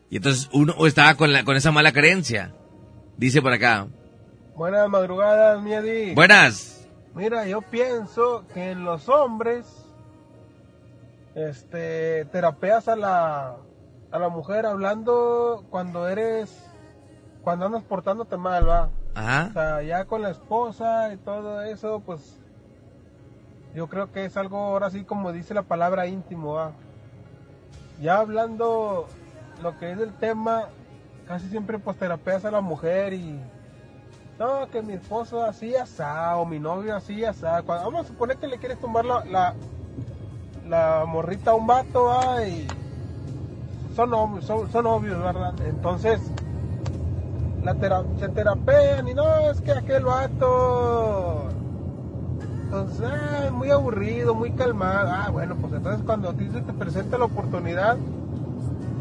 Y 0.09 0.17
entonces 0.17 0.49
uno 0.53 0.87
estaba 0.87 1.15
con, 1.17 1.33
la, 1.33 1.45
con 1.45 1.57
esa 1.57 1.73
mala 1.73 1.93
creencia. 1.93 2.55
Dice 3.19 3.43
por 3.43 3.53
acá. 3.53 3.89
Buenas 4.55 4.89
madrugadas, 4.89 5.61
Miedi. 5.63 6.15
Buenas. 6.15 6.89
Mira, 7.15 7.47
yo 7.47 7.61
pienso 7.61 8.45
que 8.55 8.71
en 8.71 8.85
los 8.85 9.09
hombres, 9.09 9.67
este, 11.35 12.25
terapeas 12.27 12.89
a 12.89 12.97
la, 12.97 13.57
a 14.11 14.19
la 14.19 14.29
mujer 14.29 14.65
hablando 14.67 15.65
cuando 15.71 16.09
eres, 16.09 16.57
cuando 17.43 17.67
andas 17.67 17.83
portándote 17.85 18.37
mal, 18.37 18.69
va. 18.69 18.91
Ajá. 19.17 19.81
Ya 19.83 20.05
con 20.05 20.21
la 20.23 20.31
esposa 20.31 21.13
y 21.13 21.17
todo 21.17 21.63
eso, 21.63 22.01
pues, 22.05 22.39
yo 23.75 23.89
creo 23.89 24.13
que 24.13 24.27
es 24.27 24.37
algo, 24.37 24.59
ahora 24.59 24.91
sí, 24.91 25.05
como 25.05 25.33
dice 25.33 25.55
la 25.55 25.63
palabra 25.63 26.07
íntimo. 26.07 26.73
Ya 28.01 28.19
hablando 28.19 29.07
lo 29.63 29.79
que 29.79 29.91
es 29.91 29.99
el 29.99 30.13
tema, 30.13 30.65
casi 31.27 31.49
siempre 31.49 31.79
pues 31.79 31.97
terapeas 31.97 32.45
a 32.45 32.51
la 32.51 32.61
mujer 32.61 33.15
y 33.15 33.41
no, 34.39 34.69
que 34.71 34.83
mi 34.83 34.93
esposo 34.93 35.43
así 35.43 35.75
asá, 35.75 36.37
o 36.37 36.45
mi 36.45 36.59
novio 36.59 36.95
así 36.95 37.25
asá. 37.25 37.63
Cuando- 37.63 37.87
vamos 37.91 38.05
a 38.05 38.09
suponer 38.09 38.37
que 38.37 38.49
le 38.49 38.59
quieres 38.59 38.79
tomar 38.79 39.07
la, 39.07 39.25
la, 39.25 39.55
la 40.69 41.05
morrita 41.07 41.53
a 41.53 41.55
un 41.55 41.67
vato, 41.67 42.05
¿va? 42.05 42.47
y 42.47 42.67
son, 43.95 44.43
son, 44.43 44.71
son 44.71 44.85
novios, 44.85 45.19
¿verdad? 45.23 45.55
Entonces, 45.67 46.21
se 48.21 48.29
terapean 48.29 49.09
y 49.09 49.15
no, 49.15 49.51
es 49.51 49.61
que 49.61 49.73
aquel 49.73 50.05
vato, 50.05 51.49
ah, 52.73 53.51
muy 53.51 53.71
aburrido, 53.71 54.35
muy 54.35 54.53
calmado. 54.53 55.11
Ah, 55.11 55.31
bueno, 55.33 55.57
pues 55.57 55.73
entonces 55.73 56.03
cuando 56.07 56.31
a 56.31 56.35
ti 56.35 56.49
se 56.53 56.61
te 56.61 56.73
presenta 56.73 57.19
la 57.19 57.25
oportunidad, 57.25 57.97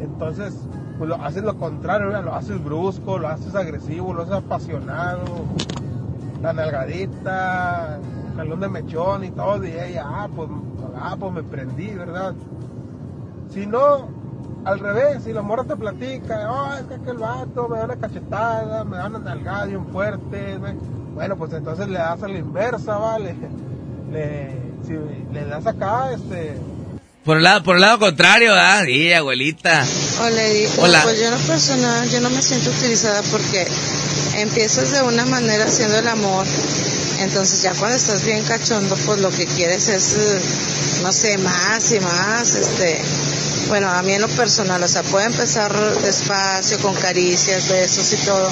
entonces 0.01 0.55
pues 0.97 1.09
lo 1.09 1.15
haces 1.15 1.43
lo 1.43 1.57
contrario, 1.57 2.09
lo 2.21 2.33
haces 2.33 2.63
brusco, 2.63 3.19
lo 3.19 3.27
haces 3.27 3.53
agresivo, 3.53 4.13
lo 4.13 4.23
haces 4.23 4.35
apasionado, 4.35 5.25
la 6.41 6.53
nalgadita, 6.53 7.99
jalón 8.35 8.59
de 8.61 8.69
mechón 8.69 9.23
y 9.25 9.31
todo, 9.31 9.63
y 9.65 9.71
ella, 9.71 10.05
ah, 10.07 10.27
pues, 10.33 10.49
ah, 10.99 11.15
pues 11.19 11.33
me 11.33 11.43
prendí, 11.43 11.89
¿verdad? 11.89 12.33
Si 13.49 13.67
no, 13.67 14.14
al 14.65 14.79
revés, 14.79 15.23
si 15.23 15.31
la 15.31 15.43
morra 15.43 15.63
te 15.63 15.75
platica, 15.75 16.51
oh, 16.51 16.73
es 16.73 16.85
que 16.85 16.95
aquel 16.95 17.17
vato 17.17 17.69
me 17.69 17.77
da 17.77 17.85
una 17.85 17.95
cachetada, 17.95 18.83
me 18.83 18.97
da 18.97 19.07
una 19.07 19.19
nalgada 19.19 19.65
bien 19.65 19.85
fuerte, 19.87 20.59
me-". 20.59 20.73
bueno, 21.13 21.37
pues 21.37 21.53
entonces 21.53 21.87
le 21.87 21.99
das 21.99 22.21
a 22.23 22.27
la 22.27 22.37
inversa, 22.37 22.97
¿vale? 22.97 23.35
Le, 24.11 24.51
si 24.83 24.93
le 25.33 25.45
das 25.45 25.65
acá, 25.65 26.11
este, 26.11 26.57
Por 27.25 27.37
el 27.37 27.43
lado, 27.43 27.63
por 27.63 27.77
el 27.77 27.81
lado 27.81 27.97
contrario, 27.97 28.53
¿ah? 28.53 28.83
Sí, 28.85 29.11
abuelita. 29.11 29.83
Hola, 30.21 30.43
Eddie. 30.43 30.69
Hola. 30.77 31.01
Pues 31.01 31.19
yo 31.19 31.25
en 31.25 31.31
lo 31.31 31.39
personal, 31.39 32.07
yo 32.11 32.21
no 32.21 32.29
me 32.29 32.39
siento 32.39 32.69
utilizada 32.69 33.23
porque 33.31 33.65
empiezas 34.35 34.91
de 34.91 35.01
una 35.01 35.25
manera 35.25 35.65
haciendo 35.65 35.97
el 35.97 36.07
amor, 36.07 36.45
entonces 37.21 37.63
ya 37.63 37.73
cuando 37.73 37.97
estás 37.97 38.23
bien 38.23 38.43
cachondo, 38.43 38.95
pues 39.07 39.19
lo 39.21 39.31
que 39.31 39.47
quieres 39.47 39.87
es, 39.87 40.13
eh, 40.13 40.41
no 41.01 41.11
sé, 41.11 41.39
más 41.39 41.91
y 41.91 41.99
más, 41.99 42.53
este, 42.53 43.01
bueno, 43.69 43.89
a 43.89 44.03
mí 44.03 44.13
en 44.13 44.21
lo 44.21 44.29
personal, 44.29 44.83
o 44.83 44.87
sea, 44.87 45.01
puede 45.01 45.25
empezar 45.25 45.73
despacio, 46.01 46.77
con 46.77 46.93
caricias, 46.93 47.67
besos 47.69 48.13
y 48.13 48.17
todo, 48.17 48.51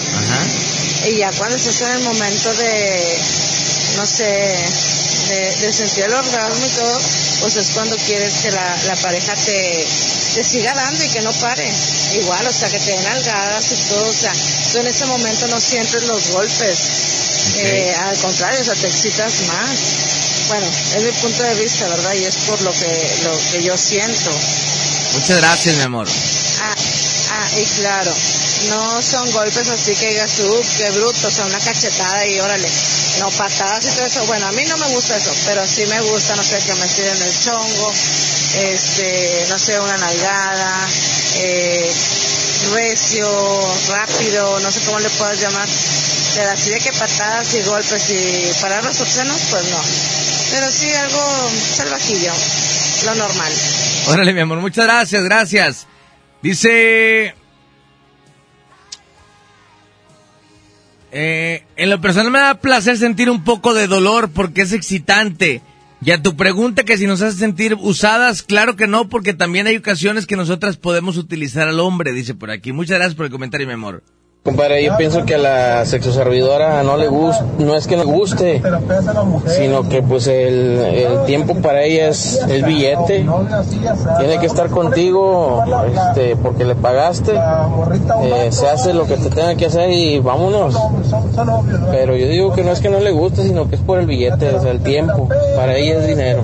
y 1.11 1.17
ya 1.17 1.31
cuando 1.33 1.57
estás 1.57 1.79
en 1.81 1.97
el 1.97 2.03
momento 2.03 2.51
de, 2.55 3.17
no 3.95 4.05
sé, 4.05 4.23
de, 5.29 5.55
de 5.61 5.73
sentir 5.73 6.05
el 6.05 6.13
orgasmo 6.13 6.65
y 6.65 6.69
todo, 6.69 6.99
pues 7.41 7.55
es 7.55 7.69
cuando 7.69 7.95
quieres 7.97 8.33
que 8.41 8.51
la, 8.51 8.77
la 8.85 8.95
pareja 8.97 9.35
te, 9.35 9.85
te 10.33 10.43
siga 10.43 10.73
dando 10.73 11.03
y 11.03 11.09
que 11.09 11.21
no 11.21 11.31
pare. 11.33 11.71
Igual, 12.13 12.45
o 12.47 12.53
sea, 12.53 12.69
que 12.69 12.79
te 12.79 12.91
den 12.91 13.05
algadas 13.05 13.71
y 13.71 13.75
todo, 13.89 14.09
o 14.09 14.13
sea, 14.13 14.33
tú 14.71 14.79
en 14.79 14.87
ese 14.87 15.05
momento 15.05 15.47
no 15.47 15.59
sientes 15.59 16.03
los 16.03 16.29
golpes, 16.29 16.77
eh, 17.55 17.93
al 17.95 18.17
contrario, 18.17 18.61
o 18.61 18.63
sea, 18.63 18.75
te 18.75 18.87
excitas 18.87 19.33
más. 19.47 19.69
Bueno, 20.47 20.67
es 20.95 21.03
mi 21.03 21.11
punto 21.11 21.41
de 21.43 21.55
vista, 21.55 21.87
¿verdad? 21.87 22.13
Y 22.13 22.25
es 22.25 22.35
por 22.47 22.61
lo 22.61 22.71
que, 22.71 23.17
lo 23.23 23.39
que 23.51 23.63
yo 23.63 23.77
siento. 23.77 24.31
Muchas 25.13 25.37
gracias, 25.37 25.75
mi 25.75 25.83
amor. 25.83 26.07
Ah, 26.61 26.75
ah, 27.31 27.59
y 27.59 27.65
claro, 27.79 28.13
no 28.69 29.01
son 29.01 29.31
golpes 29.31 29.67
así 29.69 29.95
que 29.95 30.09
digas 30.09 30.31
tú, 30.37 30.61
qué 30.77 30.91
bruto, 30.91 31.27
o 31.27 31.31
sea, 31.31 31.45
una 31.45 31.59
cachetada 31.59 32.25
y 32.25 32.39
órale, 32.39 32.69
no 33.19 33.29
patadas 33.31 33.85
y 33.85 33.89
todo 33.89 34.05
eso. 34.05 34.25
Bueno, 34.25 34.47
a 34.47 34.51
mí 34.51 34.65
no 34.65 34.77
me 34.77 34.87
gusta 34.89 35.17
eso, 35.17 35.33
pero 35.45 35.65
sí 35.67 35.85
me 35.85 36.01
gusta, 36.01 36.35
no 36.35 36.43
sé, 36.43 36.59
que 36.59 36.73
me 36.75 36.87
tiren 36.87 37.21
el 37.21 37.39
chongo, 37.39 37.93
este, 38.55 39.45
no 39.49 39.59
sé, 39.59 39.79
una 39.79 39.97
nalgada, 39.97 40.87
eh, 41.35 41.93
recio, 42.73 43.27
rápido, 43.89 44.59
no 44.59 44.71
sé 44.71 44.81
cómo 44.85 44.99
le 44.99 45.09
puedas 45.09 45.39
llamar. 45.39 45.67
Pero 46.35 46.49
así 46.49 46.71
de 46.71 46.79
que 46.79 46.91
patadas 46.93 47.53
y 47.53 47.61
golpes 47.61 48.09
y 48.09 48.61
parar 48.61 48.83
los 48.83 48.99
obscenos, 48.99 49.39
pues 49.51 49.69
no. 49.69 49.77
Pero 50.51 50.71
sí 50.71 50.91
algo 50.93 51.51
salvajillo, 51.75 52.33
lo 53.05 53.15
normal. 53.15 53.53
Órale, 54.07 54.33
mi 54.33 54.41
amor, 54.41 54.59
muchas 54.59 54.85
gracias, 54.85 55.23
gracias. 55.23 55.87
Dice... 56.41 57.35
Eh, 61.15 61.63
en 61.75 61.91
lo 61.91 62.01
personal 62.01 62.31
me 62.31 62.39
da 62.39 62.59
placer 62.59 62.97
sentir 62.97 63.29
un 63.29 63.43
poco 63.43 63.75
de 63.75 63.85
dolor 63.85 64.31
porque 64.31 64.61
es 64.63 64.73
excitante. 64.73 65.61
Y 66.03 66.11
a 66.11 66.21
tu 66.21 66.35
pregunta 66.35 66.83
que 66.83 66.97
si 66.97 67.05
nos 67.05 67.21
hace 67.21 67.37
sentir 67.37 67.77
usadas, 67.79 68.41
claro 68.41 68.75
que 68.75 68.87
no, 68.87 69.07
porque 69.07 69.33
también 69.33 69.67
hay 69.67 69.77
ocasiones 69.77 70.25
que 70.25 70.35
nosotras 70.35 70.75
podemos 70.75 71.17
utilizar 71.17 71.67
al 71.69 71.79
hombre, 71.79 72.11
dice 72.11 72.33
por 72.33 72.49
aquí. 72.49 72.73
Muchas 72.73 72.97
gracias 72.97 73.15
por 73.15 73.27
el 73.27 73.31
comentario, 73.31 73.67
mi 73.67 73.73
amor. 73.73 74.03
Compadre, 74.43 74.83
yo 74.83 74.97
pienso 74.97 75.23
que 75.23 75.35
a 75.35 75.37
la 75.37 75.85
sexoservidora 75.85 76.83
no 76.83 76.97
le 76.97 77.07
gusta, 77.07 77.45
no 77.59 77.77
es 77.77 77.87
que 77.87 77.95
no 77.95 78.03
le 78.03 78.11
guste, 78.11 78.61
sino 79.47 79.87
que 79.87 80.03
pues 80.03 80.27
el, 80.27 80.81
el 80.81 81.23
tiempo 81.23 81.55
para 81.61 81.83
ella 81.83 82.09
es 82.09 82.41
el 82.49 82.65
billete. 82.65 83.25
Tiene 84.19 84.39
que 84.39 84.45
estar 84.45 84.69
contigo 84.69 85.63
este, 85.87 86.35
porque 86.35 86.65
le 86.65 86.75
pagaste, 86.75 87.31
eh, 87.31 88.51
se 88.51 88.67
hace 88.67 88.93
lo 88.93 89.05
que 89.05 89.15
te 89.15 89.29
tenga 89.29 89.55
que 89.55 89.67
hacer 89.67 89.89
y 89.91 90.19
vámonos. 90.19 90.77
Pero 91.91 92.17
yo 92.17 92.27
digo 92.27 92.51
que 92.51 92.65
no 92.65 92.73
es 92.73 92.81
que 92.81 92.89
no 92.89 92.99
le 92.99 93.11
guste, 93.11 93.43
sino 93.43 93.69
que 93.69 93.75
es 93.75 93.81
por 93.81 93.97
el 93.97 94.07
billete, 94.07 94.53
o 94.53 94.61
sea, 94.61 94.71
el 94.71 94.81
tiempo. 94.81 95.29
Para 95.55 95.77
ella 95.77 95.99
es 95.99 96.07
dinero. 96.07 96.43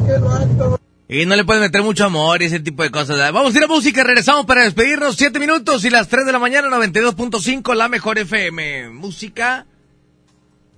Y 1.11 1.25
no 1.25 1.35
le 1.35 1.43
puedes 1.43 1.59
meter 1.59 1.81
mucho 1.81 2.05
amor 2.05 2.43
y 2.43 2.45
ese 2.45 2.59
tipo 2.59 2.83
de 2.83 2.91
cosas. 2.91 3.17
Vamos 3.33 3.55
a 3.55 3.57
ir 3.57 3.63
a 3.63 3.67
música, 3.67 4.03
regresamos 4.03 4.45
para 4.45 4.63
despedirnos. 4.63 5.15
Siete 5.15 5.39
minutos 5.39 5.83
y 5.83 5.89
las 5.89 6.07
3 6.07 6.23
de 6.27 6.31
la 6.31 6.37
mañana, 6.37 6.67
92.5, 6.69 7.73
la 7.73 7.87
mejor 7.87 8.19
FM. 8.19 8.91
Música. 8.91 9.65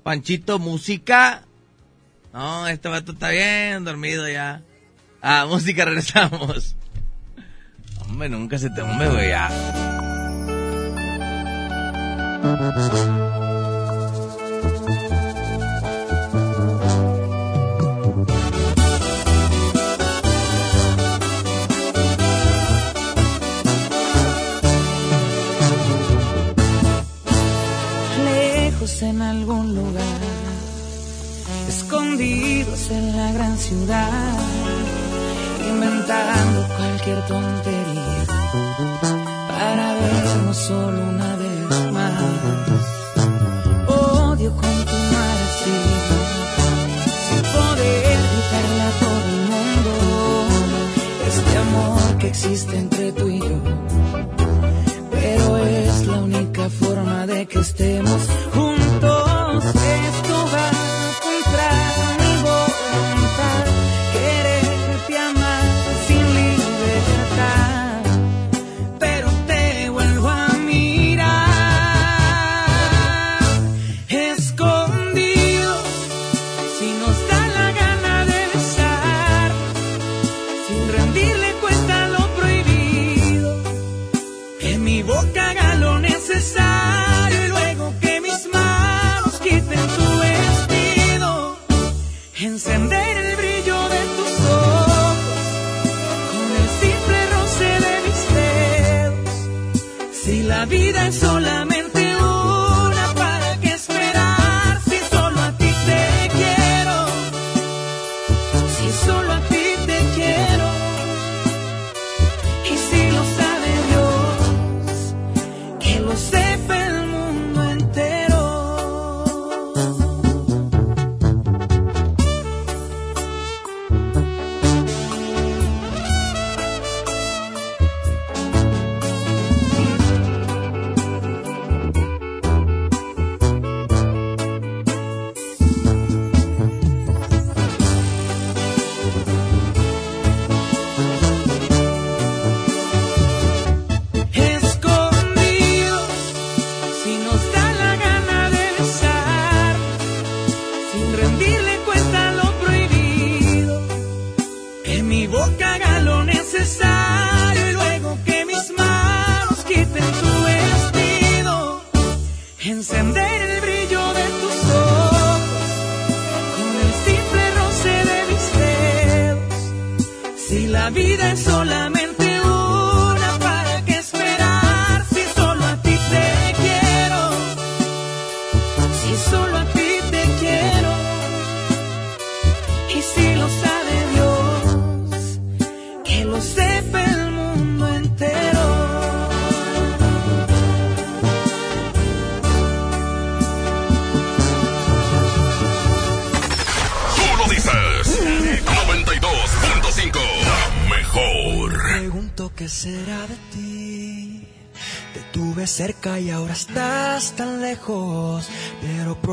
Panchito, 0.04 0.58
música. 0.58 1.44
No, 2.32 2.66
este 2.70 2.88
vato 2.88 3.12
está 3.12 3.30
bien 3.30 3.84
dormido 3.84 4.26
ya. 4.30 4.62
Ah, 5.22 5.46
música, 5.50 5.84
regresamos. 5.86 6.78
Hombre, 8.00 8.30
nunca 8.30 8.58
se 8.58 8.70
te 8.70 8.82
hombre, 8.82 9.10
güey, 9.10 9.30
ya. 9.32 9.50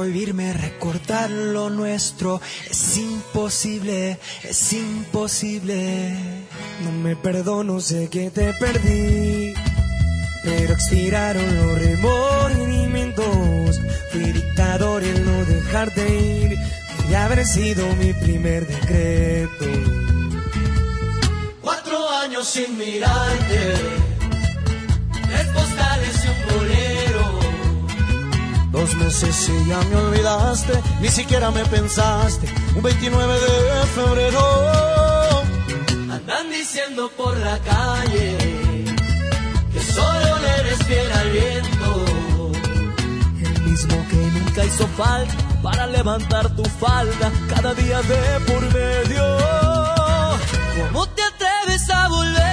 Prohibirme 0.09 0.55
recordar 0.55 1.29
lo 1.29 1.69
nuestro 1.69 2.41
es 2.71 2.97
imposible, 2.97 4.19
es 4.43 4.73
imposible. 4.73 6.17
No 6.83 6.93
me 6.93 7.15
perdono, 7.15 7.79
sé 7.79 8.09
que 8.09 8.31
te 8.31 8.55
perdí. 8.55 9.53
Pero 10.43 10.73
expiraron 10.73 11.57
los 11.57 11.79
remordimientos. 11.79 13.79
Fui 14.11 14.33
dictador 14.33 15.05
en 15.05 15.27
no 15.27 15.45
dejarte 15.45 16.09
ir. 16.09 16.59
Y 17.11 17.15
haber 17.15 17.45
sido 17.45 17.87
mi 17.97 18.15
primer 18.15 18.67
decreto. 18.67 19.67
Cuatro 21.61 22.09
años 22.09 22.49
sin 22.49 22.79
mirarte, 22.79 23.75
Meses 28.97 29.49
y 29.49 29.69
ya 29.69 29.81
me 29.83 29.97
olvidaste, 29.97 30.73
ni 31.01 31.09
siquiera 31.09 31.51
me 31.51 31.65
pensaste. 31.67 32.49
Un 32.75 32.83
29 32.83 33.35
de 33.35 33.87
febrero. 33.95 35.43
Andan 36.11 36.51
diciendo 36.51 37.11
por 37.17 37.37
la 37.39 37.59
calle 37.59 38.37
que 39.73 39.81
solo 39.81 40.39
le 40.39 40.49
eres 40.61 40.79
fiel 40.85 41.13
al 41.13 41.31
viento. 41.31 42.07
El 43.43 43.63
mismo 43.63 44.07
que 44.11 44.17
nunca 44.17 44.65
hizo 44.65 44.87
falta 44.89 45.35
para 45.63 45.87
levantar 45.87 46.49
tu 46.57 46.65
falda 46.65 47.31
cada 47.49 47.75
día 47.75 48.01
de 48.03 48.41
por 48.47 48.63
medio. 48.73 49.39
¿Cómo 50.93 51.07
te 51.09 51.23
atreves 51.23 51.91
a 51.91 52.09
volver 52.09 52.48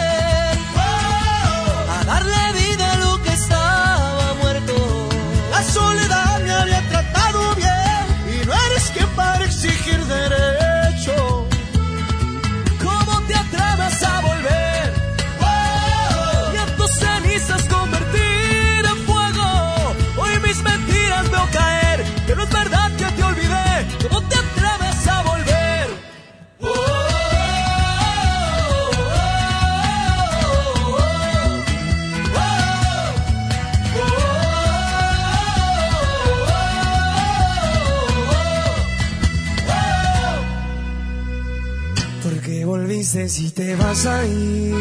te 43.56 43.73
vas 43.76 44.06
a 44.06 44.26
ir? 44.26 44.76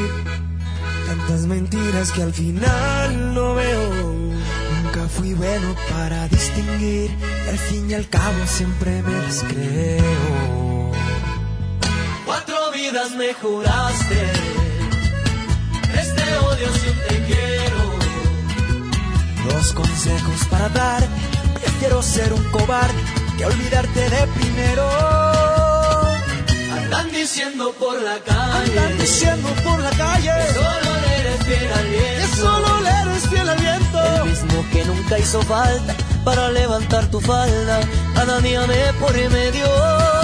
Tantas 1.06 1.46
mentiras 1.46 2.10
que 2.10 2.22
al 2.22 2.34
final 2.34 3.34
no 3.34 3.55
veo. 3.55 3.90
Nunca 4.82 5.09
fui 5.09 5.32
bueno 5.32 5.74
para 5.90 6.28
distinguir. 6.28 7.10
Y 7.46 7.48
al 7.48 7.59
fin 7.59 7.90
y 7.90 7.94
al 7.94 8.09
cabo 8.09 8.46
siempre 8.46 9.02
me 9.02 9.22
las 9.22 9.44
creo. 9.44 10.92
Cuatro 12.26 12.72
vidas 12.72 13.12
me 13.12 13.32
juraste, 13.34 14.22
este 16.02 16.36
odio 16.38 16.68
si 16.72 16.88
un 16.88 16.98
te 17.09 17.24
quiero. 17.28 17.82
Dos 19.51 19.72
consejos 19.72 20.46
para 20.51 20.68
dar. 20.70 21.02
Prefiero 21.60 22.02
ser 22.02 22.32
un 22.32 22.42
cobarde 22.51 23.02
que 23.38 23.46
olvidarte 23.46 24.01
de 24.01 24.26
primero. 24.38 25.34
Diciendo 27.24 27.72
por 27.80 28.02
la 28.02 28.18
calle, 28.18 28.68
Andan 28.68 28.98
diciendo 28.98 29.48
por 29.64 29.80
la 29.80 29.88
calle 29.92 30.30
que 30.46 30.52
solo 30.52 30.90
le 31.01 31.16
eres 31.20 31.46
fiel 31.46 31.72
al 31.72 31.88
viento. 31.88 32.20
que 32.20 32.36
solo 32.36 32.80
le 32.82 32.90
eres 32.90 33.28
fiel 33.30 33.48
al 33.48 33.59
viento. 33.60 33.98
El 34.05 34.24
mismo 34.28 34.66
que 34.70 34.84
nunca 34.84 35.18
hizo 35.18 35.40
falta 35.40 35.94
para 36.22 36.51
levantar 36.51 37.10
tu 37.10 37.22
falda, 37.22 37.80
cada 38.14 38.40
día 38.40 38.66
me 38.66 38.92
por 39.01 39.14
medio. 39.14 40.23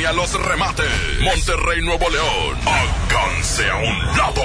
Los 0.00 0.32
Remates. 0.32 1.20
Monterrey, 1.20 1.82
Nuevo 1.82 2.08
León. 2.08 2.58
Háganse 2.64 3.68
a 3.68 3.76
un 3.76 3.98
lado. 4.16 4.42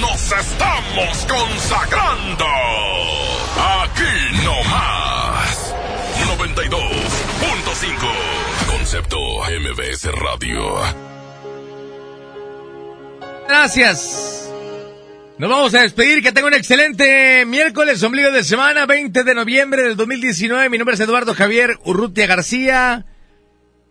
Nos 0.00 0.32
estamos 0.32 1.26
consagrando. 1.28 2.46
Aquí 3.82 4.42
no 4.42 4.62
más. 4.64 5.74
92.5. 6.38 8.66
Concepto 8.66 9.18
MBS 9.18 10.10
Radio. 10.12 10.80
Gracias. 13.46 14.50
Nos 15.36 15.50
vamos 15.50 15.74
a 15.74 15.82
despedir. 15.82 16.22
Que 16.22 16.32
tenga 16.32 16.48
un 16.48 16.54
excelente 16.54 17.44
miércoles, 17.46 18.02
ombligo 18.02 18.30
de 18.32 18.42
semana, 18.42 18.86
20 18.86 19.22
de 19.22 19.34
noviembre 19.34 19.82
del 19.82 19.96
2019. 19.96 20.70
Mi 20.70 20.78
nombre 20.78 20.94
es 20.94 21.00
Eduardo 21.00 21.34
Javier 21.34 21.78
Urrutia 21.84 22.26
García, 22.26 23.04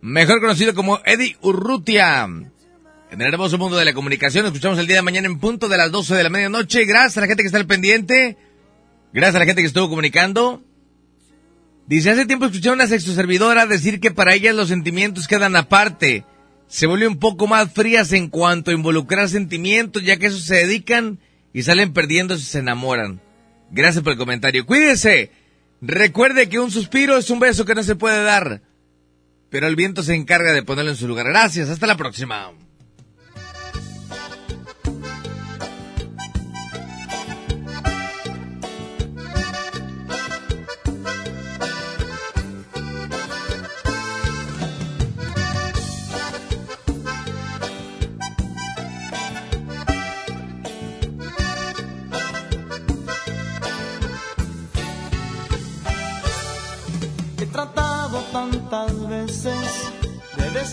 mejor 0.00 0.40
conocido 0.40 0.74
como 0.74 1.00
Eddie 1.04 1.36
Urrutia. 1.42 2.24
En 3.10 3.22
el 3.22 3.32
hermoso 3.32 3.56
mundo 3.56 3.76
de 3.76 3.84
la 3.84 3.94
comunicación, 3.94 4.44
escuchamos 4.46 4.78
el 4.78 4.86
día 4.86 4.96
de 4.96 5.02
mañana 5.02 5.26
en 5.26 5.38
punto 5.38 5.68
de 5.68 5.78
las 5.78 5.90
12 5.90 6.14
de 6.14 6.22
la 6.22 6.28
medianoche. 6.28 6.84
Gracias 6.84 7.16
a 7.16 7.22
la 7.22 7.26
gente 7.26 7.42
que 7.42 7.46
está 7.46 7.58
al 7.58 7.66
pendiente. 7.66 8.36
Gracias 9.12 9.36
a 9.36 9.38
la 9.38 9.46
gente 9.46 9.62
que 9.62 9.68
estuvo 9.68 9.88
comunicando. 9.88 10.62
Dice, 11.86 12.10
hace 12.10 12.26
tiempo 12.26 12.44
escuché 12.44 12.68
a 12.68 12.74
una 12.74 12.86
sexoservidora 12.86 13.66
decir 13.66 13.98
que 13.98 14.10
para 14.10 14.34
ellas 14.34 14.54
los 14.54 14.68
sentimientos 14.68 15.26
quedan 15.26 15.56
aparte. 15.56 16.26
Se 16.66 16.86
vuelven 16.86 17.12
un 17.12 17.18
poco 17.18 17.46
más 17.46 17.72
frías 17.72 18.12
en 18.12 18.28
cuanto 18.28 18.70
a 18.70 18.74
involucrar 18.74 19.30
sentimientos, 19.30 20.02
ya 20.02 20.18
que 20.18 20.26
esos 20.26 20.44
se 20.44 20.56
dedican 20.56 21.18
y 21.54 21.62
salen 21.62 21.94
perdiendo 21.94 22.36
si 22.36 22.44
se 22.44 22.58
enamoran. 22.58 23.22
Gracias 23.70 24.04
por 24.04 24.12
el 24.12 24.18
comentario. 24.18 24.66
Cuídese. 24.66 25.30
Recuerde 25.80 26.50
que 26.50 26.60
un 26.60 26.70
suspiro 26.70 27.16
es 27.16 27.30
un 27.30 27.40
beso 27.40 27.64
que 27.64 27.74
no 27.74 27.82
se 27.82 27.96
puede 27.96 28.22
dar, 28.22 28.60
pero 29.50 29.66
el 29.66 29.76
viento 29.76 30.02
se 30.02 30.14
encarga 30.14 30.52
de 30.52 30.62
ponerlo 30.62 30.90
en 30.90 30.96
su 30.96 31.08
lugar. 31.08 31.26
Gracias. 31.26 31.68
Hasta 31.68 31.86
la 31.86 31.96
próxima. 31.96 32.52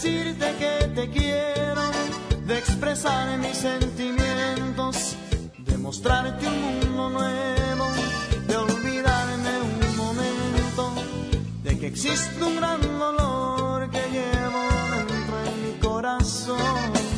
Decirte 0.06 0.56
que 0.60 0.88
te 0.94 1.10
quiero, 1.10 1.82
de 2.46 2.58
expresar 2.58 3.38
mis 3.40 3.58
sentimientos, 3.58 5.16
de 5.58 5.78
mostrarte 5.78 6.48
un 6.48 6.62
mundo 6.62 7.10
nuevo, 7.10 7.86
de 8.48 8.56
olvidarme 8.56 9.52
un 9.62 9.98
momento, 9.98 10.94
de 11.64 11.80
que 11.80 11.88
existe 11.88 12.44
un 12.44 12.56
gran 12.56 12.82
dolor 13.00 13.90
que 13.90 14.04
llevo 14.12 14.62
dentro 15.08 15.38
de 15.44 15.52
mi 15.64 15.80
corazón. 15.80 17.15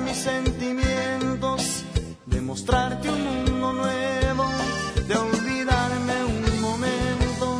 Mis 0.00 0.16
sentimientos, 0.16 1.84
de 2.26 2.40
mostrarte 2.40 3.10
un 3.10 3.22
mundo 3.22 3.72
nuevo, 3.72 4.44
de 5.06 5.16
olvidarme 5.16 6.24
un 6.24 6.60
momento, 6.60 7.58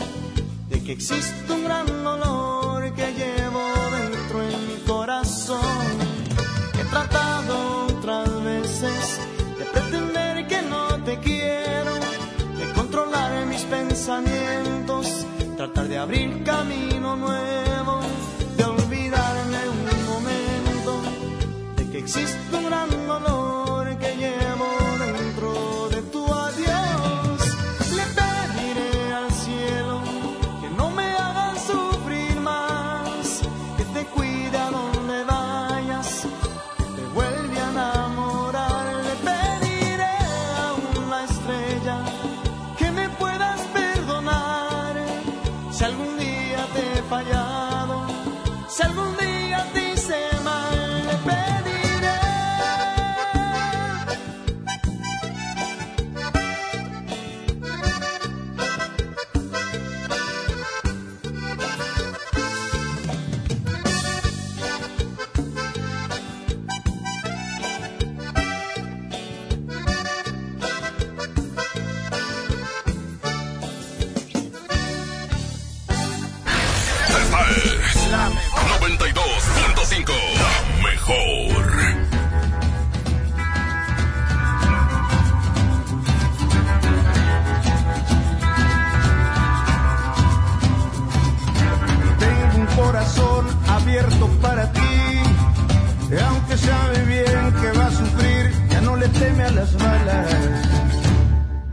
de 0.68 0.82
que 0.82 0.92
existe 0.92 1.52
un 1.52 1.64
gran 1.64 1.86
dolor 1.86 2.92
que 2.94 3.12
llevo 3.12 3.62
dentro 3.90 4.38
de 4.40 4.56
mi 4.56 4.76
corazón. 4.86 5.60
He 6.80 6.84
tratado 6.84 7.86
otras 7.86 8.42
veces 8.44 9.20
de 9.58 9.64
pretender 9.64 10.46
que 10.46 10.62
no 10.62 11.02
te 11.04 11.18
quiero, 11.18 11.94
de 11.94 12.72
controlar 12.74 13.46
mis 13.46 13.62
pensamientos, 13.62 15.26
tratar 15.56 15.88
de 15.88 15.98
abrir 15.98 16.42
camino 16.44 17.16
nuevo, 17.16 17.71
existe 22.14 22.56
un 22.56 22.64
gran 22.66 22.90
dolor 23.06 23.61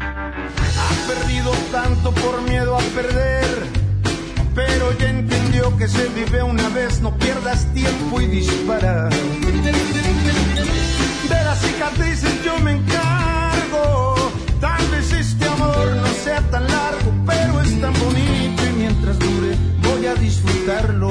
Ha 0.02 1.08
perdido 1.08 1.52
tanto 1.72 2.12
por 2.12 2.44
miedo 2.44 2.78
a 2.78 2.80
perder, 2.80 3.48
pero 4.54 4.96
ya 5.00 5.10
entendió 5.10 5.76
que 5.76 5.88
se 5.88 6.10
vive 6.10 6.44
una 6.44 6.70
vez, 6.70 7.02
no 7.02 7.18
pierdas 7.18 7.66
tiempo 7.74 8.22
y 8.22 8.28
dispara. 8.28 9.10
De 9.10 9.72
las 11.44 11.60
cicatrices 11.62 12.44
yo 12.44 12.60
me 12.60 12.74
encargo, 12.74 14.32
tal 14.62 14.88
vez 14.90 15.12
este 15.12 15.46
amor 15.46 15.96
no 15.96 16.08
sea 16.24 16.42
tan 16.52 16.68
largo, 16.68 17.12
pero 17.26 17.62
es 17.62 17.82
tan 17.82 17.94
bonito 17.94 18.64
y 18.64 18.74
mientras 18.78 19.18
dure 19.18 19.58
voy 19.82 20.06
a 20.06 20.14
disfrutarlo. 20.16 21.10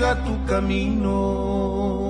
Bendiga 0.00 0.16
tu 0.24 0.32
camino. 0.48 2.09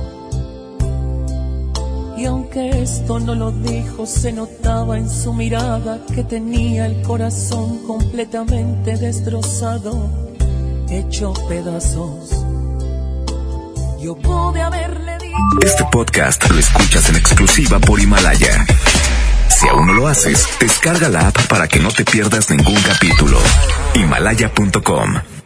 Y 2.21 2.25
aunque 2.25 2.83
esto 2.83 3.19
no 3.19 3.33
lo 3.33 3.51
dijo, 3.51 4.05
se 4.05 4.31
notaba 4.31 4.95
en 4.95 5.09
su 5.09 5.33
mirada 5.33 5.97
que 6.13 6.23
tenía 6.23 6.85
el 6.85 7.01
corazón 7.01 7.79
completamente 7.87 8.95
destrozado, 8.95 10.07
hecho 10.87 11.33
pedazos. 11.49 12.29
Yo 13.99 14.15
pude 14.17 14.61
haberle 14.61 15.17
dicho. 15.17 15.65
Este 15.65 15.83
podcast 15.91 16.47
lo 16.47 16.59
escuchas 16.59 17.09
en 17.09 17.15
exclusiva 17.15 17.79
por 17.79 17.99
Himalaya. 17.99 18.67
Si 19.49 19.67
aún 19.67 19.87
no 19.87 19.93
lo 19.93 20.07
haces, 20.07 20.47
descarga 20.59 21.09
la 21.09 21.29
app 21.29 21.47
para 21.47 21.67
que 21.67 21.79
no 21.79 21.89
te 21.89 22.05
pierdas 22.05 22.51
ningún 22.51 22.79
capítulo. 22.83 23.39
Himalaya.com 23.95 25.40